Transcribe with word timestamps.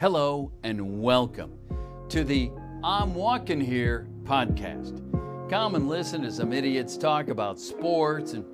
Hello 0.00 0.50
and 0.64 1.00
welcome 1.00 1.56
to 2.08 2.24
the 2.24 2.50
I'm 2.82 3.14
Walking 3.14 3.60
Here 3.60 4.08
podcast. 4.24 4.98
Come 5.48 5.76
and 5.76 5.88
listen 5.88 6.24
as 6.24 6.38
some 6.38 6.52
idiots 6.52 6.96
talk 6.96 7.28
about 7.28 7.60
sports 7.60 8.32
and 8.32 8.44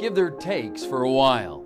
give 0.00 0.16
their 0.16 0.32
takes 0.32 0.84
for 0.84 1.04
a 1.04 1.10
while. 1.10 1.64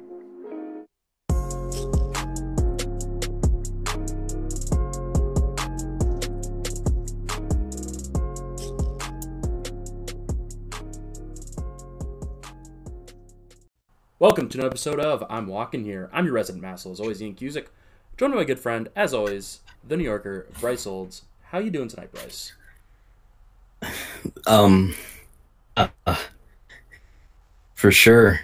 Welcome 14.18 14.50
to 14.50 14.58
another 14.58 14.68
episode 14.68 15.00
of 15.00 15.24
I'm 15.30 15.46
Walking 15.46 15.82
Here. 15.82 16.10
I'm 16.12 16.26
your 16.26 16.34
resident 16.34 16.60
Massel, 16.60 16.92
as 16.92 17.00
always, 17.00 17.22
Ian 17.22 17.34
Cusick. 17.34 17.68
Joined 18.16 18.32
by 18.32 18.38
my 18.40 18.44
good 18.44 18.60
friend, 18.60 18.88
as 18.94 19.12
always, 19.12 19.60
the 19.86 19.96
New 19.96 20.04
Yorker, 20.04 20.46
Bryce 20.60 20.86
Olds. 20.86 21.22
How 21.46 21.58
you 21.58 21.70
doing 21.70 21.88
tonight, 21.88 22.12
Bryce? 22.12 22.52
Um, 24.46 24.94
uh, 25.76 25.88
for 27.74 27.90
sure. 27.90 28.40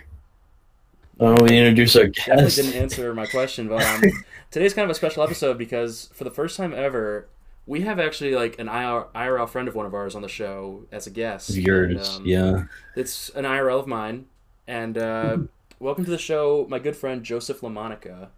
Oh, 1.19 1.37
we 1.43 1.57
introduce 1.59 1.97
our 1.97 2.07
Definitely 2.09 2.45
guest. 2.45 2.57
didn't 2.57 2.75
answer 2.75 3.15
my 3.15 3.27
question, 3.27 3.69
but 3.69 3.83
um, 3.85 4.03
today's 4.51 4.73
kind 4.75 4.85
of 4.85 4.91
a 4.91 4.95
special 4.95 5.23
episode 5.23 5.57
because 5.59 6.11
for 6.15 6.25
the 6.25 6.31
first 6.31 6.57
time 6.57 6.73
ever, 6.75 7.29
we 7.67 7.83
have 7.83 7.99
actually 7.99 8.35
like 8.35 8.59
an 8.59 8.67
IRL 8.67 9.49
friend 9.49 9.69
of 9.69 9.75
one 9.75 9.85
of 9.87 9.95
ours 9.95 10.15
on 10.15 10.23
the 10.23 10.29
show 10.29 10.85
as 10.93 11.07
a 11.07 11.11
guest. 11.11 11.51
Yours, 11.51 12.17
And, 12.17 12.21
um, 12.23 12.27
yeah. 12.27 12.65
It's 12.97 13.31
an 13.31 13.45
IRL 13.45 13.81
of 13.81 13.87
mine. 13.87 14.27
And 14.67 14.97
uh, 14.99 15.39
welcome 15.79 16.05
to 16.05 16.11
the 16.11 16.19
show, 16.19 16.67
my 16.69 16.79
good 16.79 16.97
friend 16.97 17.23
Joseph 17.23 17.61
LaMonica. 17.61 18.29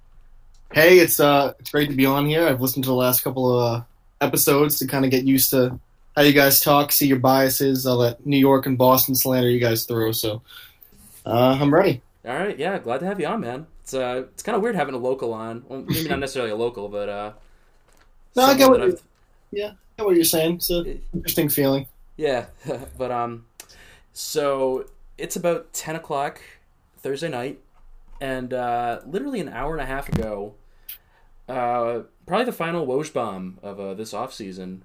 Hey, 0.72 0.98
it's 1.00 1.20
uh, 1.20 1.52
it's 1.58 1.70
great 1.70 1.90
to 1.90 1.94
be 1.96 2.06
on 2.06 2.26
here. 2.26 2.46
I've 2.46 2.60
listened 2.60 2.84
to 2.84 2.88
the 2.90 2.94
last 2.96 3.22
couple 3.22 3.58
of 3.58 3.80
uh, 3.80 3.84
episodes 4.20 4.78
to 4.78 4.86
kind 4.86 5.04
of 5.04 5.10
get 5.10 5.24
used 5.24 5.50
to 5.50 5.78
how 6.16 6.22
you 6.22 6.32
guys 6.32 6.60
talk, 6.60 6.92
see 6.92 7.06
your 7.06 7.18
biases, 7.18 7.86
all 7.86 7.98
that 7.98 8.24
New 8.26 8.38
York 8.38 8.66
and 8.66 8.78
Boston 8.78 9.14
slander 9.14 9.50
you 9.50 9.60
guys 9.60 9.84
throw. 9.84 10.12
So, 10.12 10.40
uh, 11.26 11.58
I'm 11.60 11.72
ready. 11.72 12.00
All 12.26 12.34
right, 12.36 12.58
yeah, 12.58 12.78
glad 12.78 12.98
to 13.00 13.06
have 13.06 13.20
you 13.20 13.26
on, 13.26 13.40
man. 13.40 13.66
It's 13.82 13.92
uh, 13.92 14.24
it's 14.32 14.42
kind 14.42 14.56
of 14.56 14.62
weird 14.62 14.74
having 14.74 14.94
a 14.94 14.98
local 14.98 15.34
on. 15.34 15.62
Well, 15.68 15.84
maybe 15.86 16.08
not 16.08 16.20
necessarily 16.20 16.52
a 16.52 16.56
local, 16.56 16.88
but 16.88 17.08
uh, 17.08 17.32
No, 18.36 18.42
I 18.44 18.54
get 18.56 18.68
what 18.70 18.80
you- 18.80 18.86
I've- 18.86 18.98
I 19.54 19.56
get 19.98 20.06
what 20.06 20.14
you're 20.16 20.24
saying. 20.24 20.54
It's 20.54 20.70
an 20.70 21.02
interesting 21.12 21.50
feeling. 21.50 21.86
yeah, 22.16 22.46
but 22.96 23.10
um, 23.10 23.44
so 24.14 24.86
it's 25.18 25.36
about 25.36 25.70
ten 25.74 25.96
o'clock 25.96 26.40
Thursday 27.02 27.28
night, 27.28 27.58
and 28.22 28.54
uh, 28.54 29.00
literally 29.06 29.40
an 29.40 29.50
hour 29.50 29.72
and 29.72 29.82
a 29.82 29.86
half 29.86 30.08
ago, 30.08 30.54
uh, 31.48 32.00
probably 32.26 32.44
the 32.46 32.52
final 32.52 32.86
Woj 32.86 33.12
bomb 33.12 33.58
of 33.62 33.78
uh, 33.80 33.94
this 33.94 34.12
off 34.14 34.32
season, 34.32 34.84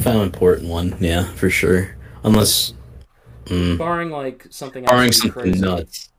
Final 0.00 0.22
important 0.22 0.68
one, 0.68 0.96
yeah, 1.00 1.24
for 1.34 1.50
sure. 1.50 1.96
Unless, 2.22 2.74
mm, 3.46 3.76
barring 3.76 4.10
like 4.10 4.46
something 4.50 4.84
barring 4.84 5.10
something 5.12 5.42
crazy. 5.42 5.60
nuts. 5.60 6.10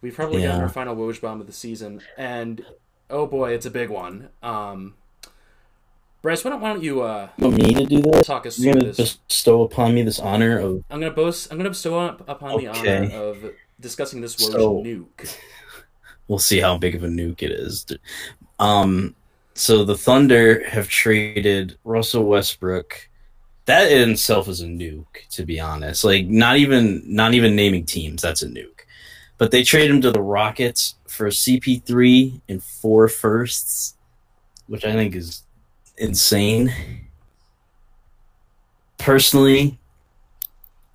We've 0.00 0.14
probably 0.14 0.42
gotten 0.42 0.56
Yeah. 0.56 0.62
our 0.62 0.68
final 0.70 0.96
Woj 0.96 1.20
bomb 1.20 1.40
of 1.40 1.46
the 1.46 1.52
season, 1.52 2.00
and 2.16 2.64
oh 3.10 3.26
boy, 3.26 3.52
it's 3.52 3.66
a 3.66 3.70
big 3.70 3.90
one. 3.90 4.30
Um, 4.42 4.94
Bryce, 6.22 6.44
why 6.44 6.50
don't, 6.52 6.60
why 6.60 6.72
don't 6.72 6.82
you 6.82 7.02
uh, 7.02 7.28
Want 7.38 7.56
me 7.58 7.74
to 7.74 7.84
do 7.84 8.00
this? 8.00 8.26
talk 8.26 8.46
us 8.46 8.58
You're 8.58 8.74
gonna 8.74 8.92
this? 8.92 9.16
bestow 9.28 9.62
upon 9.62 9.92
me 9.94 10.02
this 10.02 10.18
honor 10.20 10.58
of 10.58 10.84
I'm 10.90 11.00
gonna 11.00 11.12
boast. 11.12 11.50
I'm 11.50 11.58
gonna 11.58 11.68
bestow 11.70 11.98
up, 11.98 12.22
upon 12.28 12.58
the 12.58 12.68
honor 12.68 13.10
of 13.12 13.44
discussing 13.80 14.20
this 14.20 14.36
Woj 14.36 14.52
So- 14.52 14.82
nuke. 14.82 15.36
we'll 16.28 16.38
see 16.38 16.60
how 16.60 16.78
big 16.78 16.94
of 16.94 17.02
a 17.04 17.08
nuke 17.08 17.42
it 17.42 17.50
is. 17.50 17.84
Um, 18.62 19.16
so 19.54 19.84
the 19.84 19.96
Thunder 19.96 20.66
have 20.68 20.88
traded 20.88 21.76
Russell 21.82 22.24
Westbrook. 22.24 23.08
That 23.64 23.90
in 23.90 24.10
itself 24.10 24.48
is 24.48 24.60
a 24.60 24.66
nuke, 24.66 25.26
to 25.30 25.44
be 25.44 25.58
honest. 25.58 26.04
Like 26.04 26.26
not 26.28 26.56
even 26.58 27.02
not 27.04 27.34
even 27.34 27.56
naming 27.56 27.84
teams, 27.84 28.22
that's 28.22 28.42
a 28.42 28.48
nuke. 28.48 28.82
But 29.36 29.50
they 29.50 29.64
trade 29.64 29.90
him 29.90 30.00
to 30.02 30.12
the 30.12 30.22
Rockets 30.22 30.94
for 31.08 31.26
CP3 31.26 32.40
and 32.48 32.62
four 32.62 33.08
firsts, 33.08 33.96
which 34.68 34.84
I 34.84 34.92
think 34.92 35.16
is 35.16 35.42
insane. 35.98 36.72
Personally, 38.98 39.80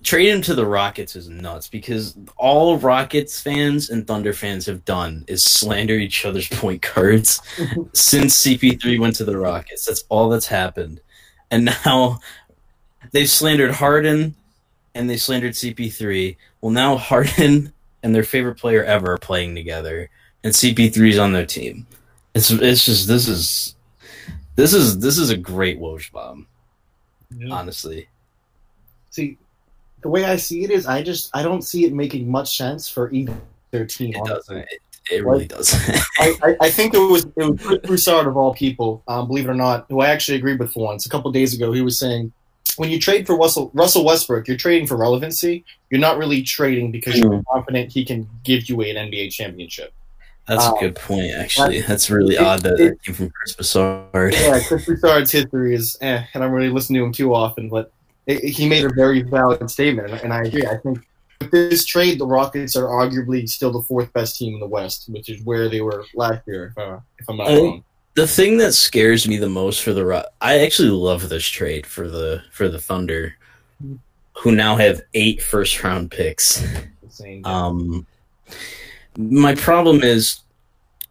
trade 0.02 0.28
him 0.28 0.42
to 0.42 0.54
the 0.54 0.66
Rockets 0.66 1.16
is 1.16 1.28
nuts 1.28 1.68
because 1.68 2.16
all 2.36 2.78
Rockets 2.78 3.40
fans 3.40 3.90
and 3.90 4.06
Thunder 4.06 4.32
fans 4.32 4.66
have 4.66 4.84
done 4.84 5.24
is 5.28 5.42
slander 5.42 5.94
each 5.94 6.24
other's 6.24 6.48
point 6.52 6.82
guards 6.82 7.40
since 7.92 8.44
CP3 8.44 9.00
went 9.00 9.16
to 9.16 9.24
the 9.24 9.36
Rockets. 9.36 9.86
That's 9.86 10.04
all 10.08 10.28
that's 10.28 10.46
happened. 10.46 11.00
And 11.50 11.70
now 11.84 12.20
they've 13.12 13.28
slandered 13.28 13.72
Harden 13.72 14.34
and 14.94 15.08
they 15.08 15.16
slandered 15.16 15.52
CP3. 15.52 16.36
Well, 16.60 16.72
now 16.72 16.96
Harden 16.96 17.72
and 18.02 18.14
their 18.14 18.24
favorite 18.24 18.56
player 18.56 18.84
ever 18.84 19.12
are 19.12 19.18
playing 19.18 19.54
together, 19.54 20.10
and 20.44 20.52
CP3's 20.52 21.18
on 21.18 21.32
their 21.32 21.46
team. 21.46 21.86
It's 22.34 22.50
it's 22.50 22.84
just 22.84 23.08
this 23.08 23.28
is 23.28 23.74
this 24.54 24.72
is 24.72 24.98
this 24.98 25.18
is 25.18 25.30
a 25.30 25.36
great 25.36 25.80
Woj 25.80 26.10
bomb, 26.12 26.46
honestly. 27.50 28.08
See, 29.10 29.38
the 30.02 30.08
way 30.08 30.24
I 30.24 30.36
see 30.36 30.64
it 30.64 30.70
is, 30.70 30.86
I 30.86 31.02
just 31.02 31.30
I 31.34 31.42
don't 31.42 31.62
see 31.62 31.84
it 31.84 31.92
making 31.92 32.30
much 32.30 32.56
sense 32.56 32.88
for 32.88 33.10
either 33.12 33.32
team. 33.88 34.14
It 34.14 34.24
doesn't. 34.24 34.56
It, 34.58 34.68
it 35.10 35.24
really 35.24 35.46
doesn't. 35.46 35.96
I, 36.18 36.34
I, 36.42 36.56
I 36.62 36.70
think 36.70 36.94
it 36.94 36.98
was 36.98 37.24
it 37.24 37.32
was 37.36 37.60
Chris 37.60 37.78
Broussard 37.78 38.26
of 38.26 38.36
all 38.36 38.54
people, 38.54 39.02
um, 39.08 39.26
believe 39.26 39.46
it 39.46 39.50
or 39.50 39.54
not, 39.54 39.86
who 39.88 40.00
I 40.00 40.08
actually 40.10 40.36
agreed 40.36 40.58
with 40.58 40.72
for 40.72 40.84
once. 40.84 41.06
A 41.06 41.08
couple 41.08 41.30
days 41.32 41.54
ago, 41.54 41.72
he 41.72 41.80
was 41.80 41.98
saying 41.98 42.32
when 42.76 42.90
you 42.90 43.00
trade 43.00 43.26
for 43.26 43.36
Russell 43.36 43.70
Russell 43.74 44.04
Westbrook, 44.04 44.46
you're 44.46 44.56
trading 44.56 44.86
for 44.86 44.96
relevancy. 44.96 45.64
You're 45.90 46.00
not 46.00 46.18
really 46.18 46.42
trading 46.42 46.92
because 46.92 47.18
you're 47.18 47.42
confident 47.50 47.90
he 47.92 48.04
can 48.04 48.28
give 48.44 48.68
you 48.68 48.80
an 48.82 48.96
NBA 49.10 49.32
championship. 49.32 49.92
That's 50.46 50.64
Uh, 50.66 50.74
a 50.76 50.80
good 50.80 50.94
point, 50.96 51.32
actually. 51.34 51.80
That's 51.82 52.08
really 52.10 52.36
it- 52.36 52.40
odd 52.40 52.60
that 52.62 52.78
it- 52.80 53.02
came 53.02 53.14
from 53.14 53.30
Chris 53.30 53.54
Broussard. 53.56 54.32
Yeah, 54.34 54.60
Chris 54.66 54.84
Broussard's 54.86 55.30
history 55.32 55.74
is, 55.74 55.96
eh, 56.00 56.22
I 56.34 56.38
don't 56.38 56.52
really 56.52 56.70
listen 56.70 56.94
to 56.94 57.02
him 57.04 57.12
too 57.12 57.34
often, 57.34 57.68
but 57.68 57.92
it, 58.28 58.44
he 58.44 58.68
made 58.68 58.84
a 58.84 58.92
very 58.92 59.22
valid 59.22 59.68
statement, 59.70 60.22
and, 60.22 60.32
I 60.32 60.42
agree. 60.42 60.64
I 60.66 60.76
think 60.76 61.00
with 61.40 61.50
this 61.50 61.84
trade, 61.84 62.20
the 62.20 62.26
Rockets 62.26 62.76
are 62.76 62.86
arguably 62.86 63.48
still 63.48 63.72
the 63.72 63.82
fourth 63.82 64.12
best 64.12 64.36
team 64.36 64.54
in 64.54 64.60
the 64.60 64.66
West, 64.66 65.08
which 65.08 65.28
is 65.28 65.42
where 65.44 65.68
they 65.68 65.80
were 65.80 66.04
last 66.14 66.42
year, 66.46 66.72
if, 66.76 66.78
uh, 66.78 66.98
if 67.18 67.28
I'm 67.28 67.38
not 67.38 67.48
I- 67.48 67.56
wrong. 67.56 67.84
the 68.14 68.26
thing 68.26 68.58
that 68.58 68.72
scares 68.74 69.26
me 69.26 69.38
the 69.38 69.48
most 69.48 69.82
for 69.82 69.92
the 69.92 70.04
Ro- 70.04 70.24
I 70.40 70.58
actually 70.60 70.90
love 70.90 71.28
this 71.28 71.46
trade 71.46 71.86
for 71.86 72.08
the 72.08 72.42
for 72.52 72.68
the 72.68 72.78
Thunder, 72.78 73.34
who 74.42 74.52
now 74.52 74.76
have 74.76 75.00
eight 75.14 75.42
first 75.42 75.82
round 75.82 76.10
picks. 76.10 76.64
Um, 77.44 78.06
my 79.16 79.54
problem 79.54 80.02
is 80.02 80.40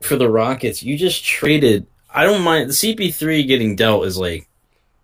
for 0.01 0.15
the 0.15 0.29
Rockets, 0.29 0.83
you 0.83 0.97
just 0.97 1.25
traded. 1.25 1.85
I 2.13 2.23
don't 2.23 2.41
mind 2.43 2.69
the 2.69 2.73
CP3 2.73 3.45
getting 3.47 3.75
dealt 3.75 4.05
is 4.05 4.17
like 4.17 4.47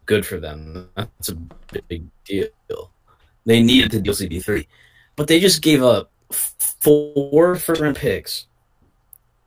good 0.06 0.26
for 0.26 0.40
them. 0.40 0.90
That's 0.96 1.30
a 1.30 1.38
big 1.82 2.06
deal. 2.26 2.48
They 3.46 3.62
needed 3.62 3.92
to 3.92 4.02
deal 4.02 4.14
CP3, 4.14 4.68
but 5.16 5.28
they 5.28 5.40
just 5.40 5.62
gave 5.62 5.84
up 5.84 6.12
four 6.32 7.56
first 7.56 7.82
round 7.82 7.98
picks. 7.98 8.48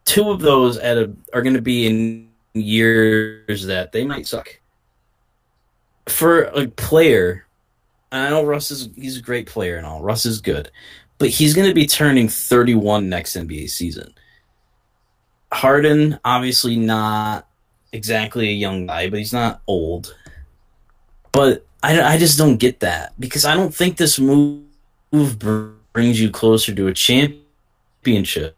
Two 0.05 0.31
of 0.31 0.41
those 0.41 0.77
at 0.77 0.99
a, 0.99 1.13
are 1.33 1.43
going 1.43 1.55
to 1.55 1.63
be 1.63 1.87
in 1.87 2.29
years 2.55 3.67
that 3.67 3.93
they 3.93 4.05
might 4.05 4.27
suck. 4.27 4.61
For 6.09 6.43
a 6.43 6.69
player, 6.69 7.47
I 8.13 8.29
know 8.31 8.45
Russ 8.45 8.71
is 8.71 8.91
he's 8.95 9.19
a 9.19 9.23
great 9.23 9.47
player 9.47 9.77
and 9.77 9.87
all. 9.87 10.03
Russ 10.03 10.27
is 10.27 10.41
good 10.41 10.71
but 11.19 11.29
he's 11.29 11.55
going 11.55 11.69
to 11.69 11.75
be 11.75 11.87
turning 11.87 12.29
31 12.29 13.09
next 13.09 13.37
NBA 13.37 13.71
season. 13.71 14.13
Harden, 15.53 16.19
obviously 16.25 16.77
not 16.77 17.49
exactly 17.93 18.49
a 18.49 18.53
young 18.53 18.87
guy, 18.87 19.09
but 19.09 19.19
he's 19.19 19.33
not 19.33 19.63
old. 19.67 20.15
But 21.37 21.67
I, 21.83 22.15
I 22.15 22.17
just 22.17 22.39
don't 22.39 22.57
get 22.57 22.81
that 22.81 23.13
because 23.21 23.45
I 23.45 23.55
don't 23.55 23.75
think 23.75 23.99
this 23.99 24.19
move 24.19 24.65
brings 25.93 26.19
you 26.19 26.31
closer 26.31 26.75
to 26.75 26.87
a 26.87 26.95
championship. 26.95 28.57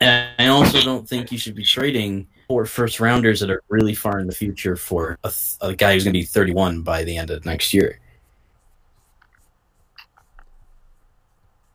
And 0.00 0.28
I 0.38 0.46
also 0.46 0.80
don't 0.82 1.08
think 1.08 1.32
you 1.32 1.38
should 1.38 1.56
be 1.56 1.64
trading 1.64 2.28
for 2.46 2.64
first 2.64 3.00
rounders 3.00 3.40
that 3.40 3.50
are 3.50 3.64
really 3.68 3.94
far 3.94 4.20
in 4.20 4.28
the 4.28 4.34
future 4.34 4.76
for 4.76 5.18
a, 5.24 5.30
th- 5.30 5.56
a 5.60 5.74
guy 5.74 5.94
who's 5.94 6.04
going 6.04 6.14
to 6.14 6.20
be 6.20 6.24
31 6.24 6.82
by 6.82 7.02
the 7.02 7.16
end 7.16 7.30
of 7.30 7.44
next 7.44 7.74
year. 7.74 7.98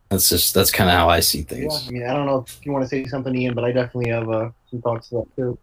That's 0.10 0.30
just 0.30 0.54
that's 0.54 0.72
kind 0.72 0.90
of 0.90 0.96
how 0.96 1.10
I 1.10 1.20
see 1.20 1.40
yeah, 1.40 1.46
things. 1.46 1.88
I 1.90 1.92
mean, 1.92 2.04
I 2.04 2.14
don't 2.14 2.26
know 2.26 2.46
if 2.48 2.66
you 2.66 2.72
want 2.72 2.84
to 2.84 2.88
say 2.88 3.04
something, 3.06 3.36
Ian, 3.36 3.54
but 3.54 3.66
I 3.66 3.74
definitely 3.74 4.12
have 4.12 4.30
uh, 4.30 4.50
some 4.72 4.82
thoughts 4.82 5.10
to 5.10 5.16
that 5.16 5.36
too. 5.36 5.58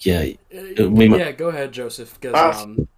Yeah, 0.00 0.32
Uh, 0.78 0.90
we 0.90 1.08
yeah, 1.16 1.32
go 1.32 1.48
ahead, 1.48 1.72
Joseph. 1.72 2.18
Because 2.20 2.34
Uh, 2.34 2.62
um, 2.62 2.88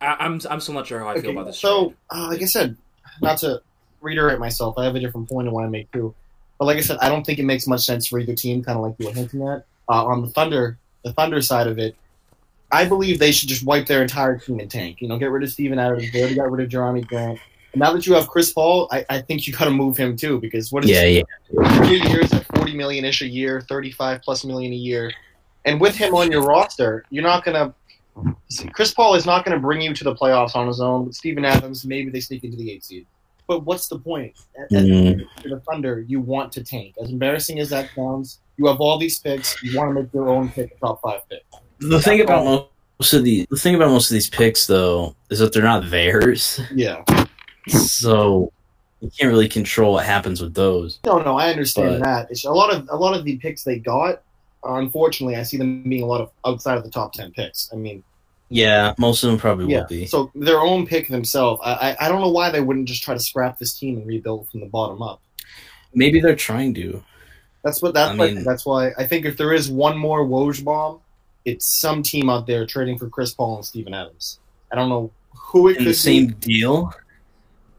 I, 0.00 0.16
I'm 0.20 0.40
I'm 0.48 0.60
still 0.60 0.74
not 0.74 0.86
sure 0.86 0.98
how 1.00 1.08
I 1.08 1.20
feel 1.20 1.30
about 1.30 1.46
this. 1.46 1.58
so, 1.58 1.94
uh, 2.10 2.28
like 2.28 2.42
I 2.42 2.46
said, 2.46 2.76
not 3.20 3.38
to 3.38 3.62
reiterate 4.00 4.38
myself, 4.38 4.78
I 4.78 4.84
have 4.84 4.94
a 4.94 5.00
different 5.00 5.28
point 5.28 5.48
I 5.48 5.50
want 5.50 5.66
to 5.66 5.70
make 5.70 5.90
too. 5.92 6.14
But 6.58 6.66
like 6.66 6.78
I 6.78 6.80
said, 6.80 6.98
I 7.00 7.08
don't 7.08 7.24
think 7.24 7.38
it 7.38 7.44
makes 7.44 7.66
much 7.66 7.80
sense 7.80 8.06
for 8.06 8.18
either 8.18 8.34
team, 8.34 8.62
kind 8.62 8.76
of 8.78 8.84
like 8.84 8.94
you 8.98 9.06
were 9.06 9.12
hinting 9.12 9.42
at. 9.48 9.64
Uh, 9.88 10.06
on 10.06 10.22
the 10.22 10.28
Thunder, 10.28 10.78
the 11.04 11.12
Thunder 11.12 11.42
side 11.42 11.66
of 11.66 11.78
it, 11.78 11.96
I 12.70 12.84
believe 12.84 13.18
they 13.18 13.32
should 13.32 13.48
just 13.48 13.64
wipe 13.64 13.86
their 13.86 14.00
entire 14.00 14.38
team 14.38 14.60
and 14.60 14.70
tank. 14.70 15.00
You 15.00 15.08
know, 15.08 15.18
get 15.18 15.30
rid 15.30 15.42
of 15.42 15.50
Steven 15.50 15.78
Adams. 15.78 16.10
They 16.12 16.20
already 16.20 16.36
got 16.36 16.50
rid 16.50 16.64
of 16.64 16.70
Jerami 16.70 17.06
Grant. 17.06 17.38
And 17.72 17.80
now 17.80 17.92
that 17.92 18.06
you 18.06 18.14
have 18.14 18.28
Chris 18.28 18.52
Paul, 18.52 18.88
I, 18.90 19.04
I 19.08 19.20
think 19.20 19.46
you 19.46 19.52
got 19.52 19.64
to 19.64 19.70
move 19.70 19.96
him 19.96 20.16
too 20.16 20.40
because 20.40 20.70
what 20.70 20.84
is 20.84 20.90
Yeah, 20.90 21.04
yeah. 21.04 21.22
three 21.76 22.00
years 22.02 22.32
at 22.32 22.44
forty 22.56 22.74
million 22.74 23.04
ish 23.04 23.22
a 23.22 23.26
year, 23.26 23.60
thirty 23.62 23.90
five 23.90 24.22
plus 24.22 24.44
million 24.44 24.72
a 24.72 24.76
year, 24.76 25.12
and 25.64 25.80
with 25.80 25.96
him 25.96 26.14
on 26.14 26.30
your 26.30 26.42
roster, 26.42 27.04
you're 27.10 27.24
not 27.24 27.44
gonna. 27.44 27.74
Chris 28.72 28.92
Paul 28.92 29.14
is 29.14 29.24
not 29.26 29.44
going 29.44 29.54
to 29.56 29.60
bring 29.60 29.80
you 29.80 29.94
to 29.94 30.04
the 30.04 30.14
playoffs 30.14 30.54
on 30.54 30.66
his 30.66 30.80
own. 30.80 31.06
With 31.06 31.14
Steven 31.14 31.44
Adams, 31.44 31.84
maybe 31.86 32.10
they 32.10 32.20
sneak 32.20 32.44
into 32.44 32.56
the 32.56 32.70
eight 32.70 32.84
seed. 32.84 33.06
But 33.48 33.64
what's 33.64 33.88
the 33.88 33.98
point? 33.98 34.34
At, 34.58 34.72
at 34.76 34.84
Mm. 34.84 35.26
for 35.42 35.48
the 35.48 35.60
Thunder, 35.60 36.04
you 36.06 36.20
want 36.20 36.52
to 36.52 36.62
tank. 36.64 36.94
As 37.02 37.10
embarrassing 37.10 37.58
as 37.58 37.70
that 37.70 37.90
sounds, 37.96 38.38
you 38.56 38.66
have 38.66 38.80
all 38.80 38.98
these 38.98 39.18
picks. 39.18 39.60
You 39.62 39.76
want 39.78 39.90
to 39.94 40.02
make 40.02 40.12
your 40.14 40.28
own 40.28 40.48
pick, 40.50 40.78
top 40.80 41.00
five 41.02 41.28
pick. 41.28 41.42
The 41.78 42.00
thing 42.00 42.20
about 42.20 42.68
most 43.00 43.12
of 43.14 43.24
the 43.24 43.46
the 43.50 43.56
thing 43.56 43.74
about 43.74 43.88
most 43.90 44.10
of 44.10 44.14
these 44.14 44.30
picks 44.30 44.66
though 44.66 45.16
is 45.30 45.40
that 45.40 45.52
they're 45.52 45.62
not 45.64 45.90
theirs, 45.90 46.60
Yeah. 46.72 47.02
so 47.68 48.52
you 49.00 49.10
can't 49.18 49.30
really 49.32 49.48
control 49.48 49.94
what 49.94 50.04
happens 50.06 50.40
with 50.40 50.54
those. 50.54 51.00
No, 51.04 51.18
no, 51.18 51.36
I 51.36 51.50
understand 51.50 52.00
But- 52.00 52.04
that. 52.04 52.30
It's 52.30 52.44
a 52.44 52.50
lot 52.52 52.72
of 52.72 52.88
a 52.90 52.96
lot 52.96 53.14
of 53.16 53.24
the 53.24 53.36
picks 53.38 53.64
they 53.64 53.78
got. 53.78 54.22
Unfortunately, 54.64 55.36
I 55.36 55.42
see 55.42 55.56
them 55.56 55.82
being 55.82 56.02
a 56.02 56.06
lot 56.06 56.20
of 56.20 56.30
outside 56.46 56.78
of 56.78 56.84
the 56.84 56.90
top 56.90 57.12
ten 57.12 57.32
picks. 57.32 57.68
I 57.72 57.76
mean, 57.76 58.02
Yeah, 58.48 58.94
most 58.98 59.24
of 59.24 59.30
them 59.30 59.38
probably 59.38 59.72
yeah. 59.72 59.80
will 59.80 59.86
be. 59.88 60.06
So 60.06 60.30
their 60.34 60.60
own 60.60 60.86
pick 60.86 61.08
themselves. 61.08 61.60
I, 61.64 61.72
I 61.98 62.06
I 62.06 62.08
don't 62.08 62.20
know 62.20 62.30
why 62.30 62.50
they 62.50 62.60
wouldn't 62.60 62.86
just 62.88 63.02
try 63.02 63.14
to 63.14 63.20
scrap 63.20 63.58
this 63.58 63.78
team 63.78 63.96
and 63.98 64.06
rebuild 64.06 64.48
from 64.50 64.60
the 64.60 64.66
bottom 64.66 65.02
up. 65.02 65.20
Maybe 65.94 66.20
they're 66.20 66.36
trying 66.36 66.74
to. 66.74 67.02
That's 67.64 67.80
what 67.82 67.94
that's 67.94 68.12
I 68.12 68.16
why 68.16 68.30
mean- 68.32 68.44
that's 68.44 68.64
why 68.66 68.92
I 68.98 69.06
think 69.06 69.24
if 69.26 69.36
there 69.36 69.52
is 69.52 69.70
one 69.70 69.96
more 69.98 70.24
Woj 70.24 70.62
bomb, 70.64 71.00
it's 71.44 71.66
some 71.80 72.02
team 72.02 72.30
out 72.30 72.46
there 72.46 72.66
trading 72.66 72.98
for 72.98 73.08
Chris 73.08 73.34
Paul 73.34 73.56
and 73.56 73.64
Steven 73.64 73.94
Adams. 73.94 74.38
I 74.70 74.76
don't 74.76 74.88
know 74.88 75.10
who 75.34 75.68
it 75.68 75.72
In 75.72 75.78
could 75.78 75.86
the 75.88 75.94
same 75.94 76.26
be. 76.28 76.34
deal. 76.60 76.92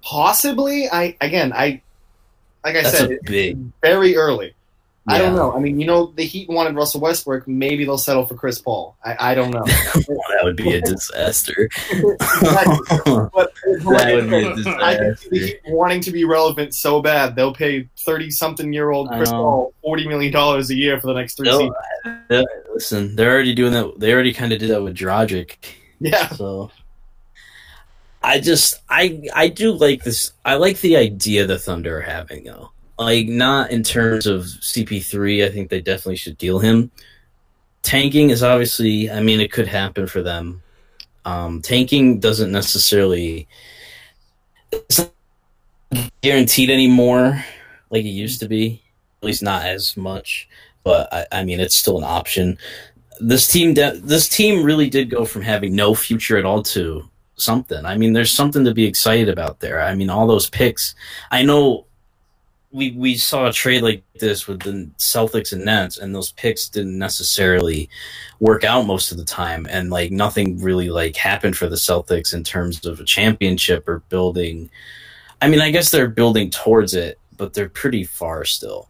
Possibly, 0.02 0.90
I 0.90 1.16
again, 1.22 1.54
I 1.54 1.82
like 2.66 2.76
I 2.76 2.84
That's 2.84 2.98
said, 2.98 3.20
very 3.82 4.16
early. 4.16 4.54
I 5.06 5.18
don't 5.18 5.36
know. 5.36 5.54
I 5.54 5.60
mean, 5.60 5.82
you 5.82 5.86
know, 5.86 6.14
the 6.16 6.24
Heat 6.24 6.48
wanted 6.48 6.76
Russell 6.76 7.02
Westbrook. 7.02 7.46
Maybe 7.46 7.84
they'll 7.84 7.98
settle 7.98 8.26
for 8.26 8.36
Chris 8.36 8.60
Paul. 8.60 8.96
I, 9.04 9.32
I 9.32 9.36
don't 9.36 9.52
know. 9.52 9.64
that 9.66 10.40
would 10.44 10.56
be 10.56 10.74
a 10.74 10.82
disaster. 10.82 11.70
But 12.02 12.20
that 13.66 14.12
would 14.14 14.30
be 14.30 14.70
a 14.70 14.76
I 14.78 14.96
can 14.96 15.18
see 15.18 15.30
the. 15.30 15.40
Heat 15.48 15.60
wanting 15.68 16.00
to 16.02 16.12
be 16.12 16.24
relevant 16.24 16.74
so 16.74 17.02
bad 17.02 17.36
they'll 17.36 17.54
pay 17.54 17.90
thirty-something-year-old 18.06 19.10
Chris. 19.10 19.30
Paul 19.30 19.74
forty 19.82 20.08
million 20.08 20.32
dollars 20.32 20.70
a 20.70 20.76
year 20.76 21.02
for 21.02 21.08
the 21.08 21.14
next 21.14 21.36
three 21.36 21.52
seasons. 21.52 21.74
uh, 22.06 22.44
listen, 22.74 23.16
they're 23.18 23.32
already 23.32 23.54
doing 23.54 23.74
that. 23.74 24.00
They 24.00 24.14
already 24.14 24.34
kind 24.34 24.54
of 24.54 24.60
did 24.60 24.70
that 24.70 24.84
with 24.84 24.96
Dragic. 24.96 25.58
Yeah, 26.00 26.30
So 26.30 26.72
I 28.22 28.40
just 28.40 28.82
I 28.90 29.22
I 29.36 29.50
do 29.50 29.74
like 29.74 30.04
this. 30.04 30.32
I 30.46 30.56
like 30.56 30.80
the 30.80 30.96
idea 30.96 31.46
the 31.46 31.60
Thunder 31.60 31.98
are 31.98 32.02
having 32.02 32.46
though. 32.46 32.73
Like 32.98 33.28
not 33.28 33.72
in 33.72 33.84
terms 33.84 34.28
of 34.28 34.44
CP3. 34.44 35.46
I 35.46 35.50
think 35.50 35.70
they 35.70 35.82
definitely 35.82 36.16
should 36.16 36.38
deal 36.38 36.60
him. 36.60 36.92
Tanking 37.82 38.30
is 38.30 38.44
obviously. 38.44 39.10
I 39.10 39.22
mean, 39.22 39.40
it 39.40 39.52
could 39.52 39.68
happen 39.68 40.08
for 40.08 40.22
them. 40.22 40.62
Um, 41.26 41.62
tanking 41.62 42.20
doesn't 42.20 42.52
necessarily 42.52 43.48
it's 44.72 45.00
not 45.00 46.12
guaranteed 46.22 46.70
anymore 46.70 47.44
like 47.90 48.04
it 48.04 48.10
used 48.10 48.42
to 48.42 48.48
be. 48.48 48.82
At 49.22 49.26
least 49.26 49.44
not 49.44 49.66
as 49.66 49.96
much. 49.96 50.50
But 50.84 51.12
I, 51.14 51.26
I 51.32 51.44
mean, 51.46 51.60
it's 51.60 51.76
still 51.76 51.98
an 51.98 52.04
option 52.04 52.58
this 53.20 53.48
team 53.48 53.74
de- 53.74 54.00
this 54.00 54.28
team 54.28 54.64
really 54.64 54.90
did 54.90 55.10
go 55.10 55.26
from 55.26 55.42
having 55.42 55.76
no 55.76 55.96
future 55.96 56.38
at 56.38 56.46
all 56.46 56.64
to 56.64 57.10
something. 57.36 57.86
I 57.86 57.98
mean, 57.98 58.14
there's 58.14 58.32
something 58.32 58.66
to 58.66 58.74
be 58.74 58.86
excited 58.86 59.30
about 59.30 59.60
there. 59.60 59.82
I 59.82 59.96
mean, 59.96 60.10
all 60.10 60.28
those 60.28 60.50
picks. 60.50 60.96
I 61.32 61.44
know 61.44 61.86
we 62.74 62.92
we 62.92 63.16
saw 63.16 63.48
a 63.48 63.54
trade 63.54 63.84
like 63.84 64.04
this 64.20 64.48
with 64.48 64.62
the 64.62 64.90
Celtics 64.98 65.54
and 65.54 65.64
Nets, 65.64 65.98
and 65.98 66.14
those 66.14 66.32
picks 66.34 66.68
didn't 66.68 66.98
necessarily 66.98 67.90
work 68.40 68.64
out 68.64 68.86
most 68.86 69.12
of 69.12 69.18
the 69.18 69.26
time, 69.26 69.66
and 69.70 69.90
like 69.90 70.12
nothing 70.12 70.62
really 70.62 70.90
like 70.90 71.16
happened 71.16 71.56
for 71.56 71.70
the 71.70 71.76
Celtics 71.76 72.34
in 72.34 72.44
terms 72.44 72.86
of 72.86 73.00
a 73.00 73.06
championship 73.06 73.88
or 73.88 74.00
building. 74.10 74.70
I 75.42 75.50
mean, 75.50 75.62
I 75.62 75.72
guess 75.72 75.92
they're 75.92 76.08
building 76.08 76.50
towards 76.50 76.94
it, 76.94 77.20
but 77.38 77.54
they're 77.54 77.70
pretty 77.70 78.04
far 78.04 78.44
still. 78.46 78.90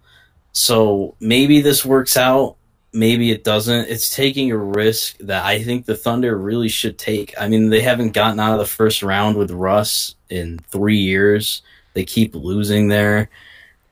So 0.53 1.15
maybe 1.19 1.62
this 1.62 1.83
works 1.83 2.15
out 2.15 2.57
maybe 2.94 3.31
it 3.31 3.44
doesn't. 3.44 3.89
It's 3.89 4.15
taking 4.15 4.51
a 4.51 4.57
risk 4.57 5.18
that 5.19 5.44
I 5.44 5.62
think 5.62 5.86
the 5.86 5.97
Thunder 5.97 6.38
really 6.38 6.69
should 6.69 6.97
take. 6.97 7.33
I 7.39 7.47
mean, 7.47 7.69
they 7.69 7.81
haven't 7.81 8.12
gotten 8.12 8.39
out 8.39 8.53
of 8.53 8.59
the 8.59 8.65
first 8.65 9.03
round 9.03 9.36
with 9.36 9.51
Russ 9.51 10.15
in 10.29 10.59
three 10.69 11.00
years. 11.00 11.63
They 11.94 12.06
keep 12.06 12.36
losing 12.36 12.88
there. 12.88 13.29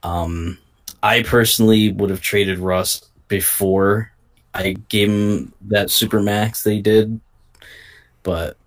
Um, 0.04 0.58
I 1.04 1.24
personally 1.24 1.92
would 1.92 2.10
have 2.10 2.22
traded 2.22 2.60
Russ 2.60 3.10
before 3.28 4.12
I 4.54 4.74
gave 4.90 5.10
him 5.10 5.54
that 5.62 5.90
super 5.90 6.22
max 6.22 6.64
they 6.64 6.82
did, 6.82 7.20
but 8.24 8.58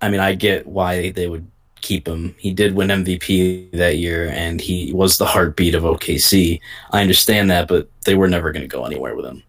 I 0.00 0.08
mean, 0.08 0.20
I 0.20 0.34
get 0.34 0.66
why 0.66 1.10
they 1.10 1.28
would 1.28 1.46
keep 1.80 2.06
him. 2.06 2.34
He 2.38 2.52
did 2.52 2.74
win 2.74 2.88
MVP 2.88 3.72
that 3.72 3.98
year, 3.98 4.28
and 4.28 4.60
he 4.60 4.92
was 4.92 5.18
the 5.18 5.26
heartbeat 5.26 5.74
of 5.74 5.82
OKC. 5.82 6.60
I 6.90 7.00
understand 7.00 7.50
that, 7.50 7.68
but 7.68 7.88
they 8.04 8.14
were 8.14 8.28
never 8.28 8.52
going 8.52 8.62
to 8.62 8.68
go 8.68 8.84
anywhere 8.84 9.14
with 9.14 9.26
him. 9.26 9.42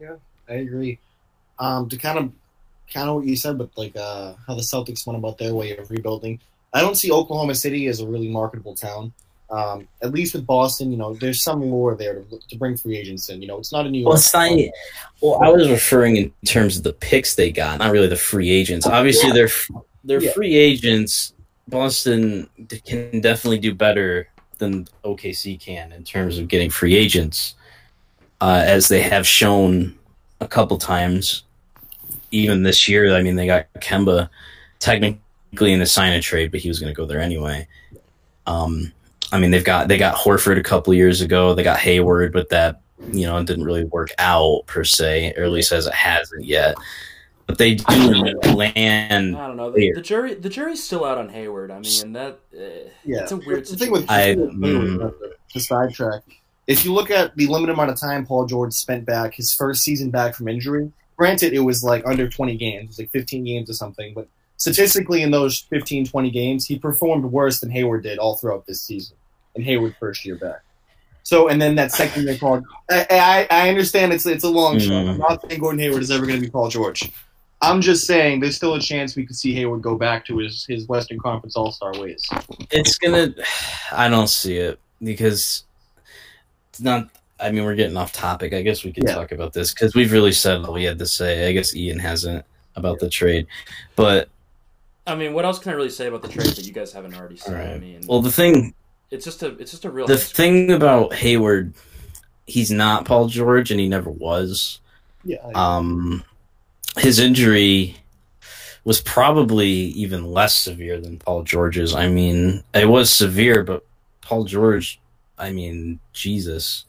Yeah, 0.00 0.16
I 0.48 0.54
agree. 0.54 0.98
Um, 1.58 1.88
to 1.88 1.96
kind 1.96 2.18
of 2.18 2.32
kind 2.92 3.08
of 3.08 3.16
what 3.16 3.26
you 3.26 3.36
said, 3.36 3.58
but 3.58 3.70
like 3.76 3.96
uh, 3.96 4.34
how 4.46 4.54
the 4.54 4.62
Celtics 4.62 5.06
went 5.06 5.18
about 5.18 5.38
their 5.38 5.54
way 5.54 5.76
of 5.76 5.90
rebuilding. 5.90 6.40
I 6.72 6.80
don't 6.80 6.96
see 6.96 7.10
Oklahoma 7.10 7.54
City 7.54 7.86
as 7.86 8.00
a 8.00 8.06
really 8.06 8.28
marketable 8.28 8.74
town. 8.74 9.12
Um, 9.50 9.88
at 10.02 10.12
least 10.12 10.34
with 10.34 10.46
Boston, 10.46 10.92
you 10.92 10.98
know, 10.98 11.14
there's 11.14 11.42
some 11.42 11.62
lore 11.62 11.94
there 11.94 12.20
to, 12.20 12.38
to 12.50 12.56
bring 12.58 12.76
free 12.76 12.98
agents 12.98 13.30
in. 13.30 13.40
You 13.40 13.48
know, 13.48 13.58
it's 13.58 13.72
not 13.72 13.86
a 13.86 13.90
New 13.90 14.00
York. 14.00 14.12
Well. 15.22 15.38
Well, 15.40 15.42
I 15.42 15.48
was 15.48 15.70
referring 15.70 16.16
in 16.16 16.32
terms 16.44 16.76
of 16.76 16.82
the 16.82 16.92
picks 16.92 17.34
they 17.34 17.50
got, 17.50 17.78
not 17.78 17.90
really 17.90 18.08
the 18.08 18.16
free 18.16 18.50
agents. 18.50 18.86
Obviously, 18.86 19.32
they're 19.32 19.48
they're 20.04 20.22
Yeah. 20.22 20.32
free 20.32 20.54
agents. 20.56 21.32
Boston 21.66 22.48
can 22.84 23.20
definitely 23.20 23.58
do 23.58 23.74
better 23.74 24.28
than 24.58 24.86
OKC 25.04 25.58
can 25.58 25.92
in 25.92 26.04
terms 26.04 26.38
of 26.38 26.48
getting 26.48 26.70
free 26.70 26.94
agents, 26.94 27.54
uh, 28.40 28.62
as 28.64 28.88
they 28.88 29.00
have 29.00 29.26
shown 29.26 29.94
a 30.40 30.48
couple 30.48 30.76
times. 30.76 31.44
Even 32.30 32.62
this 32.62 32.86
year, 32.88 33.14
I 33.14 33.22
mean, 33.22 33.36
they 33.36 33.46
got 33.46 33.66
Kemba 33.80 34.28
technically 34.78 35.20
in 35.60 35.78
the 35.78 35.86
sign 35.86 36.12
a 36.12 36.20
trade, 36.20 36.50
but 36.50 36.60
he 36.60 36.68
was 36.68 36.78
going 36.78 36.92
to 36.92 36.96
go 36.96 37.06
there 37.06 37.20
anyway. 37.20 37.66
Um, 38.46 38.92
I 39.32 39.38
mean, 39.38 39.50
they've 39.50 39.64
got 39.64 39.88
they 39.88 39.98
got 39.98 40.16
Horford 40.16 40.58
a 40.58 40.62
couple 40.62 40.94
years 40.94 41.20
ago. 41.20 41.54
They 41.54 41.62
got 41.62 41.78
Hayward, 41.78 42.32
but 42.32 42.48
that 42.50 42.80
you 43.12 43.26
know, 43.26 43.42
didn't 43.42 43.64
really 43.64 43.84
work 43.84 44.10
out 44.18 44.66
per 44.66 44.84
se, 44.84 45.34
or 45.36 45.44
at 45.44 45.50
least 45.50 45.72
as 45.72 45.86
it 45.86 45.94
hasn't 45.94 46.44
yet. 46.44 46.76
But 47.46 47.58
they 47.58 47.76
do 47.76 47.86
land. 48.54 49.36
I 49.36 49.46
don't 49.46 49.56
know. 49.56 49.70
The, 49.70 49.92
the 49.92 50.02
jury, 50.02 50.34
the 50.34 50.50
jury's 50.50 50.82
still 50.82 51.04
out 51.04 51.16
on 51.16 51.30
Hayward. 51.30 51.70
I 51.70 51.78
mean, 51.78 52.12
that 52.12 52.40
uh, 52.54 52.90
Yeah, 53.04 53.22
it's 53.22 53.32
a 53.32 53.36
weird 53.36 53.66
the 53.66 53.76
thing 53.76 53.90
with 53.90 54.08
situation. 54.08 54.62
I- 54.62 54.66
Hayward, 54.66 55.12
mm. 55.14 55.32
to 55.52 55.60
sidetrack. 55.60 56.22
If 56.66 56.84
you 56.84 56.92
look 56.92 57.10
at 57.10 57.34
the 57.34 57.46
limited 57.46 57.72
amount 57.72 57.90
of 57.90 57.98
time 57.98 58.26
Paul 58.26 58.44
George 58.44 58.74
spent 58.74 59.06
back, 59.06 59.34
his 59.34 59.54
first 59.54 59.82
season 59.82 60.10
back 60.10 60.34
from 60.34 60.48
injury, 60.48 60.92
granted 61.16 61.54
it 61.54 61.60
was 61.60 61.82
like 61.82 62.06
under 62.06 62.28
20 62.28 62.56
games, 62.58 62.82
it 62.82 62.88
was 62.88 62.98
like 62.98 63.10
15 63.10 63.44
games 63.44 63.70
or 63.70 63.72
something, 63.72 64.12
but 64.12 64.28
statistically 64.58 65.22
in 65.22 65.30
those 65.30 65.60
15, 65.70 66.06
20 66.06 66.30
games, 66.30 66.66
he 66.66 66.78
performed 66.78 67.24
worse 67.24 67.60
than 67.60 67.70
Hayward 67.70 68.02
did 68.02 68.18
all 68.18 68.36
throughout 68.36 68.66
this 68.66 68.82
season, 68.82 69.16
And 69.54 69.64
Hayward's 69.64 69.96
first 69.98 70.24
year 70.26 70.36
back. 70.36 70.60
So, 71.22 71.48
and 71.48 71.60
then 71.60 71.74
that 71.76 71.92
second 71.92 72.24
year, 72.24 72.36
Paul, 72.38 72.62
I, 72.90 73.06
I, 73.10 73.64
I 73.64 73.68
understand 73.68 74.12
it's 74.12 74.24
it's 74.26 74.44
a 74.44 74.48
long 74.48 74.78
shot. 74.78 75.04
Mm. 75.04 75.10
I'm 75.10 75.18
not 75.18 75.42
saying 75.48 75.60
Gordon 75.60 75.78
Hayward 75.80 76.02
is 76.02 76.10
ever 76.10 76.26
going 76.26 76.40
to 76.40 76.44
be 76.44 76.50
Paul 76.50 76.68
George. 76.68 77.10
I'm 77.60 77.80
just 77.80 78.06
saying 78.06 78.40
there's 78.40 78.56
still 78.56 78.74
a 78.74 78.80
chance 78.80 79.16
we 79.16 79.26
could 79.26 79.36
see 79.36 79.52
Hayward 79.54 79.82
go 79.82 79.96
back 79.96 80.24
to 80.26 80.38
his, 80.38 80.64
his 80.66 80.86
Western 80.86 81.18
Conference 81.18 81.56
All 81.56 81.72
Star 81.72 81.92
ways. 81.98 82.26
It's 82.70 82.96
gonna. 82.98 83.34
I 83.92 84.08
don't 84.08 84.28
see 84.28 84.56
it 84.56 84.78
because 85.02 85.64
it's 86.70 86.80
not. 86.80 87.08
I 87.40 87.50
mean, 87.50 87.64
we're 87.64 87.74
getting 87.74 87.96
off 87.96 88.12
topic. 88.12 88.52
I 88.54 88.62
guess 88.62 88.82
we 88.84 88.92
can 88.92 89.06
Yeah. 89.06 89.14
talk 89.14 89.32
about 89.32 89.52
this 89.52 89.74
because 89.74 89.94
we've 89.94 90.12
really 90.12 90.32
said 90.32 90.64
all 90.64 90.72
we 90.72 90.84
had 90.84 90.98
to 90.98 91.06
say. 91.06 91.48
I 91.48 91.52
guess 91.52 91.76
Ian 91.76 91.98
hasn't 91.98 92.44
about 92.74 93.00
the 93.00 93.10
trade, 93.10 93.46
but 93.96 94.28
I 95.08 95.14
mean, 95.16 95.32
what 95.32 95.44
else 95.44 95.58
can 95.58 95.72
I 95.72 95.74
really 95.74 95.90
say 95.90 96.06
about 96.06 96.22
the 96.22 96.28
trade 96.28 96.46
that 96.48 96.64
you 96.66 96.72
guys 96.72 96.92
haven't 96.92 97.14
already 97.16 97.36
said? 97.36 97.54
I 97.54 97.78
mean, 97.78 98.02
well, 98.06 98.20
the 98.22 98.30
thing 98.32 98.74
it's 99.10 99.24
just 99.24 99.42
a 99.42 99.56
it's 99.58 99.70
just 99.70 99.84
a 99.84 99.90
real 99.90 100.06
the 100.06 100.18
thing 100.18 100.70
about 100.72 101.14
Hayward, 101.14 101.72
he's 102.46 102.70
not 102.70 103.04
Paul 103.06 103.26
George, 103.28 103.70
and 103.70 103.80
he 103.80 103.88
never 103.88 104.10
was. 104.10 104.80
Yeah. 105.24 105.38
I- 105.54 105.76
Um, 105.76 106.22
his 106.98 107.18
injury 107.18 107.96
was 108.84 109.00
probably 109.00 109.68
even 109.68 110.30
less 110.32 110.54
severe 110.54 111.00
than 111.00 111.18
Paul 111.18 111.42
George's. 111.42 111.94
I 111.94 112.08
mean, 112.08 112.62
it 112.74 112.88
was 112.88 113.10
severe, 113.10 113.62
but 113.62 113.84
Paul 114.20 114.44
George, 114.44 115.00
I 115.38 115.52
mean, 115.52 116.00
Jesus. 116.12 116.84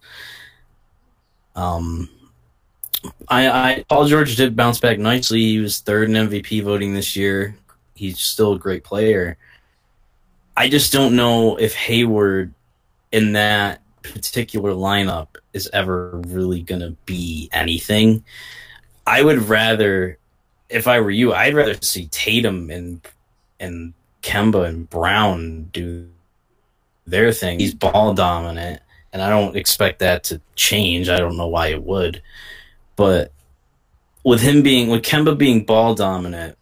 Um, 1.55 2.09
I, 3.27 3.47
I 3.49 3.85
Paul 3.89 4.07
George 4.07 4.35
did 4.35 4.55
bounce 4.55 4.79
back 4.79 4.99
nicely. 4.99 5.39
He 5.41 5.59
was 5.59 5.79
third 5.79 6.09
in 6.09 6.15
MVP 6.27 6.63
voting 6.63 6.93
this 6.93 7.15
year. 7.15 7.55
He's 7.99 8.21
still 8.21 8.53
a 8.53 8.59
great 8.59 8.85
player. 8.85 9.37
I 10.55 10.69
just 10.69 10.93
don't 10.93 11.17
know 11.17 11.57
if 11.57 11.75
Hayward 11.75 12.53
in 13.11 13.33
that 13.33 13.81
particular 14.01 14.71
lineup 14.71 15.35
is 15.51 15.69
ever 15.73 16.21
really 16.27 16.61
going 16.61 16.79
to 16.79 16.95
be 17.05 17.49
anything. 17.51 18.23
I 19.05 19.21
would 19.21 19.49
rather, 19.49 20.17
if 20.69 20.87
I 20.87 21.01
were 21.01 21.11
you, 21.11 21.33
I'd 21.33 21.53
rather 21.53 21.75
see 21.81 22.07
Tatum 22.07 22.69
and 22.69 23.01
and 23.59 23.93
Kemba 24.21 24.65
and 24.65 24.89
Brown 24.89 25.63
do 25.73 26.07
their 27.05 27.33
thing. 27.33 27.59
He's 27.59 27.73
ball 27.73 28.13
dominant, 28.13 28.81
and 29.11 29.21
I 29.21 29.29
don't 29.29 29.57
expect 29.57 29.99
that 29.99 30.23
to 30.25 30.39
change. 30.55 31.09
I 31.09 31.17
don't 31.17 31.35
know 31.35 31.47
why 31.47 31.67
it 31.67 31.83
would, 31.83 32.21
but 32.95 33.33
with 34.23 34.41
him 34.41 34.61
being 34.61 34.89
with 34.89 35.01
Kemba 35.01 35.37
being 35.37 35.65
ball 35.65 35.95
dominant, 35.95 36.57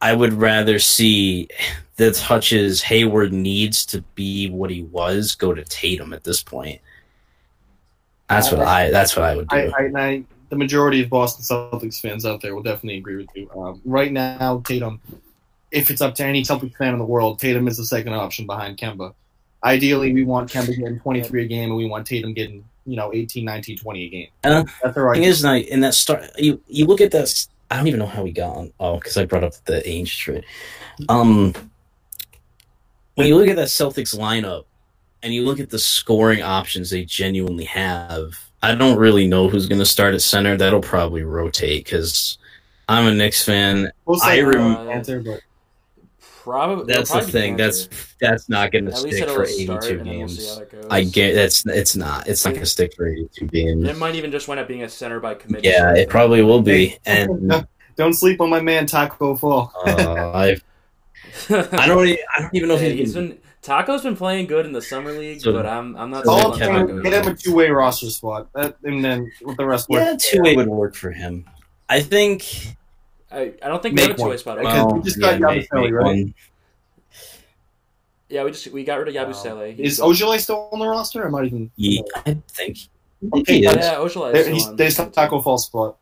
I 0.00 0.14
would 0.14 0.34
rather 0.34 0.78
see 0.78 1.48
the 1.96 2.12
touches 2.12 2.82
Hayward 2.82 3.32
needs 3.32 3.84
to 3.86 4.02
be 4.14 4.48
what 4.48 4.70
he 4.70 4.84
was 4.84 5.34
go 5.34 5.52
to 5.52 5.64
Tatum 5.64 6.12
at 6.12 6.24
this 6.24 6.42
point. 6.42 6.80
That's 8.28 8.52
what 8.52 8.60
I. 8.60 8.90
That's 8.90 9.16
what 9.16 9.24
I 9.24 9.36
would 9.36 9.48
do. 9.48 9.56
I, 9.56 9.66
I, 9.66 9.90
I, 9.96 10.24
the 10.50 10.56
majority 10.56 11.02
of 11.02 11.10
Boston 11.10 11.44
Celtics 11.44 12.00
fans 12.00 12.24
out 12.26 12.40
there 12.40 12.54
will 12.54 12.62
definitely 12.62 12.98
agree 12.98 13.16
with 13.16 13.28
you. 13.34 13.50
Um, 13.50 13.80
right 13.84 14.12
now, 14.12 14.60
Tatum, 14.66 15.00
if 15.70 15.90
it's 15.90 16.00
up 16.00 16.14
to 16.16 16.24
any 16.24 16.42
Celtics 16.42 16.76
fan 16.76 16.92
in 16.92 16.98
the 16.98 17.04
world, 17.04 17.38
Tatum 17.38 17.66
is 17.68 17.78
the 17.78 17.84
second 17.84 18.12
option 18.12 18.46
behind 18.46 18.76
Kemba. 18.76 19.14
Ideally, 19.64 20.12
we 20.12 20.24
want 20.24 20.50
Kemba 20.50 20.76
getting 20.76 21.00
23 21.00 21.44
a 21.44 21.48
game, 21.48 21.70
and 21.70 21.76
we 21.76 21.86
want 21.86 22.06
Tatum 22.06 22.34
getting 22.34 22.64
you 22.86 22.96
know 22.96 23.12
18, 23.12 23.44
19, 23.44 23.78
20 23.78 24.04
a 24.04 24.08
game. 24.08 24.28
And 24.44 24.54
uh, 24.54 24.64
That's 24.82 24.94
the 24.94 25.00
right. 25.00 25.14
thing 25.14 25.24
is, 25.24 25.42
like 25.42 25.66
in 25.66 25.80
that 25.80 25.94
start, 25.94 26.24
you 26.38 26.60
you 26.68 26.84
look 26.84 27.00
at 27.00 27.10
that. 27.12 27.46
I 27.70 27.76
don't 27.76 27.86
even 27.86 28.00
know 28.00 28.06
how 28.06 28.22
we 28.22 28.32
got 28.32 28.56
on. 28.56 28.72
Oh, 28.80 28.96
because 28.96 29.16
I 29.16 29.24
brought 29.24 29.44
up 29.44 29.52
the 29.66 29.88
age 29.88 30.18
trade. 30.18 30.44
Um, 31.08 31.54
when 33.14 33.26
you 33.26 33.36
look 33.36 33.48
at 33.48 33.56
that 33.56 33.68
Celtics 33.68 34.16
lineup, 34.16 34.64
and 35.22 35.34
you 35.34 35.44
look 35.44 35.60
at 35.60 35.70
the 35.70 35.78
scoring 35.78 36.42
options 36.42 36.90
they 36.90 37.04
genuinely 37.04 37.64
have, 37.64 38.34
I 38.62 38.74
don't 38.74 38.98
really 38.98 39.26
know 39.26 39.48
who's 39.48 39.66
going 39.66 39.80
to 39.80 39.86
start 39.86 40.14
at 40.14 40.22
center. 40.22 40.56
That'll 40.56 40.80
probably 40.80 41.22
rotate 41.24 41.84
because 41.84 42.38
I'm 42.88 43.06
a 43.06 43.14
Knicks 43.14 43.44
fan. 43.44 43.90
We'll 44.04 44.22
I 44.22 44.36
say 44.36 44.42
rem- 44.42 44.88
answer, 44.88 45.20
but 45.20 45.40
Probably 46.48 46.94
That's 46.94 47.10
the 47.12 47.20
thing. 47.20 47.56
That's 47.56 47.88
that's 48.20 48.48
not 48.48 48.72
going 48.72 48.86
to 48.86 48.96
stick 48.96 49.28
for 49.28 49.44
start, 49.46 49.48
82 49.48 49.70
and 49.70 49.82
then 49.82 50.06
we'll 50.06 50.26
games. 50.28 50.48
how 50.48 50.58
that 50.60 50.72
goes. 50.72 50.86
I 50.90 51.04
get 51.04 51.34
that's 51.34 51.66
it's 51.66 51.94
not. 51.94 52.26
It's 52.26 52.44
not 52.44 52.52
going 52.52 52.64
to 52.64 52.70
stick 52.70 52.94
for 52.96 53.06
82 53.06 53.46
games. 53.48 53.84
It 53.86 53.98
might 53.98 54.14
even 54.14 54.30
just 54.30 54.48
wind 54.48 54.58
up 54.58 54.66
being 54.66 54.82
a 54.82 54.88
center 54.88 55.20
by 55.20 55.34
committee. 55.34 55.68
Yeah, 55.68 55.94
it 55.94 56.08
probably 56.08 56.42
will 56.42 56.62
be. 56.62 56.96
And 57.04 57.66
don't 57.96 58.14
sleep 58.14 58.40
on 58.40 58.48
my 58.48 58.60
man 58.60 58.86
Taco 58.86 59.36
Fall. 59.36 59.72
uh, 59.86 60.30
I 60.34 60.56
I 61.50 61.86
don't 61.86 62.06
e- 62.06 62.24
I 62.36 62.40
don't 62.42 62.54
even 62.54 62.68
know 62.68 62.76
if 62.76 62.80
Yeah, 62.82 62.88
he's 62.88 63.12
can. 63.12 63.28
been 63.28 63.38
Taco's 63.60 64.02
been 64.02 64.16
playing 64.16 64.46
good 64.46 64.64
in 64.64 64.72
the 64.72 64.80
summer 64.80 65.12
league, 65.12 65.42
So- 65.42 65.52
but 65.52 65.66
I'm 65.66 65.96
I'm 65.96 66.10
not. 66.10 66.24
so 66.24 66.30
All 66.30 66.40
sold 66.44 66.58
Kevin- 66.58 66.86
Taco 66.88 67.02
get 67.02 67.26
him 67.26 67.32
a 67.32 67.36
two 67.36 67.54
way 67.54 67.68
roster 67.68 68.08
spot, 68.08 68.48
that, 68.54 68.76
and 68.84 69.04
then 69.04 69.30
with 69.42 69.58
the 69.58 69.66
rest. 69.66 69.86
Yeah, 69.90 70.16
two 70.18 70.40
way 70.42 70.56
would 70.56 70.68
work 70.68 70.94
for 70.94 71.10
him. 71.10 71.44
I 71.90 72.00
think. 72.00 72.76
I, 73.30 73.52
I 73.62 73.68
don't 73.68 73.82
think 73.82 73.94
Make 73.94 74.04
we 74.04 74.08
have 74.08 74.10
a 74.12 74.18
two 74.18 74.22
way 74.24 74.28
one. 74.30 74.38
spot. 74.38 74.58
Because 74.58 74.74
open. 74.74 74.80
Oh, 74.80 74.86
well, 74.86 74.96
we 74.96 75.02
just 75.02 75.20
got 75.20 75.40
yeah, 75.40 75.46
Yabusele, 75.46 75.82
make 75.82 75.92
right? 75.92 76.04
one. 76.04 76.34
Yeah, 78.28 78.44
we 78.44 78.50
just 78.50 78.66
we 78.68 78.84
got 78.84 78.98
rid 78.98 79.08
of 79.08 79.14
Yabusele. 79.14 79.74
He's 79.74 79.92
Is 79.94 79.98
gone. 79.98 80.12
Ojeleye 80.12 80.40
still 80.40 80.68
on 80.72 80.78
the 80.78 80.86
roster? 80.86 81.26
I 81.26 81.30
might 81.30 81.46
even. 81.46 81.70
Yeah, 81.76 82.02
I 82.26 82.36
think. 82.48 82.78
Okay, 83.32 83.58
he 83.58 83.66
is. 83.66 83.74
Yeah, 83.74 83.94
Ojeleye. 83.94 84.32
There, 84.32 84.42
is 84.42 84.48
he's, 84.48 84.62
still 84.62 84.76
there's 84.76 84.96
the. 84.96 85.06
Taco 85.06 85.40
Fall 85.40 85.58
spot. 85.58 85.96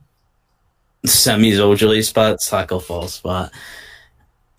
Semi's 1.04 1.58
Ojeleye 1.58 2.04
spot, 2.04 2.40
Taco 2.40 2.78
Fall 2.78 3.08
spot. 3.08 3.52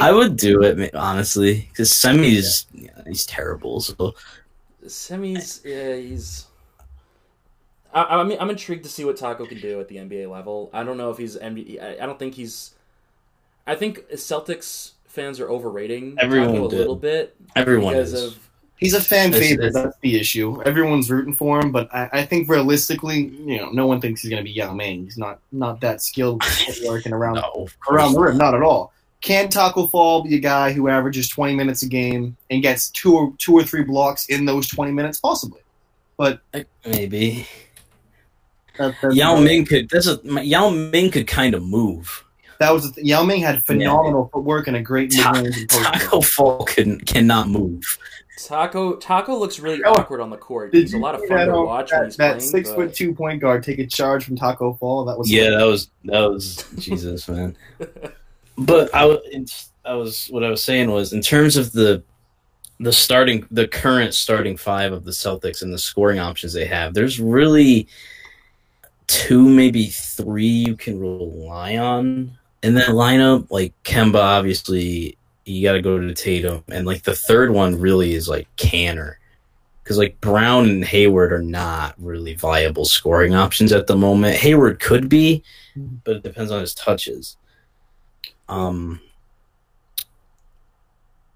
I 0.00 0.12
would 0.12 0.36
do 0.36 0.62
it 0.62 0.94
honestly 0.94 1.66
because 1.68 1.92
Semi's 1.92 2.66
yeah, 2.72 2.90
he's 3.06 3.26
terrible. 3.26 3.80
So 3.80 4.14
Semi's 4.86 5.62
yeah, 5.64 5.96
he's. 5.96 6.45
I, 7.96 8.20
I 8.20 8.24
mean, 8.24 8.38
I'm 8.40 8.50
intrigued 8.50 8.84
to 8.84 8.90
see 8.90 9.04
what 9.04 9.16
Taco 9.16 9.46
can 9.46 9.60
do 9.60 9.80
at 9.80 9.88
the 9.88 9.96
NBA 9.96 10.30
level. 10.30 10.70
I 10.72 10.84
don't 10.84 10.96
know 10.98 11.10
if 11.10 11.18
he's 11.18 11.36
NBA. 11.36 11.82
I, 11.82 12.02
I 12.02 12.06
don't 12.06 12.18
think 12.18 12.34
he's. 12.34 12.72
I 13.66 13.74
think 13.74 14.08
Celtics 14.10 14.92
fans 15.08 15.40
are 15.40 15.48
overrating 15.48 16.16
Everyone 16.18 16.48
Taco 16.52 16.66
a 16.66 16.70
did. 16.70 16.78
little 16.78 16.94
bit 16.96 17.34
everyone 17.56 17.94
because 17.94 18.12
is. 18.12 18.22
of 18.22 18.50
He's 18.78 18.92
a 18.92 19.00
fan 19.00 19.28
It's- 19.30 19.42
favorite. 19.42 19.68
it's- 19.68 19.84
That's 19.84 19.96
the 20.02 20.20
issue. 20.20 20.60
Everyone's 20.64 21.10
rooting 21.10 21.34
for 21.34 21.58
him, 21.58 21.72
but 21.72 21.88
I, 21.94 22.10
I 22.12 22.24
think 22.26 22.46
realistically, 22.50 23.28
you 23.46 23.56
know, 23.56 23.70
no 23.70 23.86
one 23.86 24.02
thinks 24.02 24.20
he's 24.20 24.30
going 24.30 24.40
to 24.40 24.44
be 24.44 24.50
Yao 24.52 24.74
Ming. 24.74 25.04
He's 25.04 25.16
not 25.16 25.40
not 25.50 25.80
that 25.80 26.02
skilled 26.02 26.44
working 26.86 27.14
around 27.14 27.36
no, 27.36 27.66
around 27.90 28.12
the 28.12 28.20
rim, 28.20 28.36
not 28.36 28.54
at 28.54 28.62
all. 28.62 28.92
Can 29.22 29.48
Taco 29.48 29.86
Fall 29.88 30.22
be 30.22 30.34
a 30.36 30.38
guy 30.38 30.72
who 30.74 30.88
averages 30.90 31.26
20 31.30 31.54
minutes 31.54 31.82
a 31.82 31.88
game 31.88 32.36
and 32.50 32.60
gets 32.62 32.90
two 32.90 33.16
or 33.16 33.32
two 33.38 33.54
or 33.54 33.64
three 33.64 33.82
blocks 33.82 34.26
in 34.26 34.44
those 34.44 34.68
20 34.68 34.92
minutes? 34.92 35.18
Possibly, 35.18 35.62
but 36.18 36.40
maybe 36.52 36.68
that, 36.84 37.46
that's 37.46 37.65
Yao 39.10 39.38
Ming 39.40 39.64
could. 39.64 39.88
That's 39.90 40.06
a 40.06 40.20
Yao 40.44 40.70
Ming 40.70 41.10
could 41.10 41.26
kind 41.26 41.54
of 41.54 41.62
move. 41.62 42.24
that 42.58 42.70
was 42.72 42.90
th- 42.92 43.06
Yao 43.06 43.22
Ming 43.22 43.42
had 43.42 43.64
phenomenal 43.64 44.30
footwork 44.32 44.66
and 44.66 44.76
a 44.76 44.82
great 44.82 45.12
Ta- 45.12 45.32
mid-range 45.32 45.56
and. 45.58 45.70
Taco 45.70 46.20
Fall 46.20 46.64
can 46.64 46.98
cannot 47.00 47.48
move. 47.48 47.82
Taco. 48.44 48.96
Taco 48.96 49.34
looks 49.36 49.58
really 49.58 49.82
Oh, 49.82 49.92
awkward 49.92 50.20
on 50.20 50.28
the 50.30 50.36
court. 50.36 50.70
Did 50.70 50.82
He's 50.82 50.94
a 50.94 50.98
lot 50.98 51.14
of 51.14 51.22
fun 51.22 51.38
that, 51.38 51.46
to 51.46 51.62
watch 51.62 51.90
that, 51.90 51.96
when 52.00 52.04
he's 52.08 52.16
that 52.18 52.36
playing. 52.38 52.50
six 52.50 52.68
but- 52.70 52.76
foot 52.76 52.94
two 52.94 53.14
point 53.14 53.40
guard 53.40 53.62
take 53.62 53.78
a 53.78 53.86
charge 53.86 54.24
from 54.24 54.36
Taco 54.36 54.74
Fall? 54.74 55.04
That 55.06 55.18
was 55.18 55.30
Yeah, 55.30 55.50
that 55.50 55.64
was 55.64 55.90
that 56.04 56.20
was 56.30 56.64
Jesus, 56.78 57.28
man. 57.28 57.56
But 58.58 58.90
I 58.94 59.18
I 59.84 59.94
was 59.94 60.26
what 60.30 60.44
I 60.44 60.50
was 60.50 60.62
saying 60.62 60.90
was 60.90 61.12
in 61.12 61.20
terms 61.22 61.56
of 61.56 61.72
the 61.72 62.02
the 62.78 62.92
starting 62.92 63.46
the 63.50 63.66
current 63.66 64.12
starting 64.14 64.56
five 64.56 64.92
of 64.92 65.04
the 65.04 65.10
Celtics 65.10 65.62
and 65.62 65.72
the 65.72 65.78
scoring 65.78 66.18
options 66.18 66.52
they 66.52 66.66
have. 66.66 66.92
There's 66.94 67.18
really 67.18 67.86
two, 69.06 69.48
maybe 69.48 69.86
three 69.86 70.46
you 70.46 70.76
can 70.76 70.98
rely 70.98 71.76
on 71.76 72.36
in 72.62 72.74
that 72.74 72.88
lineup. 72.88 73.46
Like 73.50 73.72
Kemba, 73.84 74.16
obviously, 74.22 75.16
you 75.44 75.62
got 75.66 75.72
to 75.74 75.82
go 75.82 75.98
to 75.98 76.14
Tatum, 76.14 76.64
and 76.68 76.86
like 76.86 77.02
the 77.02 77.14
third 77.14 77.50
one 77.52 77.78
really 77.80 78.14
is 78.14 78.28
like 78.28 78.48
Kanter. 78.56 79.14
Because 79.82 79.98
like 79.98 80.20
Brown 80.20 80.68
and 80.68 80.84
Hayward 80.84 81.32
are 81.32 81.42
not 81.42 81.94
really 81.98 82.34
viable 82.34 82.84
scoring 82.84 83.34
options 83.34 83.72
at 83.72 83.86
the 83.86 83.96
moment. 83.96 84.36
Hayward 84.36 84.80
could 84.80 85.08
be, 85.08 85.44
but 86.04 86.16
it 86.16 86.22
depends 86.24 86.50
on 86.50 86.60
his 86.60 86.74
touches. 86.74 87.36
Um, 88.48 89.00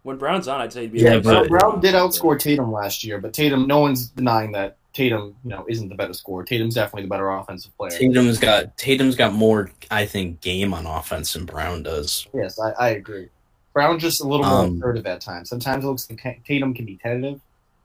when 0.03 0.17
Brown's 0.17 0.49
on, 0.49 0.61
I'd 0.61 0.73
say 0.73 0.83
he'd 0.83 0.93
be. 0.93 0.99
Yeah, 1.01 1.15
like- 1.15 1.23
but- 1.23 1.49
Brown 1.49 1.81
did 1.81 1.95
outscore 1.95 2.39
Tatum 2.39 2.73
last 2.73 3.05
year, 3.05 3.21
but 3.21 3.33
Tatum, 3.33 3.67
no 3.69 3.79
one's 3.81 4.09
denying 4.09 4.51
that 4.53 4.77
Tatum, 4.93 5.37
you 5.45 5.51
know, 5.51 5.65
isn't 5.69 5.89
the 5.89 5.95
better 5.95 6.13
scorer. 6.13 6.45
Tatum's 6.45 6.75
definitely 6.75 7.03
the 7.03 7.09
better 7.09 7.31
offensive 7.31 7.77
player. 7.77 7.91
Tatum's 7.91 8.39
got 8.39 8.77
Tatum's 8.77 9.15
got 9.17 9.33
more, 9.33 9.71
I 9.91 10.07
think, 10.07 10.41
game 10.41 10.75
on 10.75 10.87
offense 10.87 11.33
than 11.33 11.45
Brown 11.45 11.83
does. 11.83 12.27
Yes, 12.35 12.59
I, 12.59 12.71
I 12.73 12.89
agree. 12.91 13.29
Brown's 13.73 14.03
just 14.03 14.21
a 14.21 14.25
little 14.25 14.45
more 14.45 14.65
Um, 14.65 14.77
assertive 14.77 15.07
at 15.07 15.21
times. 15.21 15.49
Sometimes 15.49 15.85
it 15.85 15.87
looks 15.87 16.11
like 16.11 16.45
Tatum 16.45 16.75
can 16.75 16.85
be 16.85 16.97
tentative, 16.97 17.41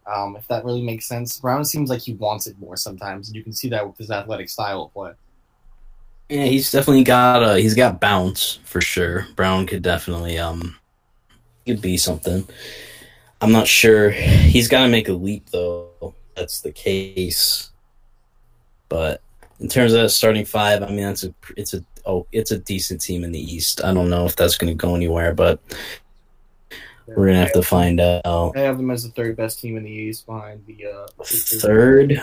um, 0.07 0.35
if 0.35 0.47
that 0.47 0.65
really 0.65 0.81
makes 0.81 1.05
sense. 1.05 1.39
Brown 1.39 1.63
seems 1.63 1.91
like 1.91 2.01
he 2.01 2.13
wants 2.13 2.47
it 2.47 2.57
more 2.57 2.75
sometimes, 2.75 3.27
and 3.27 3.35
you 3.35 3.43
can 3.43 3.53
see 3.53 3.69
that 3.69 3.87
with 3.87 3.97
his 3.97 4.09
athletic 4.09 4.49
style 4.49 4.83
of 4.85 4.93
play. 4.93 5.11
Yeah, 6.29 6.45
he's 6.45 6.71
definitely 6.71 7.03
got 7.03 7.43
uh 7.43 7.53
he's 7.53 7.75
got 7.75 8.01
bounce 8.01 8.59
for 8.63 8.81
sure. 8.81 9.27
Brown 9.35 9.67
could 9.67 9.83
definitely 9.83 10.39
um 10.39 10.75
could 11.67 11.81
be 11.81 11.97
something. 11.97 12.47
I'm 13.41 13.51
not 13.51 13.67
sure. 13.67 14.09
He's 14.09 14.67
got 14.67 14.83
to 14.83 14.89
make 14.89 15.07
a 15.07 15.13
leap 15.13 15.51
though. 15.51 16.15
That's 16.35 16.61
the 16.61 16.71
case. 16.71 17.71
But 18.89 19.21
in 19.59 19.67
terms 19.67 19.93
of 19.93 20.11
starting 20.11 20.45
five, 20.45 20.83
I 20.83 20.87
mean 20.87 21.03
that's 21.03 21.23
a 21.23 21.33
it's 21.57 21.73
a 21.73 21.83
oh 22.05 22.27
it's 22.31 22.51
a 22.51 22.59
decent 22.59 23.01
team 23.01 23.23
in 23.23 23.31
the 23.31 23.39
East. 23.39 23.83
I 23.83 23.93
don't 23.93 24.09
know 24.09 24.25
if 24.25 24.35
that's 24.35 24.57
going 24.57 24.71
to 24.71 24.77
go 24.77 24.95
anywhere, 24.95 25.33
but 25.33 25.59
we're 27.07 27.27
gonna 27.27 27.39
have 27.39 27.53
to 27.53 27.63
find 27.63 27.99
out. 27.99 28.57
I 28.57 28.61
have 28.61 28.77
them 28.77 28.91
as 28.91 29.03
the 29.03 29.09
third 29.09 29.35
best 29.35 29.59
team 29.59 29.77
in 29.77 29.83
the 29.83 29.91
East 29.91 30.25
behind 30.25 30.65
the 30.65 30.87
uh, 30.87 31.23
Third, 31.23 32.19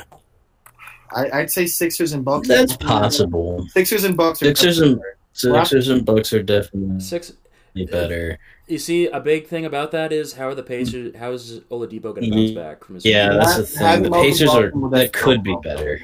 I, 1.15 1.31
I'd 1.41 1.51
say 1.51 1.67
Sixers 1.67 2.13
and 2.13 2.25
Bucks. 2.25 2.49
that's 2.49 2.77
possible. 2.77 3.67
Sixers 3.71 4.05
and 4.05 4.17
Bucks. 4.17 4.43
Are 4.43 4.47
Sixers 4.47 4.81
and 4.81 5.01
Sixers 5.33 5.89
and 5.89 6.05
Bucks 6.05 6.33
are 6.33 6.43
definitely 6.43 7.01
Six. 7.01 7.33
Better. 7.75 8.39
You 8.67 8.79
see, 8.79 9.07
a 9.07 9.21
big 9.21 9.47
thing 9.47 9.65
about 9.65 9.91
that 9.93 10.13
is 10.13 10.35
how 10.35 10.49
are 10.49 10.55
the 10.55 10.63
Pacers? 10.63 11.17
How 11.17 11.33
is 11.33 11.61
Oladipo 11.71 12.15
going 12.15 12.25
to 12.25 12.31
bounce 12.31 12.51
back 12.53 12.85
from 12.85 12.97
his? 12.97 13.05
Yeah, 13.05 13.27
injury? 13.27 13.39
that's 13.39 13.57
the 13.57 13.67
thing. 13.67 14.03
The 14.03 14.11
Pacers 14.11 14.51
are 14.51 14.71
that 14.71 14.91
that 14.91 15.13
could 15.13 15.43
be 15.43 15.57
better. 15.63 16.01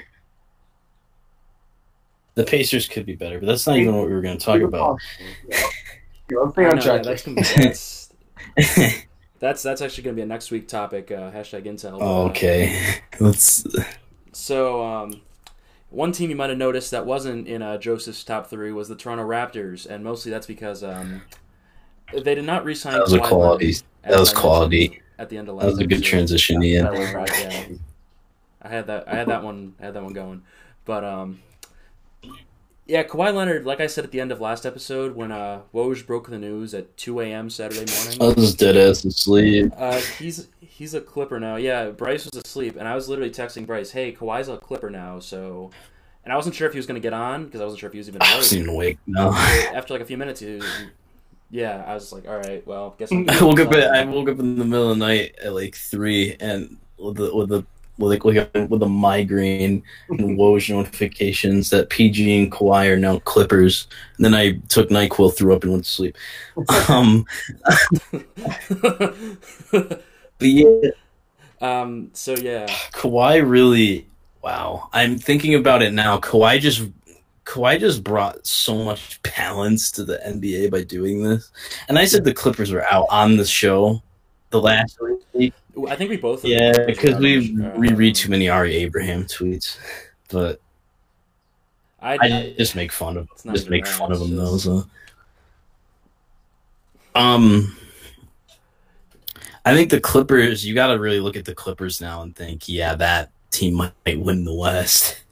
The 2.35 2.45
Pacers 2.45 2.89
could 2.89 3.05
be 3.05 3.17
better, 3.17 3.41
but 3.41 3.47
that's 3.47 3.67
not 3.67 3.79
even 3.79 3.97
what 3.97 4.07
we 4.07 4.13
were 4.13 4.21
going 4.21 4.39
to 4.39 4.45
talk 4.45 4.61
about. 4.61 4.99
Yeah. 5.49 5.61
Yeah, 6.31 6.41
let's 6.41 6.53
stay 6.53 6.67
on 6.67 6.79
track. 6.79 7.03
that's, 7.05 7.23
gonna 7.23 7.37
be, 7.37 7.43
that's 7.57 8.13
that's 9.39 9.63
that's 9.63 9.81
actually 9.81 10.05
going 10.05 10.15
to 10.15 10.21
be 10.21 10.23
a 10.23 10.27
next 10.27 10.51
week 10.51 10.69
topic. 10.69 11.11
Uh, 11.11 11.31
hashtag 11.31 11.65
Intel. 11.65 11.99
Oh, 12.01 12.29
okay, 12.29 13.01
let's. 13.19 13.67
So, 14.33 14.85
um, 14.85 15.23
one 15.91 16.13
team 16.13 16.29
you 16.29 16.37
might 16.37 16.51
have 16.51 16.59
noticed 16.59 16.91
that 16.91 17.07
wasn't 17.07 17.49
in 17.49 17.63
uh, 17.63 17.79
Joseph's 17.79 18.25
top 18.25 18.49
three 18.49 18.73
was 18.73 18.89
the 18.89 18.95
Toronto 18.95 19.27
Raptors, 19.27 19.87
and 19.87 20.05
mostly 20.05 20.31
that's 20.31 20.47
because 20.47 20.85
um, 20.85 21.23
they 22.13 22.35
did 22.35 22.45
not 22.45 22.65
re-sign. 22.65 22.95
That 22.95 23.03
was 23.03 23.13
a 23.13 23.21
quality. 23.21 23.77
That 24.03 24.19
was 24.19 24.33
quality. 24.33 25.01
At 25.19 25.29
the 25.29 25.37
end 25.37 25.49
of 25.49 25.57
last 25.57 25.65
That 25.65 25.71
was 25.73 25.81
a 25.81 25.87
good 25.87 26.03
transition, 26.03 26.63
Ian. 26.63 26.87
Right, 26.87 27.31
yeah. 27.41 27.65
I 28.63 28.69
had 28.69 28.87
that. 28.87 29.09
I 29.09 29.17
had 29.17 29.29
that 29.29 29.43
one. 29.43 29.75
I 29.81 29.87
had 29.87 29.95
that 29.95 30.03
one 30.03 30.13
going. 30.13 30.43
But 30.85 31.05
um, 31.05 31.41
yeah, 32.87 33.03
Kawhi 33.03 33.35
Leonard. 33.35 33.67
Like 33.67 33.81
I 33.81 33.87
said 33.87 34.05
at 34.05 34.11
the 34.11 34.21
end 34.21 34.33
of 34.33 34.41
last 34.41 34.65
episode, 34.65 35.15
when 35.15 35.31
uh 35.33 35.63
Woj 35.75 36.07
broke 36.07 36.31
the 36.31 36.39
news 36.39 36.73
at 36.73 36.97
two 36.97 37.21
a.m. 37.21 37.51
Saturday 37.51 37.91
morning. 37.93 38.23
I 38.23 38.41
was 38.41 38.55
dead 38.55 38.77
ass 38.77 39.05
asleep. 39.05 39.73
Uh, 39.77 40.01
he's 40.19 40.49
he's 40.61 40.95
a 40.95 41.01
Clipper 41.01 41.39
now. 41.41 41.57
Yeah, 41.57 41.91
Bryce 41.91 42.25
was 42.25 42.43
asleep, 42.45 42.77
and 42.77 42.89
I 42.89 42.95
was 42.95 43.09
literally 43.09 43.31
texting 43.31 43.67
Bryce, 43.67 43.91
"Hey, 43.91 44.13
Kawhi's 44.13 44.49
a 44.49 44.57
Clipper 44.57 44.91
now." 44.91 45.19
So, 45.19 45.71
and 46.25 46.33
I 46.33 46.37
wasn't 46.37 46.55
sure 46.55 46.67
if 46.67 46.73
he 46.73 46.79
was 46.79 46.87
going 46.87 47.01
to 47.01 47.05
get 47.05 47.13
on 47.13 47.45
because 47.45 47.61
I 47.61 47.65
wasn't 47.65 47.81
sure 47.81 47.89
if 47.89 47.93
he 47.93 47.99
was 47.99 48.09
even 48.09 48.23
I 48.23 48.37
wasn't 48.37 48.69
awake. 48.69 48.99
even 49.09 49.25
awake. 49.25 49.33
No. 49.35 49.77
After 49.77 49.95
like 49.95 50.03
a 50.03 50.07
few 50.07 50.17
minutes, 50.17 50.41
he 50.41 50.55
was, 50.55 50.65
yeah, 51.51 51.83
I 51.87 51.95
was 51.95 52.13
like, 52.13 52.29
"All 52.29 52.37
right, 52.37 52.67
well, 52.67 52.95
guess." 52.99 53.11
I'm 53.11 53.29
I 53.29 53.43
woke 53.43 53.61
up. 53.61 53.73
At, 53.73 53.95
I 53.95 54.05
woke 54.05 54.29
up 54.29 54.39
in 54.39 54.59
the 54.59 54.65
middle 54.65 54.91
of 54.91 54.99
the 54.99 55.07
night 55.07 55.37
at 55.43 55.55
like 55.55 55.75
three, 55.75 56.37
and 56.41 56.77
with 56.99 57.17
the 57.17 57.35
with 57.35 57.49
the 57.49 57.65
with 57.99 58.25
like 58.25 58.71
with 58.71 58.83
a, 58.83 58.89
migraine 58.89 59.83
and 60.09 60.21
Woj 60.39 60.75
notifications 60.75 61.71
that 61.71 61.91
PG 61.91 62.43
and 62.43 62.53
Kawhi 62.53 62.91
are 62.91 62.97
now 62.97 63.19
Clippers. 63.21 63.89
And 64.17 64.25
then 64.25 64.35
I 64.35 64.59
took 64.69 64.91
Nyquil, 64.91 65.37
threw 65.37 65.55
up, 65.55 65.63
and 65.65 65.73
went 65.73 65.85
to 65.85 65.91
sleep. 65.91 66.17
Um, 66.89 67.27
but 69.71 70.03
yeah, 70.41 70.91
um. 71.61 72.11
So 72.13 72.35
yeah, 72.37 72.67
Kawhi 72.93 73.49
really. 73.49 74.07
Wow, 74.43 74.89
I'm 74.93 75.19
thinking 75.19 75.55
about 75.55 75.83
it 75.83 75.93
now. 75.93 76.19
Kawhi 76.19 76.61
just 76.61 76.83
Kawhi 77.49 77.81
just 77.81 78.05
brought 78.05 78.47
so 78.47 78.85
much 78.85 79.23
balance 79.23 79.91
to 79.93 80.05
the 80.05 80.19
NBA 80.19 80.71
by 80.71 80.83
doing 80.83 81.23
this. 81.23 81.51
And 81.89 81.99
I 81.99 82.05
said 82.05 82.23
the 82.23 82.35
Clippers 82.35 82.71
were 82.71 82.85
out 82.85 83.07
on 83.11 83.39
the 83.39 83.47
show 83.47 84.03
the 84.51 84.61
last 84.61 84.99
week. 85.33 85.55
I 85.89 85.97
think 85.97 86.11
we 86.11 86.19
both. 86.19 86.45
Yeah, 86.45 86.73
because 86.87 87.17
we 87.17 87.59
Uh, 87.65 87.71
we 87.79 87.95
read 87.95 88.15
too 88.17 88.31
many 88.31 88.51
Ari 88.51 88.75
Abraham 88.77 89.25
tweets, 89.25 89.79
but 90.29 90.61
I, 92.03 92.19
I 92.21 92.55
just 92.59 92.77
make 92.77 92.93
fun 92.93 93.17
of 93.17 93.29
just 93.51 93.71
make 93.71 93.87
fun 93.87 94.13
of 94.13 94.21
it's 94.21 94.31
him 94.31 94.37
though. 94.37 94.59
So. 94.59 94.85
Um, 97.15 97.77
I 99.65 99.75
think 99.75 99.89
the 99.89 100.01
Clippers. 100.01 100.67
You 100.67 100.75
got 100.75 100.89
to 100.89 100.99
really 100.99 101.21
look 101.21 101.37
at 101.37 101.47
the 101.47 101.55
Clippers 101.55 101.99
now 101.99 102.21
and 102.21 102.37
think, 102.37 102.69
yeah, 102.69 102.95
that 102.97 103.31
team 103.51 103.75
might 103.75 104.21
win 104.21 104.45
the 104.45 104.55
West. 104.55 105.25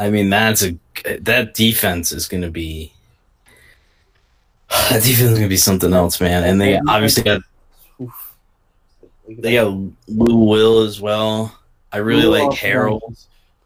I 0.00 0.08
mean, 0.08 0.30
that's 0.30 0.64
a 0.64 0.78
that 1.20 1.52
defense 1.52 2.10
is 2.10 2.26
going 2.26 2.42
to 2.42 2.50
be 2.50 2.90
that 4.70 5.02
defense 5.02 5.20
is 5.20 5.30
going 5.38 5.42
to 5.42 5.48
be 5.48 5.58
something 5.58 5.92
else, 5.92 6.20
man. 6.20 6.42
And 6.44 6.58
they 6.60 6.78
obviously 6.88 7.22
got 7.22 7.42
Oof. 8.00 8.34
they 9.28 9.54
got 9.54 9.66
Lou 10.08 10.36
Will 10.36 10.80
as 10.80 11.00
well. 11.02 11.54
I 11.92 11.98
really 11.98 12.22
Lou 12.22 12.30
like 12.48 12.58
Harrell. 12.58 13.00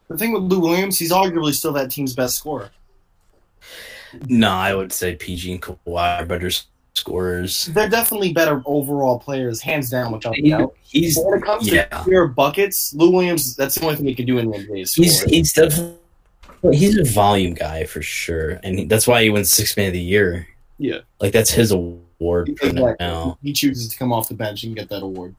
The 0.09 0.19
thing 0.19 0.33
with 0.33 0.43
Lou 0.43 0.61
Williams, 0.61 0.99
he's 0.99 1.13
arguably 1.13 1.55
still 1.55 1.73
that 1.75 1.91
team's 1.91 2.15
best 2.15 2.35
scorer. 2.37 2.71
No, 4.29 4.51
I 4.51 4.75
would 4.75 4.93
say 4.93 5.15
PG 5.15 5.53
and 5.53 5.63
Kawhi 5.63 6.21
are 6.21 6.27
better 6.27 6.51
scorers. 6.95 7.67
They're 7.67 7.89
definitely 7.89 8.33
better 8.33 8.63
overall 8.67 9.19
players, 9.19 9.61
hands 9.61 9.91
down, 9.91 10.13
without 10.13 10.35
He- 10.37 10.51
doubt. 10.51 10.75
he's 10.83 11.17
But 11.17 11.25
when 11.27 11.39
it 11.39 11.45
comes 11.45 11.69
yeah. 11.69 11.85
to 11.87 12.05
pure 12.05 12.29
buckets, 12.29 12.93
Lou 12.95 13.11
Williams, 13.11 13.57
that's 13.57 13.77
the 13.77 13.85
only 13.85 13.97
thing 13.97 14.07
he 14.07 14.15
can 14.15 14.27
do 14.27 14.39
in 14.39 14.51
the 14.51 14.59
NBA. 14.59 14.83
is 14.83 14.95
he's 14.95 15.23
he's 15.23 15.53
definitely 15.53 15.97
he's 16.73 16.97
a 16.97 17.05
volume 17.05 17.55
guy 17.55 17.85
for 17.85 18.03
sure, 18.03 18.61
and 18.63 18.79
he, 18.79 18.85
that's 18.87 19.07
why 19.07 19.23
he 19.23 19.31
wins 19.31 19.51
six 19.51 19.77
man 19.77 19.89
of 19.89 19.93
the 19.93 20.01
year. 20.01 20.47
Yeah. 20.79 20.99
like 21.21 21.33
that's 21.33 21.51
his 21.51 21.71
award 21.71 22.49
Exactly. 22.49 22.95
now. 22.99 23.39
He 23.43 23.53
chooses 23.53 23.89
to 23.89 23.97
come 23.97 24.13
off 24.13 24.29
the 24.29 24.35
bench 24.35 24.65
and 24.65 24.75
get 24.75 24.89
that 24.89 25.03
award. 25.03 25.35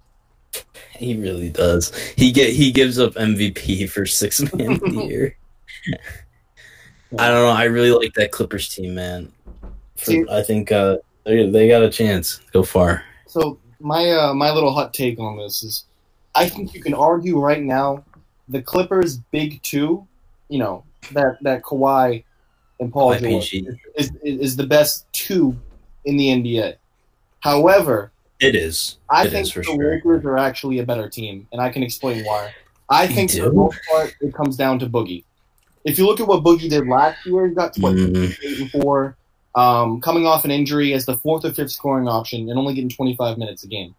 He 0.98 1.18
really 1.18 1.50
does. 1.50 1.94
He 2.16 2.32
get 2.32 2.54
he 2.54 2.72
gives 2.72 2.98
up 3.00 3.14
MVP 3.16 3.90
for 3.90 4.06
six 4.06 4.42
man 4.54 4.74
of 4.74 4.80
the 4.80 5.06
year. 5.10 5.38
I 7.20 7.28
don't 7.28 7.44
know. 7.44 7.50
I 7.50 7.66
really 7.66 7.92
like 7.92 8.14
that 8.14 8.32
Clippers 8.32 8.70
team, 8.70 8.96
man. 8.96 9.32
For, 9.98 10.14
I 10.32 10.42
think 10.42 10.72
uh, 10.72 10.98
they 11.26 11.50
they 11.50 11.68
got 11.68 11.84
a 11.84 11.90
chance. 11.90 12.40
Go 12.54 12.64
far. 12.64 13.04
So 13.28 13.60
my 13.80 14.10
uh, 14.12 14.34
my 14.34 14.52
little 14.52 14.72
hot 14.72 14.94
take 14.94 15.20
on 15.20 15.38
this 15.38 15.64
is, 15.64 15.86
I 16.34 16.48
think 16.48 16.74
you 16.74 16.82
can 16.82 16.94
argue 16.94 17.40
right 17.40 17.62
now, 17.62 18.04
the 18.48 18.62
Clippers' 18.62 19.18
big 19.18 19.62
two, 19.62 20.08
you 20.48 20.60
know 20.60 20.84
that 21.12 21.38
that 21.42 21.62
Kawhi 21.64 22.24
and 22.80 22.92
Paul 22.92 23.14
Kawhi 23.16 23.20
George 23.20 23.52
PG. 23.52 23.70
is, 23.96 24.12
is 24.24 24.56
the 24.56 24.68
best 24.68 25.06
two 25.14 25.58
in 26.06 26.18
the 26.18 26.28
NBA. 26.28 26.76
However, 27.40 28.12
It 28.40 28.56
is. 28.56 28.98
I 29.10 29.26
It 29.26 29.32
think 29.32 29.48
is 29.48 29.54
the 29.54 29.64
sure. 29.64 29.96
Lakers 29.96 30.26
are 30.26 30.38
actually 30.38 30.80
a 30.80 30.86
better 30.86 31.10
team, 31.10 31.48
and 31.52 31.62
I 31.62 31.70
can 31.70 31.84
explain 31.84 32.24
why. 32.24 32.54
I 32.90 33.08
think 33.08 33.32
for 33.32 33.46
the 33.46 33.52
most 33.52 33.80
part 33.90 34.14
it 34.22 34.34
comes 34.34 34.58
down 34.58 34.80
to 34.80 34.88
Boogie. 34.88 35.24
If 35.84 35.98
you 35.98 36.06
look 36.08 36.20
at 36.20 36.28
what 36.28 36.44
Boogie 36.44 36.70
did 36.70 36.88
last 36.88 37.26
year, 37.26 37.48
he 37.48 37.54
got 37.54 37.76
what 37.78 37.96
Mm, 37.96 38.36
eight 38.44 38.60
and 38.60 38.72
four, 38.72 39.18
um, 39.54 40.02
coming 40.02 40.26
off 40.26 40.46
an 40.46 40.52
injury 40.52 40.94
as 40.94 41.06
the 41.06 41.18
fourth 41.18 41.46
or 41.46 41.54
fifth 41.54 41.72
scoring 41.72 42.08
option, 42.08 42.50
and 42.50 42.58
only 42.58 42.74
getting 42.74 42.90
twenty 42.90 43.16
five 43.16 43.38
minutes 43.38 43.64
a 43.64 43.68
game. 43.68 43.96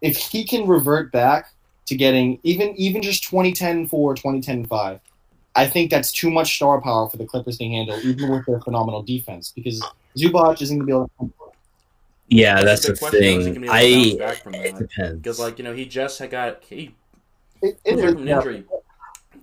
If 0.00 0.16
he 0.16 0.44
can 0.44 0.66
revert 0.66 1.12
back 1.12 1.46
to 1.86 1.96
getting 1.96 2.38
even 2.42 2.74
even 2.76 3.02
just 3.02 3.24
2010 3.24 3.86
4, 3.86 4.14
2010 4.14 4.66
5, 4.66 5.00
I 5.54 5.66
think 5.66 5.90
that's 5.90 6.12
too 6.12 6.30
much 6.30 6.54
star 6.56 6.80
power 6.80 7.08
for 7.08 7.16
the 7.18 7.26
Clippers 7.26 7.58
to 7.58 7.64
handle, 7.64 7.98
even 8.00 8.30
with 8.30 8.46
their 8.46 8.60
phenomenal 8.60 9.02
defense, 9.02 9.52
because 9.54 9.82
Zubac 10.16 10.62
isn't 10.62 10.78
going 10.78 10.86
to 10.86 10.86
be 10.86 10.92
able 10.92 11.10
to. 11.20 11.52
yeah, 12.28 12.62
that's 12.62 12.86
the 12.86 12.92
the 12.92 12.98
question, 12.98 13.20
though, 13.20 13.26
is 13.38 13.46
he 13.46 13.52
thing. 13.52 13.62
gonna 13.62 13.72
be 13.72 13.88
able 14.00 14.14
to 14.14 14.14
bounce 14.14 14.14
I 14.14 14.34
back 14.34 14.42
from 14.42 14.54
it 14.54 14.72
that? 14.72 14.78
depends 14.88 15.22
Because 15.22 15.38
like 15.38 15.58
you 15.58 15.64
know, 15.64 15.74
he 15.74 15.84
just 15.84 16.18
had 16.18 16.30
got 16.30 16.62
he 16.64 16.94
It, 17.60 17.78
it 17.84 18.00
from 18.00 18.16
an 18.18 18.26
yeah. 18.26 18.38
injury. 18.38 18.64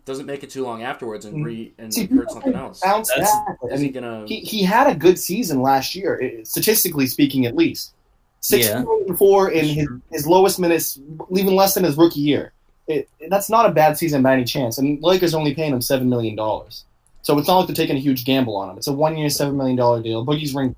Doesn't 0.05 0.25
make 0.25 0.43
it 0.43 0.49
too 0.49 0.63
long 0.63 0.81
afterwards 0.81 1.25
and 1.25 1.35
mm-hmm. 1.35 1.43
re 1.43 1.73
and 1.77 1.93
See, 1.93 2.01
like, 2.01 2.11
hurt 2.11 2.31
something 2.31 2.55
else. 2.55 2.79
Bounce 2.79 3.09
That's- 3.09 3.31
back. 3.47 3.57
I 3.69 3.73
Is 3.75 3.79
he 3.81 3.87
mean, 3.87 3.93
gonna? 3.93 4.25
he, 4.25 4.39
he 4.39 4.63
had 4.63 4.87
a 4.87 4.95
good 4.95 5.19
season 5.19 5.61
last 5.61 5.93
year, 5.93 6.41
statistically 6.43 7.05
speaking, 7.05 7.45
at 7.45 7.55
least. 7.55 7.93
Six 8.41 8.67
Yeah. 8.67 8.83
and 9.07 9.17
four 9.17 9.51
in 9.51 9.65
his, 9.65 9.87
his 10.11 10.25
lowest 10.25 10.59
minutes, 10.59 10.99
even 11.35 11.55
less 11.55 11.73
than 11.75 11.83
his 11.83 11.95
rookie 11.97 12.21
year. 12.21 12.53
It, 12.89 13.07
that's 13.29 13.49
not 13.49 13.65
a 13.65 13.71
bad 13.71 13.97
season 13.97 14.21
by 14.23 14.33
any 14.33 14.43
chance. 14.43 14.77
And 14.79 15.01
Lakers 15.01 15.33
only 15.35 15.53
paying 15.53 15.71
him 15.73 15.81
seven 15.81 16.09
million 16.09 16.35
dollars, 16.35 16.85
so 17.21 17.37
it's 17.37 17.47
not 17.47 17.59
like 17.59 17.67
they're 17.67 17.75
taking 17.75 17.95
a 17.95 17.99
huge 17.99 18.25
gamble 18.25 18.55
on 18.55 18.69
him. 18.71 18.77
It's 18.77 18.87
a 18.87 18.93
one 18.93 19.15
year, 19.17 19.29
seven 19.29 19.55
million 19.57 19.77
dollar 19.77 20.01
deal. 20.01 20.25
Boogie's 20.25 20.53
ring, 20.55 20.75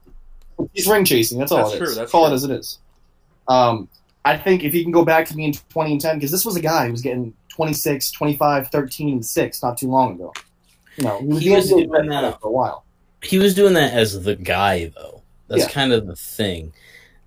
he's 0.74 0.88
ring 0.88 1.06
chasing. 1.06 1.40
That's 1.40 1.52
all 1.54 1.60
That's 1.70 1.74
it 1.76 1.82
is. 1.82 1.88
true, 1.90 1.96
that's 1.96 2.12
Call 2.12 2.26
true. 2.26 2.32
it 2.34 2.36
as 2.36 2.44
it 2.44 2.52
is. 2.52 2.80
Um, 3.48 3.88
I 4.26 4.38
think 4.38 4.64
if 4.64 4.74
he 4.74 4.84
can 4.84 4.92
go 4.92 5.04
back 5.06 5.26
to 5.30 5.36
being 5.36 5.54
twenty 5.70 5.94
and 5.94 6.02
ten, 6.02 6.18
because 6.18 6.32
this 6.32 6.46
was 6.46 6.56
a 6.58 6.62
guy 6.62 6.86
who 6.86 6.92
was 6.92 7.02
getting 7.02 7.34
26, 7.50 8.12
25, 8.12 8.68
13, 8.70 9.10
and 9.10 9.26
six 9.26 9.64
not 9.64 9.78
too 9.78 9.88
long 9.90 10.16
ago. 10.16 10.34
You 10.98 11.06
know, 11.06 11.20
he 11.20 11.26
was, 11.28 11.42
He 11.44 11.50
was 11.52 11.70
doing 11.70 12.08
that. 12.10 12.42
for 12.42 12.48
a 12.48 12.52
while. 12.52 12.84
he 13.24 13.38
was 13.40 13.54
doing 13.56 13.74
that 13.76 13.94
as 13.94 14.22
the 14.24 14.36
guy 14.36 14.92
though. 14.96 15.22
That's 15.48 15.64
Yeah. 15.64 15.70
kind 15.70 15.94
of 15.94 16.08
the 16.08 16.16
thing. 16.16 16.74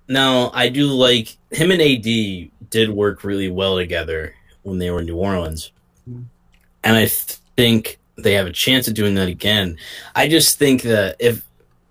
Now 0.07 0.51
I 0.53 0.69
do 0.69 0.85
like 0.87 1.37
him 1.51 1.71
and 1.71 1.81
AD 1.81 2.51
did 2.69 2.89
work 2.91 3.23
really 3.23 3.49
well 3.49 3.77
together 3.77 4.33
when 4.65 4.79
they 4.79 4.89
were 4.89 4.99
in 4.99 5.05
New 5.05 5.15
Orleans, 5.15 5.71
Mhm. 6.09 6.25
and 6.83 6.95
I 6.95 7.01
th- 7.05 7.37
think 7.55 7.99
they 8.17 8.33
have 8.33 8.47
a 8.47 8.51
chance 8.51 8.87
of 8.87 8.93
doing 8.93 9.15
that 9.15 9.27
again. 9.27 9.77
I 10.15 10.27
just 10.27 10.57
think 10.57 10.81
that 10.83 11.15
if 11.19 11.41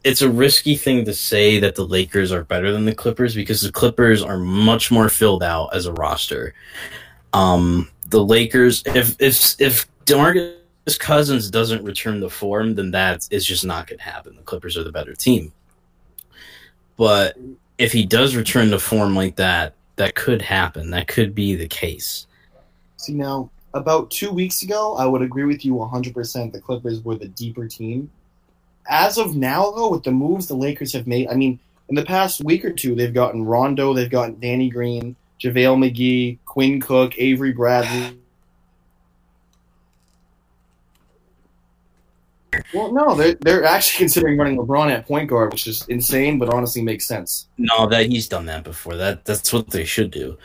it's 0.02 0.20
a 0.20 0.28
risky 0.28 0.76
thing 0.76 1.04
to 1.06 1.14
say 1.14 1.58
that 1.60 1.76
the 1.76 1.86
Lakers 1.86 2.30
are 2.32 2.44
better 2.44 2.72
than 2.72 2.84
the 2.84 2.94
Clippers 2.94 3.34
because 3.34 3.62
the 3.62 3.72
Clippers 3.72 4.20
are 4.22 4.36
much 4.38 4.90
more 4.90 5.08
filled 5.08 5.42
out 5.42 5.70
as 5.74 5.86
a 5.86 5.92
roster. 5.92 6.52
Um, 7.32 7.88
the 8.10 8.22
Lakers, 8.22 8.82
if 8.86 9.16
if 9.20 9.54
if 9.58 9.86
Demarcus 10.04 10.98
Cousins 10.98 11.48
doesn't 11.50 11.82
return 11.84 12.20
to 12.20 12.28
form, 12.28 12.74
then 12.74 12.90
that 12.90 13.26
is 13.30 13.46
just 13.46 13.64
not 13.64 13.86
going 13.86 13.98
to 13.98 14.04
happen. 14.04 14.36
The 14.36 14.42
Clippers 14.42 14.76
are 14.76 14.84
the 14.84 14.92
better 14.92 15.14
team. 15.14 15.52
But 16.96 17.36
if 17.78 17.92
he 17.92 18.04
does 18.04 18.36
return 18.36 18.70
to 18.70 18.78
form 18.78 19.14
like 19.16 19.36
that, 19.36 19.74
that 19.96 20.14
could 20.14 20.42
happen. 20.42 20.90
That 20.90 21.08
could 21.08 21.34
be 21.34 21.54
the 21.56 21.66
case. 21.68 22.26
See 23.04 23.12
now, 23.12 23.50
about 23.74 24.10
two 24.10 24.30
weeks 24.30 24.62
ago, 24.62 24.96
I 24.96 25.04
would 25.04 25.20
agree 25.20 25.44
with 25.44 25.62
you 25.62 25.74
100%. 25.74 26.52
The 26.52 26.60
Clippers 26.60 27.04
were 27.04 27.16
the 27.16 27.28
deeper 27.28 27.68
team. 27.68 28.10
As 28.88 29.18
of 29.18 29.36
now, 29.36 29.70
though, 29.72 29.90
with 29.90 30.04
the 30.04 30.10
moves 30.10 30.46
the 30.46 30.54
Lakers 30.54 30.94
have 30.94 31.06
made, 31.06 31.28
I 31.28 31.34
mean, 31.34 31.58
in 31.90 31.96
the 31.96 32.04
past 32.04 32.42
week 32.44 32.64
or 32.64 32.72
two, 32.72 32.94
they've 32.94 33.12
gotten 33.12 33.44
Rondo, 33.44 33.92
they've 33.92 34.10
gotten 34.10 34.40
Danny 34.40 34.70
Green, 34.70 35.16
JaVale 35.38 35.92
McGee, 35.92 36.38
Quinn 36.46 36.80
Cook, 36.80 37.12
Avery 37.18 37.52
Bradley. 37.52 38.18
Well, 42.72 42.90
no, 42.90 43.14
they're, 43.14 43.34
they're 43.34 43.64
actually 43.64 43.98
considering 44.04 44.38
running 44.38 44.56
LeBron 44.56 44.90
at 44.90 45.06
point 45.06 45.28
guard, 45.28 45.52
which 45.52 45.66
is 45.66 45.86
insane, 45.88 46.38
but 46.38 46.48
honestly 46.48 46.80
makes 46.80 47.06
sense. 47.06 47.48
No, 47.58 47.86
that 47.86 48.06
he's 48.06 48.28
done 48.28 48.46
that 48.46 48.64
before. 48.64 48.96
That 48.96 49.26
that's 49.26 49.52
what 49.52 49.68
they 49.68 49.84
should 49.84 50.10
do. 50.10 50.38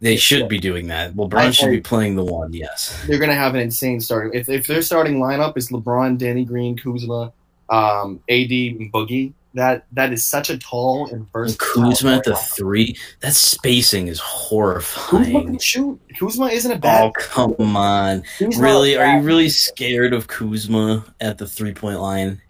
They 0.00 0.16
should 0.16 0.48
be 0.48 0.58
doing 0.58 0.86
that. 0.88 1.14
LeBron 1.14 1.34
I- 1.38 1.50
should 1.50 1.70
be 1.70 1.80
playing 1.80 2.14
the 2.16 2.24
one. 2.24 2.52
Yes. 2.52 2.96
they're 3.06 3.18
going 3.18 3.30
to 3.30 3.36
have 3.36 3.54
an 3.54 3.60
insane 3.60 4.00
starting. 4.00 4.38
If 4.38 4.48
if 4.48 4.66
their 4.66 4.82
starting 4.82 5.18
lineup 5.18 5.56
is 5.56 5.70
LeBron, 5.70 6.18
Danny 6.18 6.44
Green, 6.44 6.76
Kuzma, 6.76 7.32
um, 7.68 8.20
AD, 8.30 8.50
and 8.52 8.92
Boogie, 8.92 9.32
that 9.54 9.86
that 9.92 10.12
is 10.12 10.24
such 10.24 10.50
a 10.50 10.58
tall 10.58 11.06
and 11.06 11.14
And 11.22 11.32
versatile. 11.32 11.66
Kuzma 11.90 12.16
at 12.18 12.24
the 12.24 12.30
lineup. 12.32 12.56
three. 12.56 12.96
That 13.20 13.34
spacing 13.34 14.06
is 14.06 14.20
Kuzma 14.20 14.30
horrifying. 14.38 15.46
can 15.46 15.58
shoot. 15.58 16.00
Kuzma 16.18 16.46
isn't 16.46 16.70
a 16.70 16.78
bad. 16.78 17.06
Oh 17.08 17.12
come 17.18 17.76
on! 17.76 18.22
not 18.40 18.54
Really? 18.56 18.96
Are 18.96 19.16
you 19.18 19.22
really 19.22 19.48
scared 19.48 20.12
of 20.12 20.28
Kuzma 20.28 21.04
at 21.20 21.38
the 21.38 21.46
three 21.48 21.74
point 21.74 22.00
line? 22.00 22.40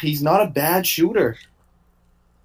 He's 0.00 0.22
not 0.22 0.40
a 0.42 0.46
bad 0.46 0.86
shooter. 0.86 1.36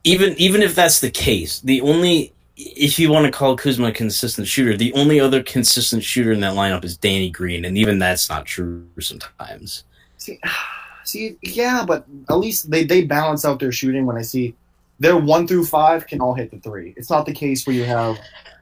Even 0.04 0.34
even 0.38 0.62
if 0.62 0.76
that's 0.76 1.00
the 1.00 1.12
case, 1.12 1.60
the 1.62 1.80
only 1.82 2.34
if 2.62 3.00
you 3.00 3.12
want 3.12 3.26
to 3.26 3.32
call 3.32 3.56
Kuzma 3.56 3.88
a 3.88 3.92
consistent 3.92 4.48
shooter, 4.48 4.78
the 4.78 4.94
only 4.94 5.20
other 5.20 5.42
consistent 5.42 6.04
shooter 6.04 6.32
in 6.32 6.42
that 6.42 6.54
lineup 6.54 6.84
is 6.84 6.98
Danny 6.98 7.30
Green, 7.30 7.66
and 7.66 7.78
even 7.78 8.00
that's 8.00 8.30
not 8.30 8.46
true 8.46 8.86
sometimes. 9.00 9.84
See, 10.18 10.40
see, 11.04 11.38
yeah, 11.42 11.84
but 11.86 12.06
at 12.30 12.36
least 12.36 12.70
they, 12.70 12.84
they 12.84 13.04
balance 13.04 13.46
out 13.46 13.60
their 13.60 13.72
shooting. 13.72 14.06
When 14.06 14.18
I 14.18 14.22
see 14.22 14.56
their 15.00 15.18
one 15.18 15.48
through 15.48 15.66
five 15.66 16.06
can 16.06 16.22
all 16.22 16.34
hit 16.34 16.52
the 16.52 16.60
three. 16.60 16.94
It's 16.96 17.10
not 17.10 17.26
the 17.26 17.34
case 17.34 17.66
where 17.66 17.76
you 17.76 17.86
have 17.86 18.20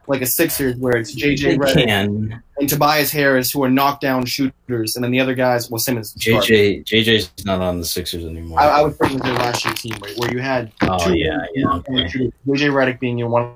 like 0.07 0.21
a 0.21 0.25
Sixers 0.25 0.75
where 0.77 0.97
it's 0.97 1.13
JJ 1.15 1.57
Redick 1.57 2.41
and 2.59 2.69
Tobias 2.69 3.12
Harris 3.12 3.51
who 3.51 3.62
are 3.63 3.69
knockdown 3.69 4.25
shooters, 4.25 4.95
and 4.95 5.03
then 5.03 5.12
the 5.12 5.19
other 5.19 5.35
guys, 5.35 5.69
well, 5.69 5.79
Simmons. 5.79 6.15
JJ 6.15 6.85
JJ's 6.85 7.31
not 7.45 7.62
on 7.62 7.79
the 7.79 7.85
Sixers 7.85 8.25
anymore. 8.25 8.59
I, 8.59 8.67
I 8.67 8.81
would 8.81 8.97
put 8.97 9.12
him 9.12 9.19
their 9.19 9.33
last 9.33 9.65
year 9.65 9.73
team, 9.73 9.95
where, 9.99 10.13
where 10.15 10.33
you 10.33 10.39
had 10.39 10.71
oh 10.81 10.97
two 11.05 11.17
yeah, 11.17 11.45
yeah. 11.53 11.73
Okay. 11.73 12.31
JJ 12.47 12.71
Redick 12.71 12.99
being 12.99 13.17
your 13.17 13.29
one. 13.29 13.53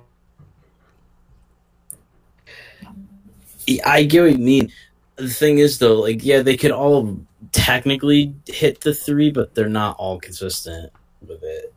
I 3.86 4.04
get 4.04 4.22
what 4.22 4.32
you 4.32 4.38
mean. 4.38 4.72
The 5.16 5.30
thing 5.30 5.60
is, 5.60 5.80
though, 5.80 6.02
like, 6.02 6.24
yeah, 6.24 6.42
they 6.42 6.58
could 6.58 6.72
all 6.72 7.20
technically 7.52 8.34
hit 8.48 8.82
the 8.82 8.94
three, 8.94 9.32
but 9.32 9.54
they're 9.54 9.70
not 9.70 9.96
all 9.98 10.20
consistent 10.20 10.92
with 11.28 11.44
it. 11.44 11.74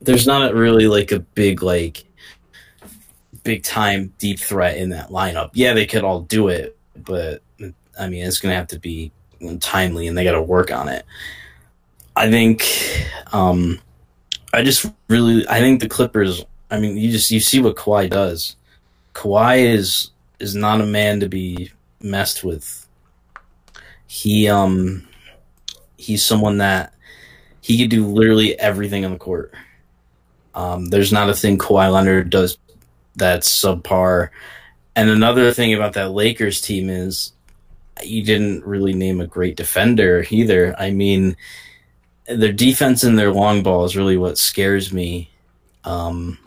There's 0.00 0.26
not 0.26 0.54
really 0.54 0.86
like 0.86 1.12
a 1.12 1.20
big, 1.20 1.62
like, 1.62 2.04
big 3.44 3.62
time 3.62 4.12
deep 4.18 4.38
threat 4.38 4.76
in 4.76 4.90
that 4.90 5.10
lineup. 5.10 5.50
Yeah, 5.54 5.72
they 5.74 5.86
could 5.86 6.04
all 6.04 6.20
do 6.20 6.48
it, 6.48 6.76
but 6.96 7.42
I 7.98 8.08
mean, 8.08 8.24
it's 8.24 8.38
gonna 8.38 8.54
have 8.54 8.68
to 8.68 8.78
be 8.78 9.12
timely, 9.60 10.06
and 10.06 10.16
they 10.16 10.24
got 10.24 10.32
to 10.32 10.42
work 10.42 10.70
on 10.70 10.88
it. 10.88 11.04
I 12.14 12.30
think, 12.30 12.68
um, 13.32 13.80
I 14.52 14.62
just 14.62 14.86
really, 15.08 15.46
I 15.48 15.60
think 15.60 15.80
the 15.80 15.88
Clippers. 15.88 16.44
I 16.70 16.78
mean, 16.78 16.96
you 16.96 17.10
just 17.10 17.30
you 17.30 17.40
see 17.40 17.60
what 17.60 17.76
Kawhi 17.76 18.08
does. 18.08 18.56
Kawhi 19.14 19.64
is 19.64 20.10
is 20.42 20.54
not 20.54 20.80
a 20.80 20.86
man 20.86 21.20
to 21.20 21.28
be 21.28 21.70
messed 22.02 22.42
with. 22.42 22.86
He 24.06 24.48
um 24.48 25.06
he's 25.96 26.24
someone 26.24 26.58
that 26.58 26.92
he 27.60 27.78
could 27.78 27.90
do 27.90 28.06
literally 28.06 28.58
everything 28.58 29.04
on 29.04 29.12
the 29.12 29.18
court. 29.18 29.54
Um, 30.54 30.86
there's 30.86 31.12
not 31.12 31.30
a 31.30 31.34
thing 31.34 31.56
Kawhi 31.56 31.90
Leonard 31.90 32.28
does 32.28 32.58
that's 33.14 33.48
subpar. 33.48 34.30
And 34.96 35.08
another 35.08 35.52
thing 35.52 35.72
about 35.72 35.94
that 35.94 36.10
Lakers 36.10 36.60
team 36.60 36.90
is 36.90 37.32
you 38.02 38.24
didn't 38.24 38.64
really 38.66 38.92
name 38.92 39.20
a 39.20 39.26
great 39.26 39.56
defender 39.56 40.26
either. 40.30 40.74
I 40.78 40.90
mean, 40.90 41.36
their 42.26 42.52
defense 42.52 43.04
and 43.04 43.18
their 43.18 43.32
long 43.32 43.62
ball 43.62 43.84
is 43.84 43.96
really 43.96 44.16
what 44.16 44.38
scares 44.38 44.92
me. 44.92 45.30
Um, 45.84 46.38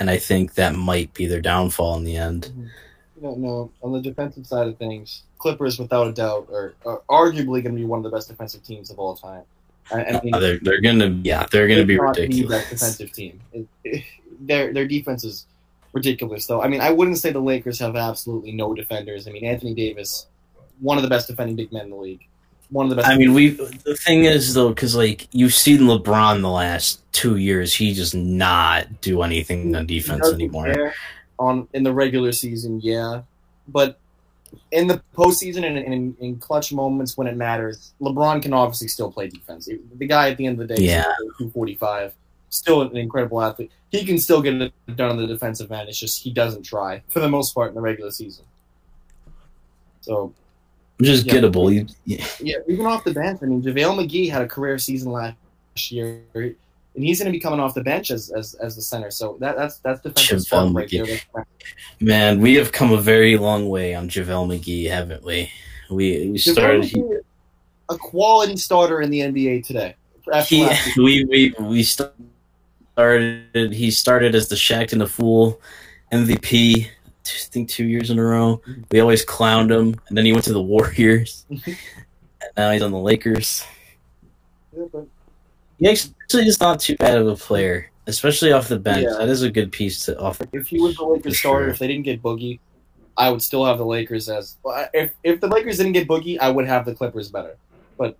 and 0.00 0.10
I 0.10 0.16
think 0.16 0.54
that 0.54 0.74
might 0.74 1.12
be 1.14 1.26
their 1.26 1.40
downfall 1.40 1.96
in 1.96 2.04
the 2.04 2.16
end. 2.16 2.50
No, 3.24 3.34
no. 3.36 3.70
On 3.82 3.90
the 3.92 4.02
defensive 4.02 4.46
side 4.46 4.68
of 4.68 4.76
things, 4.76 5.22
Clippers, 5.38 5.78
without 5.78 6.06
a 6.08 6.12
doubt, 6.12 6.46
are, 6.52 6.74
are 6.84 7.00
arguably 7.08 7.62
going 7.62 7.74
to 7.74 7.80
be 7.80 7.86
one 7.86 7.98
of 7.98 8.02
the 8.04 8.10
best 8.10 8.28
defensive 8.28 8.62
teams 8.62 8.90
of 8.90 8.98
all 8.98 9.16
time. 9.16 9.44
I, 9.90 10.04
I 10.04 10.20
mean, 10.22 10.34
Uh, 10.34 10.38
they're 10.40 10.58
they're 10.60 10.80
gonna 10.80 11.20
yeah 11.24 11.46
they're 11.50 11.68
gonna 11.68 11.84
be 11.84 11.96
not 11.96 12.14
the 12.16 12.22
ridiculous. 12.22 12.70
defensive 12.70 13.12
team. 13.12 13.40
It- 13.52 13.66
it- 13.82 14.04
their 14.40 14.72
their 14.74 14.86
defense 14.86 15.24
is 15.24 15.46
ridiculous, 15.94 16.46
though. 16.46 16.60
I 16.60 16.68
mean, 16.68 16.80
I 16.82 16.90
wouldn't 16.90 17.16
say 17.18 17.32
the 17.32 17.40
Lakers 17.40 17.78
have 17.78 17.96
absolutely 17.96 18.52
no 18.52 18.74
defenders. 18.74 19.26
I 19.26 19.30
mean, 19.30 19.44
Anthony 19.44 19.72
Davis, 19.74 20.26
one 20.80 20.98
of 20.98 21.02
the 21.02 21.08
best 21.08 21.28
defending 21.28 21.56
big 21.56 21.72
men 21.72 21.84
in 21.84 21.90
the 21.90 21.96
league. 21.96 22.26
One 22.70 22.86
of 22.86 22.90
the 22.90 22.96
best. 22.96 23.08
I 23.08 23.16
mean, 23.16 23.32
we 23.32 23.50
the 23.50 23.96
thing 24.04 24.24
is 24.24 24.52
though, 24.52 24.68
because 24.70 24.94
like 24.94 25.28
you've 25.32 25.54
seen 25.54 25.80
LeBron 25.80 26.42
the 26.42 26.50
last 26.50 27.00
two 27.12 27.36
years, 27.36 27.72
he 27.72 27.94
does 27.94 28.14
not 28.14 29.00
do 29.00 29.22
anything 29.22 29.74
on 29.76 29.86
defense 29.86 30.30
anymore. 30.30 30.72
care 30.74 30.94
On 31.38 31.66
in 31.74 31.82
the 31.82 31.92
regular 31.92 32.32
season, 32.32 32.80
yeah, 32.82 33.22
but 33.68 33.98
in 34.70 34.86
the 34.86 35.02
postseason 35.16 35.64
and 35.66 35.76
in, 35.78 36.16
in 36.20 36.36
clutch 36.36 36.72
moments 36.72 37.16
when 37.16 37.26
it 37.26 37.36
matters, 37.36 37.92
LeBron 38.00 38.40
can 38.40 38.52
obviously 38.52 38.86
still 38.86 39.10
play 39.10 39.28
defense. 39.28 39.68
The 39.98 40.06
guy 40.06 40.30
at 40.30 40.36
the 40.36 40.46
end 40.46 40.60
of 40.60 40.68
the 40.68 40.76
day, 40.76 40.82
Yeah. 40.82 41.12
two 41.38 41.50
forty 41.50 41.74
five, 41.74 42.14
still 42.50 42.82
an 42.82 42.96
incredible 42.96 43.42
athlete. 43.42 43.72
He 43.90 44.04
can 44.04 44.18
still 44.18 44.40
get 44.40 44.54
it 44.54 44.72
done 44.94 45.10
on 45.10 45.16
the 45.16 45.26
defensive 45.26 45.72
end. 45.72 45.88
It's 45.88 45.98
just 45.98 46.22
he 46.22 46.32
doesn't 46.32 46.62
try 46.62 47.02
for 47.08 47.18
the 47.18 47.28
most 47.28 47.52
part 47.52 47.68
in 47.70 47.74
the 47.74 47.80
regular 47.80 48.12
season. 48.12 48.44
So 50.00 50.32
Just 51.02 51.26
Yeah. 51.26 51.34
gettable. 51.34 51.74
You, 51.74 51.86
yeah. 52.04 52.24
yeah, 52.40 52.56
even 52.68 52.86
off 52.86 53.02
the 53.02 53.12
bench. 53.12 53.40
I 53.42 53.46
mean, 53.46 53.60
JaVale 53.60 54.06
McGee 54.06 54.30
had 54.30 54.42
a 54.42 54.46
career 54.46 54.78
season 54.78 55.10
last 55.10 55.34
year, 55.90 56.22
and 56.94 57.04
he's 57.04 57.18
going 57.18 57.26
to 57.26 57.32
be 57.32 57.40
coming 57.40 57.60
off 57.60 57.74
the 57.74 57.82
bench 57.82 58.10
as, 58.10 58.30
as, 58.30 58.54
as 58.54 58.76
the 58.76 58.82
center. 58.82 59.10
So 59.10 59.36
that, 59.40 59.56
that's 59.56 59.78
that's 59.78 60.00
defensive 60.00 60.40
JaVale 60.40 60.74
right 60.74 60.90
there. 60.90 61.46
Man, 62.00 62.40
we 62.40 62.54
have 62.54 62.72
come 62.72 62.92
a 62.92 63.00
very 63.00 63.36
long 63.36 63.68
way 63.68 63.94
on 63.94 64.08
JaVale 64.08 64.58
McGee, 64.58 64.88
haven't 64.88 65.24
we? 65.24 65.50
We 65.90 66.30
we 66.30 66.38
started. 66.38 66.84
He, 66.84 67.02
a 67.90 67.98
quality 67.98 68.56
starter 68.56 69.02
in 69.02 69.10
the 69.10 69.20
NBA 69.20 69.66
today. 69.66 69.96
He 70.46 70.66
we 70.96 71.24
we 71.24 71.54
we 71.60 71.82
started. 71.82 72.14
He 73.52 73.90
started 73.90 74.34
as 74.34 74.48
the 74.48 74.54
Shaqtin' 74.54 75.02
a 75.02 75.06
Fool 75.06 75.60
MVP. 76.12 76.86
I 76.86 76.90
think 77.24 77.68
two 77.68 77.86
years 77.86 78.10
in 78.10 78.18
a 78.18 78.24
row. 78.24 78.60
Mm-hmm. 78.66 78.82
We 78.90 79.00
always 79.00 79.24
clowned 79.24 79.70
him, 79.70 79.98
and 80.08 80.16
then 80.16 80.24
he 80.24 80.32
went 80.32 80.44
to 80.44 80.52
the 80.52 80.62
Warriors, 80.62 81.44
mm-hmm. 81.50 81.70
and 81.70 82.50
now 82.56 82.70
he's 82.70 82.82
on 82.82 82.92
the 82.92 82.98
Lakers. 82.98 83.64
Yeah, 84.76 84.84
but 84.92 85.06
He 85.78 85.88
actually 85.88 86.46
is 86.46 86.60
not 86.60 86.80
too 86.80 86.96
bad 86.96 87.18
of 87.18 87.26
a 87.26 87.36
player, 87.36 87.90
especially 88.06 88.52
off 88.52 88.68
the 88.68 88.78
bench. 88.78 89.06
Yeah. 89.08 89.18
That 89.18 89.28
is 89.28 89.42
a 89.42 89.50
good 89.50 89.72
piece 89.72 90.04
to 90.06 90.18
offer. 90.18 90.46
if 90.52 90.68
he 90.68 90.80
was 90.80 90.96
the 90.96 91.04
Lakers 91.04 91.38
starter, 91.38 91.64
sure. 91.64 91.70
if 91.70 91.78
they 91.78 91.88
didn't 91.88 92.04
get 92.04 92.22
Boogie, 92.22 92.60
I 93.16 93.30
would 93.30 93.42
still 93.42 93.64
have 93.64 93.78
the 93.78 93.86
Lakers 93.86 94.28
as. 94.28 94.56
If 94.92 95.12
if 95.22 95.40
the 95.40 95.48
Lakers 95.48 95.78
didn't 95.78 95.92
get 95.92 96.08
Boogie, 96.08 96.38
I 96.40 96.50
would 96.50 96.66
have 96.66 96.84
the 96.84 96.94
Clippers 96.94 97.30
better. 97.30 97.56
But 97.96 98.16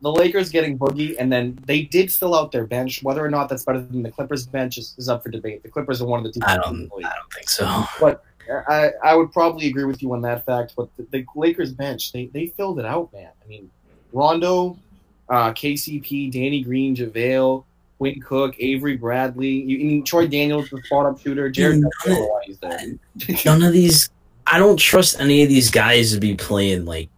the 0.00 0.10
Lakers 0.10 0.50
getting 0.50 0.78
Boogie, 0.78 1.16
and 1.18 1.32
then 1.32 1.58
they 1.64 1.82
did 1.82 2.12
fill 2.12 2.34
out 2.34 2.52
their 2.52 2.66
bench. 2.66 3.02
Whether 3.02 3.24
or 3.24 3.30
not 3.30 3.48
that's 3.48 3.64
better 3.64 3.80
than 3.80 4.02
the 4.02 4.10
Clippers 4.10 4.46
bench 4.46 4.78
is, 4.78 4.94
is 4.98 5.08
up 5.08 5.22
for 5.22 5.30
debate. 5.30 5.62
The 5.62 5.68
Clippers 5.68 6.00
are 6.02 6.06
one 6.06 6.24
of 6.24 6.24
the 6.24 6.32
two. 6.32 6.44
I 6.44 6.54
teams 6.54 6.64
don't. 6.64 6.74
in 6.76 6.88
the 6.88 6.94
league. 6.94 7.06
I 7.06 7.14
don't 7.14 7.32
think 7.32 7.48
so. 7.48 7.84
But 8.00 8.24
I, 8.68 8.90
I 9.02 9.14
would 9.14 9.32
probably 9.32 9.66
agree 9.68 9.84
with 9.84 10.02
you 10.02 10.12
on 10.12 10.22
that 10.22 10.44
fact, 10.44 10.74
but 10.76 10.88
the, 10.96 11.06
the 11.10 11.24
Lakers 11.34 11.72
bench, 11.72 12.12
they, 12.12 12.26
they 12.26 12.48
filled 12.48 12.78
it 12.78 12.84
out, 12.84 13.12
man. 13.12 13.30
I 13.44 13.48
mean, 13.48 13.70
Rondo, 14.12 14.78
uh, 15.28 15.52
KCP, 15.52 16.30
Danny 16.30 16.62
Green, 16.62 16.94
JaVale, 16.94 17.64
Quinn 17.98 18.20
Cook, 18.20 18.54
Avery 18.58 18.96
Bradley. 18.96 19.48
You, 19.48 19.80
I 19.80 19.82
mean, 19.84 20.04
Troy 20.04 20.26
Daniels, 20.26 20.68
the 20.70 20.82
spot 20.82 21.06
up 21.06 21.20
shooter. 21.20 21.48
Jared, 21.50 21.80
None 21.80 21.90
I 22.04 22.08
don't 22.08 22.20
know 22.20 22.26
why 22.26 22.40
he's 22.46 22.58
there. 22.58 23.38
None 23.52 23.62
of 23.62 23.72
these. 23.72 24.10
I 24.46 24.58
don't 24.58 24.78
trust 24.78 25.18
any 25.20 25.42
of 25.42 25.48
these 25.48 25.70
guys 25.70 26.12
to 26.12 26.20
be 26.20 26.36
playing 26.36 26.84
like 26.84 27.08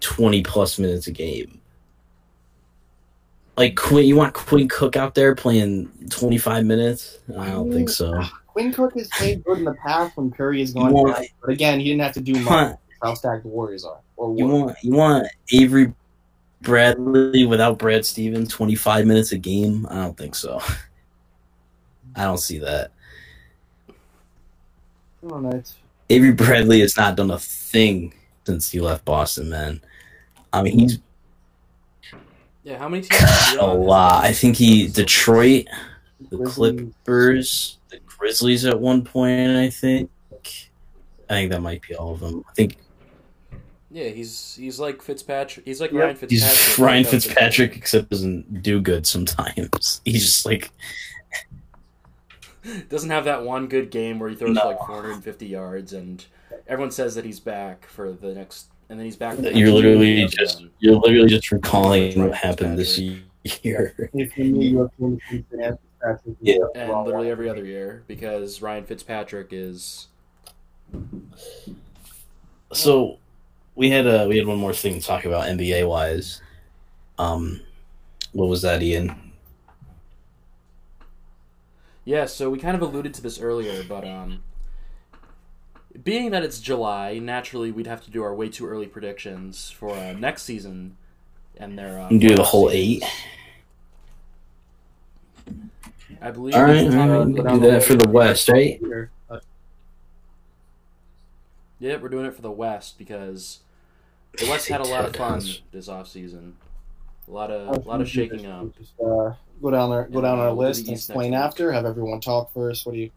twenty 0.00 0.42
plus 0.42 0.78
minutes 0.78 1.06
a 1.06 1.12
game. 1.12 1.60
Like 3.56 3.76
Quinn, 3.76 4.06
you 4.06 4.16
want 4.16 4.34
Quinn 4.34 4.68
Cook 4.68 4.96
out 4.96 5.14
there 5.14 5.34
playing 5.34 5.90
twenty 6.10 6.38
five 6.38 6.64
minutes? 6.64 7.18
I 7.38 7.50
don't 7.50 7.72
think 7.72 7.88
so. 7.88 8.20
Quinn 8.48 8.72
Cook 8.72 8.94
has 8.94 9.08
played 9.08 9.44
good 9.44 9.58
in 9.58 9.64
the 9.64 9.74
past 9.74 10.16
when 10.16 10.30
Curry 10.30 10.60
has 10.60 10.74
You 10.74 10.82
gone 10.82 10.92
want, 10.92 11.16
down, 11.16 11.26
but 11.40 11.50
again, 11.50 11.80
he 11.80 11.86
didn't 11.86 12.02
have 12.02 12.14
to 12.14 12.20
do 12.20 12.38
much. 12.40 12.76
How 13.02 13.14
stacked 13.14 13.42
the 13.42 13.48
Warriors 13.48 13.84
are, 13.84 13.98
or 14.16 14.34
you 14.36 14.46
want, 14.46 14.76
you 14.82 14.92
want 14.94 15.26
Avery 15.52 15.92
Bradley 16.64 17.44
without 17.44 17.78
Brad 17.78 18.04
Stevens 18.04 18.48
twenty 18.48 18.74
five 18.74 19.06
minutes 19.06 19.32
a 19.32 19.38
game? 19.38 19.86
I 19.90 19.96
don't 19.96 20.16
think 20.16 20.34
so. 20.34 20.60
I 22.16 22.24
don't 22.24 22.38
see 22.38 22.58
that. 22.58 22.90
I 23.88 25.28
don't 25.28 25.42
know. 25.42 25.50
It's, 25.50 25.76
Avery 26.10 26.32
Bradley 26.32 26.80
has 26.80 26.96
not 26.96 27.16
done 27.16 27.30
a 27.30 27.38
thing 27.38 28.14
since 28.46 28.70
he 28.70 28.80
left 28.80 29.04
Boston, 29.04 29.48
man. 29.48 29.80
I 30.52 30.62
mean, 30.62 30.78
he's 30.78 30.98
Yeah, 32.62 32.78
how 32.78 32.88
many 32.88 33.02
teams? 33.02 33.22
is 33.22 33.54
a 33.54 33.64
lot. 33.64 34.24
I 34.24 34.32
think 34.32 34.56
he 34.56 34.88
Detroit, 34.88 35.66
the 36.30 36.38
Clippers, 36.44 37.78
the 37.88 37.98
Grizzlies 38.06 38.64
at 38.64 38.78
one 38.78 39.02
point. 39.02 39.56
I 39.56 39.70
think. 39.70 40.10
I 41.30 41.32
think 41.32 41.50
that 41.52 41.62
might 41.62 41.80
be 41.82 41.94
all 41.94 42.12
of 42.12 42.20
them. 42.20 42.44
I 42.48 42.52
think 42.52 42.76
Yeah, 43.94 44.08
he's 44.08 44.56
he's 44.60 44.80
like 44.80 45.00
Fitzpatrick. 45.00 45.64
He's 45.64 45.80
like 45.80 45.92
Yep. 45.92 46.02
Ryan 46.02 46.28
he's 46.28 46.78
Ryan 46.80 46.98
without 47.04 47.10
Fitzpatrick, 47.12 47.76
except 47.76 48.10
doesn't 48.10 48.60
do 48.60 48.80
good 48.80 49.06
sometimes. 49.06 50.00
He's 50.04 50.24
just 50.24 50.44
like 50.44 50.72
doesn't 52.88 53.10
have 53.10 53.24
that 53.26 53.44
one 53.44 53.68
good 53.68 53.92
game 53.92 54.18
where 54.18 54.28
he 54.28 54.34
throws 54.34 54.56
No. 54.56 54.66
like 54.66 54.78
450 54.78 55.46
yards, 55.46 55.92
and 55.92 56.24
everyone 56.66 56.90
says 56.90 57.14
that 57.14 57.24
he's 57.24 57.38
back 57.38 57.86
for 57.86 58.10
the 58.10 58.34
next, 58.34 58.66
and 58.88 58.98
then 58.98 59.04
he's 59.06 59.14
back. 59.14 59.36
the 59.36 59.56
You're 59.56 59.70
literally 59.70 60.26
just 60.26 60.58
and 60.60 60.70
you're 60.80 60.96
literally 60.96 61.28
just 61.28 61.52
recalling 61.52 62.20
what 62.20 62.34
happened 62.34 62.76
this 62.76 62.98
year. 62.98 63.22
If 63.44 64.36
you 64.36 64.44
knew 64.44 64.70
European 64.76 65.20
teams, 65.30 65.44
they 65.52 65.62
had 65.62 65.78
Fitzpatrick. 66.02 66.36
Yeah. 66.40 66.56
and 66.74 67.04
literally 67.04 67.30
every 67.30 67.48
other 67.48 67.64
year 67.64 68.02
because 68.08 68.60
Ryan 68.60 68.84
Fitzpatrick 68.86 69.48
is. 69.52 70.08
So 72.72 73.18
we 73.74 73.90
had 73.90 74.06
uh 74.06 74.26
we 74.28 74.36
had 74.36 74.46
one 74.46 74.58
more 74.58 74.72
thing 74.72 74.94
to 74.94 75.06
talk 75.06 75.24
about 75.24 75.46
NBA 75.46 75.88
wise. 75.88 76.40
Um, 77.18 77.60
what 78.32 78.48
was 78.48 78.62
that, 78.62 78.82
Ian? 78.82 79.32
Yeah, 82.04 82.26
so 82.26 82.50
we 82.50 82.58
kind 82.58 82.74
of 82.74 82.82
alluded 82.82 83.14
to 83.14 83.22
this 83.22 83.40
earlier, 83.40 83.82
but 83.82 84.06
um, 84.06 84.42
being 86.02 86.32
that 86.32 86.42
it's 86.42 86.60
July, 86.60 87.18
naturally 87.18 87.70
we'd 87.72 87.86
have 87.86 88.04
to 88.04 88.10
do 88.10 88.22
our 88.22 88.34
way 88.34 88.48
too 88.48 88.66
early 88.66 88.86
predictions 88.86 89.70
for 89.70 89.94
uh, 89.96 90.12
next 90.12 90.42
season 90.42 90.96
and 91.56 91.78
their. 91.78 91.98
Uh, 91.98 92.08
do 92.08 92.34
the 92.34 92.42
whole 92.42 92.68
seasons. 92.68 93.02
eight. 95.48 95.54
I 96.20 96.30
believe. 96.30 96.54
All 96.54 96.64
right, 96.64 96.86
uh, 96.86 97.24
right. 97.24 97.34
Do 97.34 97.60
that 97.70 97.84
for 97.84 97.94
the 97.94 98.08
West, 98.08 98.48
right? 98.48 98.80
Uh, 99.30 99.38
Yeah, 101.78 101.96
we're 101.96 102.08
doing 102.08 102.26
it 102.26 102.34
for 102.34 102.42
the 102.42 102.50
West 102.50 102.98
because 102.98 103.60
the 104.38 104.46
West 104.50 104.68
had 104.68 104.80
a 104.80 104.84
lot 104.84 105.04
of 105.04 105.14
fun 105.16 105.42
this 105.72 105.88
off 105.88 106.08
season. 106.08 106.56
A 107.28 107.30
lot 107.30 107.50
of 107.50 107.68
a 107.68 107.88
lot 107.88 108.00
of 108.00 108.08
shaking 108.08 108.46
up. 108.46 108.76
Just, 108.78 108.92
uh, 109.00 109.32
go 109.62 109.70
down 109.70 109.90
there, 109.90 110.04
go 110.04 110.20
down 110.20 110.36
Yeah, 110.38 110.44
our 110.44 110.54
we'll 110.54 110.66
list 110.68 110.80
and 110.86 110.90
explain 110.96 111.30
next 111.30 111.40
week. 111.42 111.46
after. 111.66 111.72
Have 111.72 111.86
everyone 111.86 112.20
talk 112.20 112.52
first. 112.52 112.84
What 112.84 112.92
do 112.92 112.98
you? 112.98 113.10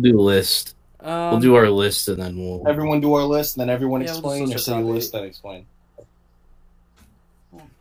Do 0.00 0.12
the 0.12 0.18
list. 0.20 0.76
Um, 1.00 1.30
We'll 1.32 1.40
do 1.40 1.54
our 1.56 1.68
list 1.70 2.08
and 2.08 2.18
then 2.22 2.36
we'll. 2.38 2.66
Everyone 2.68 3.00
do 3.00 3.14
our 3.14 3.24
list, 3.24 3.56
and 3.56 3.62
then 3.62 3.70
everyone 3.70 4.02
Yeah, 4.02 4.08
we'll 4.20 4.32
explain, 4.34 4.54
or 4.54 4.58
say 4.58 4.72
your 4.78 4.82
list 4.82 5.12
then 5.12 5.24
explain. 5.24 5.66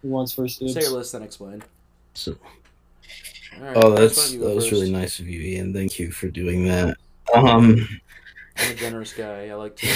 Who 0.02 0.08
wants 0.10 0.34
first? 0.34 0.60
dibs? 0.60 0.74
say 0.74 0.82
your 0.82 0.92
list 0.92 1.12
then 1.12 1.24
explain. 1.24 1.62
So- 2.14 2.38
All 3.58 3.64
right, 3.66 3.78
oh, 3.78 3.92
that's 3.92 4.18
why 4.18 4.24
don't 4.24 4.34
you 4.34 4.40
go 4.40 4.48
that 4.50 4.56
was 4.56 4.64
first? 4.66 4.72
really 4.72 4.92
nice 4.92 5.20
of 5.20 5.28
you, 5.28 5.42
Ian. 5.42 5.74
Thank 5.74 6.00
you 6.00 6.12
for 6.12 6.30
doing 6.30 6.66
that. 6.66 6.98
Um, 7.36 7.88
I'm 8.58 8.72
a 8.72 8.76
generous 8.76 9.14
guy. 9.14 9.50
I 9.50 9.54
like 9.56 9.76
to 9.78 9.88
uh, 9.88 9.94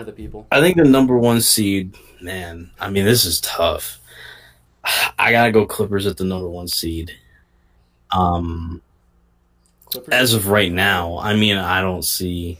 of 0.00 0.06
the 0.06 0.12
people. 0.12 0.46
I 0.50 0.60
think 0.60 0.76
the 0.76 0.84
number 0.84 1.16
one 1.18 1.40
seed, 1.40 1.96
man. 2.20 2.70
I 2.78 2.90
mean, 2.90 3.04
this 3.04 3.24
is 3.24 3.40
tough. 3.40 3.98
I 5.18 5.32
gotta 5.32 5.52
go 5.52 5.66
Clippers 5.66 6.06
at 6.06 6.16
the 6.16 6.24
number 6.24 6.48
one 6.48 6.68
seed. 6.68 7.12
Um, 8.10 8.82
Clippers? 9.86 10.14
as 10.14 10.34
of 10.34 10.48
right 10.48 10.72
now, 10.72 11.18
I 11.18 11.34
mean, 11.34 11.56
I 11.56 11.80
don't 11.80 12.04
see 12.04 12.58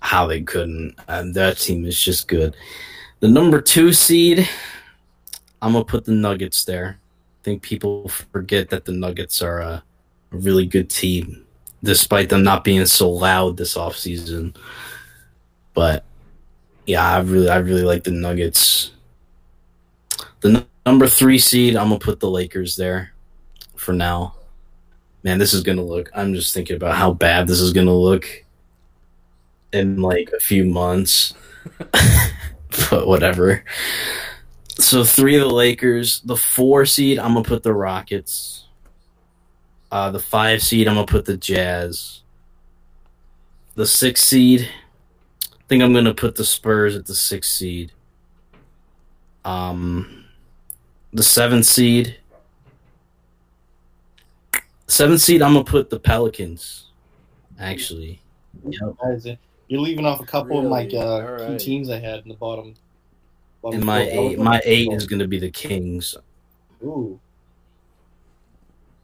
how 0.00 0.26
they 0.26 0.42
couldn't. 0.42 0.94
And 1.08 1.34
that 1.34 1.58
team 1.58 1.86
is 1.86 1.98
just 1.98 2.28
good. 2.28 2.54
The 3.20 3.28
number 3.28 3.60
two 3.60 3.92
seed, 3.92 4.48
I'm 5.62 5.72
gonna 5.72 5.84
put 5.84 6.04
the 6.04 6.12
Nuggets 6.12 6.64
there. 6.64 6.98
I 7.00 7.40
think 7.42 7.62
people 7.62 8.08
forget 8.08 8.68
that 8.70 8.84
the 8.84 8.92
Nuggets 8.92 9.40
are 9.40 9.60
a, 9.60 9.82
a 10.32 10.36
really 10.36 10.66
good 10.66 10.90
team, 10.90 11.46
despite 11.82 12.28
them 12.28 12.42
not 12.42 12.64
being 12.64 12.84
so 12.86 13.10
loud 13.10 13.56
this 13.56 13.76
offseason. 13.76 14.54
But 15.72 16.04
yeah, 16.86 17.06
I 17.06 17.20
really, 17.20 17.48
I 17.48 17.56
really 17.56 17.82
like 17.82 18.04
the 18.04 18.10
Nuggets. 18.10 18.92
The 20.40 20.48
n- 20.48 20.66
number 20.84 21.06
three 21.06 21.38
seed, 21.38 21.76
I'm 21.76 21.88
gonna 21.88 21.98
put 21.98 22.20
the 22.20 22.30
Lakers 22.30 22.76
there 22.76 23.12
for 23.76 23.92
now. 23.92 24.34
Man, 25.22 25.38
this 25.38 25.54
is 25.54 25.62
gonna 25.62 25.82
look. 25.82 26.10
I'm 26.14 26.34
just 26.34 26.52
thinking 26.52 26.76
about 26.76 26.96
how 26.96 27.12
bad 27.12 27.46
this 27.46 27.60
is 27.60 27.72
gonna 27.72 27.94
look 27.94 28.26
in 29.72 30.00
like 30.00 30.30
a 30.32 30.40
few 30.40 30.64
months. 30.64 31.34
but 32.90 33.06
whatever. 33.06 33.64
So 34.78 35.04
three 35.04 35.36
of 35.36 35.42
the 35.42 35.54
Lakers. 35.54 36.20
The 36.20 36.36
four 36.36 36.84
seed, 36.86 37.18
I'm 37.18 37.34
gonna 37.34 37.44
put 37.44 37.62
the 37.62 37.72
Rockets. 37.72 38.66
Uh, 39.90 40.10
the 40.10 40.18
five 40.18 40.62
seed, 40.62 40.88
I'm 40.88 40.94
gonna 40.94 41.06
put 41.06 41.24
the 41.24 41.36
Jazz. 41.36 42.20
The 43.74 43.86
six 43.86 44.22
seed, 44.22 44.68
think 45.68 45.82
I'm 45.82 45.92
gonna 45.92 46.14
put 46.14 46.34
the 46.36 46.44
Spurs 46.44 46.94
at 46.96 47.06
the 47.06 47.14
six 47.14 47.50
seed. 47.50 47.92
Um, 49.44 50.24
the 51.12 51.22
seven 51.22 51.62
seed. 51.62 52.16
Seven 54.86 55.18
seed, 55.18 55.42
I'm 55.42 55.52
gonna 55.54 55.64
put 55.64 55.90
the 55.90 55.98
Pelicans. 55.98 56.86
Actually, 57.58 58.20
Yep. 58.64 58.96
That 59.02 59.14
is 59.14 59.26
it. 59.26 59.38
You're 59.68 59.80
leaving 59.80 60.04
off 60.06 60.20
a 60.20 60.26
couple 60.26 60.58
of 60.58 60.64
my 60.70 60.82
Really? 60.84 60.98
uh, 60.98 61.48
key 61.52 61.58
teams 61.64 61.88
I 61.90 61.98
had 61.98 62.20
in 62.20 62.28
the 62.28 62.34
bottom. 62.34 62.74
bottom 63.62 63.78
and 63.78 63.86
my 63.86 64.04
four. 64.10 64.30
eight, 64.32 64.38
my 64.38 64.60
eight 64.64 64.92
is 64.92 65.06
gonna 65.06 65.26
be 65.26 65.38
the 65.38 65.50
Kings. 65.50 66.14
Ooh, 66.84 67.18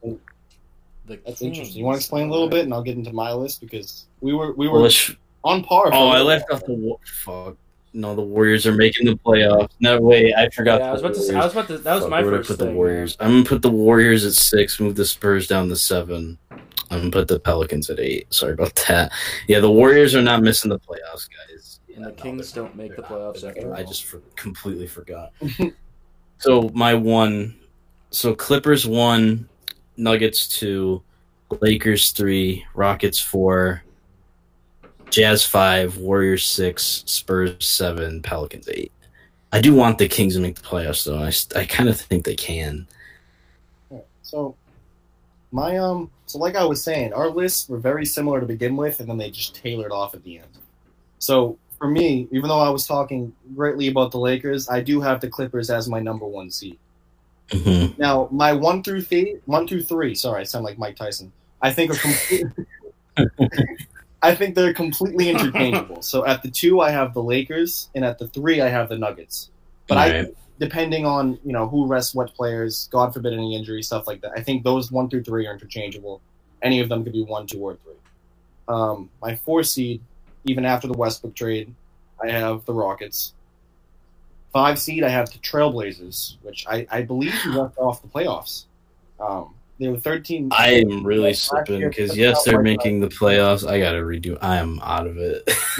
The 0.03 0.17
that's 1.07 1.39
Kings. 1.39 1.41
interesting. 1.41 1.79
You 1.79 1.85
want 1.85 1.95
to 1.95 1.99
explain 1.99 2.27
a 2.27 2.31
little 2.31 2.47
bit, 2.47 2.65
and 2.65 2.73
I'll 2.73 2.83
get 2.83 2.95
into 2.97 3.11
my 3.11 3.33
list 3.33 3.59
because 3.61 4.05
we 4.21 4.33
were 4.33 4.51
we 4.53 4.67
were 4.67 4.73
Well, 4.75 4.83
let's- 4.83 5.11
on 5.43 5.63
par. 5.63 5.89
oh, 5.93 6.09
I 6.09 6.21
left 6.21 6.45
while. 6.49 6.59
off 6.59 6.65
the 6.65 6.73
wa- 6.73 6.97
fuck. 7.05 7.57
No, 7.93 8.15
the 8.15 8.21
Warriors 8.21 8.65
are 8.65 8.71
making 8.73 9.05
the 9.05 9.15
playoffs. 9.17 9.69
No, 9.81 9.99
wait, 9.99 10.33
I 10.33 10.49
forgot. 10.49 10.79
Yeah, 10.79 10.89
I 10.89 10.91
was 10.93 11.01
the 11.01 11.07
about 11.07 11.15
to 11.17 11.23
say. 11.23 11.35
I 11.35 11.43
was 11.43 11.51
about 11.51 11.67
to. 11.67 11.77
That 11.79 11.93
was 11.95 12.03
Fuck, 12.03 12.09
my 12.09 12.21
where 12.21 12.31
would 12.31 12.33
I 12.35 12.37
first 12.39 12.49
put 12.51 12.59
thing. 12.59 12.67
the 12.69 12.73
Warriors. 12.73 13.17
I'm 13.19 13.31
gonna 13.31 13.43
put 13.45 13.61
the 13.61 13.69
Warriors 13.71 14.25
at 14.25 14.31
six. 14.33 14.79
Move 14.79 14.95
the 14.95 15.05
Spurs 15.05 15.45
down 15.47 15.67
to 15.69 15.75
seven. 15.75 16.37
I'm 16.89 16.99
gonna 16.99 17.11
put 17.11 17.27
the 17.27 17.39
Pelicans 17.39 17.89
at 17.89 17.99
eight. 17.99 18.33
Sorry 18.33 18.53
about 18.53 18.75
that. 18.87 19.11
Yeah, 19.47 19.59
the 19.59 19.71
Warriors 19.71 20.15
are 20.15 20.21
not 20.21 20.41
missing 20.41 20.69
the 20.69 20.79
playoffs, 20.79 21.27
guys. 21.49 21.79
And 21.93 22.05
the 22.05 22.09
Yeah, 22.11 22.15
no, 22.15 22.23
Kings 22.23 22.53
they're 22.53 22.63
don't 22.63 22.75
make 22.77 22.95
the 22.95 23.01
not. 23.01 23.11
playoffs 23.11 23.41
They're 23.41 23.49
after 23.51 23.67
not. 23.67 23.79
I 23.79 23.81
all. 23.83 23.87
just 23.89 24.05
for, 24.05 24.19
completely 24.37 24.87
forgot. 24.87 25.33
so 26.37 26.69
my 26.73 26.93
one, 26.93 27.55
so 28.09 28.33
Clippers 28.33 28.87
one, 28.87 29.49
Nuggets 29.97 30.47
two, 30.47 31.03
Lakers 31.59 32.11
three, 32.11 32.65
Rockets 32.73 33.19
four, 33.19 33.83
Jazz 35.11 35.45
five, 35.45 35.97
Warriors 35.97 36.45
six, 36.45 37.03
Spurs 37.05 37.67
seven, 37.67 38.21
Pelicans 38.21 38.67
eight. 38.69 38.91
I 39.51 39.59
do 39.59 39.75
want 39.75 39.97
the 39.97 40.07
Kings 40.07 40.35
to 40.35 40.41
make 40.41 40.55
the 40.55 40.61
playoffs 40.61 41.05
though. 41.05 41.19
I 41.19 41.61
I 41.61 41.65
kind 41.65 41.89
of 41.89 41.99
think 41.99 42.25
they 42.25 42.35
can. 42.35 42.87
So 44.21 44.55
my 45.51 45.77
um 45.77 46.09
so 46.25 46.39
like 46.39 46.55
I 46.55 46.63
was 46.63 46.81
saying, 46.81 47.13
our 47.13 47.29
lists 47.29 47.67
were 47.67 47.77
very 47.77 48.05
similar 48.05 48.39
to 48.39 48.45
begin 48.45 48.77
with, 48.77 49.01
and 49.01 49.09
then 49.09 49.17
they 49.17 49.29
just 49.29 49.53
tailored 49.53 49.91
off 49.91 50.15
at 50.15 50.23
the 50.23 50.39
end. 50.39 50.47
So 51.19 51.57
for 51.77 51.89
me, 51.89 52.29
even 52.31 52.47
though 52.47 52.59
I 52.59 52.69
was 52.69 52.87
talking 52.87 53.33
greatly 53.53 53.89
about 53.89 54.11
the 54.11 54.19
Lakers, 54.19 54.69
I 54.69 54.79
do 54.79 55.01
have 55.01 55.19
the 55.19 55.27
Clippers 55.27 55.69
as 55.69 55.89
my 55.89 55.99
number 55.99 56.25
one 56.25 56.49
seed. 56.49 56.79
hmm 57.51 57.87
Now 57.97 58.29
my 58.31 58.53
one 58.53 58.81
through 58.81 59.01
three, 59.01 59.39
one 59.45 59.67
through 59.67 59.83
three. 59.83 60.15
Sorry, 60.15 60.41
I 60.41 60.43
sound 60.45 60.63
like 60.63 60.77
Mike 60.77 60.95
Tyson. 60.95 61.33
I 61.61 61.73
think 61.73 61.91
are 61.91 61.95
complete. 61.95 62.45
I 64.21 64.35
think 64.35 64.55
they're 64.55 64.73
completely 64.73 65.29
interchangeable. 65.31 66.01
so 66.01 66.25
at 66.25 66.43
the 66.43 66.51
two, 66.51 66.81
I 66.81 66.91
have 66.91 67.13
the 67.13 67.23
Lakers, 67.23 67.89
and 67.95 68.05
at 68.05 68.19
the 68.19 68.27
three, 68.27 68.61
I 68.61 68.69
have 68.69 68.89
the 68.89 68.97
Nuggets. 68.97 69.49
But 69.87 69.97
I, 69.97 70.27
depending 70.59 71.05
on 71.05 71.39
you 71.43 71.51
know 71.53 71.67
who 71.67 71.87
rests 71.87 72.13
what 72.13 72.33
players, 72.33 72.87
God 72.91 73.13
forbid 73.13 73.33
any 73.33 73.55
injury, 73.55 73.81
stuff 73.83 74.07
like 74.07 74.21
that. 74.21 74.31
I 74.35 74.41
think 74.41 74.63
those 74.63 74.91
one 74.91 75.09
through 75.09 75.23
three 75.23 75.47
are 75.47 75.53
interchangeable. 75.53 76.21
Any 76.61 76.79
of 76.79 76.89
them 76.89 77.03
could 77.03 77.13
be 77.13 77.23
one, 77.23 77.47
two, 77.47 77.59
or 77.59 77.75
three. 77.75 77.93
Um, 78.67 79.09
my 79.21 79.35
four 79.35 79.63
seed, 79.63 80.01
even 80.45 80.63
after 80.65 80.87
the 80.87 80.93
Westbrook 80.93 81.35
trade, 81.35 81.73
I 82.23 82.29
have 82.29 82.63
the 82.65 82.73
Rockets. 82.73 83.33
Five 84.53 84.79
seed, 84.79 85.03
I 85.03 85.09
have 85.09 85.31
the 85.31 85.39
Trailblazers, 85.39 86.37
which 86.41 86.65
I, 86.67 86.85
I 86.91 87.01
believe 87.01 87.33
left 87.47 87.77
off 87.77 88.01
the 88.01 88.07
playoffs. 88.07 88.65
Um, 89.19 89.55
they 89.81 89.89
were 89.89 89.99
thirteen. 89.99 90.49
I 90.51 90.73
am 90.75 91.03
really 91.05 91.33
slipping 91.33 91.81
because 91.81 92.15
yes, 92.15 92.43
they're 92.43 92.61
making 92.61 92.99
the 93.01 93.07
playoffs. 93.07 93.67
I 93.67 93.79
gotta 93.79 93.97
redo. 93.97 94.37
I 94.41 94.57
am 94.57 94.79
out 94.83 95.07
of 95.07 95.17
it. 95.17 95.43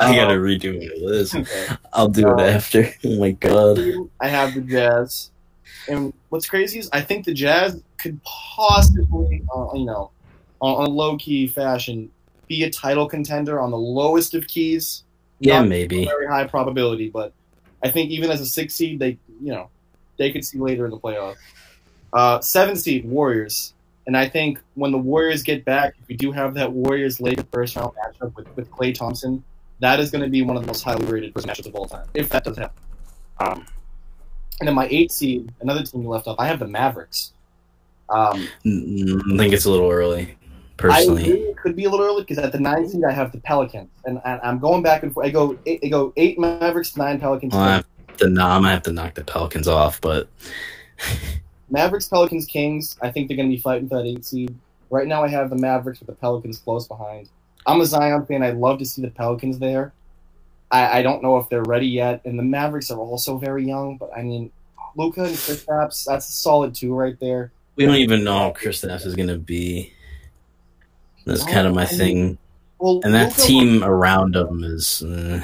I 0.00 0.14
gotta 0.14 0.34
redo 0.34 0.78
my 0.78 1.04
list. 1.04 1.34
Okay. 1.34 1.66
I'll 1.92 2.08
do 2.08 2.28
it 2.28 2.40
Uh, 2.40 2.42
after. 2.44 2.88
Oh 3.04 3.18
my 3.18 3.32
god. 3.32 3.80
I 4.20 4.28
have 4.28 4.54
the 4.54 4.60
Jazz, 4.60 5.32
and 5.88 6.12
what's 6.28 6.46
crazy 6.48 6.78
is 6.78 6.88
I 6.92 7.00
think 7.00 7.24
the 7.24 7.34
Jazz 7.34 7.82
could 7.98 8.20
possibly, 8.22 9.42
uh, 9.52 9.70
you 9.74 9.84
know, 9.84 10.12
on, 10.60 10.84
on 10.86 10.94
low 10.94 11.16
key 11.18 11.48
fashion, 11.48 12.10
be 12.46 12.62
a 12.62 12.70
title 12.70 13.08
contender 13.08 13.58
on 13.58 13.72
the 13.72 13.76
lowest 13.78 14.34
of 14.34 14.46
keys. 14.46 15.02
Yeah, 15.40 15.58
Not 15.60 15.68
maybe. 15.68 16.04
very 16.04 16.26
high 16.28 16.46
probability, 16.46 17.10
but 17.10 17.32
I 17.82 17.90
think 17.90 18.10
even 18.10 18.30
as 18.30 18.40
a 18.40 18.46
six 18.46 18.74
seed, 18.74 19.00
they 19.00 19.18
you 19.42 19.52
know 19.52 19.70
they 20.16 20.30
could 20.30 20.44
see 20.44 20.58
later 20.58 20.84
in 20.84 20.92
the 20.92 20.98
playoffs. 20.98 21.36
Uh, 22.12 22.40
seven 22.40 22.74
seed 22.76 23.04
Warriors, 23.04 23.74
and 24.06 24.16
I 24.16 24.28
think 24.28 24.60
when 24.74 24.92
the 24.92 24.98
Warriors 24.98 25.42
get 25.42 25.64
back, 25.64 25.94
if 26.00 26.08
we 26.08 26.16
do 26.16 26.32
have 26.32 26.54
that 26.54 26.72
Warriors 26.72 27.20
Lakers 27.20 27.44
first 27.52 27.76
round 27.76 27.92
matchup 27.96 28.34
with 28.36 28.46
with 28.56 28.70
Klay 28.70 28.94
Thompson, 28.94 29.42
that 29.80 30.00
is 30.00 30.10
going 30.10 30.22
to 30.24 30.30
be 30.30 30.42
one 30.42 30.56
of 30.56 30.62
the 30.62 30.66
most 30.66 30.82
highly 30.82 31.04
rated 31.06 31.34
first 31.34 31.46
matchups 31.46 31.66
of 31.66 31.74
all 31.74 31.86
time. 31.86 32.06
If 32.14 32.28
that 32.30 32.44
does 32.44 32.56
happen. 32.56 32.82
Um, 33.40 33.66
and 34.60 34.66
then 34.66 34.74
my 34.74 34.88
eight 34.90 35.12
seed, 35.12 35.52
another 35.60 35.82
team 35.84 36.02
you 36.02 36.08
left 36.08 36.26
off, 36.26 36.36
I 36.38 36.46
have 36.46 36.58
the 36.58 36.66
Mavericks. 36.66 37.32
Um, 38.08 38.48
Mm, 38.64 39.34
I 39.34 39.36
think 39.36 39.52
it's 39.52 39.66
a 39.66 39.70
little 39.70 39.90
early, 39.90 40.22
I 40.22 40.36
personally. 40.78 41.22
agree 41.24 41.40
it 41.42 41.56
could 41.58 41.76
be 41.76 41.84
a 41.84 41.90
little 41.90 42.06
early 42.06 42.22
because 42.22 42.38
at 42.38 42.50
the 42.52 42.58
nine 42.58 42.88
seed 42.88 43.04
I 43.04 43.12
have 43.12 43.30
the 43.32 43.38
Pelicans, 43.38 43.90
and, 44.06 44.20
and 44.24 44.40
I'm 44.42 44.58
going 44.58 44.82
back 44.82 45.02
and 45.02 45.12
forth. 45.12 45.26
I 45.26 45.30
go 45.30 45.58
eight, 45.66 45.80
I 45.84 45.88
go 45.88 46.12
eight 46.16 46.38
Mavericks, 46.38 46.96
nine 46.96 47.20
Pelicans. 47.20 47.52
Well, 47.52 47.62
I 47.62 47.74
have 47.74 47.86
to, 48.16 48.28
no, 48.30 48.46
I'm 48.46 48.62
gonna 48.62 48.72
have 48.72 48.82
to 48.84 48.92
knock 48.92 49.14
the 49.14 49.22
Pelicans 49.24 49.68
off, 49.68 50.00
but 50.00 50.28
Mavericks, 51.70 52.08
Pelicans, 52.08 52.46
Kings. 52.46 52.96
I 53.02 53.10
think 53.10 53.28
they're 53.28 53.36
going 53.36 53.50
to 53.50 53.54
be 53.54 53.60
fighting 53.60 53.88
for 53.88 53.96
that 53.96 54.06
eight 54.06 54.24
seed. 54.24 54.54
Right 54.90 55.06
now, 55.06 55.22
I 55.22 55.28
have 55.28 55.50
the 55.50 55.56
Mavericks 55.56 56.00
with 56.00 56.06
the 56.06 56.14
Pelicans 56.14 56.58
close 56.58 56.88
behind. 56.88 57.28
I'm 57.66 57.80
a 57.80 57.86
Zion 57.86 58.24
fan. 58.24 58.42
I'd 58.42 58.56
love 58.56 58.78
to 58.78 58.86
see 58.86 59.02
the 59.02 59.10
Pelicans 59.10 59.58
there. 59.58 59.92
I, 60.70 60.98
I 60.98 61.02
don't 61.02 61.22
know 61.22 61.38
if 61.38 61.48
they're 61.48 61.62
ready 61.62 61.86
yet, 61.86 62.22
and 62.24 62.38
the 62.38 62.42
Mavericks 62.42 62.90
are 62.90 62.98
also 62.98 63.38
very 63.38 63.66
young. 63.66 63.96
But 63.96 64.10
I 64.16 64.22
mean, 64.22 64.50
Luka 64.96 65.24
and 65.24 65.34
Kristaps, 65.34 66.04
that's 66.04 66.28
a 66.28 66.32
solid 66.32 66.74
two 66.74 66.94
right 66.94 67.18
there. 67.20 67.52
we 67.76 67.86
don't 67.86 67.96
even 67.96 68.24
know 68.24 68.38
how 68.38 68.52
Kristaps 68.52 69.06
is 69.06 69.14
gonna 69.14 69.38
be. 69.38 69.92
That's 71.24 71.44
kind 71.44 71.66
of 71.66 71.74
my 71.74 71.84
thing. 71.84 72.38
Well, 72.78 73.00
And 73.04 73.12
that 73.14 73.36
Luka 73.36 73.42
team 73.42 73.84
around 73.84 74.34
him 74.36 74.64
is. 74.64 75.02
Uh, 75.02 75.42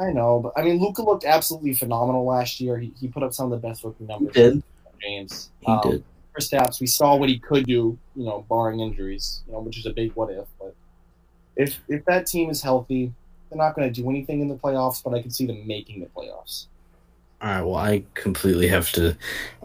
I 0.00 0.12
know, 0.12 0.40
but 0.40 0.52
I 0.56 0.62
mean, 0.62 0.80
Luka 0.80 1.02
looked 1.02 1.24
absolutely 1.24 1.74
phenomenal 1.74 2.24
last 2.24 2.60
year. 2.60 2.78
He, 2.78 2.92
he 2.98 3.08
put 3.08 3.22
up 3.22 3.34
some 3.34 3.52
of 3.52 3.60
the 3.60 3.68
best 3.68 3.84
looking 3.84 4.06
he 4.06 4.12
numbers. 4.12 4.32
did. 4.32 4.62
James. 5.02 5.50
He 5.60 5.66
Um, 5.72 5.80
did. 5.82 6.04
Kristaps, 6.36 6.80
we 6.80 6.86
saw 6.86 7.16
what 7.16 7.28
he 7.28 7.38
could 7.38 7.66
do, 7.66 7.98
you 8.14 8.24
know, 8.24 8.44
barring 8.48 8.80
injuries, 8.80 9.42
you 9.46 9.52
know, 9.52 9.60
which 9.60 9.78
is 9.78 9.86
a 9.86 9.90
big 9.92 10.12
what 10.14 10.30
if. 10.30 10.46
But 10.60 10.74
if 11.56 11.80
if 11.88 12.04
that 12.04 12.26
team 12.26 12.50
is 12.50 12.62
healthy, 12.62 13.12
they're 13.48 13.58
not 13.58 13.74
going 13.74 13.92
to 13.92 14.02
do 14.02 14.08
anything 14.08 14.40
in 14.40 14.48
the 14.48 14.54
playoffs. 14.54 15.02
But 15.02 15.14
I 15.14 15.22
can 15.22 15.30
see 15.30 15.46
them 15.46 15.66
making 15.66 16.00
the 16.00 16.06
playoffs. 16.06 16.66
All 17.42 17.48
right. 17.48 17.62
Well, 17.62 17.76
I 17.76 18.04
completely 18.14 18.68
have 18.68 18.92
to. 18.92 19.16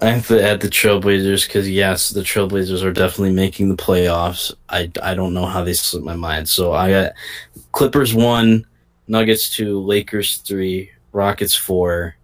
I 0.01 0.07
have 0.07 0.27
to 0.27 0.41
add 0.41 0.61
the 0.61 0.69
Trailblazers 0.69 1.45
because 1.45 1.69
yes, 1.69 2.09
the 2.09 2.21
Trailblazers 2.21 2.81
are 2.83 2.93
definitely 2.93 3.33
making 3.33 3.69
the 3.69 3.75
playoffs. 3.75 4.53
I, 4.69 4.89
I 5.03 5.13
don't 5.13 5.33
know 5.33 5.45
how 5.45 5.63
they 5.63 5.73
slipped 5.73 6.05
my 6.05 6.15
mind. 6.15 6.49
So 6.49 6.71
I 6.73 6.89
got 6.89 7.11
Clippers 7.73 8.13
one, 8.15 8.65
Nuggets 9.07 9.53
two, 9.53 9.81
Lakers 9.81 10.37
three, 10.37 10.89
Rockets 11.11 11.53
four, 11.55 12.15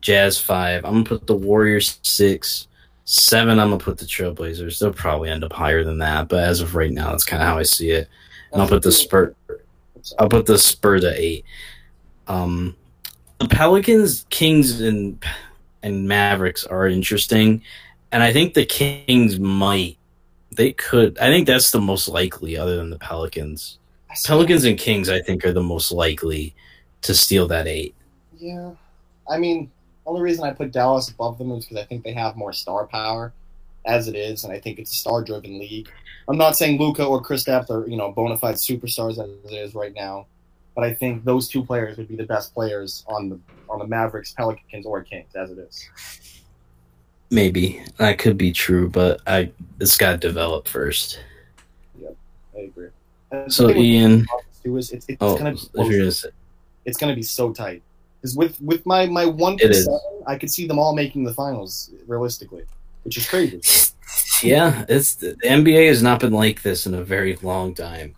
Jazz 0.00 0.38
five. 0.38 0.84
I'm 0.84 0.92
gonna 0.92 1.04
put 1.04 1.26
the 1.26 1.34
Warriors 1.34 1.98
six. 2.02 2.66
Seven, 3.04 3.58
I'm 3.58 3.70
gonna 3.70 3.82
put 3.82 3.98
the 3.98 4.04
Trailblazers. 4.04 4.78
They'll 4.78 4.92
probably 4.92 5.30
end 5.30 5.42
up 5.42 5.52
higher 5.52 5.82
than 5.82 5.98
that, 5.98 6.28
but 6.28 6.44
as 6.44 6.60
of 6.60 6.74
right 6.74 6.92
now, 6.92 7.10
that's 7.10 7.24
kind 7.24 7.42
of 7.42 7.48
how 7.48 7.56
I 7.56 7.62
see 7.62 7.90
it. 7.90 8.08
And 8.52 8.60
I'll 8.60 8.68
put 8.68 8.82
the 8.82 8.92
Spurs. 8.92 9.34
I'll 10.18 10.28
put 10.28 10.46
the 10.46 10.58
Spurs 10.58 11.04
at 11.04 11.16
eight. 11.16 11.44
Um, 12.26 12.76
the 13.38 13.48
Pelicans, 13.48 14.26
Kings, 14.30 14.80
and 14.80 15.24
and 15.82 16.06
Mavericks 16.06 16.64
are 16.64 16.86
interesting, 16.86 17.62
and 18.12 18.22
I 18.22 18.32
think 18.32 18.54
the 18.54 18.66
Kings 18.66 19.38
might. 19.38 19.96
They 20.52 20.72
could. 20.72 21.18
I 21.18 21.28
think 21.28 21.46
that's 21.46 21.70
the 21.70 21.80
most 21.80 22.08
likely, 22.08 22.56
other 22.56 22.76
than 22.76 22.90
the 22.90 22.98
Pelicans. 22.98 23.78
Pelicans 24.26 24.64
and 24.64 24.78
Kings, 24.78 25.08
I 25.08 25.20
think, 25.20 25.44
are 25.44 25.52
the 25.52 25.62
most 25.62 25.92
likely 25.92 26.54
to 27.02 27.14
steal 27.14 27.46
that 27.48 27.66
eight. 27.66 27.94
Yeah, 28.36 28.72
I 29.30 29.38
mean, 29.38 29.70
only 30.08 30.22
reason 30.22 30.44
I 30.44 30.52
put 30.52 30.72
Dallas 30.72 31.08
above 31.08 31.38
them 31.38 31.52
is 31.52 31.66
because 31.66 31.82
I 31.82 31.86
think 31.86 32.02
they 32.02 32.12
have 32.12 32.36
more 32.36 32.52
star 32.52 32.86
power, 32.86 33.32
as 33.84 34.08
it 34.08 34.16
is, 34.16 34.44
and 34.44 34.52
I 34.52 34.58
think 34.58 34.78
it's 34.78 34.92
a 34.92 34.96
star-driven 34.96 35.58
league. 35.58 35.88
I'm 36.28 36.36
not 36.36 36.56
saying 36.56 36.78
Luka 36.78 37.04
or 37.04 37.22
Kristaps 37.22 37.70
are 37.70 37.88
you 37.88 37.96
know 37.96 38.10
bona 38.12 38.36
fide 38.36 38.56
superstars 38.56 39.12
as 39.12 39.52
it 39.52 39.54
is 39.54 39.74
right 39.74 39.94
now, 39.94 40.26
but 40.74 40.84
I 40.84 40.94
think 40.94 41.24
those 41.24 41.48
two 41.48 41.64
players 41.64 41.96
would 41.96 42.08
be 42.08 42.16
the 42.16 42.26
best 42.26 42.54
players 42.54 43.04
on 43.06 43.28
the 43.28 43.38
on 43.70 43.78
the 43.78 43.86
Mavericks, 43.86 44.32
Pelicans, 44.32 44.86
or 44.86 45.02
Kings 45.02 45.34
as 45.34 45.50
it 45.50 45.58
is. 45.58 45.88
Maybe 47.30 47.82
that 47.98 48.18
could 48.18 48.38
be 48.38 48.52
true, 48.52 48.88
but 48.88 49.20
I 49.26 49.52
it's 49.80 49.96
got 49.96 50.12
to 50.12 50.18
develop 50.18 50.66
first. 50.66 51.20
I 52.56 52.60
agree. 52.60 52.88
And 53.30 53.52
So 53.52 53.70
Ian, 53.70 54.26
is 54.64 54.90
it's, 54.90 55.06
it's 55.08 55.18
oh, 55.20 55.36
gonna 55.36 55.52
be 55.52 55.60
you're 55.74 55.98
gonna 55.98 56.12
say, 56.12 56.30
it's 56.84 56.98
gonna 56.98 57.14
be 57.14 57.22
so 57.22 57.52
tight. 57.52 57.82
Because 58.28 58.36
with 58.36 58.60
with 58.60 58.86
my 58.86 59.06
my 59.06 59.24
one 59.24 59.56
It 59.60 59.74
seven, 59.74 59.98
I 60.26 60.36
could 60.36 60.50
see 60.50 60.66
them 60.66 60.78
all 60.78 60.94
making 60.94 61.24
the 61.24 61.32
finals 61.32 61.90
realistically, 62.06 62.64
which 63.04 63.16
is 63.16 63.28
crazy. 63.28 63.60
yeah, 64.42 64.84
it's 64.88 65.14
the 65.14 65.34
NBA 65.44 65.88
has 65.88 66.02
not 66.02 66.20
been 66.20 66.32
like 66.32 66.62
this 66.62 66.86
in 66.86 66.94
a 66.94 67.02
very 67.02 67.36
long 67.36 67.74
time. 67.74 68.14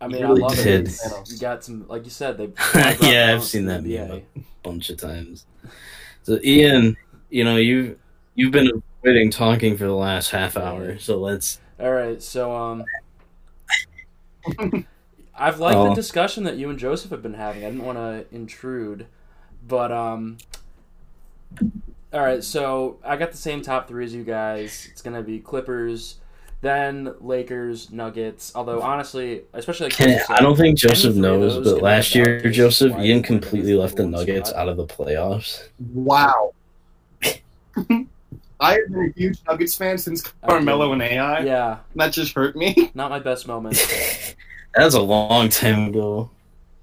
I 0.00 0.06
mean, 0.06 0.22
really 0.22 0.42
I 0.42 0.46
love 0.46 0.56
did. 0.56 0.88
it. 0.88 1.00
You 1.26 1.38
got 1.38 1.64
some, 1.64 1.86
like 1.88 2.04
you 2.04 2.10
said, 2.10 2.38
they. 2.38 2.50
Yeah, 3.02 3.34
I've 3.34 3.44
seen 3.44 3.66
that 3.66 3.82
meme 3.82 4.22
a 4.36 4.40
bunch 4.62 4.90
of 4.90 4.96
times. 4.96 5.44
So 6.22 6.38
Ian, 6.44 6.96
you 7.30 7.44
know 7.44 7.56
you 7.56 7.98
you've 8.34 8.52
been 8.52 8.70
avoiding 9.02 9.30
talking 9.30 9.76
for 9.76 9.84
the 9.84 9.94
last 9.94 10.30
half 10.30 10.56
hour, 10.56 10.98
so 10.98 11.18
let's. 11.18 11.60
All 11.80 11.92
right, 11.92 12.22
so 12.22 12.54
um, 12.56 12.84
I've 15.38 15.58
liked 15.60 15.76
Oh. 15.76 15.88
the 15.90 15.94
discussion 15.94 16.44
that 16.44 16.56
you 16.56 16.68
and 16.70 16.78
Joseph 16.78 17.10
have 17.10 17.22
been 17.22 17.34
having. 17.34 17.64
I 17.64 17.70
didn't 17.70 17.84
want 17.84 17.98
to 17.98 18.26
intrude, 18.34 19.06
but 19.66 19.92
um, 19.92 20.38
all 22.12 22.20
right. 22.20 22.42
So 22.42 22.98
I 23.04 23.16
got 23.16 23.30
the 23.30 23.36
same 23.36 23.62
top 23.62 23.88
three 23.88 24.04
as 24.04 24.14
you 24.14 24.24
guys. 24.24 24.88
It's 24.90 25.02
gonna 25.02 25.22
be 25.22 25.38
Clippers, 25.38 26.16
then 26.60 27.14
Lakers, 27.20 27.90
Nuggets. 27.92 28.52
Although 28.54 28.82
honestly, 28.82 29.42
especially 29.52 29.86
like 29.86 29.92
Can, 29.96 30.08
Joseph 30.10 30.30
I 30.30 30.40
don't 30.40 30.56
think 30.56 30.78
Joseph 30.78 31.14
knows, 31.16 31.62
but 31.64 31.82
last 31.82 32.14
year 32.14 32.40
out 32.44 32.50
Joseph 32.50 32.92
why 32.92 33.04
Ian 33.04 33.22
completely 33.22 33.74
left 33.74 33.96
the 33.96 34.06
Nuggets 34.06 34.50
spot. 34.50 34.62
out 34.62 34.68
of 34.68 34.76
the 34.76 34.86
playoffs. 34.86 35.68
Wow. 35.94 36.54
I 38.60 38.72
have 38.72 38.88
been 38.90 39.12
a 39.16 39.18
huge 39.18 39.38
Nuggets 39.46 39.76
fan 39.76 39.98
since 39.98 40.20
Carmelo 40.44 40.92
and 40.92 41.00
AI. 41.00 41.44
Yeah, 41.44 41.78
That 41.94 42.12
just 42.12 42.34
hurt 42.34 42.56
me. 42.56 42.90
not 42.94 43.08
my 43.08 43.20
best 43.20 43.46
moment. 43.46 43.76
That 44.74 44.84
was 44.84 44.94
a 44.94 45.00
long 45.02 45.48
time 45.48 45.88
ago. 45.88 46.30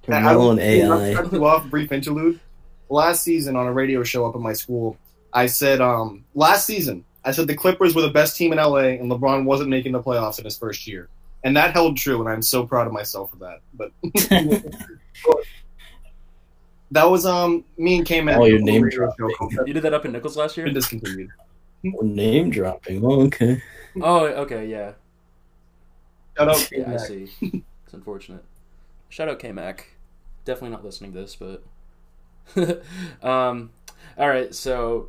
I 0.08 0.12
Carmelo 0.12 0.52
and 0.52 0.60
will- 0.60 0.93
AI. 1.02 1.10
I'll 1.12 1.24
cut 1.24 1.34
you 1.34 1.45
off, 1.45 1.65
brief 1.69 1.91
interlude. 1.91 2.39
Last 2.89 3.24
season 3.24 3.56
on 3.56 3.65
a 3.67 3.74
radio 3.74 4.04
show 4.04 4.28
up 4.28 4.36
at 4.36 4.41
my 4.41 4.54
school, 4.54 4.98
I 5.34 5.48
said, 5.48 5.82
um, 5.82 6.24
last 6.36 6.65
season, 6.67 7.04
I 7.24 7.32
said 7.32 7.48
the 7.48 7.56
Clippers 7.56 7.95
were 7.95 8.04
the 8.04 8.12
best 8.12 8.38
team 8.38 8.52
in 8.54 8.60
LA 8.60 9.00
and 9.00 9.12
LeBron 9.12 9.45
wasn't 9.45 9.69
making 9.69 9.93
the 9.93 10.02
playoffs 10.02 10.38
in 10.38 10.45
his 10.45 10.58
first 10.58 10.86
year. 10.88 11.10
And 11.43 11.56
that 11.58 11.74
held 11.74 11.98
true, 11.98 12.19
and 12.21 12.30
I'm 12.30 12.41
so 12.41 12.65
proud 12.65 12.86
of 12.88 12.93
myself 12.93 13.32
for 13.32 13.38
that. 13.38 13.62
But 13.74 13.91
that 16.91 17.10
was 17.10 17.26
um 17.26 17.63
me 17.78 17.98
and 17.98 18.06
K 18.06 18.21
Man. 18.21 18.39
Oh, 18.39 18.45
your 18.45 18.60
name 18.62 18.88
dropping. 18.89 19.30
You 19.65 19.74
did 19.74 19.84
that 19.84 19.93
up 19.93 20.06
in 20.06 20.12
Nichols 20.12 20.38
last 20.38 20.58
year. 20.58 20.65
Been 20.65 20.74
discontinued. 20.76 21.30
Name 21.84 22.50
dropping. 22.50 23.04
Oh, 23.06 23.21
okay. 23.24 23.62
Oh, 24.02 24.26
okay, 24.26 24.65
yeah. 24.67 24.93
Shout 26.38 26.50
out 26.50 26.71
Yeah, 26.71 26.82
I 26.82 26.84
K-Mac. 26.86 27.00
see. 27.08 27.63
Unfortunate. 27.95 28.43
Shout 29.10 29.29
out 29.29 29.39
K 29.39 29.51
Mac. 29.51 29.88
Definitely 30.43 30.71
not 30.71 30.84
listening 30.84 31.13
to 31.13 31.19
this, 31.19 31.36
but 31.36 31.63
um 33.27 33.71
all 34.17 34.29
right, 34.29 34.53
so 34.53 35.08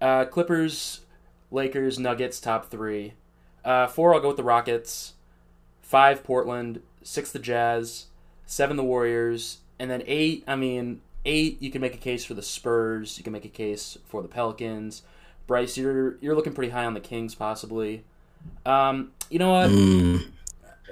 uh 0.00 0.24
Clippers, 0.26 1.00
Lakers, 1.50 1.98
Nuggets, 1.98 2.40
top 2.40 2.70
three. 2.70 3.14
Uh 3.64 3.88
four 3.88 4.14
I'll 4.14 4.20
go 4.20 4.28
with 4.28 4.36
the 4.36 4.44
Rockets. 4.44 5.14
Five 5.82 6.24
Portland, 6.24 6.82
six 7.02 7.30
the 7.30 7.38
Jazz, 7.38 8.06
seven 8.46 8.76
the 8.76 8.84
Warriors, 8.84 9.58
and 9.78 9.90
then 9.90 10.02
eight, 10.06 10.44
I 10.46 10.56
mean, 10.56 11.00
eight 11.24 11.60
you 11.60 11.70
can 11.70 11.80
make 11.80 11.94
a 11.94 11.98
case 11.98 12.24
for 12.24 12.34
the 12.34 12.42
Spurs, 12.42 13.18
you 13.18 13.24
can 13.24 13.32
make 13.32 13.44
a 13.44 13.48
case 13.48 13.98
for 14.06 14.22
the 14.22 14.28
Pelicans. 14.28 15.02
Bryce, 15.46 15.76
you're 15.76 16.16
you're 16.20 16.34
looking 16.34 16.54
pretty 16.54 16.70
high 16.70 16.84
on 16.84 16.94
the 16.94 17.00
Kings 17.00 17.34
possibly. 17.34 18.04
Um, 18.64 19.12
you 19.30 19.38
know 19.38 19.52
what? 19.52 19.70
Mm, 19.70 20.30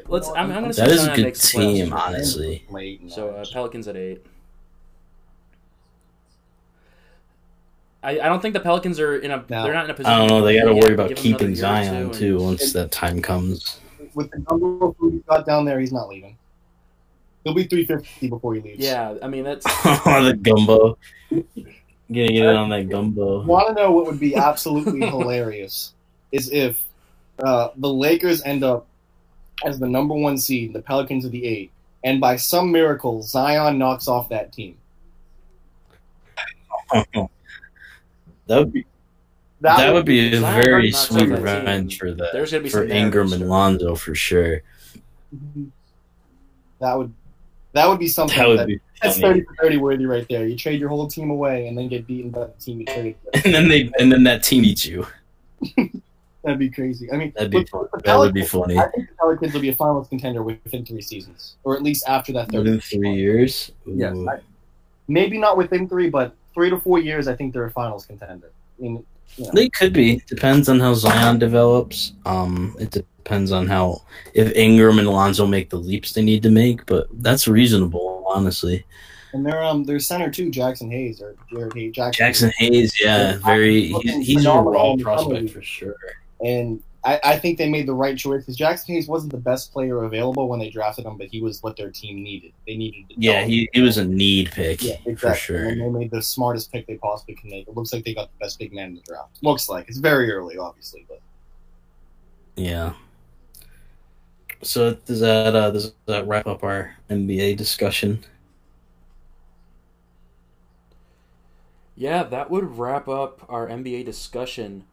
Let's. 0.07 0.29
I'm, 0.29 0.51
I'm 0.53 0.61
going 0.61 0.67
to 0.67 0.75
say 0.75 0.83
that 0.83 0.91
is 0.91 1.07
a 1.07 1.15
good 1.15 1.25
makes 1.25 1.53
the 1.53 1.59
playoffs 1.59 1.75
team, 1.75 1.93
honestly. 1.93 2.65
So 3.09 3.31
uh, 3.31 3.45
Pelicans 3.53 3.89
at 3.89 3.97
eight. 3.97 4.25
I, 8.03 8.21
I 8.21 8.29
don't 8.29 8.43
think 8.43 8.53
the 8.53 8.61
Pelicans 8.61 9.01
are 9.01 9.17
in 9.17 9.31
a. 9.31 9.39
No. 9.49 9.65
They're 9.65 9.73
not 9.73 9.87
in 9.87 9.91
a 9.91 9.95
position. 9.95 10.13
I 10.13 10.19
don't 10.19 10.29
know. 10.29 10.43
They 10.45 10.59
got 10.59 10.67
to 10.67 10.75
worry 10.75 10.93
about 10.93 11.17
keeping 11.17 11.35
another 11.35 11.45
year 11.47 11.53
or 11.53 11.57
Zion 11.57 12.11
two 12.11 12.19
too 12.19 12.37
and- 12.37 12.45
once 12.45 12.73
that 12.75 12.91
time 12.91 13.23
comes. 13.23 13.81
with 14.15 14.31
the 14.31 14.45
number 14.51 14.85
of 14.85 14.97
food 14.97 15.15
he's 15.15 15.23
got 15.23 15.47
down 15.47 15.65
there, 15.65 15.81
he's 15.81 15.93
not 15.93 16.09
leaving. 16.09 16.37
He'll 17.45 17.55
be 17.55 17.65
350 17.65 18.29
before 18.29 18.55
he 18.55 18.61
leaves. 18.61 18.85
Yeah, 18.85 19.17
I 19.23 19.29
mean 19.29 19.45
that's. 19.45 19.65
the 19.85 20.39
gumbo. 20.41 20.99
Gonna 21.31 22.29
get 22.29 22.47
it 22.47 22.57
on 22.57 22.69
that 22.69 22.89
gumbo. 22.91 23.43
Want 23.45 23.69
to 23.69 23.75
know 23.75 23.91
what 23.91 24.07
would 24.07 24.21
be 24.21 24.37
absolutely 24.37 25.01
hilarious 25.07 25.95
is 26.33 26.51
if 26.53 26.83
uh, 27.43 27.69
the 27.77 27.93
Lakers 27.93 28.43
end 28.43 28.65
up 28.65 28.87
as 29.65 29.79
the 29.79 29.89
number 29.89 30.15
one 30.15 30.37
seed, 30.39 30.73
the 30.73 30.83
Pelicans 30.83 31.25
are 31.25 31.31
the 31.31 31.45
eight, 31.45 31.71
and 32.03 32.21
by 32.21 32.37
some 32.37 32.73
miracle 32.73 33.23
Zion 33.23 33.79
knocks 33.79 34.09
off 34.09 34.29
that 34.31 34.53
team. 34.53 34.77
that 36.93 37.29
would 38.49 38.73
be 38.73 38.85
That, 39.61 39.77
that, 39.79 39.93
would 39.93 40.05
be 40.05 40.35
a 40.35 40.41
Zion 40.41 40.63
very 40.63 40.91
sweet 40.91 41.29
revenge 41.29 41.99
for 41.99 42.13
that. 42.13 42.31
There's 42.33 42.51
gonna 42.51 42.63
be 42.63 42.69
for 42.69 42.87
some 42.87 42.91
Ingram 42.91 43.33
and 43.33 43.49
Lonzo 43.49 43.95
for 43.95 44.15
sure. 44.15 44.63
Mm-hmm. 45.35 45.65
that 46.81 46.97
would 46.99 47.13
That 47.73 47.89
would 47.89 47.99
be 47.99 48.09
something. 48.09 48.37
That 48.39 48.49
would 48.49 48.59
that- 48.61 48.67
be 48.67 48.81
that's 49.03 49.19
thirty 49.21 49.43
for 49.43 49.55
thirty 49.61 49.77
worthy 49.77 50.07
right 50.07 50.27
there. 50.31 50.47
You 50.47 50.57
trade 50.57 50.81
your 50.81 50.89
whole 50.89 51.07
team 51.07 51.29
away 51.31 51.67
and 51.67 51.77
then 51.77 51.89
get 51.89 52.07
beaten 52.07 52.31
by 52.31 52.47
the 52.47 52.53
team 52.59 52.81
you 52.81 52.87
traded. 52.87 53.17
with. 53.25 53.45
And 53.45 53.55
then 53.55 53.69
they 53.69 53.91
and 53.99 54.11
then 54.11 54.23
that 54.25 54.43
team 54.43 54.65
eats 54.65 54.87
you. 54.87 55.07
That'd 56.45 56.59
be 56.59 56.69
crazy. 56.69 57.11
I 57.11 57.17
mean, 57.17 57.33
That'd 57.35 57.51
be 57.51 57.65
fun. 57.65 57.87
with 57.93 58.05
That 58.05 58.19
would 58.19 58.35
be 58.35 58.45
funny. 58.45 58.79
I 58.79 58.87
think 58.89 59.09
the 59.09 59.15
Pelicans 59.17 59.55
will 59.55 59.63
be 59.63 59.71
a 59.71 59.75
finals 59.75 60.09
contender 60.09 60.43
within 60.43 60.85
three 60.85 61.01
seasons, 61.01 61.57
or 61.65 61.75
at 61.75 61.83
least 61.83 62.05
after 62.07 62.33
that 62.35 62.51
third. 62.51 62.65
Within 62.65 62.81
three 62.81 63.15
years. 63.15 63.73
Yes, 63.87 64.15
I, 64.29 64.41
maybe 65.09 65.39
not 65.39 65.57
within 65.57 65.89
three, 65.89 66.11
but 66.11 66.35
three 66.53 66.69
to 66.71 66.79
four 66.79 66.99
years, 66.99 67.27
I 67.29 67.35
think 67.35 67.55
they're 67.55 67.65
a 67.65 67.71
finals 67.71 68.05
contender. 68.07 68.51
I 68.79 68.83
mean, 68.83 69.05
you 69.37 69.45
know, 69.45 69.51
They 69.55 69.69
could 69.71 69.93
be. 69.95 70.23
Depends 70.29 70.69
on 70.69 70.79
how 70.81 70.93
Zion 70.95 71.39
develops. 71.39 72.13
Um, 72.27 72.77
it 72.79 72.91
depends 72.91 73.51
on 73.51 73.67
how 73.67 74.03
if 74.35 74.55
Ingram 74.55 74.99
and 74.99 75.09
Alonzo 75.09 75.47
make 75.47 75.71
the 75.71 75.77
leaps 75.79 76.13
they 76.13 76.23
need 76.23 76.43
to 76.43 76.51
make, 76.51 76.85
but 76.85 77.09
that's 77.23 77.49
reasonable, 77.49 78.23
honestly. 78.29 78.85
and 79.33 79.45
their 79.45 79.63
um 79.65 79.83
their 79.85 79.99
center 79.99 80.31
too, 80.31 80.51
Jaxson 80.51 80.91
Hayes 80.93 81.21
or 81.23 81.35
Jared 81.51 81.73
Hayes. 81.75 81.95
Jackson, 81.95 82.27
Jaxson 82.27 82.53
Hayes, 82.59 83.01
yeah, 83.01 83.39
very. 83.45 83.89
He's, 83.89 84.27
he's 84.27 84.45
a 84.45 84.51
raw 84.53 84.93
in 84.93 84.99
the 84.99 85.05
summer 85.05 85.17
prospect 85.17 85.51
for 85.51 85.63
sure. 85.63 85.97
And 86.45 86.83
I, 87.05 87.21
I 87.25 87.39
think 87.39 87.59
they 87.59 87.69
made 87.69 87.87
the 87.87 87.95
right 87.95 88.17
choice 88.17 88.43
because 88.43 88.57
Jaxson 88.57 88.87
Hayes 88.89 89.09
wasn't 89.09 89.33
the 89.33 89.39
best 89.39 89.73
player 89.73 90.05
available 90.05 90.49
when 90.49 90.59
they 90.59 90.71
drafted 90.71 91.07
him, 91.07 91.19
but 91.19 91.29
he 91.29 91.41
was 91.41 91.63
what 91.63 91.77
their 91.77 91.91
team 91.91 92.23
needed. 92.23 92.53
They 92.67 92.77
needed. 92.77 93.09
to 93.11 93.15
Yeah, 93.19 93.45
he, 93.45 93.69
he 93.73 93.81
was 93.81 93.99
a 93.99 94.05
need 94.05 94.51
pick 94.53 94.83
Yeah, 94.83 94.95
exactly. 95.05 95.17
for 95.17 95.35
sure. 95.35 95.69
And 95.69 95.81
they 95.81 95.89
made 95.89 96.11
the 96.11 96.23
smartest 96.23 96.71
pick 96.71 96.87
they 96.87 96.97
possibly 96.97 97.35
can 97.35 97.51
make. 97.51 97.67
It 97.67 97.75
looks 97.75 97.93
like 97.93 98.05
they 98.05 98.15
got 98.15 98.31
the 98.31 98.45
best 98.45 98.59
big 98.59 98.73
man 98.73 98.89
in 98.89 98.95
the 98.97 99.01
draft. 99.03 99.39
Looks 99.43 99.69
like 99.69 99.89
it's 99.89 99.99
very 99.99 100.31
early, 100.31 100.57
obviously, 100.57 101.07
but 101.09 101.21
Yeah. 102.57 102.95
So 104.63 104.95
does 104.95 105.21
that 105.21 105.55
uh, 105.55 105.71
does 105.71 105.93
that 106.07 106.27
wrap 106.27 106.47
up 106.47 106.63
our 106.63 106.97
NBA 107.11 107.57
discussion? 107.57 108.25
Yeah, 111.97 112.23
that 112.25 112.51
would 112.51 112.79
wrap 112.79 113.09
up 113.09 113.45
our 113.49 113.69
NBA 113.69 114.05
discussion. 114.05 114.85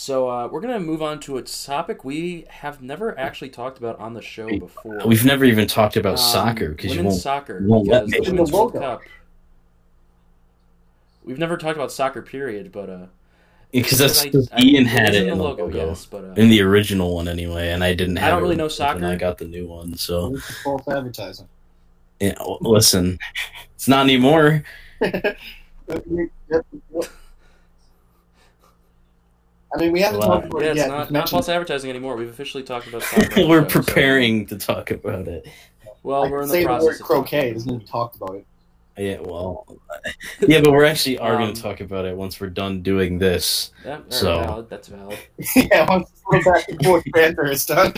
So 0.00 0.28
uh, 0.30 0.46
we're 0.46 0.60
gonna 0.60 0.78
move 0.78 1.02
on 1.02 1.18
to 1.22 1.38
a 1.38 1.42
topic 1.42 2.04
we 2.04 2.44
have 2.50 2.80
never 2.80 3.18
actually 3.18 3.48
talked 3.48 3.78
about 3.78 3.98
on 3.98 4.14
the 4.14 4.22
show 4.22 4.46
before. 4.56 5.00
We've 5.04 5.24
never 5.24 5.44
even 5.44 5.66
talked 5.66 5.96
about 5.96 6.12
Um, 6.12 6.18
soccer 6.18 6.68
because 6.68 6.92
you 6.92 6.98
women's 6.98 7.14
won't. 7.14 7.22
soccer 7.22 7.58
you 7.60 7.66
won't 7.66 7.88
let 7.88 8.06
me. 8.06 8.12
the 8.20 8.30
Women's 8.30 8.50
the 8.50 8.56
World 8.56 8.74
logo. 8.74 8.86
Cup. 8.86 9.00
We've 11.24 11.40
never 11.40 11.56
talked 11.56 11.74
about 11.76 11.90
soccer, 11.90 12.22
period. 12.22 12.70
But 12.70 12.88
uh, 12.88 13.06
Because 13.72 13.98
that's 13.98 14.22
I- 14.22 14.26
because 14.26 14.48
I- 14.52 14.60
Ian 14.62 14.84
it 14.84 14.88
had 14.88 15.14
it 15.16 15.22
in 15.22 15.22
in 15.24 15.28
the 15.30 15.34
the 15.34 15.42
logo, 15.42 15.64
logo, 15.64 15.86
yes. 15.88 16.06
But 16.06 16.24
uh, 16.26 16.34
in 16.36 16.48
the 16.48 16.62
original 16.62 17.16
one 17.16 17.26
anyway, 17.26 17.70
and 17.70 17.82
I 17.82 17.92
didn't 17.92 18.18
I 18.18 18.28
don't 18.28 18.38
it 18.38 18.42
really 18.42 18.54
know 18.54 18.64
when 18.64 18.70
soccer. 18.70 19.04
I 19.04 19.16
got 19.16 19.38
the 19.38 19.46
new 19.46 19.66
one, 19.66 19.96
so 19.96 20.36
false 20.62 20.86
advertising. 20.86 21.48
yeah, 22.20 22.34
well, 22.38 22.58
listen, 22.60 23.18
it's 23.74 23.88
not 23.88 24.04
anymore. 24.04 24.62
I 29.74 29.78
mean, 29.78 29.92
we 29.92 30.00
haven't 30.00 30.20
Wow. 30.20 30.26
talked 30.26 30.46
about 30.46 30.62
yeah, 30.62 30.68
it 30.68 30.70
it's 30.70 30.78
yet. 30.78 30.88
not, 30.88 31.00
We've 31.06 31.10
not 31.12 31.28
false 31.28 31.48
advertising 31.48 31.90
anymore. 31.90 32.16
We've 32.16 32.28
officially 32.30 32.62
talked 32.62 32.86
about 32.86 33.02
soccer. 33.04 33.46
We're 33.46 33.60
the 33.62 33.68
show, 33.68 33.80
so- 33.80 33.82
preparing 33.84 34.46
to 34.46 34.56
talk 34.56 34.90
about 34.90 35.28
it. 35.28 35.46
well, 36.02 36.24
I 36.24 36.30
we're 36.30 36.38
can 36.38 36.44
in 36.44 36.48
say 36.50 36.58
the 36.62 36.62
the 36.62 36.66
process. 36.68 36.84
word 36.86 37.00
of 37.00 37.06
croquet. 37.06 37.36
talking 37.40 37.50
It 37.50 37.54
doesn't 37.54 37.74
even 37.74 37.86
talk 37.86 38.14
about 38.16 38.34
it. 38.36 38.46
Yeah, 38.96 39.18
well, 39.20 39.64
yeah, 40.40 40.60
but 40.60 40.72
we're 40.72 40.84
actually 40.84 41.18
are 41.18 41.34
Um, 41.36 41.42
going 41.42 41.54
to 41.54 41.62
talk 41.62 41.80
about 41.80 42.04
it 42.04 42.16
once 42.16 42.40
we're 42.40 42.48
done 42.48 42.82
doing 42.82 43.18
this. 43.18 43.70
Yeah, 43.84 44.00
So- 44.08 44.40
valid. 44.40 44.70
That's 44.70 44.88
valid. 44.88 45.18
yeah, 45.56 45.86
once 45.88 46.10
this 46.10 46.22
little 46.32 46.52
back 46.52 46.68
and 46.68 46.84
forth 46.84 47.04
banter 47.12 47.46
is 47.46 47.64
done. 47.66 47.92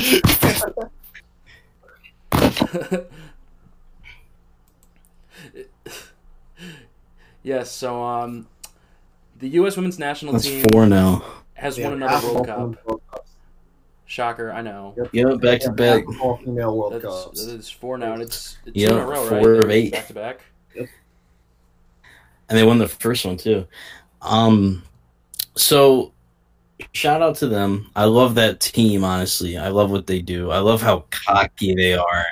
yes. 7.43 7.71
So, 7.71 8.03
um, 8.03 8.47
the 9.39 9.49
U.S. 9.51 9.77
Women's 9.77 9.99
National 9.99 10.33
That's 10.35 10.45
Team 10.45 10.64
four 10.73 10.87
now. 10.87 11.25
Has 11.61 11.79
Yeah, 11.79 11.89
won 11.89 12.03
another 12.03 12.27
World 12.33 12.47
Cup. 12.47 12.59
World 12.87 13.03
Cups. 13.11 13.31
Shocker, 14.07 14.51
I 14.51 14.61
know. 14.63 14.95
Yeah, 15.13 15.35
back 15.35 15.61
to 15.61 15.71
back. 15.73 16.05
half 16.05 16.15
of 16.17 16.21
all 16.21 16.37
female 16.39 16.77
World 16.77 16.95
That's, 16.95 17.05
Cups. 17.05 17.47
that 17.47 17.55
is 17.55 17.71
four 17.71 17.97
now, 17.97 18.15
and 18.15 18.23
it's, 18.23 18.59
it's 18.67 18.77
Yeah, 18.77 18.89
two 18.89 18.95
in 18.97 19.01
a 19.03 19.07
row, 19.07 19.29
four 19.29 19.53
right? 19.55 19.65
of 19.65 19.71
eight. 19.71 19.93
back 19.93 20.07
to 20.09 20.15
back. 20.15 20.41
and 20.77 20.89
they 22.59 22.65
won 22.65 22.79
the 22.79 22.89
first 22.89 23.25
one 23.25 23.37
too. 23.37 23.67
Um, 24.23 24.83
so 25.55 26.13
shout 26.93 27.23
out 27.23 27.37
to 27.37 27.47
them. 27.47 27.89
I 27.95 28.07
love 28.07 28.35
that 28.35 28.59
team. 28.59 29.05
Honestly, 29.05 29.57
I 29.57 29.69
love 29.69 29.91
what 29.93 30.07
they 30.09 30.21
do. 30.21 30.51
I 30.51 30.59
love 30.59 30.83
how 30.83 31.05
cocky 31.11 31.75
they 31.77 31.95
are. 31.95 32.25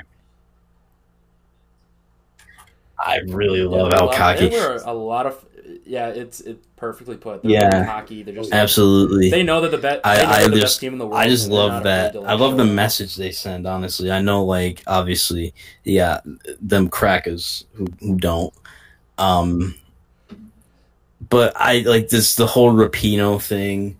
I 2.99 3.19
really 3.29 3.63
love 3.63 3.91
there 3.91 3.99
how 4.01 4.05
a 4.05 4.07
lot- 4.07 4.17
cocky. 4.17 4.49
There 4.49 4.71
were 4.71 4.83
a 4.85 4.93
lot 4.93 5.27
of, 5.27 5.45
yeah, 5.87 6.09
it's 6.09 6.41
it's 6.41 6.67
perfectly 6.79 7.17
put. 7.17 7.43
They're 7.43 7.51
Yeah. 7.53 7.85
cocky. 7.85 8.23
They're 8.23 8.35
just 8.35 8.53
Absolutely. 8.53 9.31
They 9.31 9.43
know 9.43 9.61
that 9.61 9.71
the 9.71 9.79
bet. 9.79 10.01
I- 10.05 10.25
I 10.25 10.43
the 10.45 10.51
just- 10.51 10.63
best 10.63 10.81
team 10.81 10.93
in 10.95 10.99
the 10.99 11.07
world. 11.07 11.21
I 11.21 11.29
just 11.29 11.49
love 11.51 11.83
that. 11.85 12.17
I 12.17 12.35
love 12.35 12.57
the 12.57 12.65
message 12.65 13.17
they 13.17 13.31
send. 13.33 13.67
Honestly, 13.67 14.11
I 14.11 14.21
know, 14.21 14.45
like 14.45 14.83
obviously, 14.87 15.55
yeah, 15.85 16.21
them 16.61 16.89
crackers 16.89 17.65
who, 17.75 17.87
who 18.01 18.17
don't. 18.17 18.55
Um, 19.19 19.75
but 21.29 21.53
I 21.57 21.81
like 21.81 22.09
this 22.09 22.35
the 22.37 22.47
whole 22.47 22.73
Rapinoe 22.73 23.41
thing. 23.43 23.97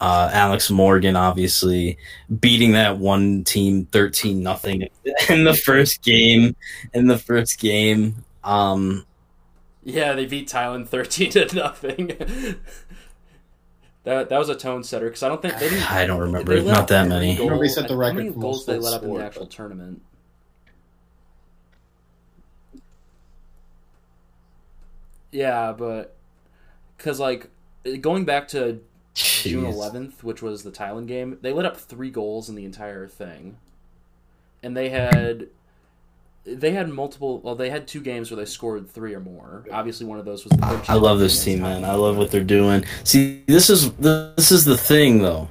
Uh, 0.00 0.30
Alex 0.32 0.70
Morgan 0.70 1.16
obviously 1.16 1.98
beating 2.40 2.72
that 2.72 2.98
one 2.98 3.42
team 3.42 3.86
thirteen 3.86 4.42
nothing 4.44 4.88
in 5.28 5.42
the 5.44 5.54
first 5.54 6.02
game. 6.02 6.54
In 6.94 7.08
the 7.08 7.18
first 7.18 7.58
game, 7.58 8.24
um, 8.44 9.04
Yeah, 9.88 10.12
they 10.12 10.26
beat 10.26 10.48
Thailand 10.48 10.86
thirteen 10.94 11.30
to 11.30 11.54
nothing. 11.56 12.08
that 14.04 14.28
that 14.28 14.38
was 14.38 14.48
a 14.50 14.54
tone 14.54 14.84
setter 14.84 15.06
because 15.06 15.22
I 15.22 15.28
don't 15.28 15.40
think 15.40 15.54
they 15.58 15.70
didn't. 15.70 15.90
I 15.90 16.06
don't 16.06 16.20
remember. 16.20 16.60
they 16.60 16.70
Not 16.70 16.88
that 16.88 17.08
many. 17.08 17.28
goals- 17.36 17.40
Remember 17.48 17.64
they 17.64 17.70
set 17.72 17.88
the 17.88 17.94
how 17.94 18.00
record 18.00 18.16
many 18.16 18.28
for 18.30 18.40
goals 18.40 18.56
most 18.58 18.66
they 18.66 18.72
goals 18.74 18.84
let 18.84 18.94
up 18.94 19.02
in 19.04 19.14
the 19.14 19.24
actual 19.24 19.44
but- 19.44 19.50
tournament. 19.50 20.02
Yeah, 25.30 25.72
but 25.72 26.16
because 26.96 27.20
like 27.20 27.50
going 28.00 28.24
back 28.24 28.48
to 28.48 28.80
June 29.14 29.64
11th, 29.64 30.22
which 30.22 30.42
was 30.42 30.62
the 30.62 30.70
Thailand 30.70 31.06
game, 31.06 31.38
they 31.42 31.52
let 31.52 31.66
up 31.66 31.76
three 31.76 32.10
goals 32.10 32.48
in 32.48 32.54
the 32.54 32.64
entire 32.64 33.06
thing, 33.08 33.58
and 34.62 34.76
they 34.76 34.88
had 34.88 35.48
they 36.56 36.72
had 36.72 36.88
multiple. 36.88 37.40
Well, 37.40 37.54
they 37.54 37.70
had 37.70 37.86
two 37.86 38.00
games 38.00 38.30
where 38.30 38.36
they 38.36 38.44
scored 38.44 38.88
three 38.90 39.14
or 39.14 39.20
more. 39.20 39.64
Obviously, 39.70 40.06
one 40.06 40.18
of 40.18 40.24
those 40.24 40.44
was 40.44 40.58
the. 40.58 40.84
I 40.88 40.94
love 40.94 41.18
this 41.18 41.42
team, 41.44 41.60
man. 41.60 41.84
I 41.84 41.94
love 41.94 42.16
what 42.16 42.30
they're 42.30 42.44
doing. 42.44 42.84
See, 43.04 43.42
this 43.46 43.70
is 43.70 43.92
this 43.92 44.50
is 44.50 44.64
the 44.64 44.76
thing, 44.76 45.22
though, 45.22 45.48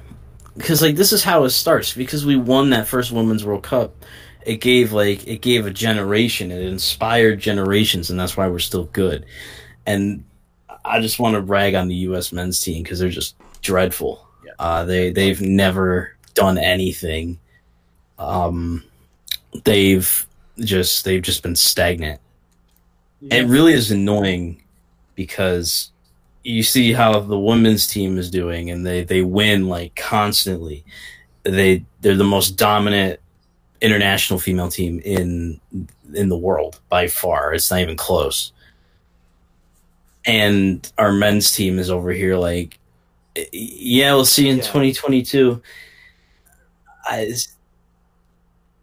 because 0.56 0.82
like 0.82 0.96
this 0.96 1.12
is 1.12 1.22
how 1.22 1.44
it 1.44 1.50
starts. 1.50 1.92
Because 1.94 2.26
we 2.26 2.36
won 2.36 2.70
that 2.70 2.88
first 2.88 3.12
Women's 3.12 3.44
World 3.44 3.62
Cup, 3.62 4.04
it 4.44 4.56
gave 4.56 4.92
like 4.92 5.26
it 5.26 5.40
gave 5.40 5.66
a 5.66 5.70
generation. 5.70 6.50
It 6.50 6.62
inspired 6.62 7.40
generations, 7.40 8.10
and 8.10 8.18
that's 8.18 8.36
why 8.36 8.48
we're 8.48 8.58
still 8.58 8.84
good. 8.84 9.26
And 9.86 10.24
I 10.84 11.00
just 11.00 11.18
want 11.18 11.34
to 11.34 11.40
rag 11.40 11.74
on 11.74 11.88
the 11.88 11.94
U.S. 11.96 12.32
men's 12.32 12.60
team 12.60 12.82
because 12.82 12.98
they're 12.98 13.08
just 13.08 13.36
dreadful. 13.62 14.26
Yeah. 14.44 14.52
Uh, 14.58 14.84
they 14.84 15.10
they've 15.10 15.40
never 15.40 16.16
done 16.34 16.58
anything. 16.58 17.38
Um, 18.18 18.84
they've 19.64 20.26
just 20.60 21.04
they've 21.04 21.22
just 21.22 21.42
been 21.42 21.56
stagnant. 21.56 22.20
It 23.30 23.46
really 23.46 23.72
is 23.72 23.90
annoying 23.90 24.62
because 25.16 25.90
you 26.44 26.62
see 26.62 26.92
how 26.92 27.18
the 27.18 27.38
women's 27.38 27.86
team 27.86 28.16
is 28.16 28.30
doing 28.30 28.70
and 28.70 28.86
they, 28.86 29.02
they 29.02 29.22
win 29.22 29.68
like 29.68 29.94
constantly. 29.96 30.84
They 31.42 31.84
they're 32.00 32.16
the 32.16 32.24
most 32.24 32.52
dominant 32.52 33.20
international 33.80 34.38
female 34.38 34.68
team 34.68 35.00
in 35.04 35.60
in 36.14 36.28
the 36.28 36.38
world 36.38 36.80
by 36.88 37.08
far. 37.08 37.52
It's 37.54 37.70
not 37.70 37.80
even 37.80 37.96
close. 37.96 38.52
And 40.26 40.90
our 40.98 41.12
men's 41.12 41.50
team 41.52 41.78
is 41.78 41.90
over 41.90 42.10
here 42.12 42.36
like 42.36 42.78
yeah, 43.52 44.14
we'll 44.14 44.24
see 44.24 44.48
in 44.48 44.56
Yeah. 44.58 44.62
2022. 44.62 45.62
I, 47.04 47.32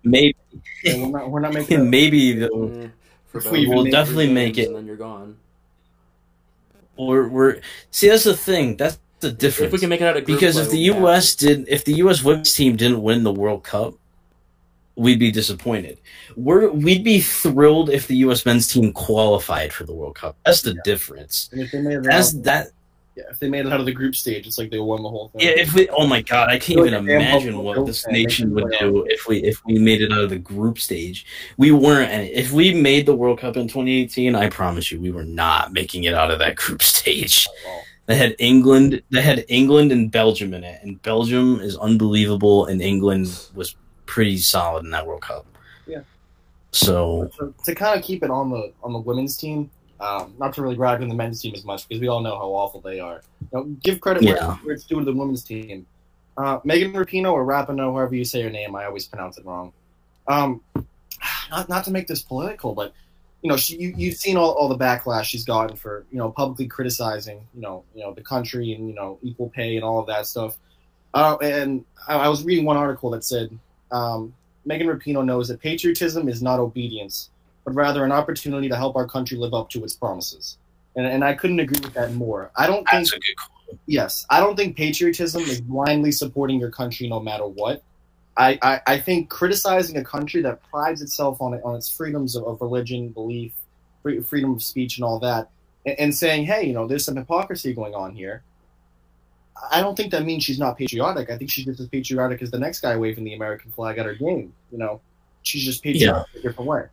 maybe 0.06 0.36
Yeah, 0.84 0.98
we're 0.98 1.10
not, 1.20 1.30
we're 1.30 1.40
not 1.42 1.54
making. 1.60 1.82
a- 1.82 1.84
maybe 1.84 2.34
the, 2.34 2.92
for 3.28 3.40
If 3.40 3.52
we 3.52 3.68
will 3.68 3.84
definitely 3.86 4.32
make 4.32 4.58
it. 4.58 4.68
and 4.68 4.76
then 4.78 4.86
you're 4.86 4.96
gone. 4.96 5.36
we're 6.98 7.28
we're 7.28 7.60
see 7.92 8.08
that's 8.10 8.24
the 8.24 8.36
thing. 8.38 8.78
That's 8.78 8.98
the 9.20 9.32
difference. 9.32 9.68
If 9.68 9.74
we 9.74 9.80
can 9.80 9.90
make 9.90 10.02
it 10.02 10.06
out 10.06 10.18
of 10.18 10.26
group 10.26 10.38
because 10.40 10.56
play, 10.56 10.64
if 10.64 10.70
the 10.72 10.90
we'll 10.92 11.02
U.S. 11.02 11.36
did, 11.36 11.68
if 11.68 11.84
the 11.86 11.94
U.S. 11.96 12.24
women's 12.24 12.54
team 12.54 12.76
didn't 12.76 13.02
win 13.02 13.24
the 13.24 13.34
World 13.34 13.64
Cup, 13.64 13.96
we'd 14.96 15.20
be 15.20 15.32
disappointed. 15.32 16.00
We're 16.36 16.70
we'd 16.70 17.04
be 17.04 17.20
thrilled 17.22 17.90
if 17.90 18.08
the 18.08 18.16
U.S. 18.18 18.46
men's 18.46 18.68
team 18.68 18.94
qualified 18.94 19.74
for 19.74 19.84
the 19.86 19.94
World 19.94 20.16
Cup. 20.16 20.38
That's 20.46 20.62
the 20.62 20.76
difference. 20.86 21.50
and 21.52 21.62
if 21.62 21.72
they 21.72 21.82
made 21.82 21.96
it 21.98 22.04
That's 22.04 22.32
that. 22.44 22.68
Yeah, 23.16 23.24
if 23.32 23.40
they 23.40 23.50
made 23.50 23.66
it 23.66 23.72
out 23.72 23.80
of 23.80 23.86
the 23.86 23.94
group 23.94 24.14
stage, 24.14 24.46
it's 24.46 24.58
like 24.58 24.72
they 24.72 24.80
won 24.80 25.02
the 25.02 25.10
whole 25.10 25.30
thing. 25.30 25.42
Yeah, 25.42 25.54
if 25.56 25.74
we 25.74 25.88
oh 25.90 26.06
my 26.06 26.22
god, 26.22 26.50
I 26.50 26.60
can't 26.60 26.80
even 26.80 26.94
like 26.94 27.04
a 27.04 27.08
damn 27.08 27.22
imagine 27.22 27.60
what 27.60 27.86
this 27.86 28.06
nation 28.08 28.54
would 28.54 28.74
do 28.78 29.06
if 29.10 29.26
we 29.28 29.38
if 29.38 29.64
we 29.66 29.80
made 29.80 30.02
it 30.02 30.12
out 30.12 30.26
of 30.26 30.30
the 30.30 30.38
group 30.38 30.80
stage. 30.80 31.26
We 31.58 31.72
weren't 31.72 32.12
if 32.12 32.52
we 32.52 32.74
made 32.74 33.06
the 33.06 33.16
World 33.16 33.40
Cup 33.40 33.56
in 33.56 33.70
2018, 33.70 34.36
I 34.36 34.50
promise 34.50 34.92
you 34.92 35.00
we 35.00 35.12
were 35.12 35.24
not 35.24 35.72
making 35.72 36.04
it 36.04 36.14
out 36.14 36.30
of 36.30 36.40
that 36.40 36.58
group 36.58 36.84
stage. 36.84 37.48
Oh, 37.66 37.82
they 38.08 38.16
had 38.16 38.36
England, 38.38 39.02
they 39.10 39.22
had 39.22 39.46
England 39.48 39.92
and 39.92 40.12
Belgium 40.12 40.54
in 40.54 40.64
it, 40.64 40.82
and 40.84 41.02
Belgium 41.02 41.60
is 41.60 41.76
unbelievable 41.78 42.66
and 42.66 42.82
England 42.82 43.48
was 43.56 43.76
pretty 44.06 44.38
solid 44.38 44.84
in 44.84 44.92
that 44.92 45.08
World 45.08 45.22
Cup. 45.22 45.46
Yeah. 45.88 46.02
So, 46.72 47.32
to, 47.40 47.54
to 47.64 47.74
kind 47.74 47.98
of 47.98 48.06
keep 48.06 48.24
it 48.24 48.30
on 48.30 48.50
the 48.50 48.74
on 48.84 48.94
the 48.94 49.00
women's 49.00 49.38
team, 49.38 49.72
um, 50.00 50.34
not 50.40 50.54
to 50.56 50.62
really 50.62 50.78
rag 50.78 51.02
on 51.02 51.10
the 51.10 51.16
men's 51.16 51.42
team 51.42 51.54
as 51.56 51.64
much 51.64 51.88
because 51.88 52.02
we 52.02 52.08
all 52.08 52.22
know 52.22 52.36
how 52.36 52.50
awful 52.50 52.82
they 52.82 53.00
are. 53.00 53.22
You 53.42 53.48
know, 53.54 53.64
give 53.84 54.02
credit 54.02 54.24
where, 54.24 54.36
Yeah. 54.36 54.56
where 54.58 54.74
it's 54.74 54.84
due 54.84 55.00
to 55.00 55.06
the 55.06 55.14
women's 55.14 55.44
team. 55.44 55.86
Uh, 56.38 56.60
Megan 56.66 56.92
Rapino 56.94 57.32
or 57.32 57.46
Rapino, 57.46 57.94
however 57.94 58.14
you 58.16 58.26
say 58.26 58.42
her 58.42 58.50
name, 58.50 58.76
I 58.76 58.86
always 58.86 59.06
pronounce 59.08 59.38
it 59.38 59.46
wrong. 59.46 59.72
Um, 60.28 60.62
not 61.50 61.70
not 61.70 61.86
to 61.86 61.92
make 61.92 62.08
this 62.08 62.22
political, 62.22 62.74
but 62.74 62.94
you 63.42 63.50
know, 63.50 63.58
she, 63.58 63.78
you 63.78 63.94
you've 63.96 64.16
seen 64.18 64.38
all, 64.38 64.52
all 64.52 64.68
the 64.68 64.78
backlash 64.78 65.26
she's 65.26 65.46
gotten 65.46 65.78
for 65.78 66.06
you 66.12 66.18
know 66.18 66.32
publicly 66.32 66.68
criticizing 66.68 67.48
you 67.54 67.62
know 67.62 67.84
you 67.94 68.02
know 68.02 68.14
the 68.14 68.22
country 68.22 68.74
and 68.74 68.90
you 68.90 68.96
know 68.96 69.20
equal 69.22 69.50
pay 69.50 69.76
and 69.76 69.86
all 69.86 70.00
of 70.00 70.08
that 70.08 70.26
stuff. 70.26 70.58
Uh, 71.14 71.38
and 71.42 71.86
I, 72.08 72.16
I 72.18 72.28
was 72.28 72.44
reading 72.44 72.66
one 72.66 72.76
article 72.76 73.10
that 73.12 73.24
said 73.24 73.58
um, 73.92 74.34
Megan 74.66 74.88
Rapinoe 74.88 75.24
knows 75.24 75.48
that 75.48 75.62
patriotism 75.62 76.28
is 76.28 76.42
not 76.42 76.60
obedience, 76.60 77.30
but 77.66 77.74
rather 77.74 78.06
an 78.06 78.12
opportunity 78.12 78.70
to 78.70 78.76
help 78.78 78.96
our 78.96 79.08
country 79.08 79.38
live 79.38 79.54
up 79.54 79.70
to 79.72 79.84
its 79.84 79.94
promises. 79.94 80.58
And, 80.96 81.06
and 81.06 81.26
I 81.26 81.34
couldn't 81.34 81.60
agree 81.60 81.82
with 81.84 81.94
that 81.96 82.14
more. 82.14 82.52
I 82.56 82.68
don't 82.68 82.88
think 82.88 83.08
a 83.08 83.20
good 83.20 83.80
yes, 83.88 84.26
I 84.30 84.40
don't 84.40 84.56
think 84.56 84.78
patriotism 84.78 85.42
is 85.42 85.60
blindly 85.60 86.12
supporting 86.12 86.60
your 86.60 86.72
country 86.72 87.10
no 87.10 87.20
matter 87.20 87.46
what. 87.46 87.84
I, 88.38 88.60
I, 88.62 88.82
I 88.88 89.00
think 89.00 89.30
criticizing 89.30 89.98
a 89.98 90.04
country 90.04 90.42
that 90.42 90.62
prides 90.70 91.02
itself 91.02 91.42
on 91.42 91.54
it, 91.54 91.62
on 91.64 91.76
its 91.76 91.90
freedoms 91.90 92.36
of, 92.36 92.46
of 92.46 92.62
religion, 92.62 93.10
belief, 93.10 93.54
free, 94.04 94.20
freedom 94.22 94.54
of 94.54 94.62
speech, 94.62 94.98
and 94.98 95.06
all 95.06 95.20
that, 95.20 95.50
and, 95.86 96.00
and 96.00 96.16
saying, 96.16 96.46
hey, 96.46 96.66
you 96.66 96.74
know, 96.74 96.86
there's 96.88 97.06
some 97.06 97.16
hypocrisy 97.16 97.74
going 97.74 97.96
on 97.96 98.14
here. 98.14 98.44
I 99.72 99.80
don't 99.82 99.96
think 99.96 100.12
that 100.12 100.26
means 100.26 100.44
she's 100.44 100.60
not 100.60 100.78
patriotic. 100.78 101.30
I 101.30 101.38
think 101.38 101.50
she's 101.50 101.64
just 101.64 101.80
as 101.80 101.88
patriotic 101.88 102.42
as 102.42 102.52
the 102.52 102.60
next 102.60 102.82
guy 102.82 102.98
waving 102.98 103.24
the 103.24 103.34
American 103.34 103.72
flag 103.72 103.98
at 103.98 104.06
her 104.06 104.16
game. 104.16 104.54
You 104.70 104.78
know, 104.78 105.00
she's 105.44 105.64
just 105.64 105.82
patriotic 105.82 106.28
in 106.34 106.40
a 106.42 106.44
different 106.44 106.70
way. 106.70 106.84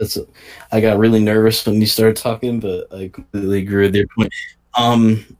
That's 0.00 0.16
a, 0.16 0.26
I 0.72 0.80
got 0.80 0.98
really 0.98 1.20
nervous 1.20 1.64
when 1.64 1.80
you 1.80 1.86
started 1.86 2.16
talking, 2.16 2.58
but 2.58 2.92
I 2.92 3.08
completely 3.08 3.58
agree 3.58 3.84
with 3.86 3.94
your 3.94 4.06
point. 4.16 4.32
Um, 4.76 5.36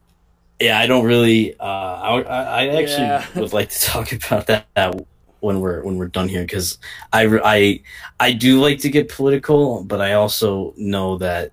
yeah, 0.60 0.78
I 0.78 0.86
don't 0.86 1.06
really. 1.06 1.58
Uh, 1.58 1.64
I, 1.64 2.20
I 2.20 2.66
actually 2.68 3.06
Yeah. 3.08 3.26
would 3.36 3.52
like 3.54 3.70
to 3.70 3.80
talk 3.80 4.12
about 4.12 4.46
that, 4.48 4.66
that 4.76 4.94
when 5.40 5.60
we're 5.60 5.82
when 5.82 5.96
we're 5.96 6.08
done 6.08 6.28
here 6.28 6.42
because 6.42 6.76
I, 7.14 7.24
I 7.42 7.80
I 8.20 8.32
do 8.32 8.60
like 8.60 8.78
to 8.80 8.90
get 8.90 9.08
political, 9.08 9.82
but 9.84 10.00
I 10.02 10.12
also 10.12 10.74
know 10.76 11.16
that 11.18 11.52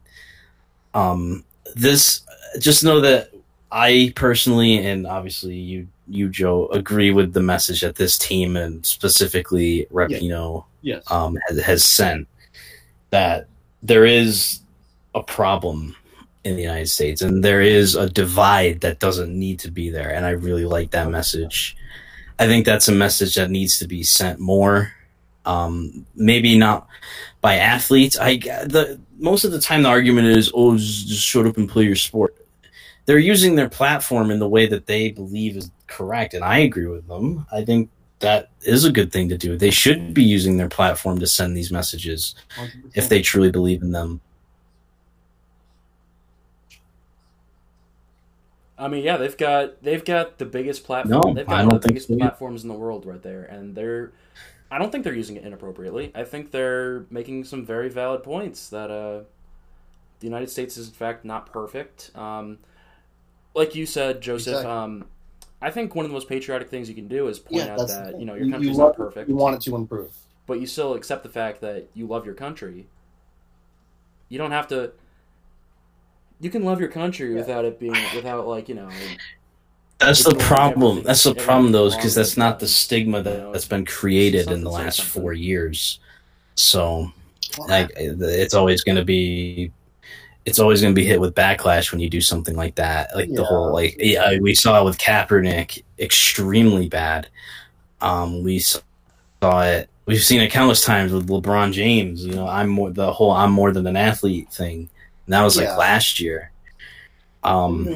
um 0.93 1.45
this 1.75 2.21
just 2.59 2.83
know 2.83 2.99
that 2.99 3.31
I 3.71 4.11
personally 4.15 4.85
and 4.85 5.07
obviously 5.07 5.55
you 5.55 5.87
you 6.09 6.27
Joe 6.27 6.67
agree 6.67 7.11
with 7.11 7.31
the 7.31 7.41
message 7.41 7.81
that 7.81 7.95
this 7.95 8.17
team 8.17 8.57
and 8.57 8.85
specifically 8.85 9.87
Rapinoe 9.91 10.65
Yes. 10.81 11.03
um, 11.11 11.37
has, 11.47 11.59
has 11.61 11.83
sent 11.85 12.27
that 13.09 13.47
there 13.81 14.05
is 14.05 14.61
a 15.15 15.23
problem 15.23 15.95
in 16.43 16.55
the 16.55 16.61
United 16.61 16.87
States 16.87 17.21
and 17.21 17.43
there 17.43 17.61
is 17.61 17.95
a 17.95 18.09
divide 18.09 18.81
that 18.81 18.99
doesn't 18.99 19.37
need 19.37 19.59
to 19.59 19.71
be 19.71 19.89
there. 19.89 20.13
And 20.13 20.25
I 20.25 20.31
really 20.31 20.65
like 20.65 20.91
that 20.91 21.09
message. 21.09 21.75
I 22.39 22.47
think 22.47 22.65
that's 22.65 22.87
a 22.87 22.93
message 22.93 23.35
that 23.35 23.49
needs 23.49 23.79
to 23.79 23.87
be 23.87 24.03
sent 24.03 24.39
more. 24.39 24.93
Um, 25.45 26.05
maybe 26.15 26.57
not 26.57 26.87
by 27.41 27.55
athletes. 27.55 28.17
I 28.19 28.37
the 28.37 28.99
most 29.17 29.45
of 29.45 29.51
the 29.51 29.61
time 29.61 29.83
the 29.83 29.89
argument 29.89 30.27
is, 30.27 30.51
oh, 30.53 30.75
just 30.77 31.23
shut 31.23 31.45
up 31.45 31.57
and 31.57 31.69
play 31.69 31.85
your 31.85 31.95
sport. 31.95 32.35
They're 33.05 33.17
using 33.17 33.55
their 33.55 33.69
platform 33.69 34.29
in 34.31 34.39
the 34.39 34.49
way 34.49 34.67
that 34.67 34.85
they 34.85 35.11
believe 35.11 35.55
is 35.55 35.71
correct, 35.87 36.33
and 36.33 36.43
I 36.43 36.59
agree 36.59 36.87
with 36.87 37.07
them. 37.07 37.45
I 37.51 37.63
think 37.63 37.89
that 38.19 38.49
is 38.61 38.83
a 38.83 38.91
good 38.91 39.11
thing 39.11 39.29
to 39.29 39.37
do. 39.37 39.57
They 39.57 39.71
should 39.71 40.13
be 40.13 40.23
using 40.23 40.57
their 40.57 40.69
platform 40.69 41.19
to 41.19 41.27
send 41.27 41.55
these 41.55 41.71
messages 41.71 42.35
if 42.95 43.09
they 43.09 43.21
truly 43.21 43.51
believe 43.51 43.81
in 43.81 43.91
them. 43.91 44.21
I 48.79 48.87
mean, 48.87 49.03
yeah, 49.03 49.17
they've 49.17 49.37
got 49.37 49.81
they've 49.81 50.03
got 50.05 50.37
the 50.37 50.45
biggest 50.45 50.83
platform. 50.83 51.21
No, 51.25 51.33
they've 51.33 51.49
I 51.49 51.61
don't 51.61 51.69
the 51.69 51.79
think 51.79 51.87
biggest 51.93 52.07
so. 52.07 52.17
platforms 52.17 52.63
in 52.63 52.69
the 52.69 52.75
world 52.75 53.05
right 53.05 53.21
there, 53.21 53.43
and 53.43 53.75
they're. 53.75 54.11
I 54.69 54.77
don't 54.77 54.91
think 54.91 55.03
they're 55.03 55.15
using 55.15 55.37
it 55.37 55.45
inappropriately. 55.45 56.11
I 56.13 56.25
think 56.25 56.51
they're 56.51 57.05
making 57.09 57.45
some 57.45 57.65
very 57.65 57.89
valid 57.89 58.21
points 58.21 58.69
that 58.69 58.91
uh, 58.91 59.21
the 60.19 60.27
United 60.27 60.49
States 60.49 60.77
is 60.77 60.89
in 60.89 60.93
fact 60.93 61.25
not 61.25 61.51
perfect. 61.51 62.11
Um, 62.15 62.59
like 63.55 63.75
you 63.75 63.85
said, 63.85 64.21
Joseph. 64.21 64.53
Exactly. 64.53 64.71
Um, 64.71 65.05
I 65.61 65.71
think 65.71 65.95
one 65.95 66.05
of 66.05 66.11
the 66.11 66.13
most 66.13 66.29
patriotic 66.29 66.69
things 66.69 66.87
you 66.87 66.95
can 66.95 67.07
do 67.07 67.27
is 67.27 67.39
point 67.39 67.67
Yeah, 67.67 67.73
out 67.73 67.87
that 67.87 68.19
you 68.19 68.25
know 68.25 68.35
your 68.35 68.47
country's 68.47 68.77
you 68.77 68.83
not 68.83 68.95
perfect, 68.95 69.29
You 69.29 69.35
want 69.35 69.55
it 69.55 69.61
to 69.61 69.75
improve. 69.75 70.13
but 70.45 70.59
you 70.59 70.67
still 70.67 70.93
accept 70.93 71.23
the 71.23 71.29
fact 71.29 71.61
that 71.61 71.87
you 71.93 72.05
love 72.07 72.25
your 72.25 72.35
country. 72.35 72.87
You 74.29 74.37
don't 74.37 74.51
have 74.51 74.67
to. 74.69 74.91
You 76.39 76.49
can 76.49 76.63
love 76.63 76.79
your 76.79 76.89
country 76.89 77.33
Yeah. 77.33 77.41
without 77.41 77.65
it 77.65 77.79
being 77.79 78.11
without 78.11 78.47
like 78.47 78.69
you 78.69 78.75
know 78.75 79.17
That's 79.99 80.23
the 80.23 80.35
problem. 80.35 81.03
That's 81.03 81.23
the 81.23 81.33
problem, 81.33 81.71
though, 81.71 81.89
because 81.89 82.13
that's 82.15 82.37
not 82.37 82.59
the 82.59 82.67
stigma 82.67 83.17
You 83.17 83.23
that, 83.23 83.37
know, 83.37 83.51
that's 83.51 83.65
been 83.65 83.85
created 83.85 84.51
in 84.51 84.63
the 84.63 84.69
last 84.69 85.01
something. 85.01 85.21
four 85.23 85.33
years. 85.33 85.99
So, 86.55 87.11
like, 87.67 87.91
it's 87.95 88.53
always 88.53 88.83
going 88.83 88.97
to 88.97 89.05
be, 89.05 89.71
it's 90.47 90.59
always 90.59 90.81
going 90.81 90.95
to 90.95 90.99
be 90.99 91.05
hit 91.05 91.19
with 91.19 91.35
backlash 91.35 91.91
when 91.91 91.99
you 91.99 92.09
do 92.09 92.21
something 92.21 92.55
like 92.55 92.75
that. 92.75 93.13
Like 93.13 93.33
the 93.33 93.43
whole, 93.43 93.73
like, 93.73 93.97
yeah, 93.99 94.39
we 94.39 94.55
saw 94.55 94.79
it 94.79 94.85
with 94.85 94.97
Kaepernick, 94.97 95.83
extremely 95.99 96.87
bad. 96.87 97.27
Um, 97.99 98.43
we 98.43 98.59
saw 98.59 98.81
it. 99.41 99.89
We've 100.05 100.23
seen 100.23 100.39
it 100.39 100.49
countless 100.49 100.85
times 100.85 101.11
with 101.11 101.27
LeBron 101.27 101.73
James. 101.73 102.25
You 102.25 102.35
know, 102.35 102.47
I'm 102.47 102.69
more 102.69 102.91
the 102.91 103.11
whole 103.11 103.31
"I'm 103.31 103.51
more 103.51 103.73
than 103.73 103.85
an 103.87 103.97
athlete" 103.97 104.49
thing. 104.49 104.89
And 105.25 105.33
that 105.33 105.43
was 105.43 105.57
like 105.57 105.77
last 105.77 106.21
year. 106.21 106.51
Um, 107.43 107.93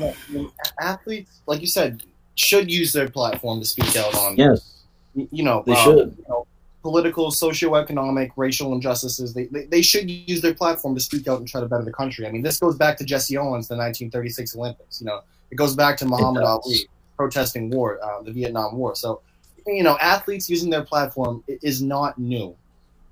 athletes, 0.77 1.39
like 1.45 1.61
you 1.61 1.67
said, 1.67 2.03
should 2.35 2.69
use 2.69 2.91
their 2.91 3.09
platform 3.09 3.61
to 3.61 3.65
speak 3.65 3.95
out 3.95 4.13
on 4.13 4.35
yes, 4.35 4.83
you 5.13 5.43
know, 5.43 5.63
They 5.65 5.71
um, 5.71 5.83
should. 5.85 6.17
you 6.17 6.25
know, 6.27 6.47
political, 6.81 7.31
socioeconomic, 7.31 8.31
racial 8.35 8.73
injustices. 8.73 9.33
They, 9.33 9.45
they 9.45 9.65
they 9.65 9.81
should 9.81 10.09
use 10.09 10.41
their 10.41 10.53
platform 10.53 10.95
to 10.95 11.01
speak 11.01 11.27
out 11.27 11.39
and 11.39 11.47
try 11.47 11.61
to 11.61 11.67
better 11.67 11.83
the 11.83 11.93
country. 11.93 12.27
I 12.27 12.31
mean, 12.31 12.41
this 12.41 12.59
goes 12.59 12.75
back 12.75 12.97
to 12.97 13.03
Jesse 13.03 13.37
Owens, 13.37 13.67
the 13.67 13.75
1936 13.75 14.55
Olympics. 14.55 15.01
You 15.01 15.07
know, 15.07 15.21
it 15.51 15.55
goes 15.55 15.75
back 15.75 15.97
to 15.97 16.05
Muhammad. 16.05 16.43
Ali 16.43 16.87
protesting 17.21 17.69
war, 17.69 17.99
uh, 18.03 18.23
the 18.23 18.31
Vietnam 18.31 18.75
War. 18.75 18.95
So, 18.95 19.21
you 19.67 19.83
know, 19.83 19.95
athletes 19.99 20.49
using 20.49 20.71
their 20.71 20.83
platform 20.83 21.43
is 21.47 21.79
not 21.81 22.17
new. 22.17 22.55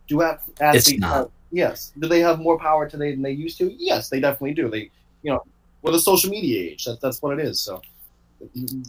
Do 0.08 0.24
ath- 0.24 0.50
athletes? 0.60 0.98
not. 0.98 1.14
Have, 1.14 1.30
yes. 1.52 1.94
Do 2.00 2.08
they 2.08 2.20
have 2.22 2.40
more 2.40 2.58
power 2.58 2.90
today 2.90 3.12
than 3.12 3.22
they 3.22 3.32
used 3.32 3.60
to? 3.60 3.72
Yes, 3.78 4.10
they 4.10 4.20
definitely 4.20 4.56
do. 4.56 4.68
They, 4.68 4.90
you 5.22 5.32
know, 5.32 5.44
we're 5.84 5.92
the 5.92 6.00
social 6.00 6.32
media 6.32 6.72
age. 6.72 6.86
That, 6.86 7.00
that's 7.02 7.22
what 7.22 7.38
it 7.38 7.46
is. 7.46 7.62
So 7.62 7.82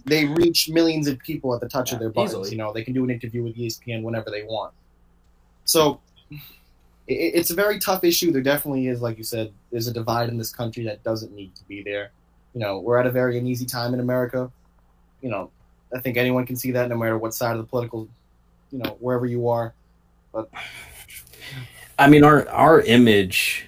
they 0.04 0.26
reach 0.26 0.68
millions 0.68 1.08
of 1.08 1.18
people 1.18 1.54
at 1.54 1.60
the 1.60 1.68
touch 1.68 1.92
of 1.92 1.98
their 1.98 2.10
buttons. 2.10 2.32
easily. 2.32 2.50
You 2.50 2.58
know, 2.58 2.72
they 2.72 2.84
can 2.84 2.94
do 2.94 3.04
an 3.04 3.10
interview 3.10 3.42
with 3.42 3.56
ESPN 3.56 4.02
whenever 4.02 4.30
they 4.30 4.42
want. 4.42 4.72
So 5.64 6.00
it, 6.30 7.14
it's 7.34 7.50
a 7.50 7.54
very 7.54 7.78
tough 7.78 8.04
issue. 8.04 8.30
There 8.30 8.42
definitely 8.42 8.86
is, 8.86 9.02
like 9.02 9.18
you 9.18 9.24
said, 9.24 9.52
there's 9.70 9.86
a 9.86 9.92
divide 9.92 10.28
in 10.28 10.38
this 10.38 10.52
country 10.52 10.84
that 10.84 11.02
doesn't 11.02 11.32
need 11.32 11.54
to 11.56 11.64
be 11.64 11.82
there. 11.82 12.12
You 12.54 12.60
know, 12.60 12.78
we're 12.78 12.98
at 12.98 13.06
a 13.06 13.10
very 13.10 13.38
uneasy 13.38 13.66
time 13.66 13.94
in 13.94 14.00
America. 14.00 14.50
You 15.22 15.30
know, 15.30 15.50
I 15.94 16.00
think 16.00 16.16
anyone 16.16 16.46
can 16.46 16.56
see 16.56 16.70
that 16.72 16.88
no 16.88 16.96
matter 16.96 17.18
what 17.18 17.34
side 17.34 17.52
of 17.52 17.58
the 17.58 17.64
political, 17.64 18.08
you 18.70 18.78
know, 18.78 18.96
wherever 19.00 19.26
you 19.26 19.48
are. 19.48 19.74
But 20.32 20.48
I 21.98 22.08
mean, 22.08 22.24
our 22.24 22.48
our 22.48 22.80
image 22.82 23.66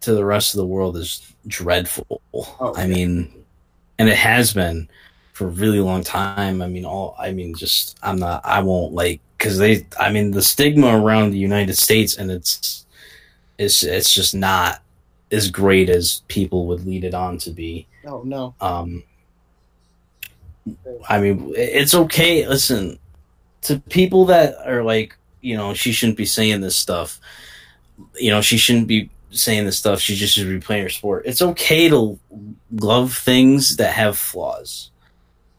to 0.00 0.14
the 0.14 0.24
rest 0.24 0.54
of 0.54 0.58
the 0.58 0.66
world 0.66 0.96
is 0.96 1.34
dreadful. 1.46 2.22
Oh, 2.32 2.74
I 2.76 2.82
yeah. 2.82 2.94
mean, 2.94 3.44
and 3.98 4.08
it 4.08 4.16
has 4.16 4.52
been 4.52 4.88
for 5.34 5.46
a 5.46 5.50
really 5.50 5.80
long 5.80 6.02
time. 6.02 6.62
I 6.62 6.68
mean, 6.68 6.86
all 6.86 7.14
I 7.18 7.32
mean, 7.32 7.54
just 7.54 7.98
I'm 8.02 8.18
not. 8.18 8.40
I 8.46 8.62
won't 8.62 8.94
like 8.94 9.20
because 9.36 9.58
they. 9.58 9.86
I 10.00 10.10
mean, 10.10 10.30
the 10.30 10.40
stigma 10.40 10.96
around 10.96 11.32
the 11.32 11.38
United 11.38 11.76
States 11.76 12.16
and 12.16 12.30
it's 12.30 12.86
it's 13.58 13.82
it's 13.82 14.14
just 14.14 14.34
not 14.34 14.80
as 15.30 15.50
great 15.50 15.90
as 15.90 16.22
people 16.28 16.66
would 16.68 16.86
lead 16.86 17.04
it 17.04 17.14
on 17.14 17.36
to 17.38 17.50
be. 17.50 17.86
No, 18.04 18.22
no. 18.22 18.54
Um, 18.60 19.02
I 21.08 21.20
mean, 21.20 21.52
it's 21.56 21.94
okay. 21.94 22.46
Listen, 22.46 22.98
to 23.62 23.80
people 23.80 24.26
that 24.26 24.56
are 24.64 24.84
like, 24.84 25.16
you 25.40 25.56
know, 25.56 25.74
she 25.74 25.90
shouldn't 25.90 26.16
be 26.16 26.26
saying 26.26 26.60
this 26.60 26.76
stuff. 26.76 27.18
You 28.14 28.30
know, 28.30 28.40
she 28.40 28.56
shouldn't 28.56 28.86
be 28.86 29.10
saying 29.30 29.64
this 29.64 29.78
stuff. 29.78 29.98
She 29.98 30.14
just 30.14 30.34
should 30.34 30.48
be 30.48 30.60
playing 30.60 30.84
her 30.84 30.88
sport. 30.88 31.24
It's 31.26 31.42
okay 31.42 31.88
to 31.88 32.18
love 32.70 33.16
things 33.16 33.76
that 33.76 33.94
have 33.94 34.16
flaws. 34.16 34.90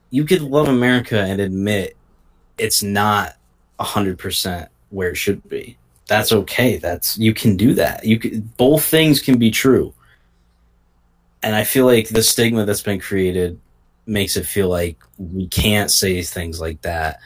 You 0.09 0.25
could 0.25 0.41
love 0.41 0.67
America 0.67 1.19
and 1.19 1.41
admit 1.41 1.97
it's 2.57 2.83
not 2.83 3.35
hundred 3.79 4.17
percent 4.17 4.69
where 4.89 5.09
it 5.09 5.15
should 5.15 5.47
be. 5.49 5.77
That's 6.07 6.31
okay. 6.31 6.77
That's 6.77 7.17
you 7.17 7.33
can 7.33 7.57
do 7.57 7.73
that. 7.73 8.05
You 8.05 8.19
can 8.19 8.41
both 8.57 8.85
things 8.85 9.19
can 9.19 9.37
be 9.37 9.51
true. 9.51 9.93
And 11.43 11.55
I 11.55 11.63
feel 11.63 11.85
like 11.85 12.09
the 12.09 12.23
stigma 12.23 12.65
that's 12.65 12.81
been 12.81 12.99
created 12.99 13.59
makes 14.07 14.37
it 14.37 14.45
feel 14.45 14.69
like 14.69 14.97
we 15.17 15.47
can't 15.47 15.91
say 15.91 16.21
things 16.21 16.59
like 16.59 16.81
that. 16.81 17.19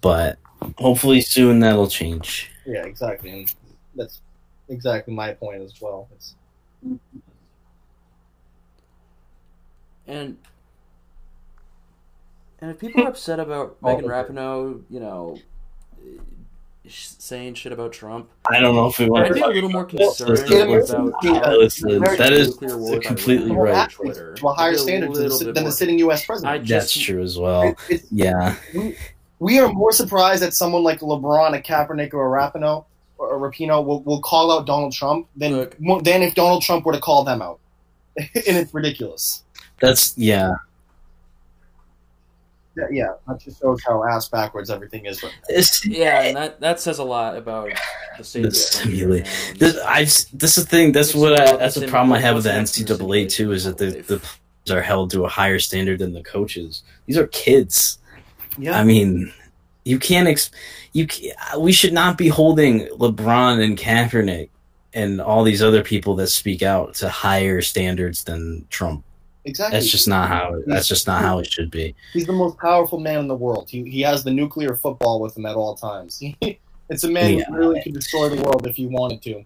But 0.00 0.38
hopefully 0.78 1.20
soon 1.20 1.60
that'll 1.60 1.88
change. 1.88 2.50
Yeah, 2.64 2.84
exactly. 2.84 3.30
And 3.30 3.54
that's 3.94 4.20
exactly 4.68 5.14
my 5.14 5.34
point 5.34 5.62
as 5.62 5.80
well. 5.80 6.08
It's, 6.14 6.34
And 10.08 10.36
and 12.60 12.70
if 12.70 12.78
people 12.78 13.04
are 13.04 13.08
upset 13.08 13.38
about 13.40 13.76
Megan. 13.82 14.04
Rapinoe, 14.06 14.82
you 14.90 15.00
know, 15.00 15.38
saying 16.88 17.54
shit 17.54 17.72
about 17.72 17.92
Trump, 17.92 18.28
I 18.48 18.60
don't 18.60 18.76
know 18.76 18.86
if 18.86 18.98
we 18.98 19.10
want 19.10 19.26
I'd 19.26 19.34
be 19.34 19.40
a 19.40 19.46
little 19.48 19.70
more 19.70 19.84
concerned 19.84 20.30
Listen, 20.48 21.08
about. 21.08 21.24
yeah, 21.24 21.50
listen, 21.50 22.00
that 22.00 22.32
is 22.32 22.56
war 22.60 23.00
completely 23.00 23.48
by 23.50 23.56
right. 23.56 23.74
actually, 23.74 24.14
to 24.14 24.48
a 24.48 24.54
higher 24.54 24.70
I'd 24.72 24.78
standard 24.78 25.12
than, 25.14 25.22
little 25.24 25.38
the- 25.38 25.52
than 25.52 25.64
the 25.64 25.72
sitting 25.72 25.98
U.S. 26.00 26.22
I 26.22 26.26
president. 26.26 26.64
just 26.64 26.94
That's 26.94 27.04
true 27.04 27.22
as 27.22 27.38
well. 27.38 27.74
It- 27.88 28.04
Yeah. 28.12 28.54
we, 28.72 28.96
we 29.40 29.58
are 29.58 29.68
more 29.72 29.90
surprised 29.90 30.42
that 30.42 30.54
someone 30.54 30.84
like 30.84 31.00
LeBron, 31.00 31.56
a 31.58 31.60
Kaepernick, 31.60 32.14
or 32.14 32.36
a 32.36 32.40
Rapino 32.40 32.84
or 33.18 33.36
Rapino 33.38 33.84
will, 33.84 34.02
will 34.02 34.20
call 34.20 34.52
out 34.52 34.66
Donald 34.66 34.92
Trump 34.92 35.26
than 35.36 35.56
Look. 35.56 35.76
than 36.04 36.22
if 36.22 36.34
Donald 36.34 36.62
Trump 36.62 36.84
were 36.86 36.92
to 36.92 37.00
call 37.00 37.24
them 37.24 37.42
out. 37.42 37.58
and 38.16 38.28
it's 38.34 38.72
ridiculous. 38.72 39.42
That's 39.80 40.16
yeah. 40.16 40.54
Yeah, 42.76 42.84
yeah, 42.90 43.12
that 43.26 43.40
just 43.40 43.60
shows 43.60 43.80
how 43.86 44.04
ass 44.04 44.28
backwards 44.28 44.68
everything 44.68 45.06
is. 45.06 45.22
Right 45.22 45.32
now. 45.48 45.56
Yeah, 45.84 46.22
and 46.24 46.36
that 46.36 46.60
that 46.60 46.78
says 46.80 46.98
a 46.98 47.04
lot 47.04 47.36
about 47.36 47.70
the 48.18 48.24
state 48.24 48.42
The 48.42 48.48
of 48.48 48.54
the 48.54 48.78
country 48.78 48.96
stimuli- 48.98 49.16
right 49.20 49.24
now. 49.24 49.58
This, 49.58 49.78
I, 49.84 50.00
this 50.36 50.58
is 50.58 50.64
the 50.64 50.70
thing. 50.70 50.92
That's 50.92 51.14
what 51.14 51.40
I, 51.40 51.56
that's 51.56 51.74
the 51.74 51.80
the 51.80 51.88
problem 51.88 52.12
I 52.12 52.20
have 52.20 52.34
with 52.34 52.44
the 52.44 52.50
what's 52.50 52.78
next 52.78 52.90
in 52.90 52.98
the 52.98 53.04
NCAA 53.04 53.30
too. 53.30 53.52
Is 53.52 53.64
that 53.64 53.78
the 53.78 53.86
the 54.02 54.18
players 54.18 54.78
are 54.78 54.82
held 54.82 55.10
to 55.12 55.24
a 55.24 55.28
higher 55.28 55.58
standard 55.58 56.00
than 56.00 56.12
the 56.12 56.22
coaches. 56.22 56.82
These 57.06 57.16
are 57.16 57.26
kids. 57.28 57.98
Yeah, 58.58 58.78
I 58.78 58.84
mean, 58.84 59.32
you 59.84 59.98
can't. 59.98 60.28
Ex- 60.28 60.50
you 60.92 61.06
ca 61.06 61.32
we 61.58 61.72
should 61.72 61.92
not 61.94 62.18
be 62.18 62.28
holding 62.28 62.86
LeBron 62.88 63.62
and 63.64 63.78
Kaepernick 63.78 64.50
and 64.92 65.20
all 65.20 65.44
these 65.44 65.62
other 65.62 65.82
people 65.82 66.14
that 66.16 66.26
speak 66.28 66.62
out 66.62 66.94
to 66.96 67.08
higher 67.08 67.62
standards 67.62 68.24
than 68.24 68.66
Trump. 68.70 69.02
Exactly. 69.46 69.78
That's 69.78 69.90
just 69.90 70.06
not 70.08 70.28
how. 70.28 70.60
That's 70.66 70.86
just 70.88 71.06
not 71.06 71.22
how 71.22 71.38
it 71.38 71.50
should 71.50 71.70
be. 71.70 71.94
He's 72.12 72.26
the 72.26 72.32
most 72.32 72.58
powerful 72.58 73.00
man 73.00 73.20
in 73.20 73.28
the 73.28 73.34
world. 73.34 73.68
He, 73.70 73.88
he 73.88 74.00
has 74.02 74.22
the 74.24 74.30
nuclear 74.30 74.74
football 74.76 75.20
with 75.20 75.36
him 75.36 75.46
at 75.46 75.56
all 75.56 75.74
times. 75.74 76.22
it's 76.90 77.04
a 77.04 77.10
man 77.10 77.38
Yeah. 77.38 77.44
who 77.48 77.56
really 77.56 77.82
could 77.82 77.94
destroy 77.94 78.28
the 78.28 78.42
world 78.42 78.66
if 78.66 78.76
he 78.76 78.86
wanted 78.86 79.22
to. 79.22 79.44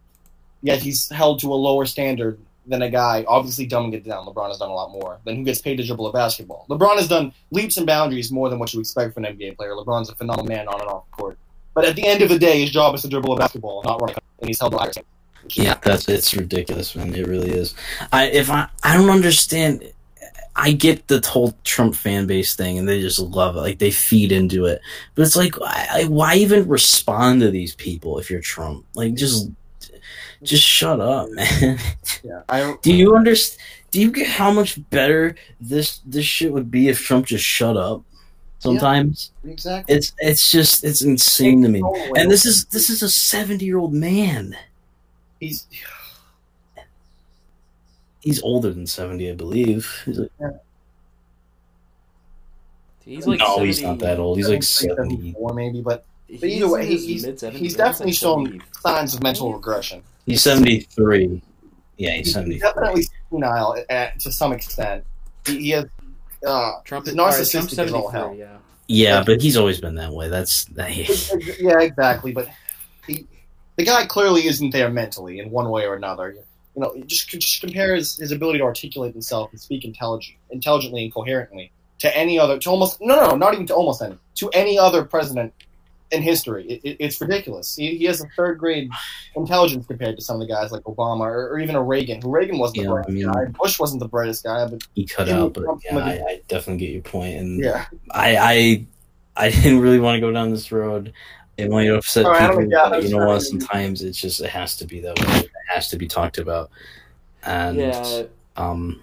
Yet 0.63 0.81
he's 0.83 1.09
held 1.11 1.41
to 1.41 1.53
a 1.53 1.55
lower 1.57 1.87
standard 1.87 2.39
than 2.67 2.83
a 2.83 2.91
guy, 2.91 3.25
obviously 3.27 3.67
dumbing 3.67 3.95
it 3.95 4.05
down. 4.05 4.27
LeBron 4.27 4.49
has 4.49 4.59
done 4.59 4.69
a 4.71 4.75
lot 4.75 4.91
more 4.93 5.19
than 5.25 5.37
who 5.37 5.45
gets 5.45 5.61
paid 5.61 5.77
to 5.77 5.85
dribble 5.85 6.07
a 6.09 6.13
basketball. 6.13 6.67
LeBron 6.69 6.97
has 6.97 7.09
done 7.09 7.33
leaps 7.51 7.77
and 7.79 7.87
boundaries 7.87 8.31
more 8.31 8.49
than 8.51 8.59
what 8.59 8.73
you 8.75 8.81
expect 8.81 9.15
from 9.15 9.25
an 9.25 9.37
NBA 9.37 9.57
player. 9.57 9.73
LeBron's 9.73 10.11
a 10.11 10.15
phenomenal 10.15 10.47
man 10.47 10.69
on 10.69 10.81
and 10.81 10.89
off 10.89 11.05
the 11.11 11.17
court. 11.17 11.39
But 11.75 11.85
at 11.85 11.97
the 11.97 12.07
end 12.07 12.21
of 12.23 12.29
the 12.29 12.39
day, 12.39 12.61
his 12.61 12.71
job 12.71 12.95
is 12.95 13.03
to 13.03 13.09
dribble 13.09 13.33
a 13.33 13.37
basketball, 13.37 13.83
not 13.85 14.01
run 14.03 14.15
and 14.41 14.49
he's 14.49 14.59
held 14.61 14.73
to 14.73 14.79
a 14.79 14.81
higher 14.81 14.93
standard. 14.93 15.09
Yeah, 15.57 15.79
that's 15.83 16.09
it's 16.09 16.35
ridiculous, 16.35 16.95
man. 16.95 17.15
It 17.15 17.27
really 17.27 17.51
is. 17.51 17.75
I 18.13 18.27
if 18.27 18.51
I 18.51 18.69
I 18.83 18.97
don't 18.97 19.11
understand. 19.11 19.93
I 20.57 20.73
get 20.73 21.07
the 21.07 21.25
whole 21.27 21.55
Trump 21.65 21.95
fan 21.95 22.27
base 22.27 22.55
thing, 22.55 22.77
and 22.77 22.87
they 22.87 23.01
just 23.01 23.21
love 23.21 23.57
it. 23.57 23.61
Like 23.61 23.79
they 23.79 23.93
feed 23.93 24.33
into 24.33 24.67
it. 24.67 24.83
But 25.15 25.23
it's 25.23 25.37
like, 25.37 25.55
I, 25.65 26.05
why 26.09 26.35
even 26.35 26.69
respond 26.69 27.41
to 27.41 27.51
these 27.51 27.75
people 27.77 28.19
if 28.19 28.31
you're 28.31 28.41
Trump? 28.41 28.85
Like, 28.95 29.15
just 29.15 29.49
just 30.43 30.65
shut 30.65 31.01
up, 31.01 31.31
man. 31.61 31.79
Yeah, 32.23 32.43
I. 32.49 32.77
Do 32.83 32.93
you 32.93 33.17
understand? 33.17 33.63
Do 33.91 34.01
you 34.01 34.11
get 34.11 34.27
how 34.29 34.51
much 34.53 34.79
better 34.91 35.35
this 35.61 36.01
this 36.05 36.25
shit 36.25 36.53
would 36.53 36.71
be 36.71 36.89
if 36.89 37.01
Trump 37.01 37.27
just 37.27 37.45
shut 37.45 37.77
up? 37.77 38.03
Sometimes 38.61 39.31
exactly. 39.43 39.95
it's 39.95 40.13
it's 40.19 40.51
just 40.51 40.85
it's 40.85 41.01
insane 41.01 41.63
to 41.63 41.69
me. 41.69 41.83
And 42.15 42.31
this 42.31 42.45
is 42.45 42.67
this 42.67 42.91
is 42.91 43.03
a 43.03 43.09
seventy 43.09 43.65
year 43.65 43.79
old 43.79 43.95
man. 43.95 44.57
He's 45.41 45.67
He's 48.21 48.43
older 48.43 48.71
than 48.71 48.87
seventy, 48.87 49.31
I 49.31 49.35
believe. 49.35 49.91
He's 50.05 50.19
like, 50.19 50.31
He's 53.05 53.27
like 53.27 53.39
no, 53.39 53.63
he's 53.63 53.83
not 53.83 53.99
that 54.01 54.19
old. 54.19 54.37
He's 54.37 54.49
like 54.49 54.63
seventy. 54.63 55.17
74 55.17 55.55
maybe, 55.55 55.81
but 55.81 56.05
He's 56.29 56.45
either 56.45 56.69
way, 56.69 56.83
in 56.83 56.87
he- 56.89 56.93
his 56.95 57.05
he's- 57.07 57.23
mid-70s, 57.25 57.53
he's 57.57 57.75
definitely 57.75 58.07
like 58.13 58.15
shown 58.19 58.45
70. 58.47 58.65
signs 58.83 59.15
of 59.15 59.23
mental 59.23 59.53
regression. 59.53 60.03
He's 60.27 60.43
seventy 60.43 60.81
three. 60.81 61.43
Yeah, 61.97 62.11
he's 62.13 62.27
He's 62.27 62.35
seventy. 62.35 62.59
definitely 62.59 63.05
senile 63.31 63.83
at, 63.89 64.21
to 64.21 64.31
some 64.33 64.53
extent. 64.53 65.05
He, 65.47 65.57
he 65.61 65.71
has 65.71 65.87
uh, 66.47 66.73
Trump 66.85 67.09
is 67.09 67.15
narcissistic 67.15 67.51
Trump's 67.75 67.79
as 67.79 67.93
all 67.93 68.09
hell. 68.11 68.35
Yeah. 68.35 68.59
Yeah, 68.87 69.23
but 69.25 69.41
he's 69.41 69.57
always 69.57 69.81
been 69.81 69.95
that 69.97 70.13
way. 70.13 70.29
That's 70.29 70.67
yeah, 71.59 71.81
exactly. 71.81 72.33
But 72.33 72.49
he, 73.07 73.27
the 73.81 73.87
guy 73.87 74.05
clearly 74.07 74.47
isn't 74.47 74.71
there 74.71 74.91
mentally 74.91 75.39
in 75.39 75.51
one 75.51 75.71
way 75.71 75.87
or 75.87 75.95
another. 75.95 76.33
You 76.77 76.83
know, 76.83 76.95
just 77.07 77.29
just 77.29 77.61
compare 77.61 77.95
his, 77.95 78.17
his 78.17 78.31
ability 78.31 78.59
to 78.59 78.65
articulate 78.65 79.13
himself 79.13 79.51
and 79.53 79.61
speak 79.61 79.85
intelligent, 79.85 80.37
intelligently 80.51 81.05
and 81.05 81.13
coherently 81.15 81.73
to 81.99 82.17
any 82.17 82.39
other, 82.39 82.59
to 82.59 82.71
almost 82.71 83.01
no, 83.01 83.15
no, 83.29 83.37
not 83.37 83.55
even 83.55 83.67
to 83.67 83.75
almost 83.75 84.03
any, 84.03 84.17
to 84.37 84.49
any 84.51 84.79
other 84.79 85.05
president 85.05 85.53
in 86.13 86.23
history. 86.23 86.65
It, 86.67 86.81
it, 86.85 86.97
it's 87.01 87.21
ridiculous. 87.21 87.77
He, 87.77 87.97
he 87.97 88.05
has 88.05 88.21
a 88.21 88.27
third 88.37 88.59
grade 88.59 88.91
intelligence 89.35 89.87
compared 89.87 90.17
to 90.17 90.23
some 90.23 90.41
of 90.41 90.47
the 90.47 90.53
guys 90.53 90.71
like 90.73 90.83
Obama 90.83 91.21
or, 91.23 91.49
or 91.53 91.59
even 91.59 91.75
a 91.75 91.83
Reagan. 91.83 92.21
Who 92.23 92.31
Reagan 92.31 92.59
wasn't 92.59 92.79
the 92.79 92.83
Yeah, 92.85 92.91
I 92.91 92.95
brightest 92.95 93.15
mean- 93.15 93.33
guy. 93.33 93.45
Bush 93.47 93.79
wasn't 93.81 94.01
the 94.01 94.09
brightest 94.09 94.45
guy, 94.45 94.67
but 94.67 94.83
he 94.95 95.07
cut 95.07 95.29
out. 95.29 95.55
But 95.55 95.65
yeah, 95.85 95.99
I, 95.99 96.11
I 96.13 96.41
definitely 96.49 96.85
get 96.87 96.93
your 96.93 97.03
point, 97.03 97.37
and 97.37 97.59
yeah. 97.65 97.87
I 98.11 98.37
I 98.37 98.87
I 99.37 99.51
didn't 99.51 99.81
really 99.81 100.01
want 100.01 100.17
to 100.17 100.21
go 100.21 100.31
down 100.33 100.51
this 100.51 100.71
road. 100.71 101.13
It 101.61 101.71
might 101.71 101.89
upset 101.89 102.25
people. 102.39 102.69
but 102.91 103.03
you 103.03 103.11
know 103.11 103.27
what? 103.27 103.41
Sometimes 103.43 104.03
it's 104.03 104.19
just 104.21 104.41
it 104.41 104.51
has 104.51 104.77
to 104.79 104.87
be 104.87 105.01
that 105.01 105.19
way. 105.19 105.39
It 105.41 105.51
has 105.69 105.89
to 105.89 105.97
be 105.97 106.07
talked 106.09 106.39
about. 106.39 106.71
And 107.45 107.77
Yeah. 107.79 108.23
um, 108.57 109.01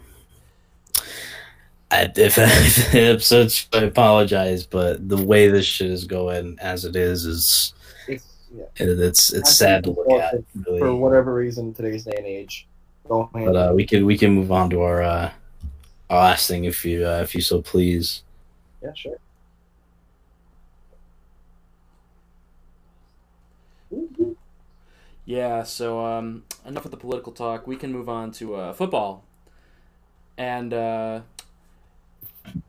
I, 1.90 2.12
if, 2.16 2.38
if 2.38 2.94
it 2.96 3.16
upsets 3.16 3.68
I 3.74 3.80
apologize. 3.80 4.66
But 4.66 5.08
the 5.08 5.18
way 5.18 5.48
this 5.48 5.66
shit 5.66 5.90
is 5.90 6.06
going, 6.06 6.58
as 6.62 6.86
it 6.86 6.96
is, 6.96 7.26
is 7.26 7.74
It's, 8.08 8.26
yeah. 8.56 8.66
it, 8.76 9.00
it's 9.00 9.32
it's 9.34 9.56
sad 9.56 9.84
to 9.86 9.92
look 9.92 10.10
at. 10.10 10.36
for 10.80 10.96
whatever 10.96 11.34
reason, 11.34 11.74
today's 11.74 12.04
day 12.04 12.14
and 12.18 12.26
age. 12.26 12.68
But 13.08 13.56
uh, 13.56 13.72
we 13.74 13.86
can 13.86 14.06
we 14.06 14.18
can 14.18 14.32
move 14.34 14.52
on 14.52 14.70
to 14.72 14.82
our 14.82 15.02
uh, 15.02 15.32
our 16.10 16.20
last 16.20 16.48
thing 16.48 16.66
if 16.66 16.84
you 16.84 17.06
uh, 17.08 17.22
if 17.24 17.34
you 17.34 17.42
so 17.42 17.62
please. 17.62 18.24
yeah, 18.84 18.92
sure. 18.94 19.16
Yeah, 25.28 25.64
so 25.64 26.06
um, 26.06 26.46
enough 26.66 26.86
of 26.86 26.92
the 26.92 26.98
political 26.98 27.34
talk. 27.34 27.68
We 27.68 27.76
can 27.76 27.92
move 27.92 28.08
on 28.08 28.32
to 28.32 28.56
uh, 28.56 28.74
football. 28.74 29.26
And 30.38 30.74
uh, 30.74 31.22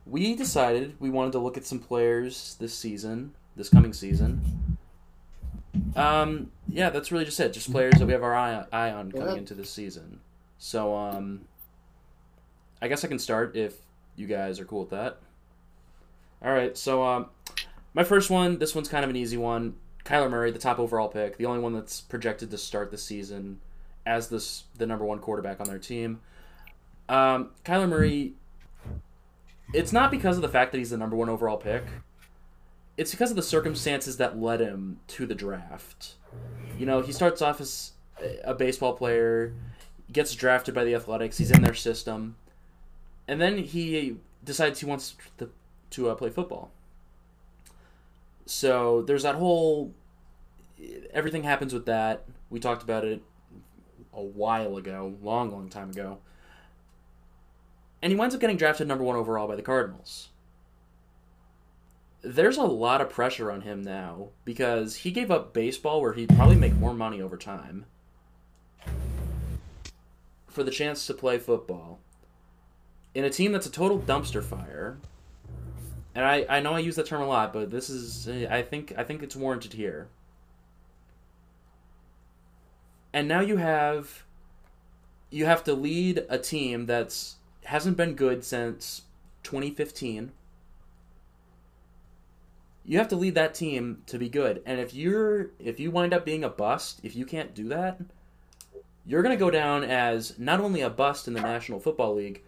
we 0.05 0.35
decided 0.35 0.97
we 0.99 1.09
wanted 1.09 1.33
to 1.33 1.39
look 1.39 1.57
at 1.57 1.65
some 1.65 1.79
players 1.79 2.57
this 2.59 2.75
season, 2.75 3.33
this 3.55 3.69
coming 3.69 3.93
season. 3.93 4.77
Um, 5.95 6.51
yeah, 6.69 6.91
that's 6.91 7.13
really 7.13 7.25
just 7.25 7.39
it. 7.39 7.53
Just 7.53 7.71
players 7.71 7.95
that 8.01 8.07
we 8.07 8.13
have 8.13 8.25
our 8.25 8.35
eye, 8.35 8.65
eye 8.73 8.91
on 8.91 9.13
coming 9.13 9.37
into 9.37 9.55
this 9.55 9.71
season. 9.71 10.19
So 10.59 10.97
um, 10.97 11.43
I 12.83 12.89
guess 12.89 13.05
I 13.05 13.09
can 13.09 13.21
start 13.21 13.55
if 13.55 13.77
you 14.17 14.27
guys 14.27 14.59
are 14.59 14.65
cool 14.65 14.81
with 14.81 14.91
that. 14.91 15.21
All 16.43 16.53
right, 16.53 16.77
so 16.77 17.05
um, 17.05 17.27
my 17.95 18.03
first 18.03 18.31
one, 18.31 18.59
this 18.59 18.75
one's 18.75 18.89
kind 18.89 19.05
of 19.05 19.11
an 19.11 19.17
easy 19.17 19.37
one. 19.37 19.77
Kyler 20.09 20.31
Murray, 20.31 20.51
the 20.51 20.59
top 20.59 20.79
overall 20.79 21.09
pick, 21.09 21.37
the 21.37 21.45
only 21.45 21.61
one 21.61 21.75
that's 21.75 22.01
projected 22.01 22.51
to 22.51 22.57
start 22.57 22.91
the 22.91 22.97
season 22.97 23.61
as 24.07 24.31
this 24.31 24.65
the 24.79 24.87
number 24.87 25.05
one 25.05 25.19
quarterback 25.19 25.61
on 25.61 25.67
their 25.67 25.79
team. 25.79 26.21
Um, 27.11 27.51
Kyler 27.63 27.89
Murray, 27.89 28.33
it's 29.75 29.93
not 29.93 30.11
because 30.11 30.37
of 30.37 30.43
the 30.43 30.49
fact 30.49 30.73
that 30.73 30.79
he's 30.79 30.91
the 30.91 30.97
number 30.97 31.15
one 31.15 31.29
overall 31.29 31.59
pick. 31.59 31.85
It's 32.97 33.11
because 33.11 33.29
of 33.29 33.37
the 33.37 33.43
circumstances 33.43 34.17
that 34.17 34.41
led 34.41 34.61
him 34.61 35.01
to 35.09 35.27
the 35.27 35.35
draft. 35.35 36.15
You 36.79 36.87
know, 36.87 37.03
he 37.03 37.13
starts 37.13 37.43
off 37.43 37.61
as 37.61 37.93
a 38.45 38.55
baseball 38.55 38.95
player, 38.95 39.53
gets 40.11 40.35
drafted 40.35 40.75
by 40.75 40.85
the 40.85 40.95
Athletics, 40.95 41.37
he's 41.37 41.51
in 41.51 41.61
their 41.61 41.75
system, 41.75 42.37
and 43.29 43.41
then 43.43 43.59
he 43.59 44.17
decides 44.43 44.81
he 44.81 44.87
wants 44.87 45.17
to, 45.37 45.51
to 45.91 46.09
uh, 46.09 46.15
play 46.15 46.31
football. 46.31 46.71
So 48.47 49.03
there's 49.03 49.25
that 49.25 49.35
whole 49.35 49.93
everything 51.12 51.43
happens 51.43 51.72
with 51.72 51.87
that. 51.87 52.24
We 52.51 52.61
talked 52.61 52.83
about 52.83 53.05
it 53.05 53.22
a 54.12 54.22
while 54.22 54.76
ago, 54.76 55.14
long, 55.22 55.51
long 55.51 55.68
time 55.68 55.91
ago. 55.91 56.18
And 58.03 58.12
he 58.12 58.18
winds 58.18 58.35
up 58.35 58.41
getting 58.41 58.57
drafted 58.57 58.87
number 58.87 59.05
one 59.05 59.16
overall 59.16 59.49
by 59.49 59.57
the 59.57 59.62
Cardinals. 59.62 60.29
There's 62.22 62.57
a 62.57 62.62
lot 62.62 63.01
of 63.01 63.11
pressure 63.11 63.51
on 63.51 63.62
him 63.62 63.83
now 63.83 64.29
because 64.45 64.97
he 64.97 65.11
gave 65.11 65.31
up 65.31 65.53
baseball 65.53 66.01
where 66.01 66.12
he'd 66.12 66.31
probably 66.31 66.57
make 66.57 66.74
more 66.74 66.95
money 66.95 67.20
over 67.22 67.37
time 67.37 67.87
for 70.49 70.64
the 70.64 70.70
chance 70.70 71.07
to 71.07 71.14
play 71.14 71.39
football 71.39 72.01
in 73.14 73.24
a 73.24 73.31
team 73.31 73.53
that's 73.53 73.66
a 73.66 73.70
total 73.70 73.99
dumpster 73.99 74.43
fire. 74.43 74.99
And 76.14 76.24
I, 76.24 76.47
I 76.49 76.61
know 76.61 76.74
I 76.74 76.81
use 76.81 76.97
that 76.97 77.07
term 77.07 77.22
a 77.22 77.26
lot, 77.26 77.53
but 77.53 77.70
this 77.70 77.89
is 77.89 78.29
I 78.29 78.62
think 78.62 78.93
I 78.97 79.05
think 79.05 79.22
it's 79.22 79.37
warranted 79.37 79.72
here. 79.74 80.09
And 83.13 83.29
now 83.29 83.41
you 83.41 83.57
have 83.57 84.25
you 85.31 85.47
have 85.47 85.65
to 85.65 85.75
lead 85.75 86.25
a 86.29 86.39
team 86.39 86.87
that's 86.87 87.37
hasn't 87.65 87.97
been 87.97 88.15
good 88.15 88.45
since 88.45 89.03
2015. 89.43 90.33
You 92.85 92.97
have 92.97 93.09
to 93.09 93.17
lead 93.17 93.35
that 93.35 93.55
team 93.55 94.03
to 94.07 94.19
be 94.19 94.31
good. 94.31 94.63
And 94.65 94.81
if 94.81 94.95
you're 94.95 95.51
if 95.59 95.79
you 95.79 95.91
wind 95.91 96.15
up 96.15 96.25
being 96.25 96.45
a 96.45 96.49
bust, 96.49 97.01
if 97.03 97.15
you 97.15 97.25
can't 97.27 97.55
do 97.55 97.69
that, 97.69 98.01
you're 99.05 99.23
going 99.23 99.37
to 99.37 99.43
go 99.45 99.51
down 99.51 99.85
as 99.85 100.39
not 100.39 100.61
only 100.61 100.81
a 100.81 100.91
bust 100.91 101.29
in 101.29 101.35
the 101.35 101.41
National 101.41 101.81
Football 101.81 102.15
League, 102.15 102.43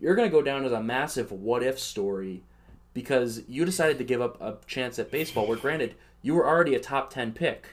you're 0.00 0.14
going 0.14 0.28
to 0.28 0.36
go 0.36 0.42
down 0.42 0.64
as 0.64 0.72
a 0.72 0.82
massive 0.82 1.30
what 1.32 1.62
if 1.62 1.78
story 1.78 2.42
because 2.92 3.42
you 3.48 3.64
decided 3.64 3.98
to 3.98 4.04
give 4.04 4.20
up 4.20 4.40
a 4.40 4.56
chance 4.66 4.98
at 4.98 5.10
baseball 5.10 5.46
where 5.46 5.56
granted 5.56 5.94
you 6.22 6.34
were 6.34 6.46
already 6.46 6.74
a 6.74 6.80
top 6.80 7.10
10 7.10 7.32
pick 7.32 7.66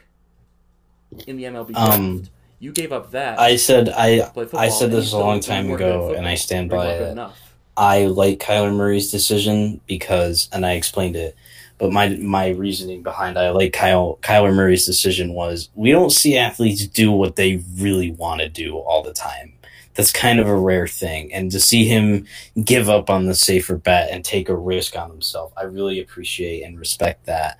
in 1.27 1.37
the 1.37 1.43
MLB 1.43 1.73
draft. 1.73 1.93
Um, 1.93 2.23
you 2.59 2.71
gave 2.71 2.91
up 2.91 3.11
that. 3.11 3.39
I 3.39 3.55
said 3.55 3.89
I 3.89 4.21
football, 4.21 4.59
I 4.59 4.69
said 4.69 4.91
this 4.91 5.13
a 5.13 5.17
long 5.17 5.39
time 5.39 5.67
work 5.67 5.79
good 5.79 5.89
at 5.89 5.95
ago, 5.95 6.13
and. 6.13 6.27
I 6.27 6.35
stand 6.35 6.69
by 6.69 6.93
it. 6.93 7.11
enough. 7.11 7.55
I 7.75 8.05
like 8.05 8.39
Kyler 8.39 8.73
Murray's 8.73 9.09
decision 9.09 9.81
because, 9.87 10.47
and 10.51 10.65
I 10.65 10.73
explained 10.73 11.15
it, 11.15 11.35
but 11.79 11.91
my 11.91 12.09
my 12.09 12.49
reasoning 12.49 13.01
behind 13.01 13.39
I 13.39 13.49
like 13.49 13.73
Kyle 13.73 14.19
Kyler 14.21 14.53
Murray's 14.53 14.85
decision 14.85 15.33
was 15.33 15.69
we 15.73 15.91
don't 15.91 16.11
see 16.11 16.37
athletes 16.37 16.85
do 16.85 17.11
what 17.11 17.35
they 17.35 17.63
really 17.77 18.11
want 18.11 18.41
to 18.41 18.49
do 18.49 18.77
all 18.77 19.01
the 19.01 19.13
time. 19.13 19.53
That's 19.95 20.11
kind 20.11 20.39
of 20.39 20.47
a 20.47 20.55
rare 20.55 20.87
thing, 20.87 21.33
and 21.33 21.51
to 21.51 21.59
see 21.59 21.85
him 21.85 22.27
give 22.63 22.87
up 22.89 23.09
on 23.09 23.25
the 23.25 23.35
safer 23.35 23.75
bet 23.75 24.11
and 24.11 24.23
take 24.23 24.47
a 24.47 24.55
risk 24.55 24.95
on 24.95 25.09
himself, 25.09 25.51
I 25.57 25.63
really 25.63 25.99
appreciate 25.99 26.61
and 26.61 26.79
respect 26.79 27.25
that. 27.25 27.57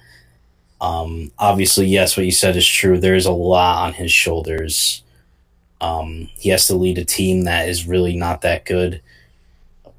Um, 0.81 1.31
obviously, 1.39 1.87
yes, 1.87 2.17
what 2.17 2.25
you 2.25 2.31
said 2.33 2.57
is 2.57 2.67
true. 2.67 2.99
There 2.99 3.15
is 3.15 3.27
a 3.27 3.31
lot 3.31 3.85
on 3.85 3.93
his 3.93 4.11
shoulders. 4.11 5.03
Um, 5.79 6.29
he 6.37 6.49
has 6.49 6.67
to 6.67 6.75
lead 6.75 6.97
a 6.97 7.05
team 7.05 7.43
that 7.45 7.69
is 7.69 7.87
really 7.87 8.15
not 8.15 8.41
that 8.41 8.65
good 8.65 9.01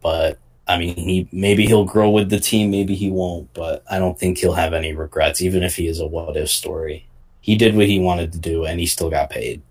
but 0.02 0.38
I 0.68 0.78
mean, 0.78 0.96
he 0.96 1.28
maybe 1.32 1.66
he'll 1.66 1.84
grow 1.84 2.10
with 2.10 2.28
the 2.30 2.40
team, 2.40 2.70
maybe 2.70 2.94
he 2.94 3.10
won't. 3.10 3.52
But 3.54 3.84
I 3.90 3.98
don't 3.98 4.18
think 4.18 4.38
he'll 4.38 4.52
have 4.54 4.74
any 4.74 4.92
regrets, 4.92 5.40
even 5.40 5.62
if 5.62 5.76
he 5.76 5.86
is 5.86 6.00
a 6.00 6.06
what 6.06 6.36
if 6.36 6.50
story. 6.50 7.06
He 7.40 7.56
did 7.56 7.76
what 7.76 7.86
he 7.86 7.98
wanted 7.98 8.32
to 8.32 8.38
do, 8.38 8.64
and 8.64 8.78
he 8.80 8.86
still 8.86 9.10
got 9.10 9.30
paid. 9.30 9.62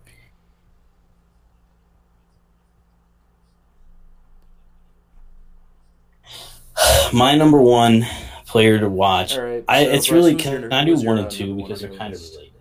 My 7.14 7.36
number 7.36 7.62
one 7.62 8.06
player 8.52 8.80
to 8.80 8.90
watch. 8.90 9.38
All 9.38 9.46
right. 9.46 9.64
I, 9.68 9.86
so 9.86 9.92
it's 9.92 10.12
really 10.12 10.34
who's 10.34 10.42
can 10.42 10.62
your- 10.62 10.74
I 10.74 10.84
do 10.84 10.96
one 10.98 11.18
and 11.20 11.32
two 11.32 11.56
because 11.56 11.80
they're 11.80 11.90
kind 11.96 12.14
of 12.14 12.20
related. 12.22 12.52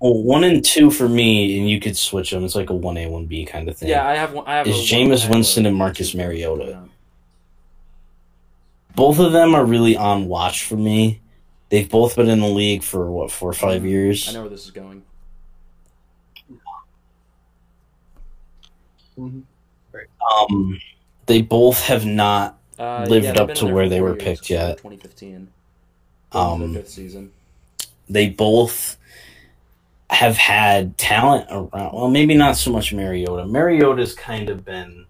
Well, 0.00 0.22
one 0.22 0.44
and 0.44 0.64
two 0.64 0.90
for 0.90 1.08
me, 1.08 1.58
and 1.58 1.68
you 1.68 1.80
could 1.80 1.96
switch 1.96 2.30
them. 2.30 2.44
It's 2.44 2.54
like 2.54 2.70
a 2.70 2.74
one 2.74 2.96
A, 2.96 3.06
one 3.06 3.26
B 3.26 3.44
kind 3.44 3.68
of 3.68 3.76
thing. 3.76 3.88
Yeah, 3.88 4.06
I 4.06 4.14
have 4.16 4.32
one. 4.32 4.46
I 4.46 4.56
have 4.56 4.66
Is 4.66 4.76
Jameis 4.76 5.18
I 5.18 5.20
have 5.22 5.30
a 5.30 5.32
Winston 5.34 5.66
and 5.66 5.76
Marcus 5.76 6.14
Mariota. 6.14 6.64
yeah. 6.68 6.80
both 8.94 9.18
of 9.18 9.32
them 9.32 9.54
are 9.54 9.64
really 9.64 9.96
on 9.96 10.26
watch 10.26 10.64
for 10.64 10.76
me. 10.76 11.20
They've 11.70 11.88
both 11.88 12.16
been 12.16 12.28
in 12.28 12.40
the 12.40 12.48
league 12.48 12.82
for 12.82 13.10
what 13.10 13.30
four 13.30 13.50
or 13.50 13.54
five 13.54 13.84
years. 13.84 14.28
I 14.28 14.32
know 14.32 14.40
where 14.42 14.50
this 14.50 14.64
is 14.64 14.70
going. 14.72 15.02
Um, 19.18 20.80
they 21.26 21.42
both 21.42 21.80
have 21.84 22.06
not. 22.06 22.59
Uh, 22.80 23.04
Lived 23.06 23.26
yeah, 23.26 23.42
up 23.42 23.52
to 23.56 23.66
where 23.66 23.90
they 23.90 24.00
were 24.00 24.14
picked 24.14 24.48
yet. 24.48 24.78
2015. 24.78 25.48
Um, 26.32 26.72
fifth 26.72 26.88
season. 26.88 27.30
They 28.08 28.30
both 28.30 28.96
have 30.08 30.38
had 30.38 30.96
talent 30.96 31.46
around. 31.50 31.92
Well, 31.92 32.08
maybe 32.08 32.34
not 32.34 32.56
so 32.56 32.72
much 32.72 32.94
Mariota. 32.94 33.44
Mariota's 33.44 34.14
kind 34.14 34.48
of 34.48 34.64
been. 34.64 35.04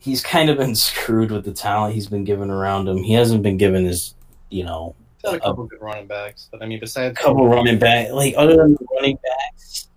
He's 0.00 0.20
kind 0.20 0.50
of 0.50 0.56
been 0.56 0.74
screwed 0.74 1.30
with 1.30 1.44
the 1.44 1.52
talent 1.52 1.94
he's 1.94 2.08
been 2.08 2.24
given 2.24 2.50
around 2.50 2.88
him. 2.88 3.04
He 3.04 3.12
hasn't 3.12 3.44
been 3.44 3.56
given 3.56 3.84
his, 3.84 4.14
you 4.50 4.64
know, 4.64 4.96
Got 5.22 5.34
a 5.34 5.40
couple 5.40 5.64
good 5.64 5.80
running 5.80 6.06
backs, 6.06 6.48
but 6.50 6.62
I 6.62 6.66
mean, 6.66 6.80
besides 6.80 7.18
a 7.18 7.22
couple 7.22 7.48
running 7.48 7.78
back 7.78 8.10
like 8.10 8.34
other 8.36 8.56
than 8.56 8.72
the 8.72 8.86
running 8.94 9.16
backs. 9.16 9.87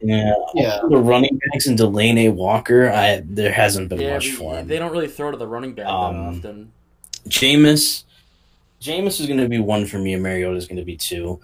Yeah, 0.00 0.34
Yeah. 0.54 0.80
the 0.88 0.98
running 0.98 1.38
backs 1.52 1.66
and 1.66 1.78
Delanie 1.78 2.32
Walker, 2.32 2.90
I 2.90 3.22
there 3.24 3.52
hasn't 3.52 3.88
been 3.88 4.00
Yeah, 4.00 4.14
much 4.14 4.30
for 4.32 4.56
him. 4.56 4.68
they 4.68 4.78
don't 4.78 4.92
really 4.92 5.08
throw 5.08 5.30
to 5.30 5.36
the 5.36 5.46
running 5.46 5.72
back 5.72 5.86
Um, 5.86 6.40
that 6.42 6.48
often. 6.48 6.72
Jameis, 7.28 8.04
Jameis 8.82 9.18
is 9.20 9.26
going 9.26 9.38
to 9.40 9.48
be 9.48 9.58
one 9.58 9.86
for 9.86 9.98
me, 9.98 10.12
and 10.12 10.22
Mariota 10.22 10.56
is 10.56 10.66
going 10.66 10.76
to 10.76 10.84
be 10.84 10.96
two. 10.96 11.40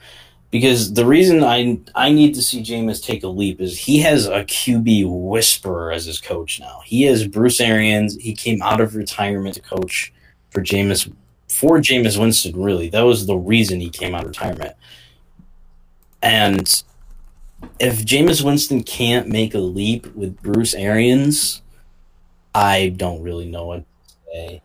Because 0.51 0.93
the 0.95 1.07
reason 1.07 1.45
I 1.45 1.79
I 1.95 2.11
need 2.13 2.35
to 2.35 2.43
see 2.43 2.61
Jameis 2.61 3.03
take 3.03 3.23
a 3.23 3.29
leap 3.29 3.61
is 3.61 3.79
he 3.79 4.01
has 4.01 4.27
a 4.27 4.45
QB 4.45 5.05
whisperer 5.07 5.93
as 5.93 6.05
his 6.07 6.21
coach 6.21 6.59
now. 6.61 6.81
He 6.85 7.03
has 7.05 7.27
Bruce 7.27 7.61
Arians. 7.61 8.17
He 8.17 8.35
came 8.35 8.61
out 8.61 8.81
of 8.81 8.97
retirement 8.97 9.55
to 9.55 9.61
coach 9.63 10.13
for 10.51 10.61
Jameis 10.61 11.11
for 11.49 11.79
Jameis 11.79 12.19
Winston. 12.21 12.61
Really, 12.61 12.91
that 12.91 13.03
was 13.03 13.27
the 13.27 13.37
reason 13.37 13.81
he 13.81 13.91
came 13.91 14.13
out 14.15 14.23
of 14.23 14.29
retirement. 14.29 14.75
And 16.23 16.83
if 17.79 18.05
Jameis 18.05 18.45
Winston 18.45 18.83
can't 18.83 19.29
make 19.29 19.55
a 19.55 19.59
leap 19.59 20.15
with 20.15 20.41
Bruce 20.43 20.75
Arians, 20.75 21.63
I 22.55 22.89
don't 22.97 23.23
really 23.23 23.49
know 23.49 23.67
what 23.67 23.79
to 23.79 24.15
say. 24.33 24.63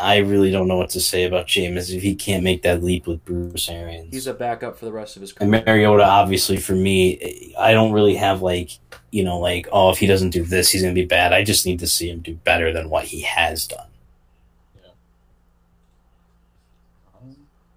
I 0.00 0.18
really 0.18 0.50
don't 0.50 0.66
know 0.66 0.76
what 0.76 0.90
to 0.90 1.00
say 1.00 1.24
about 1.24 1.46
Jameis 1.46 1.94
if 1.94 2.02
he 2.02 2.16
can't 2.16 2.42
make 2.42 2.62
that 2.62 2.82
leap 2.82 3.06
with 3.06 3.24
Bruce 3.24 3.68
Arians. 3.68 4.12
He's 4.12 4.26
a 4.26 4.34
backup 4.34 4.76
for 4.76 4.86
the 4.86 4.92
rest 4.92 5.16
of 5.16 5.22
his 5.22 5.32
and 5.38 5.52
career. 5.52 5.62
Mariota, 5.64 6.04
obviously, 6.04 6.56
for 6.56 6.74
me, 6.74 7.54
I 7.58 7.72
don't 7.72 7.92
really 7.92 8.16
have 8.16 8.42
like 8.42 8.70
you 9.14 9.22
know, 9.22 9.38
like 9.38 9.68
oh, 9.70 9.90
if 9.90 9.98
he 9.98 10.08
doesn't 10.08 10.30
do 10.30 10.42
this, 10.42 10.70
he's 10.70 10.82
going 10.82 10.92
to 10.92 11.00
be 11.00 11.06
bad. 11.06 11.32
I 11.32 11.44
just 11.44 11.64
need 11.64 11.78
to 11.78 11.86
see 11.86 12.10
him 12.10 12.18
do 12.20 12.34
better 12.34 12.72
than 12.72 12.90
what 12.90 13.04
he 13.04 13.20
has 13.20 13.68
done. 13.68 13.86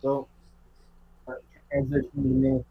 So, 0.02 0.28
transition 1.70 2.10
to 2.16 2.20
me. 2.20 2.66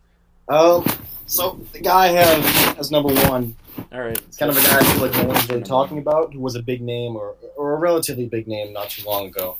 Um, 0.48 0.84
so 1.26 1.60
the 1.72 1.80
guy 1.80 2.04
I 2.04 2.08
have 2.08 2.78
as 2.78 2.90
number 2.90 3.12
one, 3.28 3.54
All 3.92 4.00
right. 4.00 4.16
it's 4.18 4.36
kind 4.36 4.50
of 4.50 4.56
a 4.58 4.62
guy 4.62 4.78
I 4.78 4.84
feel 4.84 5.02
like 5.06 5.12
no 5.12 5.24
one's 5.24 5.48
really 5.48 5.62
talking 5.62 5.98
about, 5.98 6.32
who 6.32 6.40
was 6.40 6.54
a 6.54 6.62
big 6.62 6.80
name 6.82 7.16
or 7.16 7.34
or 7.56 7.74
a 7.74 7.78
relatively 7.78 8.26
big 8.26 8.46
name 8.46 8.72
not 8.72 8.90
too 8.90 9.04
long 9.06 9.26
ago. 9.28 9.58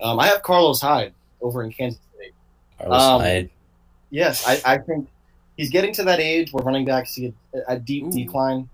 Um, 0.00 0.18
I 0.20 0.26
have 0.26 0.42
Carlos 0.42 0.80
Hyde 0.80 1.14
over 1.40 1.62
in 1.62 1.72
Kansas 1.72 2.00
City. 2.16 2.32
Carlos 2.78 3.02
Um, 3.02 3.20
Hyde. 3.22 3.50
Yes, 4.10 4.46
I, 4.46 4.74
I 4.74 4.78
think 4.78 5.08
he's 5.56 5.70
getting 5.70 5.92
to 5.94 6.04
that 6.04 6.20
age 6.20 6.52
where 6.52 6.64
running 6.64 6.84
backs 6.84 7.10
see 7.14 7.32
a, 7.54 7.74
a 7.74 7.78
deep 7.78 8.04
Ooh. 8.04 8.12
decline. 8.12 8.68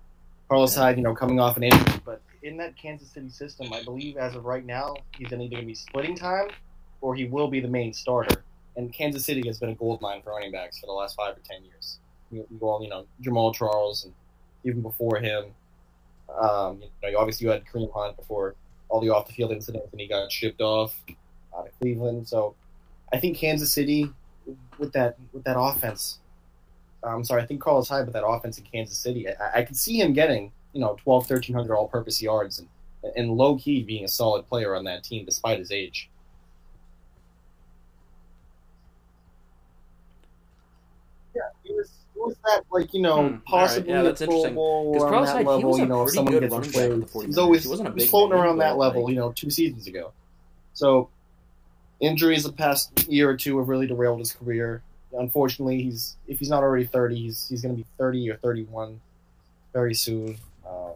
Carlos 0.49 0.77
Yeah. 0.77 0.83
Hyde, 0.85 0.97
you 0.99 1.03
know, 1.03 1.15
coming 1.15 1.41
off 1.41 1.57
an 1.57 1.63
injury, 1.65 2.01
but 2.05 2.21
in 2.43 2.57
that 2.59 2.77
Kansas 2.77 3.09
City 3.11 3.31
system, 3.31 3.73
I 3.73 3.83
believe 3.85 4.17
as 4.17 4.35
of 4.35 4.45
right 4.45 4.65
now, 4.67 4.95
he's 5.17 5.29
either 5.29 5.37
going 5.37 5.51
to 5.61 5.63
be 5.67 5.75
splitting 5.75 6.17
time 6.17 6.49
or 7.01 7.15
he 7.15 7.25
will 7.25 7.49
be 7.49 7.61
the 7.61 7.69
main 7.69 7.93
starter. 7.95 8.45
And 8.77 8.93
Kansas 8.93 9.25
City 9.25 9.43
has 9.47 9.59
been 9.59 9.69
a 9.71 9.75
gold 9.75 10.01
mine 10.01 10.23
for 10.23 10.31
running 10.31 10.51
backs 10.51 10.79
for 10.79 10.87
the 10.87 10.93
last 10.93 11.15
five 11.15 11.37
or 11.37 11.41
ten 11.45 11.63
years. 11.65 11.99
You, 12.33 12.47
all, 12.61 12.83
you 12.83 12.89
know, 12.89 13.05
Jamaal 13.23 13.55
Charles, 13.55 14.05
and 14.05 14.15
even 14.65 14.81
before 14.81 15.19
him, 15.19 15.45
um, 16.41 16.83
you 17.03 17.13
know, 17.13 17.19
obviously 17.19 17.47
you 17.47 17.51
had 17.53 17.65
Kareem 17.65 17.93
Hunt 17.93 18.17
before 18.17 18.55
all 18.89 19.01
the 19.01 19.11
off 19.11 19.27
the 19.27 19.35
field 19.35 19.53
incidents, 19.53 19.89
and 19.93 20.01
he 20.01 20.07
got 20.07 20.33
shipped 20.33 20.61
off 20.61 20.99
out 21.57 21.67
of 21.67 21.79
Cleveland. 21.79 22.27
So, 22.27 22.55
I 23.13 23.19
think 23.19 23.37
Kansas 23.37 23.73
City 23.73 24.11
with 24.79 24.93
that 24.93 25.17
with 25.33 25.45
that 25.45 25.59
offense. 25.59 26.19
I'm 27.05 27.25
sorry, 27.25 27.43
I 27.43 27.47
think 27.47 27.61
Carlos 27.61 27.89
Hyde 27.89 28.07
with 28.07 28.15
that 28.15 28.27
offense 28.27 28.59
in 28.59 28.65
Kansas 28.65 28.97
City. 28.97 29.29
I, 29.29 29.61
I 29.61 29.63
could 29.63 29.77
see 29.77 30.01
him 30.01 30.13
getting 30.13 30.53
you 30.73 30.81
know 30.81 30.97
12, 31.03 31.29
1300 31.29 31.75
all-purpose 31.75 32.23
yards 32.23 32.59
and 32.59 32.69
and 33.17 33.31
low 33.33 33.57
key 33.59 33.83
being 33.83 34.05
a 34.05 34.09
solid 34.09 34.49
player 34.49 34.75
on 34.75 34.85
that 34.85 35.03
team 35.05 35.25
despite 35.25 35.59
his 35.59 35.71
age. 35.71 36.09
Yeah, 41.35 41.43
he 41.65 41.73
was, 42.23 42.37
that 42.47 42.63
like 42.71 42.93
you 42.95 43.03
know 43.03 43.15
Hmm, 43.15 43.19
all 43.19 43.31
right. 43.31 43.41
possibly 43.45 43.93
Yeah, 43.93 44.01
a 44.01 44.03
that's 44.05 44.21
interesting. 44.23 44.55
Bowl 44.55 44.93
'Cause 44.95 45.03
around 45.03 45.11
Carlos 45.13 45.29
that 45.33 45.47
level. 45.47 45.71
was 45.71 45.79
You 45.81 45.87
know, 45.87 46.03
if 46.03 46.11
someone 46.11 46.33
gets 46.41 46.45
him 46.45 46.59
running 46.59 46.73
back 46.73 46.91
with 46.91 47.01
the 47.01 47.07
played, 47.07 47.27
he's 47.27 47.39
always 47.39 47.63
He 47.63 47.69
wasn't 47.69 47.89
a 47.89 47.93
big 47.93 48.09
floating 48.09 48.39
around 48.39 48.59
that 48.59 48.77
level. 48.79 49.05
like- 49.05 49.11
You 49.11 49.17
know, 49.21 49.33
two 49.33 49.51
seasons 49.51 49.87
ago. 49.87 50.13
So 50.75 51.09
injuries 52.01 52.43
the 52.45 52.53
past 52.53 52.91
year 53.09 53.31
or 53.31 53.37
two 53.37 53.59
have 53.59 53.69
really 53.69 53.87
derailed 53.87 54.19
his 54.19 54.33
career. 54.33 54.83
unfortunately, 55.13 55.83
he's 55.83 56.17
if 56.27 56.39
he's 56.39 56.49
not 56.49 56.63
already 56.63 56.87
thirty, 56.87 57.17
he's 57.17 57.47
he's 57.49 57.61
going 57.63 57.75
to 57.77 57.83
be 57.83 57.87
thirty 57.99 58.31
or 58.31 58.37
thirty-one 58.37 59.01
very 59.75 59.93
soon. 59.95 60.39
Um, 60.67 60.93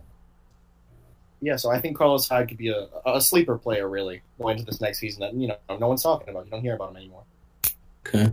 yeah, 1.43 1.57
so 1.57 1.71
I 1.71 1.81
think 1.83 1.99
Carlos 1.99 2.27
Hyde 2.27 2.49
could 2.49 2.57
be 2.57 2.69
a, 2.69 2.89
a 3.05 3.21
sleeper 3.21 3.59
player 3.59 3.87
really 3.89 4.23
going 4.39 4.59
into 4.59 4.65
this 4.65 4.81
next 4.81 4.99
season 5.01 5.21
that 5.21 5.35
you 5.35 5.49
know 5.49 5.57
no 5.79 5.89
one's 5.89 6.03
talking 6.03 6.31
about. 6.31 6.47
You 6.47 6.51
don't 6.51 6.63
hear 6.63 6.75
about 6.77 6.91
him 6.93 6.97
anymore. 6.97 7.25
Okay. 8.07 8.33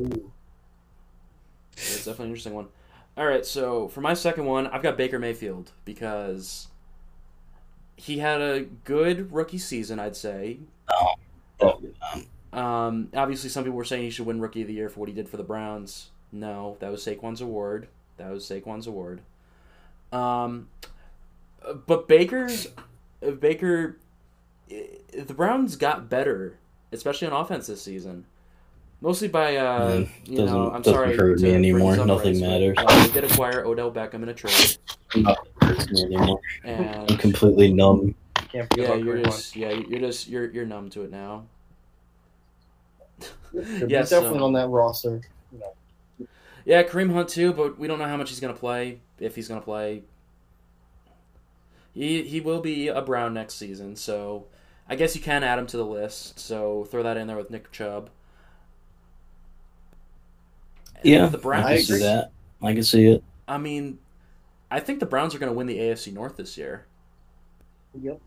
Ooh. 0.00 0.32
It's 2.00 2.06
definitely 2.06 2.26
an 2.26 2.30
interesting 2.30 2.54
one. 2.54 2.68
All 3.16 3.26
right, 3.26 3.44
so 3.44 3.88
for 3.88 4.00
my 4.00 4.14
second 4.14 4.46
one, 4.46 4.66
I've 4.68 4.82
got 4.82 4.96
Baker 4.96 5.18
Mayfield 5.18 5.72
because 5.84 6.68
he 7.96 8.18
had 8.18 8.40
a 8.40 8.62
good 8.84 9.32
rookie 9.32 9.58
season, 9.58 9.98
I'd 9.98 10.16
say. 10.16 10.60
Oh, 10.88 11.14
um, 11.60 12.58
Um, 12.58 13.08
obviously, 13.14 13.50
some 13.50 13.64
people 13.64 13.76
were 13.76 13.84
saying 13.84 14.02
he 14.02 14.10
should 14.10 14.26
win 14.26 14.40
Rookie 14.40 14.62
of 14.62 14.68
the 14.68 14.74
Year 14.74 14.88
for 14.88 15.00
what 15.00 15.08
he 15.08 15.14
did 15.14 15.28
for 15.28 15.36
the 15.36 15.44
Browns. 15.44 16.10
No, 16.32 16.76
that 16.80 16.90
was 16.90 17.04
Saquon's 17.04 17.40
award. 17.40 17.88
That 18.16 18.30
was 18.30 18.44
Saquon's 18.44 18.86
award. 18.86 19.20
Um, 20.12 20.68
but 21.86 22.08
Baker's 22.08 22.68
Baker, 23.38 23.98
the 24.68 25.34
Browns 25.34 25.76
got 25.76 26.08
better, 26.08 26.58
especially 26.90 27.28
on 27.28 27.34
offense 27.34 27.66
this 27.66 27.82
season. 27.82 28.24
Mostly 29.02 29.28
by, 29.28 29.56
uh, 29.56 30.04
you 30.26 30.36
know, 30.38 30.44
doesn't- 30.44 30.58
I'm 30.60 30.82
doesn't 30.82 30.94
sorry 30.94 31.16
hurt 31.16 31.38
to 31.38 31.44
me 31.44 31.54
anymore. 31.54 31.98
up, 31.98 32.06
Nothing 32.06 32.38
Bryce, 32.38 32.40
matters. 32.42 32.76
uh, 32.78 33.06
they 33.06 33.12
did 33.20 33.30
acquire 33.30 33.64
Odell 33.64 33.90
Beckham 33.90 34.22
in 34.22 34.28
a 34.28 34.34
trade, 34.34 34.76
anymore. 36.04 36.40
I'm 36.64 37.06
completely 37.16 37.72
numb. 37.72 38.14
Can't 38.34 38.68
yeah, 38.76 38.94
you're 38.94 39.16
Kareem 39.18 39.24
just 39.24 39.56
yeah, 39.56 39.70
you're 39.70 40.00
just 40.00 40.28
you're 40.28 40.50
you're 40.50 40.66
numb 40.66 40.90
to 40.90 41.02
it 41.02 41.10
now. 41.10 41.44
yeah, 43.54 43.62
He's 44.00 44.10
definitely 44.10 44.40
on 44.40 44.52
that 44.54 44.68
roster. 44.68 45.20
You 45.52 45.60
know, 45.60 46.26
Yeah, 46.64 46.82
Kareem 46.82 47.12
Hunt 47.12 47.28
too, 47.28 47.52
but 47.52 47.78
we 47.78 47.86
don't 47.86 47.98
know 47.98 48.06
how 48.06 48.16
much 48.16 48.28
he's 48.30 48.40
gonna 48.40 48.52
play. 48.54 48.98
If 49.18 49.34
he's 49.36 49.46
gonna 49.48 49.60
play, 49.60 50.02
he 51.94 52.22
he 52.22 52.40
will 52.40 52.60
be 52.60 52.88
a 52.88 53.00
Brown 53.00 53.32
next 53.32 53.54
season, 53.54 53.94
so 53.96 54.46
I 54.88 54.96
guess 54.96 55.14
you 55.14 55.22
can 55.22 55.42
add 55.44 55.58
him 55.58 55.66
to 55.68 55.76
the 55.76 55.86
list. 55.86 56.38
So 56.40 56.84
throw 56.90 57.02
that 57.04 57.16
in 57.16 57.28
there 57.28 57.36
with 57.36 57.50
Nick 57.50 57.70
Chubb. 57.72 58.10
And 61.02 61.12
Yeah, 61.12 61.26
the 61.26 61.38
I 61.38 61.40
Browns. 61.40 61.86
can 61.86 61.96
see 61.96 62.02
that. 62.02 62.30
I 62.62 62.72
can 62.74 62.82
see 62.82 63.06
it. 63.06 63.24
I 63.48 63.58
mean, 63.58 63.98
I 64.70 64.80
think 64.80 65.00
the 65.00 65.06
Browns 65.06 65.34
are 65.34 65.38
gonna 65.38 65.52
win 65.52 65.66
the 65.66 65.78
AFC 65.78 66.12
North 66.12 66.36
this 66.36 66.56
year. 66.56 66.86
yep. 68.00 68.20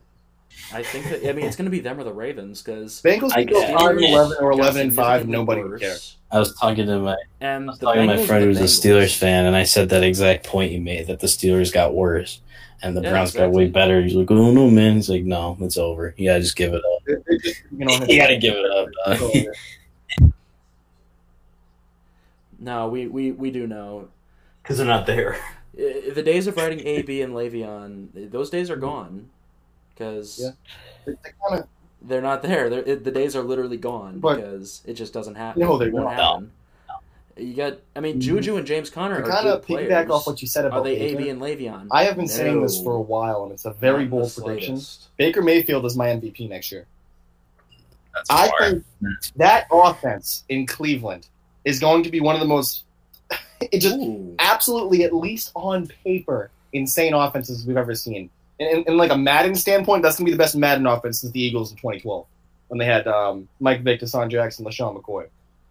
I 0.71 0.83
think 0.83 1.05
that 1.09 1.27
I 1.27 1.33
mean 1.33 1.45
it's 1.45 1.55
gonna 1.55 1.69
be 1.71 1.79
them 1.79 1.99
or 1.99 2.03
the 2.03 2.13
Ravens 2.13 2.61
because 2.61 3.01
Bengals 3.01 3.31
I 3.33 3.43
go 3.43 3.59
guess. 3.59 3.69
eleven 3.71 4.37
or 4.39 4.51
eleven 4.51 4.81
and 4.81 4.95
five. 4.95 5.27
Nobody 5.27 5.63
would 5.63 5.79
care. 5.79 5.95
I 6.31 6.37
was 6.39 6.55
talking 6.59 6.85
to 6.87 6.99
my 6.99 7.15
And 7.41 7.63
I 7.63 7.67
was 7.67 7.79
the 7.79 7.85
talking 7.87 8.07
to 8.07 8.15
my 8.17 8.25
friend 8.25 8.43
the 8.55 8.59
who's 8.59 8.59
a 8.83 8.87
Steelers 8.87 9.15
fan, 9.17 9.45
and 9.45 9.55
I 9.55 9.63
said 9.63 9.89
that 9.89 10.03
exact 10.03 10.45
point 10.45 10.71
you 10.71 10.79
made 10.81 11.07
that 11.07 11.19
the 11.21 11.27
Steelers 11.27 11.73
got 11.73 11.95
worse 11.95 12.39
and 12.83 12.95
the 12.95 13.01
Yeah, 13.01 13.09
Browns 13.11 13.33
got 13.33 13.51
way 13.51 13.67
better. 13.67 14.01
He's 14.03 14.13
like, 14.13 14.29
"Oh 14.29 14.51
no, 14.51 14.69
man!" 14.69 14.95
He's 14.95 15.09
like, 15.09 15.23
"No, 15.23 15.57
it's 15.61 15.77
over. 15.77 16.13
You 16.17 16.29
gotta 16.29 16.41
just 16.41 16.55
give 16.55 16.73
it 16.73 16.83
up. 16.85 17.01
They're- 17.07 17.23
they're 17.25 17.37
just, 17.39 17.61
you 17.75 17.85
know, 17.85 17.93
you 18.07 18.17
gotta 18.19 18.37
give 18.37 18.53
it 18.55 18.71
up." 18.71 18.89
Dog." 22.63 22.65
No, 22.65 22.87
we, 22.89 23.07
we, 23.07 23.31
we 23.31 23.51
do 23.51 23.67
know 23.67 24.07
Because 24.61 24.77
they're 24.77 24.87
not 24.87 25.05
there. 25.05 25.37
The 25.75 26.21
days 26.23 26.45
of 26.47 26.55
writing 26.57 26.85
A, 26.85 27.01
B, 27.01 27.21
and 27.21 27.33
Le'Veon, 27.33 28.29
those 28.31 28.49
days 28.51 28.69
are 28.69 28.75
gone 28.75 29.29
because 29.89 30.39
Yeah. 30.43 30.51
They 31.05 31.13
kind 31.47 31.61
of 31.63 31.67
they're 32.05 32.21
not 32.21 32.41
there. 32.43 32.69
They're, 32.69 32.83
it, 32.83 33.03
the 33.03 33.11
days 33.11 33.35
are 33.35 33.41
literally 33.41 33.77
gone 33.77 34.19
But- 34.19 34.35
because 34.35 34.81
it 34.85 34.93
just 34.93 35.13
doesn't 35.13 35.35
happen. 35.35 35.61
No, 35.61 35.77
they're 35.77 35.89
won't 35.91 36.05
not. 36.05 36.13
happen. 36.15 36.51
You 37.35 37.55
got, 37.55 37.79
I 37.95 37.99
mean, 37.99 38.21
Juju 38.21 38.57
and 38.57 38.67
James 38.67 38.91
Conner 38.91 39.19
to 39.19 39.23
are 39.27 39.27
kind 39.31 39.43
good 39.45 39.57
of 39.57 39.65
piggyback 39.65 40.11
off 40.11 40.27
what 40.27 40.39
you 40.43 40.47
said 40.47 40.65
about 40.65 40.81
are 40.81 40.83
they 40.83 40.95
A, 40.97 41.15
Baker. 41.15 41.17
B, 41.23 41.29
and 41.29 41.41
Le'Veon? 41.41 41.87
I 41.89 42.03
have 42.03 42.15
been 42.15 42.27
saying 42.27 42.61
this 42.61 42.79
for 42.83 42.93
a 42.93 43.01
while, 43.01 43.41
and 43.43 43.51
it's 43.51 43.65
a 43.65 43.73
very 43.73 44.03
Not 44.03 44.11
bold 44.11 44.33
prediction. 44.35 44.77
slightest. 44.77 45.07
Baker 45.17 45.41
Mayfield 45.41 45.83
is 45.87 45.97
my 45.97 46.09
MVP 46.09 46.47
next 46.47 46.71
year. 46.71 46.85
That's 48.13 48.29
I 48.29 48.47
far. 48.49 48.59
think 48.69 48.83
that 49.37 49.65
offense 49.71 50.43
in 50.49 50.67
Cleveland 50.67 51.27
is 51.65 51.79
going 51.79 52.03
to 52.03 52.09
be 52.09 52.19
one 52.19 52.35
of 52.35 52.41
the 52.41 52.47
most, 52.47 52.85
it 53.61 53.79
just 53.79 53.95
Ooh. 53.95 54.35
absolutely, 54.39 55.03
at 55.03 55.13
least 55.13 55.51
on 55.55 55.87
paper, 56.03 56.49
insane 56.73 57.13
offenses 57.13 57.65
we've 57.65 57.77
ever 57.77 57.95
seen. 57.95 58.29
In, 58.59 58.67
in, 58.67 58.83
in 58.87 58.97
like 58.97 59.11
a 59.11 59.17
Madden 59.17 59.55
standpoint, 59.55 60.03
that's 60.03 60.17
gonna 60.17 60.25
be 60.25 60.31
the 60.31 60.37
best 60.37 60.55
Madden 60.55 60.85
offense 60.85 61.21
since 61.21 61.33
the 61.33 61.41
Eagles 61.41 61.71
in 61.71 61.77
2012 61.77 62.25
when 62.73 62.79
they 62.79 62.85
had 62.85 63.07
um, 63.07 63.47
Mike 63.59 63.81
Vick, 63.81 64.01
DeSean 64.01 64.29
Jackson, 64.29 64.65
LeSean 64.65 64.99
McCoy. 64.99 65.27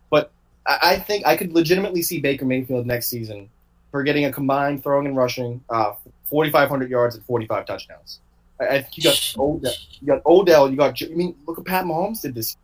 But 0.09 0.31
I, 0.67 0.79
I 0.83 0.99
think 0.99 1.27
I 1.27 1.37
could 1.37 1.53
legitimately 1.53 2.03
see 2.03 2.21
Baker 2.21 2.45
Mayfield 2.45 2.87
next 2.87 3.09
season 3.09 3.49
for 3.91 4.03
getting 4.05 4.25
a 4.25 4.33
combined 4.33 4.83
throwing 4.83 5.07
and 5.07 5.17
rushing, 5.17 5.63
uh, 5.69 5.95
4,500 6.27 6.91
yards 6.91 7.17
and 7.17 7.25
45 7.25 7.67
touchdowns. 7.67 8.21
I, 8.61 8.67
I 8.67 8.83
think 8.83 8.99
you 8.99 9.03
got 9.03 9.35
Odell, 9.39 9.73
you 10.01 10.07
got 10.07 10.27
Odell, 10.27 10.71
you 10.71 10.77
got. 10.77 11.03
I 11.03 11.07
mean, 11.09 11.35
look 11.47 11.59
at 11.59 11.65
Pat 11.65 11.85
Mahomes 11.85 12.23
did 12.23 12.35
this. 12.35 12.57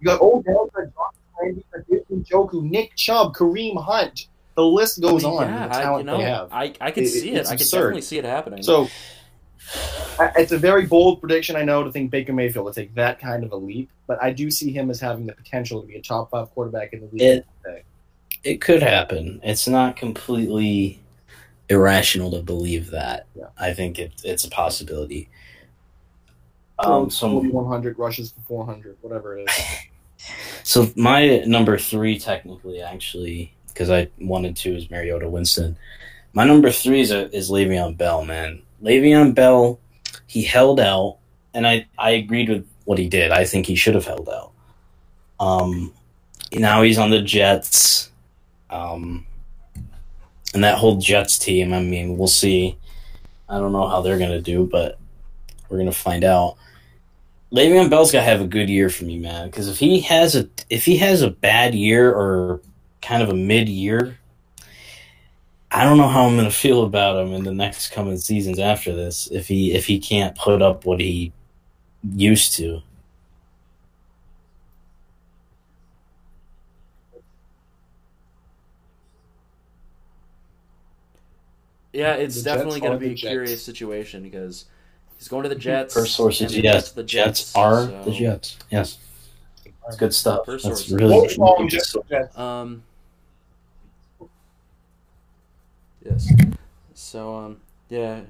You 0.00 0.06
got 0.06 0.20
Odell, 0.20 0.70
you 0.76 0.92
got 0.96 1.05
Josh 1.54 1.62
Brady, 1.62 1.64
you 1.88 1.98
got 1.98 2.08
David 2.10 2.26
Njoku, 2.26 2.62
Nick 2.62 2.94
Chubb, 2.96 3.34
Kareem 3.34 3.82
Hunt. 3.82 4.28
The 4.56 4.64
list 4.64 5.00
goes 5.02 5.24
I 5.24 5.28
mean, 5.28 5.38
on. 5.38 5.48
yeah, 5.48 5.62
with 5.66 5.72
the 5.72 5.78
I, 5.78 5.98
you 5.98 6.04
know, 6.04 6.16
they 6.18 6.24
have. 6.24 6.48
I, 6.52 6.72
I 6.80 6.90
can 6.90 7.04
It- 7.04 7.08
see 7.08 7.30
it. 7.32 7.36
it's 7.38 7.50
I 7.50 7.56
can 7.56 7.62
absurd. 7.62 7.78
definitely 7.78 8.02
see 8.02 8.18
it 8.18 8.24
happening. 8.24 8.62
So 8.62 8.88
it's 10.36 10.52
a 10.52 10.58
very 10.58 10.86
bold 10.86 11.20
prediction, 11.20 11.56
I 11.56 11.62
know, 11.62 11.82
to 11.84 11.92
think 11.92 12.10
Baker 12.10 12.32
Mayfield 12.32 12.64
will 12.64 12.72
take 12.72 12.94
that 12.94 13.18
kind 13.20 13.44
of 13.44 13.52
a 13.52 13.56
leap, 13.56 13.90
but 14.06 14.22
I 14.22 14.32
do 14.32 14.50
see 14.50 14.72
him 14.72 14.88
as 14.90 14.98
having 15.00 15.26
the 15.26 15.34
potential 15.34 15.82
to 15.82 15.86
be 15.86 15.96
a 15.96 16.02
top 16.02 16.30
five 16.30 16.50
quarterback 16.52 16.92
in 16.92 17.00
the 17.00 17.06
league. 17.12 17.22
It- 17.22 17.46
It 18.44 18.60
could 18.60 18.80
happen. 18.82 19.40
It's 19.42 19.66
not 19.66 19.96
completely 19.96 21.00
irrational 21.68 22.30
to 22.30 22.42
believe 22.42 22.90
that. 22.92 23.26
Yeah. 23.34 23.46
I 23.58 23.74
think 23.74 23.98
it, 23.98 24.12
it's 24.24 24.44
a 24.44 24.50
possibility. 24.50 25.28
Um, 26.78 27.10
so 27.10 27.38
100 27.40 27.98
rushes 27.98 28.30
for 28.32 28.40
400, 28.42 28.96
whatever 29.00 29.36
it 29.38 29.48
is. 29.50 29.56
So 30.62 30.90
my 30.96 31.38
number 31.46 31.78
three, 31.78 32.18
technically, 32.18 32.80
actually, 32.82 33.54
because 33.68 33.90
I 33.90 34.08
wanted 34.18 34.56
to, 34.58 34.76
is 34.76 34.90
Mariota 34.90 35.28
Winston. 35.28 35.76
My 36.32 36.44
number 36.44 36.70
three 36.70 37.00
is, 37.00 37.10
a, 37.10 37.34
is 37.34 37.50
Le'Veon 37.50 37.96
Bell, 37.96 38.24
man. 38.24 38.62
Le'Veon 38.82 39.34
Bell, 39.34 39.78
he 40.26 40.42
held 40.42 40.80
out, 40.80 41.18
and 41.54 41.66
I, 41.66 41.86
I 41.98 42.10
agreed 42.10 42.48
with 42.48 42.66
what 42.84 42.98
he 42.98 43.08
did. 43.08 43.30
I 43.32 43.44
think 43.44 43.66
he 43.66 43.74
should 43.74 43.94
have 43.94 44.06
held 44.06 44.28
out. 44.28 44.52
Um, 45.38 45.92
now 46.52 46.82
he's 46.82 46.98
on 46.98 47.10
the 47.10 47.20
Jets, 47.20 48.10
um, 48.70 49.26
and 50.54 50.64
that 50.64 50.78
whole 50.78 50.96
Jets 50.96 51.38
team. 51.38 51.72
I 51.72 51.80
mean, 51.82 52.16
we'll 52.16 52.28
see. 52.28 52.78
I 53.48 53.58
don't 53.58 53.72
know 53.72 53.88
how 53.88 54.00
they're 54.00 54.18
gonna 54.18 54.40
do, 54.40 54.66
but 54.66 54.98
we're 55.68 55.78
gonna 55.78 55.92
find 55.92 56.24
out. 56.24 56.56
Le'Veon 57.56 57.88
Bell's 57.88 58.12
got 58.12 58.20
to 58.20 58.24
have 58.26 58.42
a 58.42 58.46
good 58.46 58.68
year 58.68 58.90
for 58.90 59.04
me, 59.04 59.18
man. 59.18 59.46
Because 59.48 59.68
if 59.68 59.78
he 59.78 60.00
has 60.02 60.36
a 60.36 60.48
if 60.68 60.84
he 60.84 60.98
has 60.98 61.22
a 61.22 61.30
bad 61.30 61.74
year 61.74 62.12
or 62.12 62.60
kind 63.00 63.22
of 63.22 63.30
a 63.30 63.34
mid 63.34 63.68
year, 63.68 64.18
I 65.70 65.84
don't 65.84 65.96
know 65.98 66.08
how 66.08 66.26
I'm 66.26 66.36
going 66.36 66.44
to 66.50 66.54
feel 66.54 66.84
about 66.84 67.16
him 67.26 67.32
in 67.32 67.44
the 67.44 67.54
next 67.54 67.90
coming 67.92 68.18
seasons 68.18 68.58
after 68.58 68.94
this. 68.94 69.28
If 69.32 69.48
he 69.48 69.72
if 69.74 69.86
he 69.86 69.98
can't 69.98 70.36
put 70.36 70.60
up 70.62 70.84
what 70.84 71.00
he 71.00 71.32
used 72.14 72.54
to, 72.56 72.82
yeah, 81.92 82.14
it's 82.14 82.36
The 82.36 82.42
definitely 82.42 82.80
going 82.80 82.92
to 82.92 82.98
be 82.98 83.10
a 83.12 83.14
Jets. 83.14 83.22
curious 83.30 83.62
situation 83.64 84.22
because 84.22 84.66
he's 85.18 85.28
going 85.28 85.42
to 85.44 85.48
the 85.48 85.54
Jets. 85.54 85.94
First 85.94 86.14
sources, 86.14 86.52
and 86.52 86.62
the 86.62 86.62
yes, 86.64 86.74
Jets 86.74 86.90
the 86.92 87.02
Jets 87.04 87.56
are 87.56 87.86
so- 87.86 88.02
the 88.04 88.10
Jets. 88.12 88.58
Yes, 88.70 88.98
it's 89.86 89.96
good 89.96 90.14
stuff. 90.14 90.46
Per 90.46 90.52
That's 90.52 90.64
sources. 90.64 90.92
really, 90.92 91.16
What's 91.18 91.38
wrong, 91.38 91.54
really 91.58 91.70
good 91.70 91.82
stuff. 91.82 92.38
Um. 92.38 92.82
Yes. 96.04 96.32
So 96.94 97.34
um 97.34 97.56
yeah 97.88 98.20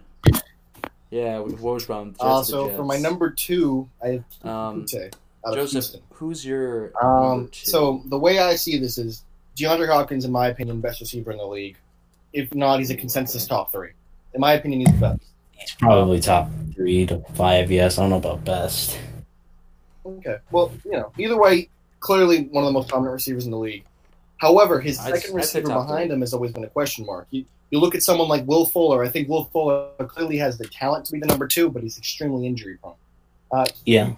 yeah 1.11 1.37
Wojbom. 1.39 2.11
Jets 2.13 2.17
Uh, 2.21 2.39
the 2.39 2.45
so 2.45 2.65
Jets. 2.67 2.77
for 2.77 2.85
my 2.85 2.97
number 2.99 3.31
two, 3.31 3.89
I 4.03 4.07
have 4.09 4.25
um 4.45 4.85
Coutee 4.87 5.13
Joseph, 5.55 5.71
Houston. 5.73 6.01
who's 6.11 6.45
your 6.45 6.93
Um, 7.03 7.23
number 7.23 7.49
two? 7.51 7.67
so 7.71 8.03
the 8.07 8.19
way 8.19 8.39
I 8.39 8.57
see 8.57 8.79
this 8.79 8.99
is 8.99 9.23
DeAndre 9.57 9.89
Hopkins, 9.89 10.25
in 10.25 10.33
my 10.33 10.49
opinion, 10.49 10.81
best 10.81 11.01
receiver 11.01 11.31
in 11.33 11.39
the 11.39 11.47
league. 11.47 11.77
If 12.33 12.55
not, 12.55 12.79
he's 12.81 12.91
a 12.91 12.97
consensus 12.97 13.47
top 13.47 13.73
three. 13.73 13.91
In 14.35 14.41
my 14.41 14.53
opinion, 14.55 14.81
he's 14.81 14.91
the 14.93 14.99
best. 15.01 15.21
He's 15.57 15.75
probably 15.75 16.21
top 16.21 16.49
three 16.75 17.07
to 17.07 17.21
five. 17.35 17.71
Yes, 17.71 17.99
I 17.99 18.03
don't 18.03 18.11
know 18.11 18.17
about 18.17 18.45
best. 18.45 18.99
Okay. 20.05 20.37
Well, 20.51 20.73
you 20.85 20.93
know, 20.93 21.13
either 21.19 21.37
way, 21.39 21.69
clearly 22.01 22.45
one 22.45 22.63
of 22.65 22.69
the 22.69 22.73
most 22.73 22.89
dominant 22.89 23.15
receivers 23.15 23.45
in 23.45 23.51
the 23.51 23.59
league. 23.59 23.85
However, 24.39 24.81
his 24.81 24.99
I'd- 25.01 25.19
second 25.19 25.31
I'd 25.35 25.37
receiver 25.37 25.69
behind 25.69 26.09
three. 26.11 26.15
him 26.15 26.21
has 26.21 26.35
always 26.35 26.53
been 26.53 26.65
a 26.65 26.69
question 26.69 27.07
mark. 27.07 27.27
You, 27.31 27.45
you 27.71 27.81
look 27.81 27.95
at 27.95 28.03
someone 28.03 28.29
like 28.29 28.47
Will 28.47 28.67
Fuller. 28.67 29.03
I 29.03 29.09
think 29.09 29.29
Will 29.29 29.45
Fuller 29.47 29.89
clearly 30.07 30.37
has 30.37 30.59
the 30.59 30.67
talent 30.67 31.07
to 31.07 31.13
be 31.13 31.19
the 31.19 31.27
number 31.27 31.49
two, 31.49 31.69
but 31.71 31.83
he's 31.83 31.99
extremely 31.99 32.47
injury 32.47 32.77
prone. 32.77 32.95
Uh, 33.51 33.65
yeah, 33.85 34.13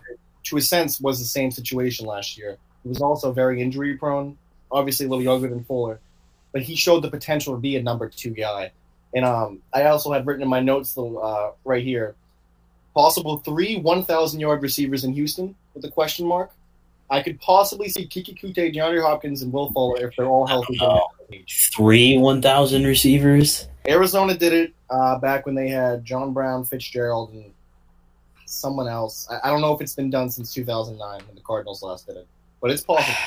to 0.44 0.56
a 0.56 0.60
sense, 0.60 1.00
was 1.00 1.18
the 1.18 1.24
same 1.24 1.50
situation 1.50 2.06
last 2.06 2.36
year. 2.36 2.58
He 2.82 2.88
was 2.88 3.00
also 3.00 3.32
very 3.32 3.62
injury 3.62 3.96
prone, 3.96 4.36
obviously 4.70 5.06
a 5.06 5.08
little 5.08 5.22
younger 5.24 5.48
than 5.48 5.64
Fuller, 5.64 6.00
but 6.52 6.62
he 6.62 6.74
showed 6.74 7.00
the 7.02 7.10
potential 7.10 7.54
to 7.54 7.60
be 7.60 7.76
a 7.76 7.82
number 7.82 8.08
two 8.08 8.30
guy. 8.30 8.72
And 9.14 9.24
um, 9.24 9.62
I 9.72 9.84
also 9.84 10.12
had 10.12 10.26
written 10.26 10.42
in 10.42 10.48
my 10.48 10.60
notes 10.60 10.96
uh, 10.96 11.50
right 11.64 11.82
here 11.82 12.14
possible 12.94 13.38
three 13.38 13.76
1,000 13.76 14.40
yard 14.40 14.60
receivers 14.60 15.04
in 15.04 15.12
Houston 15.12 15.54
with 15.74 15.84
a 15.84 15.90
question 15.90 16.26
mark. 16.26 16.50
I 17.10 17.22
could 17.22 17.40
possibly 17.40 17.88
see 17.88 18.06
Keke 18.06 18.38
Coutee, 18.38 18.74
DeAndre 18.74 19.00
Hopkins, 19.00 19.42
and 19.42 19.52
Will 19.52 19.70
Fuller 19.72 20.08
if 20.08 20.16
they're 20.16 20.26
all 20.26 20.46
healthy. 20.46 20.78
Three 21.74 22.18
1,000 22.18 22.84
receivers? 22.84 23.68
Arizona 23.86 24.36
did 24.36 24.52
it 24.52 24.74
uh, 24.90 25.18
back 25.18 25.46
when 25.46 25.54
they 25.54 25.68
had 25.68 26.04
John 26.04 26.32
Brown, 26.32 26.64
Fitzgerald, 26.64 27.32
and 27.32 27.52
someone 28.44 28.88
else. 28.88 29.28
I, 29.30 29.48
I, 29.48 29.50
don't 29.50 29.60
know 29.60 29.72
if 29.74 29.80
it's 29.80 29.94
been 29.94 30.10
done 30.10 30.30
since 30.30 30.52
2009 30.52 31.20
when 31.26 31.34
the 31.34 31.40
Cardinals 31.42 31.82
last 31.82 32.06
did 32.06 32.16
it, 32.16 32.26
but 32.60 32.70
it's 32.70 32.82
possible. 32.82 33.14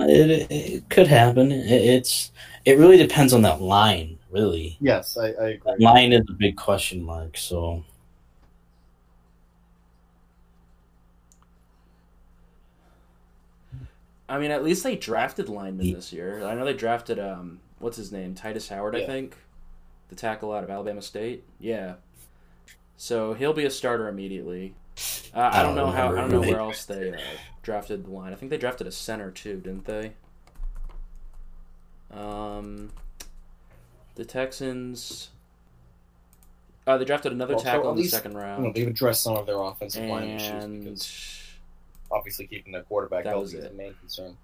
It, 0.00 0.50
it 0.50 0.90
could 0.90 1.06
happen. 1.06 1.52
It, 1.52 1.70
it's 1.70 2.32
it 2.64 2.78
really 2.78 2.96
depends 2.96 3.32
on 3.32 3.42
that 3.42 3.62
line, 3.62 4.17
really. 4.30 4.76
Yes, 4.80 5.16
I, 5.16 5.26
I 5.26 5.48
agree. 5.50 5.60
That 5.64 5.80
line 5.80 6.12
is 6.12 6.24
a 6.28 6.32
big 6.32 6.56
question 6.56 7.02
mark. 7.02 7.36
So. 7.36 7.84
I 14.28 14.38
mean, 14.38 14.50
at 14.50 14.62
least 14.62 14.82
they 14.82 14.94
drafted 14.94 15.48
linemen 15.48 15.94
this 15.94 16.12
year. 16.12 16.44
I 16.44 16.54
know 16.54 16.64
they 16.66 16.74
drafted 16.74 17.18
um, 17.18 17.60
what's 17.78 17.96
his 17.96 18.12
name, 18.12 18.34
Tytus 18.34 18.68
Howard, 18.68 18.94
yeah. 18.94 19.04
I 19.04 19.06
think, 19.06 19.36
the 20.10 20.16
tackle 20.16 20.52
out 20.52 20.62
of 20.62 20.70
Alabama 20.70 21.00
State. 21.00 21.44
Yeah, 21.58 21.94
so 22.98 23.32
he'll 23.32 23.54
be 23.54 23.64
a 23.64 23.70
starter 23.70 24.08
immediately. 24.08 24.74
Uh, 25.32 25.50
I 25.52 25.62
don't 25.62 25.76
know 25.76 25.90
how. 25.90 26.12
I 26.12 26.16
don't 26.16 26.32
know 26.32 26.40
where 26.40 26.58
else 26.58 26.84
they 26.84 27.12
uh, 27.12 27.18
drafted 27.62 28.04
the 28.04 28.10
line. 28.10 28.32
I 28.32 28.36
think 28.36 28.50
they 28.50 28.58
drafted 28.58 28.86
a 28.86 28.92
center 28.92 29.30
too, 29.30 29.60
didn't 29.60 29.84
they? 29.84 30.12
Um, 32.10 32.90
the 34.18 34.24
Texans. 34.24 35.30
Uh, 36.86 36.98
they 36.98 37.04
drafted 37.04 37.32
another 37.32 37.54
well, 37.54 37.62
tackle 37.62 37.90
in 37.92 37.96
the 37.96 38.04
second 38.04 38.36
round. 38.36 38.62
You 38.62 38.68
know, 38.68 38.74
they've 38.74 38.88
addressed 38.88 39.22
some 39.22 39.36
of 39.36 39.46
their 39.46 39.60
offensive 39.60 40.02
and 40.02 40.10
line 40.10 40.28
issues 40.28 40.64
because 40.84 41.42
obviously 42.10 42.46
keeping 42.46 42.72
their 42.72 42.82
quarterback 42.82 43.24
healthy 43.24 43.56
is 43.56 43.64
the 43.64 43.70
main 43.70 43.94
concern. 43.94 44.36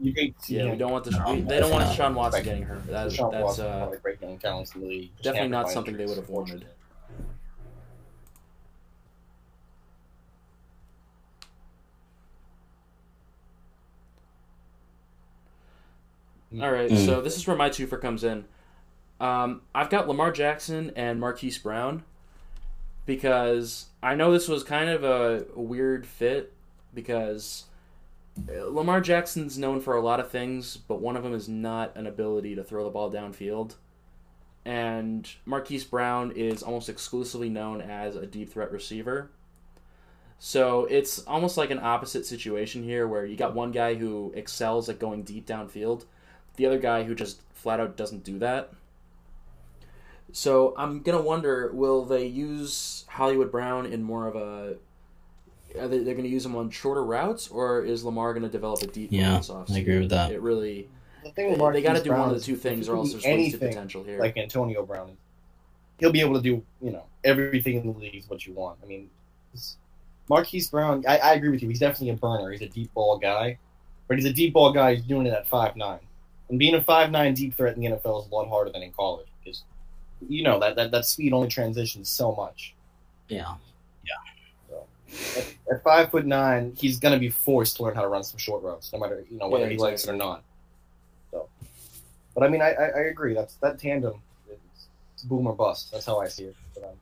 you 0.00 0.12
hate 0.16 0.34
yeah, 0.48 0.68
we 0.68 0.76
don't 0.76 0.90
want 0.90 1.04
the 1.04 1.22
we, 1.28 1.42
they 1.42 1.60
don't 1.60 1.70
want 1.70 1.84
Deshaun 1.84 2.14
Watson 2.14 2.42
getting 2.42 2.64
hurt. 2.64 2.84
That, 2.88 3.10
that's 3.30 3.58
uh, 3.60 3.94
breaking 4.02 4.38
talents 4.38 4.74
in 4.74 4.80
the 4.80 4.86
league. 4.88 5.10
Definitely 5.22 5.50
not 5.50 5.70
something 5.70 5.96
they 5.96 6.06
would 6.06 6.16
have 6.16 6.28
wanted. 6.28 6.66
All 16.60 16.70
right, 16.70 16.90
mm. 16.90 17.06
so 17.06 17.20
this 17.20 17.36
is 17.36 17.46
where 17.46 17.56
my 17.56 17.70
twofer 17.70 18.00
comes 18.00 18.24
in. 18.24 18.44
Um, 19.20 19.62
I've 19.74 19.90
got 19.90 20.08
Lamar 20.08 20.32
Jackson 20.32 20.92
and 20.96 21.20
Marquise 21.20 21.58
Brown 21.58 22.04
because 23.06 23.86
I 24.02 24.14
know 24.14 24.32
this 24.32 24.48
was 24.48 24.64
kind 24.64 24.90
of 24.90 25.04
a 25.04 25.44
weird 25.54 26.06
fit 26.06 26.52
because 26.92 27.64
Lamar 28.48 29.00
Jackson's 29.00 29.58
known 29.58 29.80
for 29.80 29.96
a 29.96 30.00
lot 30.00 30.20
of 30.20 30.30
things, 30.30 30.76
but 30.76 31.00
one 31.00 31.16
of 31.16 31.22
them 31.22 31.34
is 31.34 31.48
not 31.48 31.96
an 31.96 32.06
ability 32.06 32.54
to 32.54 32.64
throw 32.64 32.84
the 32.84 32.90
ball 32.90 33.10
downfield. 33.10 33.74
And 34.64 35.28
Marquise 35.44 35.84
Brown 35.84 36.32
is 36.32 36.62
almost 36.62 36.88
exclusively 36.88 37.48
known 37.48 37.80
as 37.80 38.16
a 38.16 38.26
deep 38.26 38.52
threat 38.52 38.70
receiver. 38.70 39.30
So 40.38 40.86
it's 40.86 41.20
almost 41.20 41.56
like 41.56 41.70
an 41.70 41.80
opposite 41.80 42.26
situation 42.26 42.82
here 42.82 43.06
where 43.06 43.24
you 43.24 43.36
got 43.36 43.54
one 43.54 43.70
guy 43.70 43.94
who 43.94 44.32
excels 44.34 44.88
at 44.88 44.98
going 44.98 45.22
deep 45.22 45.46
downfield, 45.46 46.04
the 46.56 46.66
other 46.66 46.78
guy 46.78 47.04
who 47.04 47.14
just 47.14 47.40
flat 47.54 47.80
out 47.80 47.96
doesn't 47.96 48.24
do 48.24 48.38
that. 48.38 48.72
So 50.32 50.74
I'm 50.76 51.02
going 51.02 51.16
to 51.16 51.22
wonder 51.22 51.70
will 51.72 52.04
they 52.04 52.26
use 52.26 53.04
Hollywood 53.08 53.52
Brown 53.52 53.86
in 53.86 54.02
more 54.02 54.26
of 54.26 54.36
a 54.36 54.76
are 55.78 55.88
they, 55.88 55.98
they're 55.98 56.14
going 56.14 56.24
to 56.24 56.30
use 56.30 56.44
him 56.44 56.56
on 56.56 56.70
shorter 56.70 57.04
routes, 57.04 57.48
or 57.48 57.84
is 57.84 58.04
Lamar 58.04 58.32
going 58.32 58.42
to 58.42 58.48
develop 58.48 58.82
a 58.82 58.86
deep 58.86 59.10
yeah, 59.10 59.40
I 59.48 59.78
agree 59.78 59.98
with 59.98 60.10
that. 60.10 60.32
It 60.32 60.40
really. 60.40 60.88
The 61.24 61.30
thing 61.30 61.50
with 61.50 61.58
Mark 61.58 61.74
they 61.74 61.82
got 61.82 61.94
to 61.94 62.02
do 62.02 62.10
Brown 62.10 62.20
one 62.20 62.30
of 62.30 62.38
the 62.38 62.44
two 62.44 62.56
things, 62.56 62.88
or 62.88 62.96
else 62.96 63.12
there's 63.12 63.24
anything 63.24 63.70
potential 63.70 64.02
here. 64.02 64.18
Like 64.18 64.36
Antonio 64.36 64.84
Brown, 64.84 65.16
he'll 65.98 66.10
be 66.10 66.20
able 66.20 66.34
to 66.34 66.40
do 66.40 66.62
you 66.80 66.90
know 66.90 67.04
everything 67.22 67.76
in 67.76 67.92
the 67.92 67.98
league 67.98 68.16
is 68.16 68.28
what 68.28 68.44
you 68.44 68.52
want. 68.52 68.78
I 68.82 68.86
mean, 68.86 69.08
Marquise 70.28 70.68
Brown, 70.68 71.04
I, 71.06 71.18
I, 71.18 71.34
agree 71.34 71.50
with 71.50 71.62
you. 71.62 71.68
He's 71.68 71.78
definitely 71.78 72.10
a 72.10 72.14
burner. 72.14 72.50
He's 72.50 72.62
a 72.62 72.68
deep 72.68 72.92
ball 72.92 73.18
guy, 73.18 73.58
but 74.08 74.16
he's 74.16 74.26
a 74.26 74.32
deep 74.32 74.52
ball 74.52 74.72
guy. 74.72 74.96
He's 74.96 75.04
doing 75.04 75.26
it 75.26 75.32
at 75.32 75.46
five 75.46 75.76
nine, 75.76 76.00
and 76.52 76.58
being 76.58 76.74
a 76.74 76.82
five 76.82 77.10
nine 77.10 77.32
deep 77.32 77.56
threat 77.56 77.76
in 77.76 77.80
the 77.80 77.88
NFL 77.88 78.24
is 78.24 78.30
a 78.30 78.34
lot 78.34 78.46
harder 78.46 78.70
than 78.70 78.82
in 78.82 78.92
college 78.92 79.26
because 79.42 79.64
you 80.28 80.44
know 80.44 80.60
that 80.60 80.76
that, 80.76 80.90
that 80.90 81.06
speed 81.06 81.32
only 81.32 81.48
transitions 81.48 82.10
so 82.10 82.34
much. 82.34 82.74
Yeah. 83.28 83.54
At, 85.36 85.54
at, 85.70 85.82
five 85.82 86.10
foot 86.10 86.24
nine, 86.24 86.74
he's 86.74 86.98
going 86.98 87.12
to 87.12 87.18
be 87.20 87.28
forced 87.28 87.76
to 87.76 87.82
learn 87.82 87.94
how 87.94 88.00
to 88.00 88.08
run 88.08 88.24
some 88.24 88.38
short 88.38 88.62
routes, 88.62 88.92
no 88.92 88.98
matter 88.98 89.24
you 89.30 89.38
know 89.38 89.48
whether 89.48 89.64
yeah, 89.64 89.72
he 89.72 89.76
likes 89.78 90.04
it 90.04 90.10
or 90.10 90.16
not. 90.16 90.42
So, 91.30 91.48
but 92.34 92.44
I 92.44 92.48
mean, 92.48 92.62
I, 92.62 92.72
I, 92.72 92.84
I 92.84 93.00
agree. 93.10 93.34
That's 93.34 93.54
that 93.56 93.78
tandem. 93.78 94.20
It's, 94.48 94.86
it's 95.14 95.24
boom 95.24 95.46
or 95.46 95.54
bust. 95.54 95.92
That's 95.92 96.06
how 96.06 96.20
I 96.20 96.28
see 96.28 96.44
it. 96.44 96.56
But, 96.74 96.96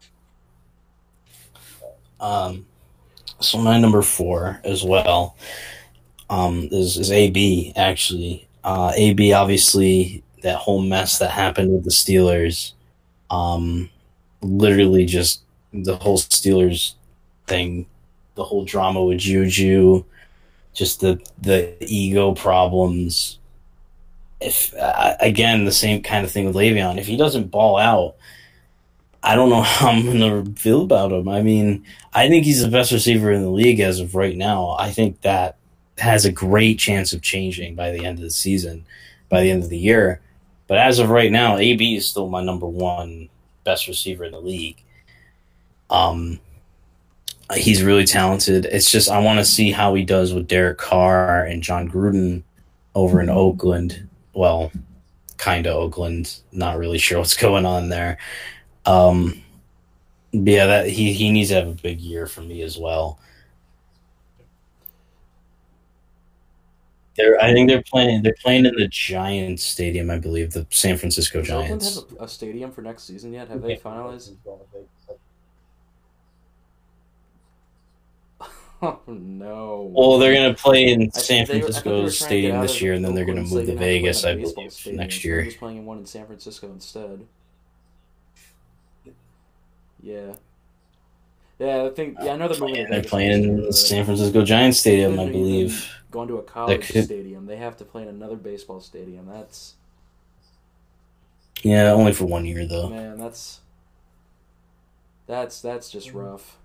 um, 2.20 2.28
um, 2.28 2.66
so 3.40 3.58
my 3.58 3.78
number 3.78 4.02
four 4.02 4.60
as 4.64 4.82
well 4.84 5.36
um, 6.28 6.68
is, 6.72 6.96
is 6.96 7.12
AB 7.12 7.72
actually. 7.76 8.48
Uh, 8.62 8.92
AB 8.94 9.32
obviously 9.32 10.22
that 10.42 10.56
whole 10.56 10.82
mess 10.82 11.18
that 11.18 11.30
happened 11.30 11.72
with 11.72 11.84
the 11.84 11.90
Steelers, 11.90 12.72
um, 13.30 13.88
literally 14.42 15.06
just 15.06 15.42
the 15.72 15.96
whole 15.96 16.18
Steelers 16.18 16.94
thing 17.46 17.86
the 18.34 18.44
whole 18.44 18.64
drama 18.64 19.04
with 19.04 19.18
Juju, 19.18 20.04
just 20.72 21.00
the 21.00 21.20
the 21.42 21.76
ego 21.80 22.32
problems. 22.32 23.38
If 24.40 24.74
uh, 24.74 25.16
again 25.20 25.66
the 25.66 25.72
same 25.72 26.02
kind 26.02 26.24
of 26.24 26.32
thing 26.32 26.46
with 26.46 26.56
Le'Veon, 26.56 26.98
if 26.98 27.06
he 27.06 27.16
doesn't 27.16 27.50
ball 27.50 27.76
out, 27.76 28.16
I 29.22 29.34
don't 29.34 29.50
know 29.50 29.62
how 29.74 29.90
I'm 29.90 30.06
gonna 30.06 30.44
feel 30.56 30.82
about 30.82 31.12
him. 31.12 31.28
I 31.28 31.42
mean, 31.42 31.84
I 32.14 32.28
think 32.28 32.44
he's 32.44 32.62
the 32.62 32.70
best 32.70 32.92
receiver 32.92 33.30
in 33.30 33.42
the 33.42 33.50
league 33.50 33.80
as 33.80 34.00
of 34.00 34.14
right 34.14 34.36
now. 34.36 34.76
I 34.78 34.90
think 34.90 35.20
that 35.20 35.56
has 36.00 36.24
a 36.24 36.32
great 36.32 36.78
chance 36.78 37.12
of 37.12 37.22
changing 37.22 37.74
by 37.74 37.90
the 37.90 38.04
end 38.04 38.18
of 38.18 38.24
the 38.24 38.30
season, 38.30 38.84
by 39.28 39.42
the 39.42 39.50
end 39.50 39.62
of 39.62 39.70
the 39.70 39.78
year. 39.78 40.20
But 40.66 40.78
as 40.78 40.98
of 40.98 41.10
right 41.10 41.32
now, 41.32 41.58
AB 41.58 41.96
is 41.96 42.08
still 42.08 42.28
my 42.28 42.42
number 42.42 42.66
one 42.66 43.28
best 43.64 43.88
receiver 43.88 44.24
in 44.24 44.32
the 44.32 44.40
league. 44.40 44.82
Um, 45.90 46.38
he's 47.54 47.82
really 47.82 48.04
talented. 48.04 48.66
It's 48.66 48.90
just 48.90 49.10
I 49.10 49.18
want 49.18 49.38
to 49.38 49.44
see 49.44 49.72
how 49.72 49.94
he 49.94 50.04
does 50.04 50.32
with 50.32 50.48
Derek 50.48 50.78
Carr 50.78 51.44
and 51.44 51.62
Jon 51.62 51.90
Gruden 51.90 52.42
over 52.94 53.20
in 53.20 53.28
Oakland. 53.28 54.08
Well, 54.32 54.70
kind 55.36 55.66
of 55.66 55.76
Oakland. 55.76 56.40
Not 56.52 56.78
really 56.78 56.98
sure 56.98 57.18
what's 57.18 57.36
going 57.36 57.66
on 57.66 57.88
there. 57.88 58.18
Um, 58.86 59.42
yeah, 60.32 60.66
that 60.66 60.88
he 60.88 61.12
he 61.12 61.30
needs 61.32 61.48
to 61.48 61.56
have 61.56 61.68
a 61.68 61.72
big 61.72 62.00
year 62.00 62.26
for 62.26 62.42
me 62.42 62.62
as 62.62 62.78
well. 62.78 63.18
They're, 67.16 67.40
I 67.42 67.52
think 67.52 67.68
they're 67.68 67.82
playing. 67.82 68.22
They're 68.22 68.36
playing 68.40 68.66
in 68.66 68.74
the 68.76 68.88
Giants 68.88 69.64
Stadium, 69.64 70.10
I 70.10 70.18
believe, 70.18 70.52
the 70.52 70.66
San 70.70 70.96
Francisco 70.96 71.42
Giants. 71.42 71.86
Does 71.86 71.98
Oakland 71.98 72.10
have 72.18 72.20
a, 72.20 72.24
a 72.24 72.28
stadium 72.28 72.70
for 72.70 72.82
next 72.82 73.02
season 73.04 73.32
yet? 73.32 73.48
Have 73.48 73.62
they 73.62 73.76
finalized? 73.76 74.36
Oh 78.82 78.98
no! 79.06 79.90
Well, 79.92 80.18
they're 80.18 80.32
gonna 80.32 80.54
play 80.54 80.90
in 80.90 81.12
San 81.12 81.44
Francisco 81.44 82.08
Stadium 82.08 82.62
this 82.62 82.80
year, 82.80 82.94
and 82.94 83.04
then 83.04 83.14
they're 83.14 83.26
gonna 83.26 83.42
move 83.42 83.66
to 83.66 83.76
Vegas, 83.76 84.24
I 84.24 84.36
believe, 84.36 84.74
next 84.86 85.22
year. 85.22 85.42
He's 85.42 85.54
playing 85.54 85.76
in 85.78 85.84
one 85.84 85.98
in 85.98 86.06
San 86.06 86.24
Francisco 86.24 86.66
instead. 86.68 87.26
Yeah. 90.02 90.32
Yeah, 91.60 91.84
I 91.84 91.90
think. 91.90 92.16
Yeah, 92.22 92.32
I 92.32 92.36
know 92.36 92.48
they're 92.48 92.58
moving. 92.58 92.88
They're 92.88 93.02
playing 93.02 93.32
in 93.32 93.60
the 93.66 93.72
San 93.72 94.06
Francisco 94.06 94.42
Giants 94.42 94.80
Stadium, 94.80 95.20
I 95.20 95.28
believe. 95.30 95.94
Going 96.10 96.26
to 96.28 96.38
a 96.38 96.42
college 96.42 96.88
could... 96.88 97.04
stadium, 97.04 97.44
they 97.46 97.56
have 97.56 97.76
to 97.76 97.84
play 97.84 98.02
in 98.02 98.08
another 98.08 98.36
baseball 98.36 98.80
stadium. 98.80 99.26
That's. 99.26 99.74
Yeah, 101.62 101.92
only 101.92 102.12
for 102.12 102.24
one 102.24 102.46
year 102.46 102.66
though. 102.66 102.88
Man, 102.88 103.18
that's. 103.18 103.60
That's 105.26 105.60
that's 105.60 105.90
just 105.90 106.12
rough. 106.12 106.56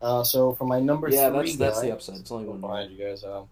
Uh, 0.00 0.22
so 0.22 0.52
for 0.52 0.64
my 0.64 0.80
number 0.80 1.10
yeah, 1.10 1.28
three, 1.28 1.38
that's 1.38 1.56
that's 1.56 1.80
the 1.80 1.92
upside. 1.92 2.20
It's 2.20 2.30
only 2.30 2.46
one 2.46 2.60
behind 2.60 2.92
you 2.92 3.04
guys. 3.04 3.24
Um, 3.24 3.48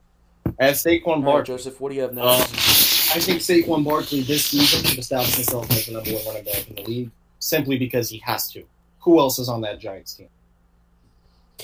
I 0.60 0.66
have 0.66 0.76
Saquon 0.76 1.22
Barkley. 1.22 1.32
Right, 1.32 1.44
Joseph, 1.44 1.80
what 1.80 1.90
do 1.90 1.96
you 1.96 2.02
have 2.02 2.14
next? 2.14 2.24
Um, 2.24 3.16
I 3.16 3.20
think 3.20 3.40
Saquon 3.40 3.84
Barkley 3.84 4.22
this 4.22 4.46
season 4.46 4.84
should 4.84 4.98
establish 5.00 5.34
himself 5.34 5.70
as 5.72 5.86
the 5.86 5.92
number 5.92 6.12
one 6.12 6.24
running 6.26 6.44
back 6.44 6.68
in 6.68 6.76
the 6.76 6.82
league 6.84 7.10
simply 7.40 7.78
because 7.78 8.08
he 8.08 8.18
has 8.18 8.50
to. 8.52 8.64
Who 9.00 9.18
else 9.18 9.38
is 9.38 9.48
on 9.48 9.60
that 9.62 9.78
Giants 9.78 10.14
team? 10.14 10.28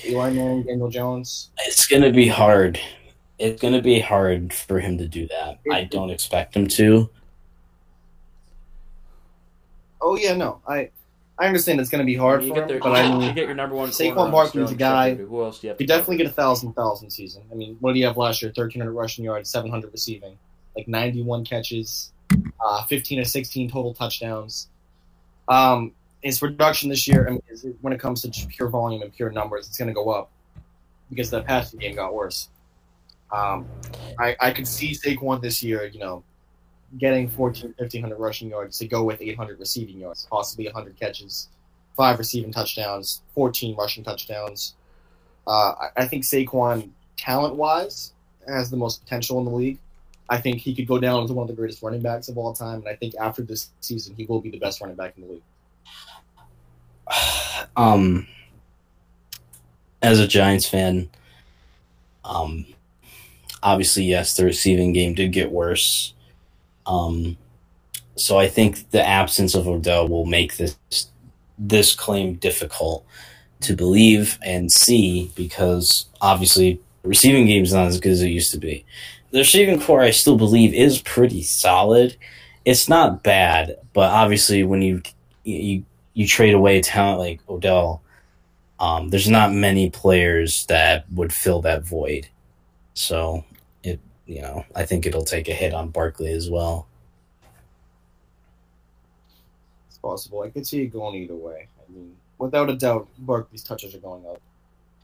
Eli 0.05 0.31
Manning, 0.31 0.63
Daniel 0.65 0.89
Jones. 0.91 1.51
It's 1.61 1.87
gonna 1.87 2.11
be 2.13 2.27
hard. 2.29 2.81
It's 3.39 3.61
gonna 3.61 3.83
be 3.83 4.01
hard 4.01 4.53
for 4.53 4.81
him 4.81 4.99
to 4.99 5.07
do 5.09 5.27
that. 5.29 5.59
I 5.71 5.85
don't 5.85 6.11
expect 6.11 6.55
him 6.57 6.67
to. 6.69 7.09
Oh 10.01 10.17
yeah, 10.17 10.35
no, 10.35 10.61
I 10.69 10.91
I 11.39 11.47
understand 11.47 11.81
it's 11.81 11.91
going 11.91 12.01
to 12.03 12.07
be 12.07 12.15
hard 12.15 12.43
you 12.43 12.51
for 12.51 12.55
get, 12.55 12.63
him, 12.65 12.69
their, 12.69 12.79
but 12.79 12.93
I 12.93 13.03
get- 13.03 13.11
mean, 13.11 13.21
you 13.23 13.33
get 13.33 13.47
your 13.47 13.55
number 13.57 13.75
one. 13.75 13.89
Saquon 13.89 14.17
on 14.19 14.31
Barkley's 14.31 14.71
a 14.71 14.75
guy- 14.77 15.15
Who 15.15 15.43
else 15.43 15.59
do 15.61 15.67
you 15.67 15.69
have? 15.71 15.79
he 15.79 15.85
to 15.87 15.89
talk 15.93 15.99
definitely 15.99 16.19
get 16.19 16.27
a 16.27 16.33
thousand 16.33 16.75
thousand 16.75 17.11
season. 17.11 17.43
I 17.51 17.55
mean, 17.57 17.77
what 17.81 17.93
do 17.93 17.99
you 17.99 18.07
have 18.07 18.17
last 18.17 18.41
year? 18.43 18.53
Thirteen 18.55 18.81
hundred 18.83 18.93
rushing 18.93 19.25
yards, 19.25 19.51
seven 19.51 19.71
hundred 19.71 19.93
receiving, 19.93 20.39
like 20.77 20.87
ninety 20.87 21.23
one 21.23 21.45
catches, 21.45 22.13
uh, 22.65 22.85
fifteen 22.85 23.19
or 23.19 23.25
sixteen 23.25 23.69
total 23.71 23.95
touchdowns. 23.95 24.69
Um, 25.49 25.93
his 26.25 26.39
production 26.39 26.89
this 26.89 27.07
year, 27.07 27.29
I 27.29 27.33
mean, 27.33 27.43
is, 27.51 27.67
when 27.83 27.93
it 27.93 28.01
comes 28.01 28.23
to 28.23 28.47
pure 28.49 28.69
volume 28.69 29.03
and 29.03 29.13
pure 29.13 29.31
numbers, 29.31 29.69
it's 29.69 29.77
going 29.77 29.89
to 29.89 29.95
go 29.95 30.09
up 30.11 30.31
because 31.11 31.31
the 31.31 31.43
passing 31.43 31.79
game 31.79 31.97
got 31.97 32.15
worse. 32.15 32.49
Um, 33.31 33.67
I, 34.19 34.35
I 34.41 34.51
could 34.51 34.67
see 34.67 34.93
Saquon 34.93 35.43
this 35.43 35.63
year, 35.63 35.85
you 35.85 36.01
know, 36.01 36.25
getting 36.99 37.29
14, 37.29 37.75
1500 37.77 38.17
rushing 38.17 38.49
yards 38.49 38.79
to 38.79 38.89
go 38.89 39.05
with 39.05 39.21
800 39.21 39.59
receiving 39.59 39.99
yards, 39.99 40.27
possibly 40.31 40.65
100 40.65 40.99
catches, 40.99 41.49
five 41.95 42.19
receiving 42.19 42.53
touchdowns, 42.53 43.21
14 43.35 43.77
rushing 43.77 44.03
touchdowns. 44.03 44.75
Uh, 45.47 45.75
I, 45.79 45.89
I 45.99 46.09
think 46.09 46.25
Saquon, 46.25 46.89
talent 47.19 47.57
wise, 47.57 48.13
has 48.49 48.71
the 48.71 48.79
most 48.79 49.03
potential 49.03 49.39
in 49.41 49.45
the 49.45 49.51
league. 49.51 49.79
I 50.31 50.39
think 50.39 50.59
he 50.59 50.75
could 50.75 50.87
go 50.87 50.99
down 50.99 51.23
as 51.25 51.33
one 51.33 51.45
of 51.45 51.49
the 51.49 51.55
greatest 51.55 51.83
running 51.83 52.01
backs 52.01 52.29
of 52.29 52.39
all 52.39 52.55
time, 52.55 52.79
and 52.79 52.89
I 52.89 52.97
think 52.97 53.15
after 53.21 53.43
this 53.43 53.69
season, 53.81 54.15
he 54.15 54.25
will 54.25 54.41
be 54.41 54.49
the 54.49 54.59
best 54.59 54.81
running 54.81 54.97
back 54.97 55.13
in 55.17 55.27
the 55.27 55.33
league. 55.35 55.43
um 57.77 58.27
as 60.03 60.21
a 60.21 60.29
Giants 60.29 60.69
fan, 60.69 61.09
um 62.25 62.67
obviously 63.63 64.05
yes, 64.05 64.37
the 64.37 64.45
receiving 64.45 64.93
game 64.93 65.15
did 65.15 65.33
get 65.33 65.51
worse. 65.51 66.15
Um 66.87 67.37
so 68.17 68.39
I 68.39 68.49
think 68.49 68.91
the 68.91 69.07
absence 69.07 69.55
of 69.55 69.67
Odell 69.67 70.09
will 70.09 70.27
make 70.27 70.57
this 70.57 70.77
this 71.59 71.95
claim 71.95 72.35
difficult 72.35 73.05
to 73.61 73.75
believe 73.75 74.39
and 74.43 74.71
see 74.71 75.31
because 75.35 76.07
obviously 76.21 76.81
receiving 77.03 77.47
game 77.47 77.63
is 77.63 77.73
not 77.73 77.87
as 77.87 78.01
good 78.01 78.13
as 78.13 78.23
it 78.23 78.29
used 78.29 78.51
to 78.53 78.59
be. 78.59 78.85
The 79.31 79.39
receiving 79.39 79.81
corps 79.81 80.03
I 80.03 80.11
still 80.11 80.37
believe 80.37 80.75
is 80.75 81.01
pretty 81.01 81.43
solid. 81.43 82.17
It's 82.65 82.89
not 82.89 83.23
bad, 83.23 83.77
but 83.93 84.11
obviously 84.11 84.63
when 84.63 84.83
you 84.83 85.03
you 85.45 85.85
you 86.15 86.27
trade 86.27 86.55
away 86.55 86.81
talent 86.81 87.19
like 87.19 87.41
Odell, 87.49 88.03
um, 88.81 89.11
there's 89.11 89.29
not 89.29 89.53
many 89.53 89.91
players 89.91 90.67
that 90.67 91.05
would 91.13 91.33
fill 91.33 91.61
that 91.63 91.85
void. 91.85 92.29
So 92.95 93.45
it, 93.83 94.01
you 94.27 94.41
know, 94.41 94.65
I 94.75 94.85
think 94.85 95.07
it'll 95.07 95.25
take 95.25 95.49
a 95.49 95.53
hit 95.55 95.75
on 95.75 95.91
Barkley 95.91 96.33
as 96.33 96.49
well. 96.49 96.87
It's 99.89 99.99
possible. 99.99 100.43
I 100.43 100.51
could 100.51 100.67
see 100.67 100.83
it 100.83 100.87
going 100.87 101.17
either 101.17 101.35
way. 101.35 101.69
I 101.79 101.93
mean, 101.93 102.17
without 102.39 102.71
a 102.71 102.75
doubt, 102.75 103.09
Barkley's 103.19 103.63
touches 103.63 103.95
are 103.95 103.99
going 103.99 104.25
up. 104.27 104.41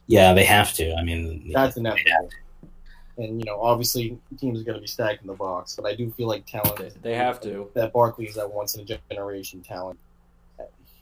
Yeah, 0.07 0.33
they 0.33 0.45
have 0.45 0.73
to. 0.75 0.95
I 0.95 1.03
mean, 1.03 1.53
That's 1.53 1.77
inevitable. 1.77 2.31
And 3.17 3.39
you 3.39 3.45
know, 3.45 3.61
obviously, 3.61 4.19
teams 4.39 4.61
are 4.61 4.65
going 4.65 4.77
to 4.77 4.81
be 4.81 4.87
stacking 4.87 5.27
the 5.27 5.35
box, 5.35 5.77
but 5.77 5.87
I 5.87 5.95
do 5.95 6.11
feel 6.11 6.27
like 6.27 6.47
talent. 6.47 6.77
They, 6.79 7.11
they 7.11 7.15
have 7.15 7.41
to. 7.43 7.71
that 7.75 7.93
Barkley 7.93 8.27
is 8.27 8.35
that 8.35 8.51
once 8.51 8.75
in 8.75 8.81
a 8.81 8.99
generation 9.11 9.63
talent. 9.63 9.99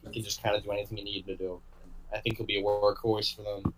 That 0.09 0.15
He 0.15 0.21
can 0.21 0.25
just 0.25 0.43
kind 0.43 0.57
of 0.57 0.65
do 0.65 0.71
anything 0.73 0.99
you 0.99 1.05
need 1.05 1.29
him 1.29 1.37
to 1.37 1.37
do. 1.37 1.61
I 2.13 2.19
think 2.19 2.37
he'll 2.37 2.47
be 2.47 2.59
a 2.59 2.63
workhorse 2.63 3.35
for 3.35 3.43
them. 3.43 3.73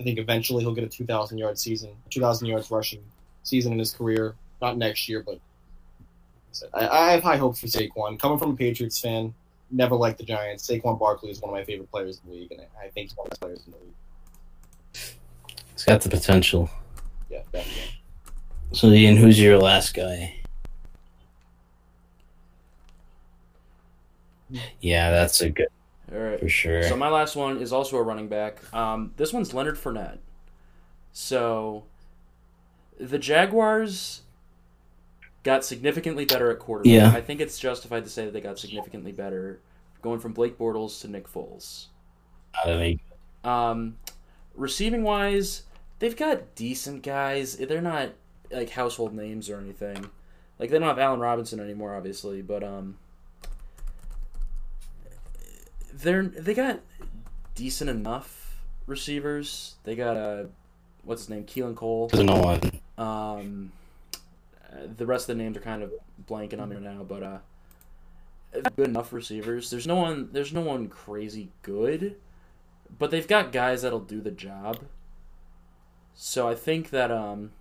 I 0.00 0.02
think 0.02 0.18
eventually 0.18 0.62
he'll 0.62 0.74
get 0.74 0.84
a 0.84 0.88
2,000 0.88 1.38
yard 1.38 1.58
season, 1.58 1.90
2,000 2.10 2.48
yards 2.48 2.70
rushing 2.70 3.02
season 3.42 3.72
in 3.72 3.78
his 3.78 3.92
career. 3.92 4.34
Not 4.60 4.78
next 4.78 5.08
year, 5.08 5.22
but 5.22 5.38
I, 6.74 6.88
I 6.88 7.10
have 7.12 7.22
high 7.22 7.36
hopes 7.36 7.60
for 7.60 7.66
Saquon. 7.66 8.18
Coming 8.18 8.38
from 8.38 8.50
a 8.52 8.56
Patriots 8.56 8.98
fan, 9.00 9.34
never 9.70 9.94
liked 9.94 10.18
the 10.18 10.24
Giants. 10.24 10.66
Saquon 10.66 10.98
Barkley 10.98 11.30
is 11.30 11.40
one 11.40 11.50
of 11.50 11.54
my 11.54 11.64
favorite 11.64 11.90
players 11.90 12.20
in 12.24 12.30
the 12.30 12.36
league, 12.36 12.52
and 12.52 12.62
I, 12.62 12.86
I 12.86 12.88
think 12.88 13.10
he's 13.10 13.16
one 13.16 13.26
of 13.26 13.30
the 13.30 13.34
best 13.34 13.40
players 13.40 13.62
in 13.66 13.72
the 13.72 13.78
league. 13.78 15.14
it's 15.72 15.84
got 15.84 16.00
the 16.00 16.08
potential. 16.08 16.70
Yeah, 17.30 17.42
definitely. 17.52 18.00
So, 18.72 18.88
Ian, 18.88 19.16
who's 19.16 19.40
your 19.40 19.58
last 19.58 19.94
guy? 19.94 20.40
Hmm. 24.50 24.58
Yeah, 24.80 25.10
that's 25.10 25.40
a 25.42 25.50
good 25.50 25.68
All 26.12 26.18
right. 26.18 26.38
for 26.40 26.48
sure. 26.48 26.82
So 26.84 26.96
my 26.96 27.08
last 27.08 27.34
one 27.36 27.58
is 27.58 27.72
also 27.72 27.96
a 27.96 28.02
running 28.02 28.28
back. 28.28 28.58
Um, 28.74 29.12
this 29.16 29.32
one's 29.32 29.52
Leonard 29.52 29.76
Fournette. 29.76 30.18
So 31.12 31.84
the 33.00 33.18
Jaguars 33.18 34.22
got 35.42 35.64
significantly 35.64 36.24
better 36.24 36.50
at 36.50 36.58
quarterback. 36.58 36.92
Yeah. 36.92 37.10
I 37.10 37.20
think 37.20 37.40
it's 37.40 37.58
justified 37.58 38.04
to 38.04 38.10
say 38.10 38.24
that 38.24 38.32
they 38.32 38.40
got 38.40 38.58
significantly 38.58 39.12
better, 39.12 39.60
going 40.02 40.20
from 40.20 40.32
Blake 40.32 40.58
Bortles 40.58 41.00
to 41.02 41.08
Nick 41.08 41.28
Foles. 41.32 41.86
They- 42.64 42.98
Um, 43.44 43.98
receiving 44.54 45.02
wise, 45.04 45.62
they've 46.00 46.16
got 46.16 46.54
decent 46.54 47.02
guys. 47.02 47.56
They're 47.56 47.80
not 47.80 48.10
like 48.50 48.70
household 48.70 49.14
names 49.14 49.48
or 49.50 49.58
anything. 49.58 50.10
Like 50.58 50.70
they 50.70 50.78
don't 50.78 50.88
have 50.88 50.98
Allen 50.98 51.20
Robinson 51.20 51.60
anymore, 51.60 51.94
obviously, 51.94 52.42
but 52.42 52.64
um, 52.64 52.98
they're 56.02 56.24
they 56.24 56.54
got 56.54 56.80
decent 57.54 57.90
enough 57.90 58.56
receivers. 58.86 59.76
They 59.84 59.96
got 59.96 60.16
uh, 60.16 60.44
what's 61.04 61.22
his 61.22 61.30
name, 61.30 61.44
Keelan 61.44 61.76
Cole. 61.76 62.08
there's 62.08 62.24
no 62.24 62.38
one. 62.38 62.60
Um, 62.98 63.72
the 64.96 65.06
rest 65.06 65.28
of 65.28 65.36
the 65.36 65.42
names 65.42 65.56
are 65.56 65.60
kind 65.60 65.82
of 65.82 65.92
blanking 66.28 66.60
on 66.60 66.68
me 66.68 66.76
now, 66.80 67.04
but 67.06 67.22
uh, 67.22 67.38
good 68.76 68.88
enough 68.88 69.12
receivers. 69.12 69.70
There's 69.70 69.86
no 69.86 69.96
one. 69.96 70.28
There's 70.32 70.52
no 70.52 70.60
one 70.60 70.88
crazy 70.88 71.50
good, 71.62 72.16
but 72.98 73.10
they've 73.10 73.26
got 73.26 73.52
guys 73.52 73.82
that'll 73.82 74.00
do 74.00 74.20
the 74.20 74.30
job. 74.30 74.80
So 76.14 76.48
I 76.48 76.54
think 76.54 76.90
that 76.90 77.10
um. 77.10 77.52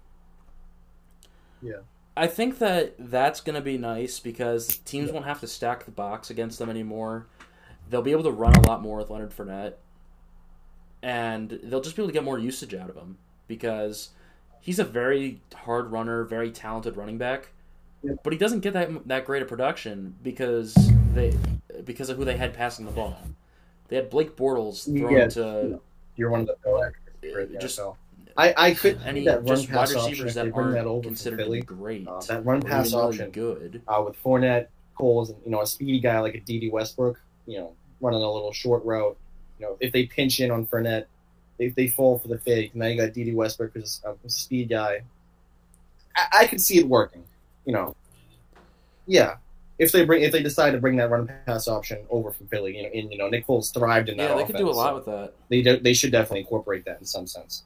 Yeah. 1.62 1.80
I 2.18 2.28
think 2.28 2.60
that 2.60 2.96
that's 2.98 3.42
gonna 3.42 3.62
be 3.62 3.78
nice 3.78 4.20
because 4.22 4.78
teams 4.80 5.12
won't 5.12 5.26
have 5.26 5.42
to 5.42 5.48
stack 5.48 5.84
the 5.84 5.92
box 5.92 6.30
against 6.30 6.60
them 6.60 6.70
anymore. 6.70 7.28
They'll 7.90 8.02
be 8.02 8.12
able 8.12 8.24
to 8.24 8.32
run 8.32 8.54
a 8.56 8.68
lot 8.68 8.82
more 8.82 8.98
with 8.98 9.10
Leonard 9.10 9.32
Fournette, 9.32 9.74
and 11.04 11.60
they'll 11.64 11.82
just 11.82 11.96
be 11.96 12.02
able 12.02 12.10
to 12.10 12.14
get 12.14 12.24
more 12.24 12.40
usage 12.40 12.74
out 12.74 12.90
of 12.90 12.96
him 12.96 13.18
because 13.48 14.10
he's 14.62 14.80
a 14.80 14.84
very 14.84 15.42
hard 15.54 15.92
runner, 15.92 16.24
very 16.24 16.52
talented 16.52 16.98
running 16.98 17.18
back. 17.18 17.50
But 18.24 18.34
he 18.34 18.40
doesn't 18.40 18.60
get 18.60 18.74
that 18.74 19.08
that 19.08 19.26
great 19.26 19.42
of 19.42 19.48
production 19.48 20.16
because 20.22 20.76
they 21.14 21.34
because 21.86 22.10
of 22.10 22.18
who 22.18 22.26
they 22.26 22.38
had 22.38 22.54
passing 22.54 22.86
the 22.86 22.92
ball. 22.92 23.18
They 23.88 23.96
had 23.96 24.10
Blake 24.10 24.36
Bortles 24.36 24.86
thrown 24.86 25.14
Yeah. 25.14 25.28
to 25.30 25.80
You're 26.16 26.30
one 26.30 26.42
of 26.42 26.48
the 26.48 26.56
Phil 26.64 26.84
experts 26.84 27.48
in 27.48 27.54
the 27.54 27.60
just 27.60 27.80
NFL. 27.80 27.96
I, 28.38 28.54
I 28.58 28.74
could 28.74 29.00
any 29.06 29.26
that 29.26 29.38
run 29.38 29.48
just 29.48 29.70
wide 29.70 29.76
pass 29.76 29.96
option 29.96 30.10
receivers 30.12 30.36
if 30.38 30.44
that 30.46 30.54
aren't 30.54 30.78
over 30.78 31.02
from 31.02 31.10
considered 31.12 31.40
Philly. 31.40 31.62
great. 31.62 32.08
Uh, 32.08 32.20
that 32.28 32.46
run 32.46 32.62
pass 32.62 32.92
really 32.94 33.06
option 33.08 33.32
good. 33.32 33.82
uh, 33.88 34.04
with 34.06 34.22
Fournette, 34.22 34.68
Coles, 34.96 35.30
and 35.32 35.40
you 35.46 35.52
know 35.52 35.62
a 35.62 35.68
speedy 35.68 36.00
guy 36.00 36.20
like 36.20 36.36
a 36.36 36.40
Dede 36.42 36.72
Westbrook, 36.72 37.20
you 37.46 37.58
know, 37.58 37.74
running 38.02 38.22
a 38.22 38.32
little 38.32 38.54
short 38.54 38.84
route. 38.86 39.18
You 39.60 39.66
know, 39.66 39.78
if 39.80 39.94
they 39.94 40.06
pinch 40.06 40.40
in 40.40 40.52
on 40.52 40.66
Fournette, 40.66 41.06
if 41.60 41.76
they 41.76 41.88
fall 41.88 42.20
for 42.20 42.28
the 42.28 42.38
fake, 42.38 42.76
now 42.76 42.88
you 42.88 42.98
got 42.98 43.14
Dede 43.14 43.34
Westbrook 43.34 43.74
who's 43.74 44.02
a, 44.06 44.30
speed 44.30 44.70
guy. 44.70 45.04
I, 46.16 46.42
I 46.42 46.48
could 46.48 46.62
see 46.62 46.78
it 46.78 46.88
working. 46.88 47.24
You 47.66 47.74
know, 47.74 47.96
yeah. 49.08 49.38
If 49.78 49.92
they 49.92 50.06
bring, 50.06 50.24
if 50.24 50.32
they 50.32 50.42
decide 50.42 50.72
to 50.72 50.78
bring 50.78 50.96
that 50.98 51.10
run 51.10 51.30
pass 51.46 51.68
option 51.68 52.06
over 52.10 52.32
from 52.32 52.48
Philly, 52.48 52.78
you 52.78 52.84
know, 52.84 52.90
and 52.94 53.12
you 53.12 53.18
know 53.18 53.28
Nick 53.28 53.46
Foles 53.46 53.74
thrived 53.74 54.08
in 54.08 54.18
that. 54.18 54.30
Yeah, 54.30 54.36
they 54.38 54.46
could 54.46 54.56
do 54.56 54.70
a 54.70 54.72
lot 54.72 54.92
so 54.92 54.96
with 54.96 55.06
that. 55.06 55.34
They 55.50 55.62
do, 55.62 55.80
they 55.80 55.94
should 55.94 56.12
definitely 56.12 56.42
incorporate 56.42 56.86
that 56.86 57.00
in 57.00 57.06
some 57.06 57.28
sense. 57.28 57.64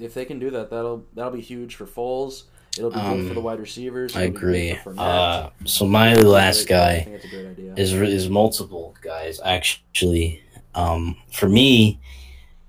If 0.00 0.14
they 0.14 0.24
can 0.24 0.38
do 0.38 0.50
that, 0.50 0.70
that'll 0.70 1.04
that'll 1.14 1.30
be 1.30 1.40
huge 1.40 1.76
for 1.76 1.86
Foles. 1.86 2.44
It'll 2.80 2.90
be 2.90 2.98
Um, 2.98 3.18
good 3.20 3.28
for 3.28 3.34
the 3.34 3.40
wide 3.40 3.60
receivers. 3.60 4.16
I 4.16 4.22
agree. 4.22 4.78
Uh, 4.96 5.50
so 5.64 5.84
my 5.86 6.14
last 6.14 6.66
guy 6.66 7.00
think 7.00 7.16
it's 7.16 7.24
a 7.26 7.28
great 7.28 7.46
idea. 7.48 7.74
is 7.76 7.92
is 7.92 8.28
multiple 8.30 8.94
guys 9.02 9.38
actually. 9.44 10.42
Um, 10.74 11.16
for 11.30 11.48
me, 11.48 11.98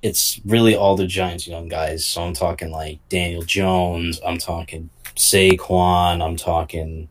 it's 0.01 0.41
really 0.45 0.75
all 0.75 0.97
the 0.97 1.07
Giants' 1.07 1.47
young 1.47 1.69
guys. 1.69 2.05
So 2.05 2.23
I'm 2.23 2.33
talking 2.33 2.71
like 2.71 2.99
Daniel 3.07 3.43
Jones. 3.43 4.19
I'm 4.25 4.37
talking 4.37 4.89
Saquon. 5.15 6.21
I'm 6.21 6.35
talking 6.35 7.07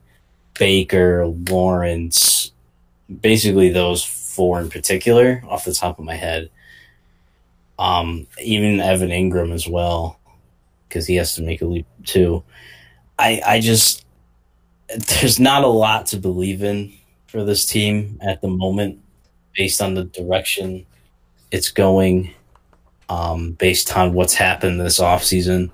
Baker, 0.58 1.26
Lawrence. 1.26 2.52
Basically, 3.22 3.70
those 3.70 4.04
four 4.04 4.60
in 4.60 4.68
particular, 4.68 5.42
off 5.48 5.64
the 5.64 5.72
top 5.72 5.98
of 5.98 6.04
my 6.04 6.16
head. 6.16 6.50
Um, 7.78 8.26
even 8.42 8.78
Evan 8.78 9.08
Engram 9.08 9.52
as 9.54 9.66
well, 9.66 10.18
because 10.86 11.06
he 11.06 11.16
has 11.16 11.34
to 11.36 11.42
make 11.42 11.62
a 11.62 11.64
leap 11.64 11.86
too. 12.04 12.44
I 13.20 13.42
I 13.46 13.60
just 13.60 14.04
there's 15.20 15.38
not 15.38 15.64
a 15.64 15.68
lot 15.68 16.06
to 16.06 16.16
believe 16.16 16.62
in 16.62 16.92
for 17.26 17.44
this 17.44 17.64
team 17.64 18.18
at 18.22 18.40
the 18.40 18.48
moment, 18.48 18.98
based 19.56 19.80
on 19.80 19.94
the 19.94 20.04
direction 20.04 20.86
it's 21.50 21.70
going, 21.70 22.32
um, 23.08 23.52
based 23.52 23.96
on 23.96 24.14
what's 24.14 24.34
happened 24.34 24.80
this 24.80 25.00
offseason. 25.00 25.70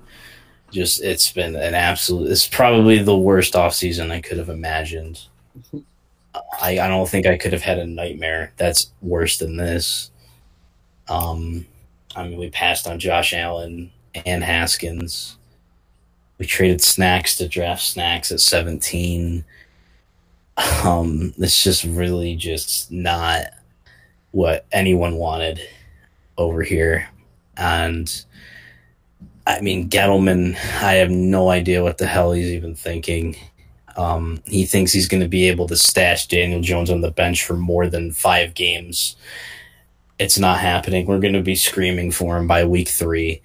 Just 0.71 1.01
it's 1.01 1.31
been 1.31 1.55
an 1.55 1.73
absolute. 1.73 2.29
It's 2.29 2.47
probably 2.47 3.01
the 3.01 3.17
worst 3.17 3.53
offseason 3.53 4.11
I 4.11 4.21
could 4.21 4.37
have 4.37 4.49
imagined. 4.49 5.21
I, 6.61 6.79
I 6.79 6.87
don't 6.87 7.09
think 7.09 7.25
I 7.25 7.37
could 7.37 7.53
have 7.53 7.61
had 7.61 7.79
a 7.79 7.85
nightmare 7.85 8.51
that's 8.57 8.91
worse 9.01 9.37
than 9.37 9.57
this. 9.57 10.11
Um, 11.07 11.65
I 12.15 12.27
mean, 12.27 12.37
we 12.37 12.49
passed 12.49 12.85
on 12.85 12.99
Josh 12.99 13.33
Allen 13.33 13.91
and 14.25 14.43
Haskins. 14.43 15.37
We 16.37 16.45
traded 16.45 16.81
snacks 16.81 17.35
to 17.37 17.47
draft 17.47 17.81
snacks 17.81 18.31
at 18.31 18.39
17. 18.39 19.43
Um, 20.83 21.33
it's 21.37 21.63
just 21.63 21.83
really 21.83 22.35
just 22.35 22.91
not 22.91 23.45
what 24.31 24.65
anyone 24.71 25.15
wanted 25.15 25.61
over 26.37 26.61
here. 26.61 27.07
And 27.57 28.23
I 29.47 29.61
mean, 29.61 29.89
Gettleman, 29.89 30.55
I 30.81 30.93
have 30.93 31.09
no 31.09 31.49
idea 31.49 31.83
what 31.83 31.97
the 31.97 32.07
hell 32.07 32.31
he's 32.31 32.51
even 32.51 32.75
thinking. 32.75 33.35
Um, 33.95 34.41
he 34.45 34.65
thinks 34.65 34.93
he's 34.93 35.07
going 35.07 35.23
to 35.23 35.27
be 35.27 35.47
able 35.47 35.67
to 35.67 35.75
stash 35.75 36.27
Daniel 36.27 36.61
Jones 36.61 36.91
on 36.91 37.01
the 37.01 37.11
bench 37.11 37.43
for 37.45 37.55
more 37.55 37.87
than 37.87 38.11
five 38.11 38.53
games. 38.53 39.15
It's 40.19 40.37
not 40.37 40.59
happening. 40.59 41.05
We're 41.05 41.19
going 41.19 41.33
to 41.33 41.41
be 41.41 41.55
screaming 41.55 42.11
for 42.11 42.37
him 42.37 42.47
by 42.47 42.65
week 42.65 42.89
three. 42.89 43.41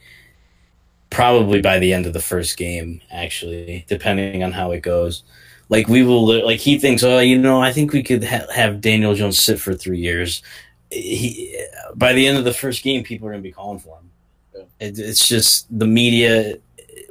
Probably 1.12 1.60
by 1.60 1.78
the 1.78 1.92
end 1.92 2.06
of 2.06 2.14
the 2.14 2.20
first 2.20 2.56
game, 2.56 3.00
actually, 3.10 3.84
depending 3.86 4.42
on 4.42 4.52
how 4.52 4.72
it 4.72 4.80
goes. 4.80 5.22
Like 5.68 5.86
we 5.86 6.02
will, 6.02 6.44
like 6.44 6.60
he 6.60 6.78
thinks, 6.78 7.02
oh, 7.02 7.18
you 7.18 7.38
know, 7.38 7.60
I 7.60 7.72
think 7.72 7.92
we 7.92 8.02
could 8.02 8.24
ha- 8.24 8.50
have 8.52 8.80
Daniel 8.80 9.14
Jones 9.14 9.42
sit 9.42 9.60
for 9.60 9.74
three 9.74 9.98
years. 9.98 10.42
He, 10.90 11.56
by 11.94 12.12
the 12.12 12.26
end 12.26 12.38
of 12.38 12.44
the 12.44 12.52
first 12.52 12.82
game, 12.82 13.04
people 13.04 13.28
are 13.28 13.30
going 13.30 13.42
to 13.42 13.48
be 13.48 13.52
calling 13.52 13.78
for 13.78 13.98
him. 13.98 14.10
Yeah. 14.54 14.86
It, 14.88 14.98
it's 14.98 15.28
just 15.28 15.66
the 15.78 15.86
media 15.86 16.58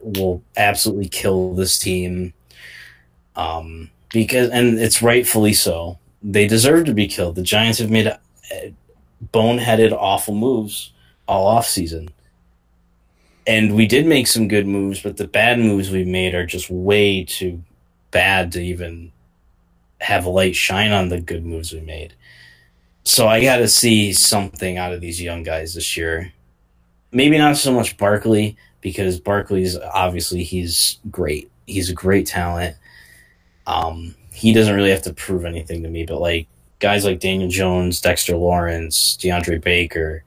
will 0.04 0.44
absolutely 0.58 1.08
kill 1.08 1.54
this 1.54 1.78
team 1.78 2.34
um, 3.36 3.90
because 4.10 4.50
and 4.50 4.80
it's 4.80 5.02
rightfully 5.02 5.54
so. 5.54 5.98
They 6.24 6.48
deserve 6.48 6.86
to 6.86 6.94
be 6.94 7.08
killed. 7.08 7.36
The 7.36 7.42
Giants 7.42 7.80
have 7.80 7.90
made 7.90 8.08
uh, 8.08 8.18
boneheaded, 9.34 9.92
awful 9.92 10.36
moves 10.36 10.92
all 11.28 11.48
off 11.48 11.68
season, 11.68 12.10
and 13.52 13.76
we 13.76 13.86
did 13.88 14.06
make 14.06 14.28
some 14.28 14.48
good 14.48 14.68
moves, 14.68 15.02
but 15.02 15.18
the 15.18 15.28
bad 15.28 15.60
moves 15.60 15.90
we 15.90 16.04
made 16.04 16.34
are 16.36 16.46
just 16.46 16.70
way 16.70 17.24
too 17.24 17.62
bad 18.12 18.52
to 18.54 18.62
even 18.62 19.12
have 20.00 20.26
a 20.26 20.30
light 20.30 20.56
shine 20.56 20.92
on 20.92 21.10
the 21.10 21.22
good 21.22 21.46
moves 21.46 21.74
we 21.74 21.82
made. 21.82 22.14
So 23.04 23.28
I 23.28 23.42
got 23.42 23.58
to 23.58 23.68
see 23.68 24.14
something 24.14 24.78
out 24.78 24.94
of 24.94 25.02
these 25.02 25.22
young 25.22 25.44
guys 25.44 25.74
this 25.74 25.98
year. 25.98 26.32
Maybe 27.12 27.38
not 27.38 27.58
so 27.58 27.74
much 27.74 27.98
Barkley 27.98 28.58
because 28.80 29.20
Barkley's 29.20 29.78
obviously 29.78 30.44
he's 30.44 31.00
great. 31.10 31.52
He's 31.66 31.90
a 31.90 31.94
great 31.94 32.28
talent 32.28 32.76
um, 33.68 34.16
he 34.34 34.54
doesn't 34.54 34.76
really 34.76 34.90
have 34.92 35.04
to 35.04 35.14
prove 35.14 35.46
anything 35.46 35.84
to 35.84 35.90
me, 35.90 36.06
but 36.06 36.20
like 36.20 36.48
guys 36.80 37.06
like 37.06 37.20
Daniel 37.20 37.50
Jones, 37.50 38.02
Dexter 38.02 38.36
Lawrence, 38.36 39.18
DeAndre 39.18 39.62
Baker, 39.62 40.24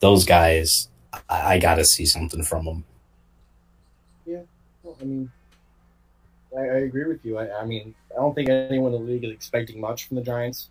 those 0.00 0.24
guys, 0.24 0.88
I, 1.28 1.54
I 1.54 1.58
got 1.58 1.76
to 1.76 1.84
see 1.84 2.06
something 2.06 2.42
from 2.42 2.64
them. 2.64 2.84
Yeah, 4.26 4.40
well, 4.82 4.96
I 5.00 5.04
mean, 5.04 5.30
I, 6.56 6.60
I 6.60 6.76
agree 6.78 7.04
with 7.04 7.24
you. 7.24 7.38
I, 7.38 7.60
I 7.60 7.64
mean, 7.64 7.94
I 8.12 8.16
don't 8.16 8.34
think 8.34 8.48
anyone 8.48 8.94
in 8.94 9.04
the 9.04 9.12
league 9.12 9.24
is 9.24 9.30
expecting 9.30 9.80
much 9.80 10.08
from 10.08 10.16
the 10.16 10.22
Giants. 10.22 10.68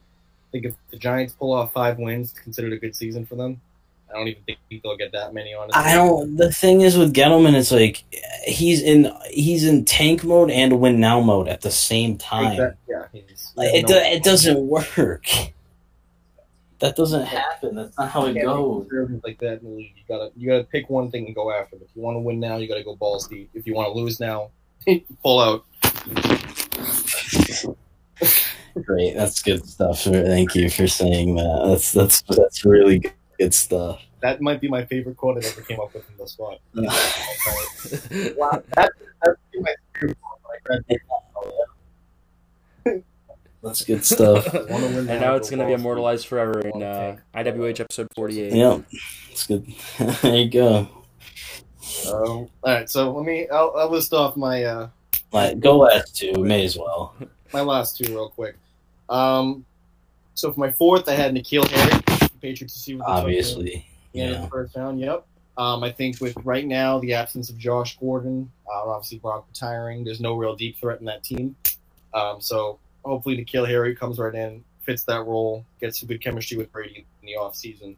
I 0.49 0.51
think 0.51 0.65
if 0.65 0.75
the 0.91 0.97
Giants 0.97 1.33
pull 1.33 1.53
off 1.53 1.73
five 1.73 1.97
wins, 1.97 2.31
it's 2.31 2.39
considered 2.39 2.73
a 2.73 2.77
good 2.77 2.95
season 2.95 3.25
for 3.25 3.35
them. 3.35 3.61
I 4.09 4.17
don't 4.17 4.27
even 4.27 4.43
think 4.43 4.59
they'll 4.83 4.97
get 4.97 5.11
that 5.13 5.33
many. 5.33 5.53
Honestly, 5.53 5.81
I 5.81 5.95
don't. 5.95 6.37
The 6.37 6.51
thing 6.51 6.81
is 6.81 6.97
with 6.97 7.13
Gettleman, 7.13 7.55
it's 7.55 7.71
like 7.71 8.03
he's 8.45 8.81
in 8.81 9.11
he's 9.29 9.65
in 9.65 9.83
tank 9.83 10.23
mode 10.23 10.51
and 10.51 10.79
win 10.79 10.99
now 10.99 11.19
mode 11.21 11.47
at 11.47 11.61
the 11.61 11.71
same 11.71 12.17
time. 12.17 12.53
Exact- 12.53 12.77
yeah, 12.87 13.05
he's, 13.11 13.51
Like, 13.55 13.73
it 13.73 13.87
do, 13.87 13.95
it 13.95 14.23
doesn't 14.23 14.67
work. 14.67 15.27
That 16.79 16.95
doesn't 16.95 17.25
happen. 17.25 17.75
That's 17.75 17.97
not 17.97 18.09
how 18.09 18.25
it 18.25 18.33
goes. 18.41 18.87
Like 19.23 19.39
that 19.39 19.61
in 19.61 19.63
the 19.63 19.69
league. 19.69 19.93
You 19.95 20.03
gotta 20.07 20.31
you 20.35 20.49
gotta 20.49 20.65
pick 20.65 20.89
one 20.89 21.09
thing 21.09 21.25
and 21.25 21.35
go 21.35 21.51
after 21.51 21.77
it. 21.77 21.83
If 21.83 21.95
you 21.95 22.01
want 22.01 22.15
to 22.15 22.19
win 22.19 22.39
now, 22.39 22.57
you 22.57 22.67
gotta 22.67 22.83
go 22.83 22.95
balls 22.95 23.27
deep. 23.27 23.49
If 23.53 23.65
you 23.65 23.73
want 23.73 23.87
to 23.87 23.93
lose 23.93 24.19
now, 24.19 24.51
pull 25.23 25.39
out. 25.39 25.65
Great, 28.83 29.15
that's 29.15 29.41
good 29.41 29.65
stuff. 29.65 30.01
Thank 30.01 30.53
you 30.55 30.69
for 30.69 30.87
saying 30.87 31.35
that. 31.35 31.63
That's 31.65 31.91
that's 31.93 32.21
that's 32.23 32.65
really 32.65 33.03
good 33.39 33.53
stuff. 33.53 34.01
That 34.21 34.41
might 34.41 34.59
be 34.59 34.67
my 34.67 34.83
favorite 34.85 35.15
quote 35.15 35.43
I 35.43 35.47
ever 35.47 35.61
came 35.61 35.79
up 35.79 35.93
with 35.93 36.09
in 36.09 36.17
this 36.17 36.31
spot. 36.31 36.59
wow, 36.73 38.61
that, 38.75 38.91
that's 39.23 39.39
my 39.55 39.73
favorite 39.93 40.17
quote. 40.21 41.24
Like, 43.65 43.77
that- 43.77 43.85
That's 43.85 43.85
good 43.85 44.05
stuff. 44.05 44.53
and 44.53 45.07
now 45.07 45.35
it's 45.35 45.49
going 45.49 45.59
to 45.59 45.65
be 45.65 45.73
immortalized 45.73 46.27
forever 46.27 46.59
in 46.59 46.71
Long 46.71 46.83
uh, 46.83 47.17
IWH 47.35 47.85
episide 47.85 48.07
48. 48.15 48.53
yeah, 48.53 48.79
it's 49.31 49.47
good. 49.47 49.65
there 50.21 50.35
you 50.35 50.49
go. 50.49 50.87
Um, 52.07 52.13
all 52.13 52.49
right, 52.63 52.89
so 52.89 53.11
let 53.11 53.25
me. 53.25 53.47
I'll, 53.49 53.73
I'll 53.75 53.89
list 53.89 54.13
off 54.13 54.35
my 54.35 54.63
uh, 54.63 54.89
Like, 55.31 55.59
go 55.59 55.77
last 55.79 56.15
two. 56.15 56.33
May 56.33 56.65
as 56.65 56.77
well. 56.77 57.15
my 57.53 57.61
last 57.61 57.97
two 57.97 58.11
real 58.11 58.29
quick. 58.29 58.55
Um, 59.09 59.65
so 60.33 60.51
for 60.51 60.59
my 60.59 60.71
fourth, 60.71 61.07
I 61.07 61.13
had 61.13 61.33
N'Keal 61.33 61.67
Harry, 61.67 62.29
Patriots 62.41 62.75
receiver. 62.75 62.99
that 62.99 63.05
took 63.05 63.15
Obviously, 63.15 63.85
the 64.13 64.19
yeah. 64.19 64.41
the 64.41 64.47
first 64.47 64.75
round. 64.75 64.99
Yep. 64.99 65.25
Um, 65.57 65.83
I 65.83 65.91
think 65.91 66.19
with 66.19 66.35
right 66.43 66.65
now 66.65 66.99
the 66.99 67.13
absence 67.13 67.49
of 67.49 67.57
Josh 67.57 67.97
Gordon, 67.97 68.51
uh, 68.67 68.89
obviously 68.89 69.19
Brock 69.19 69.45
retiring, 69.47 70.03
there's 70.03 70.19
no 70.19 70.35
real 70.35 70.55
deep 70.55 70.77
threat 70.77 70.99
in 70.99 71.05
that 71.05 71.23
team. 71.23 71.55
Um, 72.13 72.41
so 72.41 72.77
hopefully 73.05 73.37
N'Keal 73.37 73.67
Harry 73.67 73.95
comes 73.95 74.17
right 74.17 74.33
in, 74.33 74.63
fits 74.81 75.03
that 75.03 75.25
role, 75.25 75.65
gets 75.79 75.99
some 75.99 76.07
good 76.07 76.21
chemistry 76.21 76.57
with 76.57 76.71
Brady 76.71 77.05
in 77.21 77.25
the 77.27 77.35
off 77.35 77.55
season. 77.55 77.95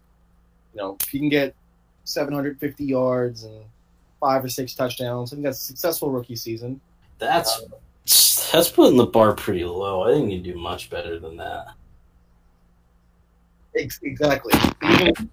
You 0.74 0.82
know, 0.82 0.98
if 1.02 1.08
he 1.10 1.20
can 1.20 1.30
get 1.30 1.56
750 2.04 2.84
yards 2.86 3.44
and 3.44 3.64
five 4.20 4.44
or 4.44 4.50
six 4.50 4.76
touchdowns, 4.76 5.32
I 5.32 5.36
think 5.36 5.46
that's 5.46 5.62
a 5.62 5.66
successful 5.66 6.12
rookie 6.12 6.36
season. 6.36 6.80
That's 7.20 7.62
uh, 7.62 8.52
that's 8.52 8.70
putting 8.70 8.98
the 8.98 9.06
bar 9.06 9.34
pretty 9.34 9.66
low. 9.66 10.04
I 10.04 10.14
think 10.14 10.32
you 10.32 10.40
do 10.40 10.58
much 10.58 10.90
better 10.90 11.20
than 11.20 11.38
that. 11.38 11.68
Ex- 13.76 14.00
Exactly. 14.04 14.54
Even, 14.84 15.30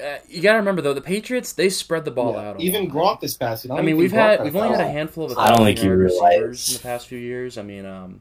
Uh, 0.00 0.18
you 0.28 0.40
got 0.40 0.52
to 0.52 0.58
remember, 0.58 0.80
though, 0.82 0.94
the 0.94 1.00
Patriots, 1.00 1.52
they 1.52 1.68
spread 1.68 2.04
the 2.04 2.10
ball 2.10 2.32
yeah, 2.32 2.48
out. 2.50 2.56
a 2.56 2.62
even 2.62 2.88
lot. 2.88 3.18
Gronk 3.18 3.20
this 3.20 3.36
past 3.36 3.62
season. 3.62 3.76
I 3.76 3.82
mean, 3.82 3.96
we've 3.96 4.10
Gronk 4.12 4.14
had 4.38 4.44
we've 4.44 4.56
only 4.56 4.70
had 4.76 4.80
a 4.80 4.90
handful 4.90 5.30
of 5.30 5.36
I 5.36 5.48
don't 5.54 5.64
think 5.64 5.82
you 5.82 5.92
realize. 5.94 6.20
receivers 6.40 6.68
in 6.68 6.74
the 6.74 6.80
past 6.82 7.06
few 7.08 7.18
years. 7.18 7.58
I 7.58 7.62
mean, 7.62 7.84
um, 7.86 8.20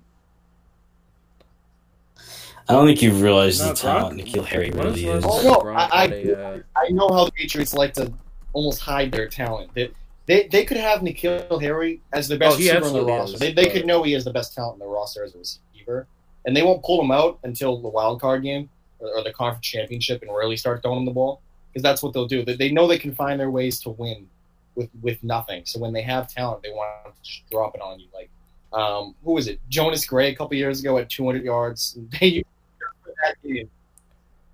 I 2.68 2.74
don't 2.74 2.86
think 2.86 3.02
you've 3.02 3.22
realized 3.22 3.62
No, 3.62 3.70
the 3.70 3.74
talent 3.76 4.20
N'Keal 4.20 4.46
Harry 4.46 4.70
really 4.72 5.06
is. 5.08 5.24
Oh, 5.28 5.42
no, 5.42 5.56
time 5.56 5.62
Gronk 5.64 5.76
I- 5.92 6.02
had 6.02 6.12
I- 6.14 6.16
a, 6.16 6.34
uh, 6.36 6.60
I 6.76 6.90
know 6.90 7.10
how 7.10 7.26
the 7.26 7.32
Patriots 7.32 7.74
like 7.74 7.94
to 7.94 8.12
almost 8.54 8.80
hide 8.82 9.12
their 9.12 9.28
talent. 9.28 9.72
They 9.74 9.92
they, 10.28 10.48
they 10.48 10.64
could 10.64 10.78
have 10.78 11.00
N'Keal 11.00 11.60
Harry 11.62 12.02
as 12.14 12.28
the 12.28 12.38
best 12.38 12.56
Oh, 12.56 12.58
receiver 12.60 12.86
on 12.86 12.94
the 12.94 13.04
roster. 13.04 13.34
is, 13.36 13.40
they, 13.40 13.52
they 13.54 13.64
but- 13.64 13.74
could 13.74 13.86
know 13.88 14.04
he 14.04 14.12
has 14.14 14.24
the 14.26 14.34
best 14.34 14.54
talent 14.54 14.76
in 14.76 14.80
the 14.80 14.86
roster 14.86 15.24
as 15.24 15.34
a 15.34 15.40
receiver, 15.40 16.06
and 16.46 16.56
they 16.56 16.62
won't 16.62 16.84
pull 16.84 17.02
him 17.02 17.10
out 17.10 17.40
until 17.44 17.82
the 17.82 17.88
wild 17.88 18.22
card 18.22 18.44
game 18.44 18.70
or, 19.00 19.10
or 19.18 19.24
the 19.24 19.34
conference 19.34 19.66
championship 19.66 20.22
and 20.22 20.30
really 20.36 20.56
start 20.58 20.84
throwing 20.84 21.00
him 21.00 21.06
the 21.06 21.12
ball 21.12 21.42
because 21.72 21.84
that's 21.84 22.04
what 22.04 22.14
they'll 22.14 22.28
do. 22.28 22.44
They, 22.44 22.56
they 22.56 22.72
know 22.72 22.88
they 22.88 23.00
can 23.00 23.14
find 23.14 23.40
their 23.40 23.52
ways 23.52 23.80
to 23.82 23.90
win 23.90 24.28
with 24.76 24.90
with 25.02 25.24
nothing. 25.24 25.66
So 25.66 25.80
when 25.80 25.94
they 25.94 26.02
have 26.02 26.32
talent, 26.34 26.64
they 26.64 26.72
want 26.72 27.16
to 27.16 27.22
just 27.24 27.50
drop 27.50 27.76
it 27.76 27.82
on 27.82 28.00
you. 28.00 28.08
Like 28.14 28.30
um, 28.74 29.16
who 29.24 29.34
was 29.34 29.48
it? 29.48 29.60
Jonas 29.70 30.06
Gray 30.06 30.32
a 30.32 30.36
couple 30.36 30.56
years 30.56 30.80
ago 30.80 30.98
at 30.98 31.10
200 31.10 31.44
yards. 31.44 31.98
They 32.20 32.28
used 32.28 32.46
him 32.46 32.88
for 33.04 33.14
that 33.24 33.36
game. 33.44 33.70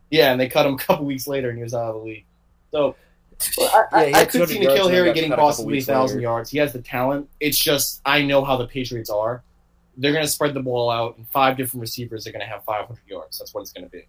Yeah, 0.09 0.31
and 0.31 0.39
they 0.39 0.47
cut 0.47 0.65
him 0.65 0.75
a 0.75 0.77
couple 0.77 1.05
weeks 1.05 1.27
later, 1.27 1.49
and 1.49 1.57
he 1.57 1.63
was 1.63 1.73
out 1.73 1.89
of 1.89 1.95
the 1.95 2.01
league. 2.01 2.25
So 2.71 2.95
I, 3.59 3.83
Yeah, 3.91 3.97
I, 4.17 4.21
I 4.21 4.25
could 4.25 4.47
200 4.47 4.49
see 4.49 4.59
N'Keal 4.59 4.89
Harry 4.89 5.13
getting 5.13 5.31
possibly 5.31 5.81
thousand 5.81 6.21
yards. 6.21 6.49
He 6.49 6.57
has 6.59 6.73
the 6.73 6.81
talent. 6.81 7.29
It's 7.39 7.57
just 7.57 8.01
I 8.05 8.21
know 8.21 8.43
how 8.43 8.57
the 8.57 8.67
Patriots 8.67 9.09
are. 9.09 9.43
They're 9.97 10.11
going 10.11 10.25
to 10.25 10.31
spread 10.31 10.53
the 10.53 10.61
ball 10.61 10.89
out, 10.89 11.17
and 11.17 11.27
five 11.29 11.57
different 11.57 11.81
receivers 11.81 12.27
are 12.27 12.31
going 12.31 12.41
to 12.41 12.47
have 12.47 12.63
500 12.65 12.99
yards. 13.07 13.39
That's 13.39 13.53
what 13.53 13.61
it's 13.61 13.71
going 13.71 13.85
to 13.85 13.89
be. 13.89 14.05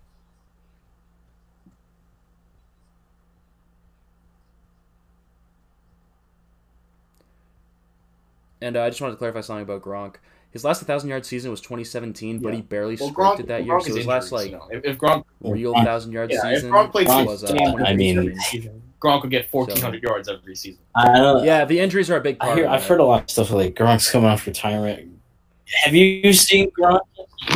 And 8.60 8.76
uh, 8.76 8.82
I 8.84 8.88
just 8.88 9.00
wanted 9.00 9.12
to 9.14 9.18
clarify 9.18 9.40
something 9.42 9.62
about 9.64 9.82
Gronk. 9.82 10.16
his 10.50 10.64
last 10.64 10.80
1,000 10.80 11.08
yard 11.10 11.26
season 11.26 11.50
was 11.50 11.60
2017, 11.60 12.38
but 12.38 12.48
Yeah. 12.50 12.56
he 12.56 12.62
barely 12.62 12.96
Well, 12.98 13.10
scripted 13.10 13.14
Gronk, 13.14 13.46
that 13.48 13.64
year. 13.64 13.74
Gronk 13.74 13.82
So 13.82 13.90
is 13.90 13.96
his 13.96 14.06
last 14.06 14.32
injuries, 14.32 14.32
like 14.32 14.50
you 14.50 14.56
know. 14.56 14.68
if, 14.70 14.84
if 14.84 14.98
Gronk, 14.98 15.24
real 15.40 15.72
1,000 15.74 16.12
yard 16.12 16.30
yeah, 16.30 16.36
if 16.48 16.54
season 16.56 16.70
Gronk 16.72 16.90
played 16.92 17.08
was 17.08 17.44
uh, 17.44 17.54
I 17.84 17.94
mean- 17.94 18.38
Gronk 18.98 19.20
would 19.22 19.30
get 19.30 19.50
fourteen 19.50 19.76
hundred 19.82 20.02
yards 20.02 20.26
every 20.26 20.56
season. 20.56 20.80
I 20.94 21.18
don't, 21.18 21.44
yeah, 21.44 21.66
the 21.66 21.78
injuries 21.78 22.10
are 22.10 22.16
a 22.16 22.20
big 22.20 22.38
I 22.40 22.46
part. 22.46 22.56
hear, 22.56 22.66
of 22.66 22.72
I've 22.72 22.80
that. 22.80 22.88
heard 22.88 23.00
a 23.00 23.04
lot 23.04 23.24
of 23.24 23.30
stuff 23.30 23.50
like 23.50 23.74
Gronk's 23.74 24.10
coming 24.10 24.30
off 24.30 24.46
retirement. 24.46 25.10
Have 25.84 25.94
you 25.94 26.32
seen 26.32 26.70
Gronk? 26.70 27.00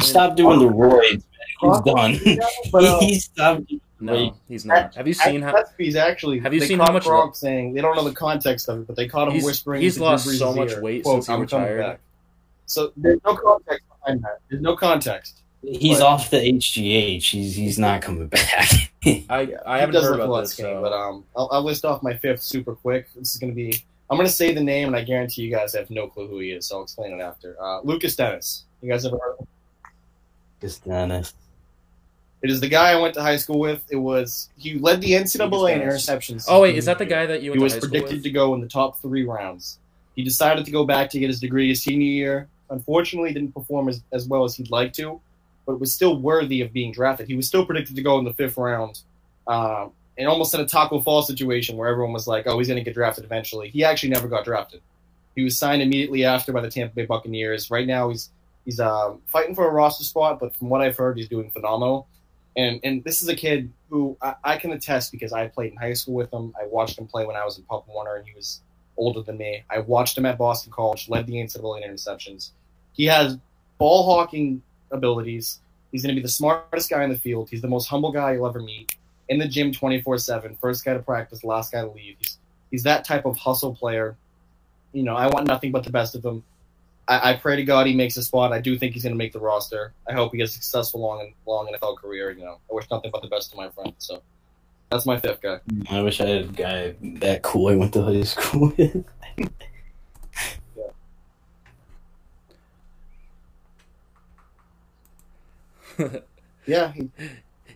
Stop 0.03 0.37
doing 0.37 0.59
the 0.59 0.67
roids. 0.67 1.25
He's 1.63 1.81
done. 1.81 2.39
But, 2.71 2.85
uh, 2.85 3.01
he 3.01 3.15
stopped. 3.19 3.73
No, 4.01 4.35
he's 4.49 4.65
not. 4.65 4.95
Have 4.95 5.07
you 5.07 5.13
seen 5.15 5.43
how? 5.43 5.63
He's 5.79 5.97
actually. 5.97 6.39
Have 6.41 6.55
you 6.55 6.61
seen 6.61 6.79
how 6.79 6.93
much- 6.93 7.05
Gronk 7.05 7.37
saying 7.37 7.75
they 7.75 7.81
don't 7.83 7.95
know 7.97 8.05
the 8.09 8.15
context 8.15 8.69
of 8.69 8.81
it, 8.81 8.87
but 8.87 8.97
they 8.97 9.07
caught 9.09 9.29
him 9.29 9.35
He's- 9.35 9.45
whispering. 9.45 9.83
he's 9.83 9.99
lost 9.99 10.25
Drew 10.25 10.35
so 10.35 10.53
Brees' 10.53 10.57
much 10.57 10.71
ear, 10.73 10.83
weight 10.83 11.03
quote, 11.05 11.17
since 11.17 11.27
he 11.27 11.33
"I'm 11.35 11.41
retired." 11.41 11.79
back." 11.81 12.01
So 12.67 12.93
there's 12.97 13.21
no 13.25 13.37
context 13.37 13.85
behind 14.01 14.23
that. 14.23 14.39
There's 14.49 14.63
no 14.63 14.77
context. 14.77 15.43
He's 15.63 15.99
But- 15.99 16.07
off 16.07 16.31
the 16.31 16.39
HGH. 16.39 17.31
He's 17.31 17.55
he's 17.57 17.79
not 17.79 18.01
coming 18.01 18.29
back. 18.29 18.71
I 19.05 19.55
I 19.67 19.79
haven't 19.79 19.95
does 19.95 20.05
heard 20.05 20.21
about 20.21 20.41
this. 20.43 20.53
skinny, 20.53 20.71
so- 20.73 20.81
but 20.83 20.93
um, 20.93 21.25
I'll, 21.37 21.49
I'll 21.53 21.63
list 21.65 21.85
off 21.85 22.03
my 22.03 22.17
fifth 22.17 22.43
super 22.43 22.75
quick. 22.75 23.09
This 23.15 23.35
is 23.35 23.37
going 23.39 23.51
to 23.53 23.57
be. 23.57 23.85
I'm 24.09 24.17
going 24.17 24.27
to 24.27 24.33
say 24.33 24.53
the 24.55 24.63
name, 24.63 24.89
and 24.89 24.97
I 24.97 25.05
guarantee 25.05 25.43
you 25.43 25.51
guys 25.55 25.73
have 25.75 25.89
no 25.91 26.09
clue 26.09 26.27
who 26.27 26.39
he 26.41 26.51
is. 26.53 26.67
So 26.67 26.79
I'll 26.79 26.83
explain 26.83 27.13
it 27.13 27.21
after. 27.23 27.57
Uh, 27.63 27.81
Lukas 27.83 28.17
Denis. 28.17 28.65
You 28.83 28.91
guys 28.91 29.05
ever 29.07 29.19
heard 29.19 29.33
of 29.35 29.39
him? 29.41 29.47
Just 30.61 30.85
Denis. 30.85 31.33
It 32.43 32.51
is 32.51 32.61
the 32.61 32.69
guy 32.69 32.93
I 32.93 32.97
went 33.01 33.15
to 33.15 33.23
high 33.23 33.37
school 33.37 33.59
with. 33.59 33.85
It 33.91 33.97
was 33.97 34.49
he 34.57 34.79
led 34.79 35.01
the 35.01 35.13
NCAA 35.13 35.73
in 35.75 35.79
Denis. 35.81 36.07
interceptions. 36.07 36.45
Oh 36.49 36.63
wait, 36.63 36.77
is 36.77 36.87
that 36.87 36.99
the 36.99 37.05
guy 37.07 37.27
that 37.27 37.43
you 37.43 37.53
He 37.53 37.59
went 37.59 37.63
was 37.63 37.73
to 37.75 37.77
high 37.77 37.81
school 37.81 37.91
predicted 37.91 38.17
with? 38.19 38.23
to 38.25 38.31
go 38.31 38.55
in 38.55 38.61
the 38.61 38.69
top 38.69 39.01
three 39.03 39.25
rounds. 39.25 39.79
He 40.17 40.23
decided 40.25 40.65
to 40.65 40.71
go 40.71 40.85
back 40.85 41.11
to 41.11 41.19
get 41.19 41.29
his 41.29 41.41
degree 41.41 41.69
his 41.69 41.83
senior 41.83 42.07
year. 42.07 42.49
Unfortunately, 42.71 43.33
didn't 43.33 43.53
perform 43.53 43.89
as, 43.89 44.03
as 44.13 44.27
well 44.29 44.45
as 44.45 44.55
he'd 44.55 44.71
like 44.71 44.93
to, 44.95 45.21
but 45.67 45.81
was 45.81 45.93
still 45.93 46.17
worthy 46.19 46.61
of 46.63 46.73
being 46.73 46.93
drafted. 46.93 47.27
He 47.29 47.35
was 47.37 47.47
still 47.47 47.67
predicted 47.67 47.97
to 47.97 48.03
go 48.03 48.19
in 48.19 48.25
the 48.25 48.33
fifth 48.33 48.57
round, 48.57 49.01
um, 49.47 49.91
and 50.17 50.29
almost 50.29 50.55
in 50.55 50.61
a 50.61 50.67
Taco 50.67 51.01
Fall 51.01 51.23
situation 51.23 51.77
where 51.77 51.89
everyone 51.89 52.13
was 52.13 52.27
like, 52.27 52.47
"Oh, 52.47 52.59
he's 52.59 52.69
going 52.69 52.79
to 52.79 52.85
get 52.85 52.95
drafted 52.95 53.25
eventually." 53.25 53.69
He 53.71 53.85
actually 53.85 54.11
never 54.11 54.29
got 54.29 54.45
drafted. 54.45 54.81
He 55.37 55.43
was 55.45 55.59
signed 55.59 55.83
immediately 55.83 56.25
after 56.25 56.53
by 56.53 56.61
the 56.61 56.71
Tampa 56.71 56.95
Bay 56.95 57.07
Buccaneers. 57.07 57.71
Right 57.71 57.87
now, 57.87 58.09
he's 58.11 58.31
he's 58.65 58.81
um, 58.81 59.21
fighting 59.27 59.55
for 59.55 59.67
a 59.67 59.71
roster 59.71 60.05
spot, 60.05 60.39
but 60.41 60.55
from 60.57 60.69
what 60.69 60.81
I've 60.81 60.97
heard, 60.97 61.17
he's 61.19 61.29
doing 61.29 61.51
phenomenal. 61.51 62.07
And 62.57 62.81
and 62.83 63.05
this 63.05 63.23
is 63.23 63.29
a 63.29 63.37
kid 63.37 63.73
who 63.89 64.17
I, 64.21 64.35
I 64.45 64.57
can 64.57 64.73
attest 64.73 65.13
because 65.13 65.33
I 65.33 65.49
played 65.49 65.73
in 65.73 65.79
high 65.79 65.93
school 65.93 66.15
with 66.15 66.33
him. 66.33 66.53
I 66.61 66.67
watched 66.67 66.99
him 66.99 67.07
play 67.07 67.25
when 67.25 67.37
I 67.37 67.45
was 67.45 67.59
in 67.59 67.65
Pop 67.65 67.87
Warner, 67.89 68.17
and 68.17 68.27
he 68.27 68.35
was 68.35 68.63
older 68.97 69.23
than 69.23 69.39
me. 69.39 69.63
I 69.71 69.79
watched 69.79 70.17
him 70.17 70.27
at 70.27 70.39
Boston 70.39 70.73
College, 70.73 71.09
led 71.09 71.27
the 71.27 71.35
NCAA 71.35 71.83
in 71.83 71.91
interceptions. 71.91 72.51
He 72.93 73.07
has 73.07 73.39
ball 73.79 74.05
hawking 74.05 74.63
abilities. 74.91 75.61
He's 75.91 76.03
going 76.03 76.15
to 76.15 76.19
be 76.19 76.23
the 76.23 76.29
smartest 76.29 76.91
guy 76.91 77.03
in 77.03 77.11
the 77.11 77.19
field. 77.19 77.49
He's 77.51 77.63
the 77.63 77.69
most 77.69 77.87
humble 77.87 78.13
guy 78.13 78.35
you'll 78.35 78.47
ever 78.47 78.61
meet. 78.61 78.97
In 79.29 79.39
the 79.39 79.49
gym 79.49 79.73
24 79.73 80.19
7, 80.19 80.57
first 80.61 80.85
guy 80.85 80.95
to 80.95 81.01
practice, 81.01 81.45
last 81.45 81.73
guy 81.73 81.83
to 81.83 81.91
leave. 81.91 82.17
He's, 82.19 82.39
he's 82.71 82.83
that 82.83 83.05
type 83.05 83.27
of 83.27 83.37
hustle 83.37 83.75
player. 83.75 84.17
You 84.93 85.05
know, 85.05 85.17
I 85.17 85.29
want 85.29 85.47
nothing 85.47 85.73
but 85.73 85.85
the 85.85 85.91
best 85.91 86.15
of 86.15 86.25
him. 86.25 86.43
I, 87.11 87.33
I 87.33 87.37
pray 87.37 87.57
to 87.57 87.65
God 87.65 87.89
he 87.89 87.95
makes 87.95 88.17
a 88.17 88.23
spot. 88.23 88.53
I 88.53 88.61
do 88.61 88.79
think 88.79 88.95
he's 88.95 89.03
going 89.03 89.13
to 89.13 89.19
make 89.19 89.33
the 89.33 89.41
roster. 89.41 89.93
I 90.09 90.13
hope 90.13 90.33
he 90.33 90.39
has 90.41 90.51
a 90.51 90.53
successful 90.53 91.01
long 91.01 91.35
long 91.45 91.67
NFL 91.67 91.99
career. 91.99 92.31
You 92.31 92.45
know, 92.45 92.61
I 92.71 92.75
wish 92.75 92.89
nothing 92.89 93.11
but 93.11 93.21
the 93.21 93.29
best 93.29 93.51
to 93.51 93.57
my 93.57 93.69
friend. 93.71 93.93
So 93.99 94.23
that's 94.91 95.07
my 95.07 95.19
fifth 95.19 95.43
guy. 95.43 95.59
I 95.91 96.03
wish 96.03 96.21
I 96.21 96.27
had 96.27 96.45
a 96.45 96.49
guy 96.49 96.95
that 97.19 97.43
cool 97.43 97.69
I 97.69 97.75
went 97.75 97.93
to 97.95 98.03
high 98.03 98.23
school 98.23 98.73
with. 98.79 99.05
Yeah, 106.67 106.93
he, 106.93 107.11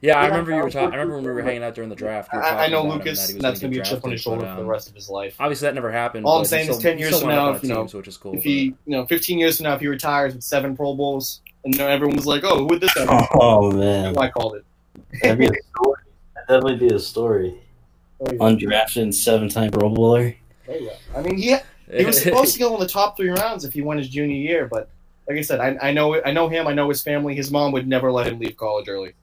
yeah, 0.00 0.18
I 0.18 0.26
remember 0.26 0.50
you 0.52 0.58
were 0.58 0.66
I 0.66 0.70
talking. 0.70 0.92
I 0.92 0.96
remember 0.96 1.16
when 1.16 1.24
we 1.24 1.30
were 1.30 1.42
hanging 1.42 1.62
out 1.62 1.74
during 1.74 1.90
the 1.90 1.96
draft. 1.96 2.32
you 2.32 2.38
were 2.38 2.44
I, 2.44 2.66
I 2.66 2.68
know 2.68 2.86
Lukas. 2.86 3.28
that 3.28 3.40
that's 3.40 3.60
gonna 3.60 3.72
be 3.72 3.78
a 3.78 3.84
chip 3.84 4.04
on 4.04 4.10
his 4.10 4.20
shoulder 4.20 4.42
but, 4.42 4.54
for 4.54 4.60
the 4.62 4.66
rest 4.66 4.88
of 4.88 4.94
his 4.94 5.08
life. 5.08 5.36
Obviously, 5.40 5.66
that 5.66 5.74
never 5.74 5.90
happened. 5.90 6.26
All 6.26 6.38
I'm 6.38 6.42
but 6.42 6.44
he 6.44 6.48
saying 6.48 6.70
is 6.70 6.78
10 6.78 6.98
years 6.98 7.20
from 7.20 7.28
now, 7.28 7.50
if, 7.52 7.62
you 7.62 7.68
know, 7.68 7.82
team, 7.82 7.88
so 7.88 7.98
which 7.98 8.08
is 8.08 8.16
cool. 8.16 8.34
If 8.34 8.42
he, 8.42 8.62
you 8.62 8.76
know, 8.86 9.06
15 9.06 9.38
years 9.38 9.56
from 9.58 9.64
now, 9.64 9.74
if 9.74 9.80
he 9.80 9.88
retires 9.88 10.34
with 10.34 10.44
seven 10.44 10.76
Pro 10.76 10.94
Bowls, 10.94 11.40
and 11.64 11.78
everyone 11.80 12.16
was 12.16 12.26
like, 12.26 12.44
"Oh, 12.44 12.58
who 12.58 12.66
would 12.66 12.80
this 12.80 12.94
have?" 12.94 13.28
Oh 13.34 13.70
man, 13.70 14.16
I 14.18 14.28
called 14.28 14.56
it. 14.56 14.64
that'd 15.22 15.38
be 15.38 15.46
a 15.46 15.48
story. 15.48 16.02
That'd 16.34 16.48
definitely 16.48 16.88
be 16.88 16.94
a 16.94 16.98
story. 16.98 17.60
Oh, 18.20 18.32
yeah. 18.32 18.38
Undrafted 18.38 19.12
seven-time 19.12 19.70
Pro 19.70 19.88
Bowler. 19.88 20.34
Oh, 20.68 20.74
yeah. 20.74 20.92
I 21.16 21.22
mean, 21.22 21.36
he 21.36 21.56
he 21.90 22.04
was 22.04 22.22
supposed 22.22 22.54
to 22.54 22.58
go 22.58 22.74
in 22.74 22.80
the 22.80 22.88
top 22.88 23.16
three 23.16 23.30
rounds 23.30 23.64
if 23.64 23.72
he 23.72 23.82
won 23.82 23.98
his 23.98 24.08
junior 24.08 24.36
year, 24.36 24.66
but 24.66 24.88
like 25.28 25.38
I 25.38 25.42
said, 25.42 25.60
I, 25.60 25.88
I 25.88 25.92
know 25.92 26.20
I 26.22 26.32
know 26.32 26.48
him. 26.48 26.66
I 26.66 26.74
know 26.74 26.88
his 26.88 27.02
family. 27.02 27.34
His 27.34 27.50
mom 27.50 27.72
would 27.72 27.88
never 27.88 28.12
let 28.12 28.26
him 28.26 28.38
leave 28.38 28.56
college 28.56 28.88
early. 28.88 29.14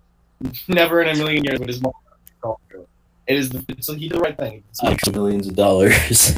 Never 0.68 1.02
in 1.02 1.10
a 1.10 1.16
million 1.16 1.44
years 1.44 1.60
would 1.60 1.70
his 1.70 1.82
mom 1.82 1.94
let 2.06 2.14
him 2.14 2.20
leave 2.26 2.42
college. 2.42 2.88
It 3.28 3.38
is 3.38 3.50
the, 3.50 3.76
so 3.80 3.94
he 3.94 4.10
did 4.10 4.18
the 4.18 4.22
right 4.22 4.38
thing. 4.38 4.64
Like 4.84 5.00
millions 5.14 5.48
of 5.48 5.56
dollars. 5.56 6.38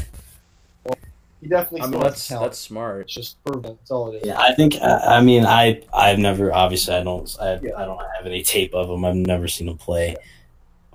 He 1.40 1.50
definitely 1.50 1.82
I 1.82 1.86
mean, 1.88 2.00
that's 2.00 2.28
that's 2.28 2.58
smart. 2.58 3.02
It's 3.02 3.14
just 3.14 3.44
proven. 3.44 3.76
That's 3.78 3.90
all 3.90 4.10
it 4.12 4.22
is. 4.22 4.26
Yeah, 4.26 4.40
I 4.40 4.54
think. 4.54 4.76
I, 4.76 5.18
I 5.18 5.20
mean, 5.20 5.44
I 5.44 5.82
I've 5.92 6.18
never 6.18 6.50
obviously 6.54 6.94
I 6.94 7.02
don't 7.02 7.36
I, 7.38 7.58
Yeah. 7.62 7.76
I 7.76 7.84
don't 7.84 8.00
have 8.16 8.24
any 8.24 8.42
tape 8.42 8.72
of 8.74 8.88
him. 8.88 9.04
I've 9.04 9.14
never 9.14 9.46
seen 9.46 9.68
him 9.68 9.76
play, 9.76 10.16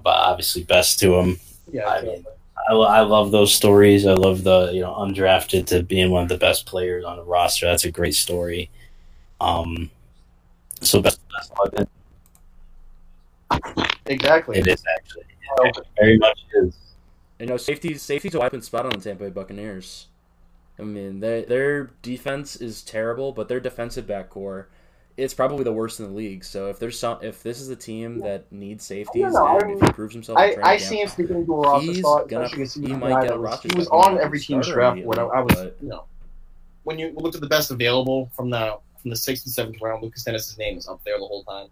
but 0.04 0.16
obviously 0.16 0.64
best 0.64 0.98
to 1.02 1.16
him. 1.20 1.40
Yeah, 1.72 1.84
I 1.84 1.98
exactly. 1.98 2.14
mean, 2.14 2.26
I, 2.68 2.74
I 2.74 3.02
love 3.02 3.30
those 3.30 3.54
stories. 3.54 4.08
I 4.08 4.14
love 4.14 4.44
the 4.44 4.72
you 4.74 4.82
know 4.82 4.94
undrafted 4.94 5.68
to 5.68 5.84
being 5.84 6.10
one 6.10 6.24
of 6.24 6.30
the 6.30 6.38
best 6.38 6.66
players 6.66 7.06
on 7.06 7.18
the 7.18 7.24
roster. 7.24 7.68
That's 7.68 7.86
a 7.86 7.92
great 7.92 8.16
story. 8.16 8.72
Um, 9.40 9.92
so 10.82 11.00
best, 11.00 11.20
best 11.30 11.52
luck. 11.60 11.88
Exactly. 14.06 14.58
It 14.60 14.68
is 14.68 14.84
actually 14.96 15.24
it 15.64 15.88
very 16.00 16.18
much 16.18 16.40
is. 16.54 16.76
You 17.40 17.46
know, 17.48 17.58
safety 17.58 17.96
safety's 17.98 18.36
a 18.36 18.40
weapon 18.40 18.62
spot 18.62 18.86
on 18.86 18.92
the 18.92 18.98
Tampa 19.00 19.24
Bay 19.26 19.30
Buccaneers. 19.30 20.08
I 20.78 20.84
mean, 20.84 21.20
their 21.20 21.42
their 21.44 21.84
defense 22.02 22.56
is 22.56 22.82
terrible, 22.82 23.32
but 23.32 23.48
their 23.48 23.60
defensive 23.60 24.08
back 24.08 24.30
corps 24.30 24.68
it's 25.18 25.34
probably 25.34 25.66
the 25.66 25.74
worst 25.74 26.00
in 26.00 26.06
the 26.06 26.12
league. 26.14 26.46
So 26.46 26.70
if 26.70 26.80
there's 26.80 26.98
some, 26.98 27.18
if 27.22 27.44
this 27.44 27.60
is 27.60 27.68
a 27.68 27.76
team 27.76 28.20
that 28.20 28.50
needs 28.54 28.86
safeties, 28.86 29.22
No, 29.24 29.30
no, 29.32 29.46
I 29.46 29.58
and 29.58 29.72
if 29.74 29.82
he 29.82 29.92
proves 29.92 30.14
himself, 30.14 30.38
I, 30.38 30.52
I 30.64 30.78
camp, 30.78 30.80
see 30.80 31.02
him 31.02 31.08
sneaking 31.10 31.36
into 31.40 31.54
a 31.56 31.60
roster 31.60 31.86
he's 31.92 32.00
spot. 32.00 32.30
gonna- 32.30 32.46
especially 32.46 32.64
'cause 32.64 32.74
he 32.76 32.96
might 32.96 33.24
get 33.24 33.34
a 33.34 33.38
roster 33.38 33.68
He 33.70 33.76
was 33.78 33.88
spot. 33.88 34.12
On 34.12 34.18
every 34.18 34.40
team's 34.40 34.68
draft 34.70 35.04
board. 35.04 35.20
I, 35.20 35.24
I 35.24 35.42
was, 35.42 35.54
immediately, 35.56 35.78
you 35.82 35.90
know, 35.90 36.04
when 36.84 36.98
you 37.00 37.12
looked 37.18 37.36
at 37.36 37.42
the 37.42 37.48
best 37.50 37.70
available 37.70 38.30
from 38.34 38.50
the 38.50 38.78
from 39.02 39.10
the 39.10 39.16
sixth 39.18 39.46
and 39.46 39.54
seventh 39.54 39.82
round, 39.82 40.02
Lukas 40.02 40.24
Denis's 40.24 40.58
name 40.58 40.78
is 40.78 40.88
up 40.88 41.02
there 41.04 41.18
the 41.20 41.26
whole 41.26 41.44
time. 41.44 41.68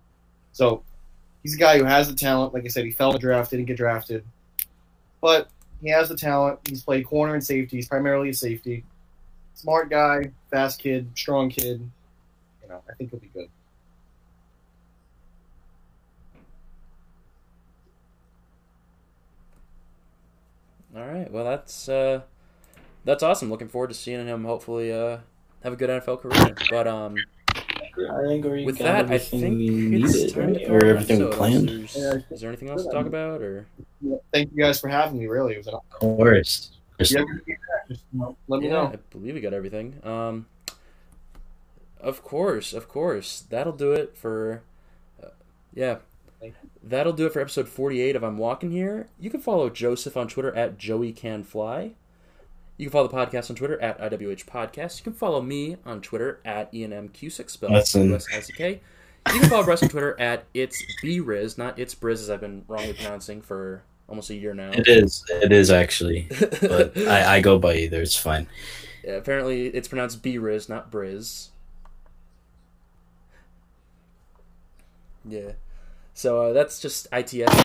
So 0.51 0.83
he's 1.43 1.55
a 1.55 1.57
guy 1.57 1.77
who 1.77 1.85
has 1.85 2.09
the 2.09 2.15
talent. 2.15 2.53
Like 2.53 2.65
I 2.65 2.67
said, 2.67 2.85
he 2.85 2.91
fell 2.91 3.11
the 3.11 3.19
draft, 3.19 3.51
didn't 3.51 3.65
get 3.65 3.77
drafted, 3.77 4.23
but 5.21 5.49
he 5.81 5.89
has 5.89 6.09
the 6.09 6.17
talent. 6.17 6.59
He's 6.67 6.83
played 6.83 7.05
corner 7.05 7.33
and 7.33 7.43
safety. 7.43 7.77
He's 7.77 7.87
primarily 7.87 8.29
a 8.29 8.33
safety. 8.33 8.83
Smart 9.53 9.89
guy, 9.89 10.31
fast 10.51 10.79
kid, 10.79 11.09
strong 11.15 11.49
kid. 11.49 11.89
You 12.61 12.69
know, 12.69 12.81
I 12.89 12.93
think 12.93 13.11
he'll 13.11 13.19
be 13.19 13.27
good. 13.27 13.49
All 20.95 21.05
right. 21.05 21.31
Well, 21.31 21.45
that's 21.45 21.87
uh, 21.87 22.21
that's 23.05 23.21
awesome. 23.21 23.49
Looking 23.51 23.67
forward 23.67 23.89
to 23.89 23.93
seeing 23.93 24.25
him. 24.25 24.45
Hopefully, 24.45 24.91
uh, 24.91 25.19
have 25.63 25.73
a 25.73 25.75
good 25.75 25.89
NFL 25.89 26.21
career. 26.21 26.55
But 26.71 26.87
um, 26.87 27.15
I 27.99 28.27
think 28.27 28.45
we 28.45 28.65
with 28.65 28.77
that, 28.79 29.09
I 29.11 29.17
think 29.17 29.57
we 29.57 30.01
it's 30.03 30.13
needed, 30.13 30.33
time 30.33 30.53
to 30.53 30.65
or 30.67 30.85
everything 30.85 31.19
we 31.25 31.31
planned. 31.31 31.69
Is, 31.69 31.95
Yeah, 31.95 32.01
there- 32.03 32.23
is 32.31 32.41
there 32.41 32.49
anything 32.49 32.69
else 32.69 32.83
to 32.85 32.91
talk 32.91 33.05
about, 33.05 33.41
or 33.41 33.65
Thank 34.31 34.51
you 34.53 34.63
guys 34.63 34.79
for 34.79 34.87
having 34.87 35.19
me. 35.19 35.27
Really, 35.27 35.53
it 35.53 35.57
was 35.57 35.67
an 35.67 35.75
Of 35.75 35.89
course. 35.89 36.71
If 36.99 37.11
you 37.11 37.19
ever 37.19 37.41
get 37.45 37.57
just, 37.89 38.03
you 38.13 38.19
know, 38.19 38.37
let 38.47 38.61
me 38.61 38.67
yeah, 38.67 38.73
know. 38.73 38.83
I 38.93 38.95
believe 39.11 39.35
we 39.35 39.41
got 39.41 39.53
everything. 39.53 39.99
Um, 40.03 40.47
of 41.99 42.23
course, 42.23 42.73
of 42.73 42.87
course. 42.87 43.43
That'll 43.49 43.73
do 43.73 43.91
it 43.91 44.17
for. 44.17 44.61
Uh, 45.23 45.29
yeah. 45.73 45.97
That'll 46.83 47.13
do 47.13 47.25
it 47.25 47.33
for 47.33 47.39
episode 47.41 47.67
48 47.67 48.15
of 48.15 48.23
I'm 48.23 48.37
Walking 48.37 48.71
Here. 48.71 49.07
You 49.19 49.29
can 49.29 49.39
follow 49.41 49.69
Joseph 49.69 50.15
on 50.15 50.27
Twitter 50.27 50.55
at 50.55 50.77
Joey 50.77 51.11
Can 51.11 51.43
Fly. 51.43 51.93
You 52.77 52.85
can 52.85 52.91
follow 52.91 53.07
the 53.07 53.15
podcast 53.15 53.49
on 53.49 53.55
Twitter 53.55 53.81
at 53.81 53.99
IWH 53.99 54.45
Podcast. 54.45 54.99
You 54.99 55.03
can 55.03 55.13
follow 55.13 55.41
me 55.41 55.77
on 55.83 55.99
Twitter 55.99 56.39
at 56.45 56.71
ENMQ6 56.71 57.49
spelled. 57.49 57.71
U-S-I-C-K. 57.71 58.81
You 59.33 59.39
can 59.39 59.49
follow 59.49 59.63
Bryce 59.63 59.81
on 59.81 59.89
Twitter 59.89 60.17
at 60.19 60.45
It's 60.53 60.81
BRiz, 61.03 61.57
not 61.57 61.79
It's 61.79 61.95
Briz 61.95 62.13
as 62.13 62.29
I've 62.29 62.39
been 62.39 62.63
wrongly 62.67 62.93
pronouncing 62.93 63.41
for 63.41 63.81
almost 64.07 64.29
a 64.29 64.35
year 64.35 64.53
now. 64.53 64.71
It 64.71 64.87
is. 64.87 65.25
It 65.29 65.51
is 65.51 65.71
actually. 65.71 66.27
But 66.61 66.95
I, 67.07 67.37
I 67.37 67.41
go 67.41 67.57
by 67.57 67.75
either. 67.75 68.01
It's 68.01 68.15
fine. 68.15 68.47
Yeah, 69.03 69.13
apparently 69.13 69.67
it's 69.67 69.87
pronounced 69.87 70.21
B-Riz, 70.21 70.69
not 70.69 70.91
Briz. 70.91 71.47
Yeah. 75.25 75.53
So 76.13 76.43
uh, 76.43 76.53
that's 76.53 76.79
just 76.79 77.07
ITS 77.11 77.53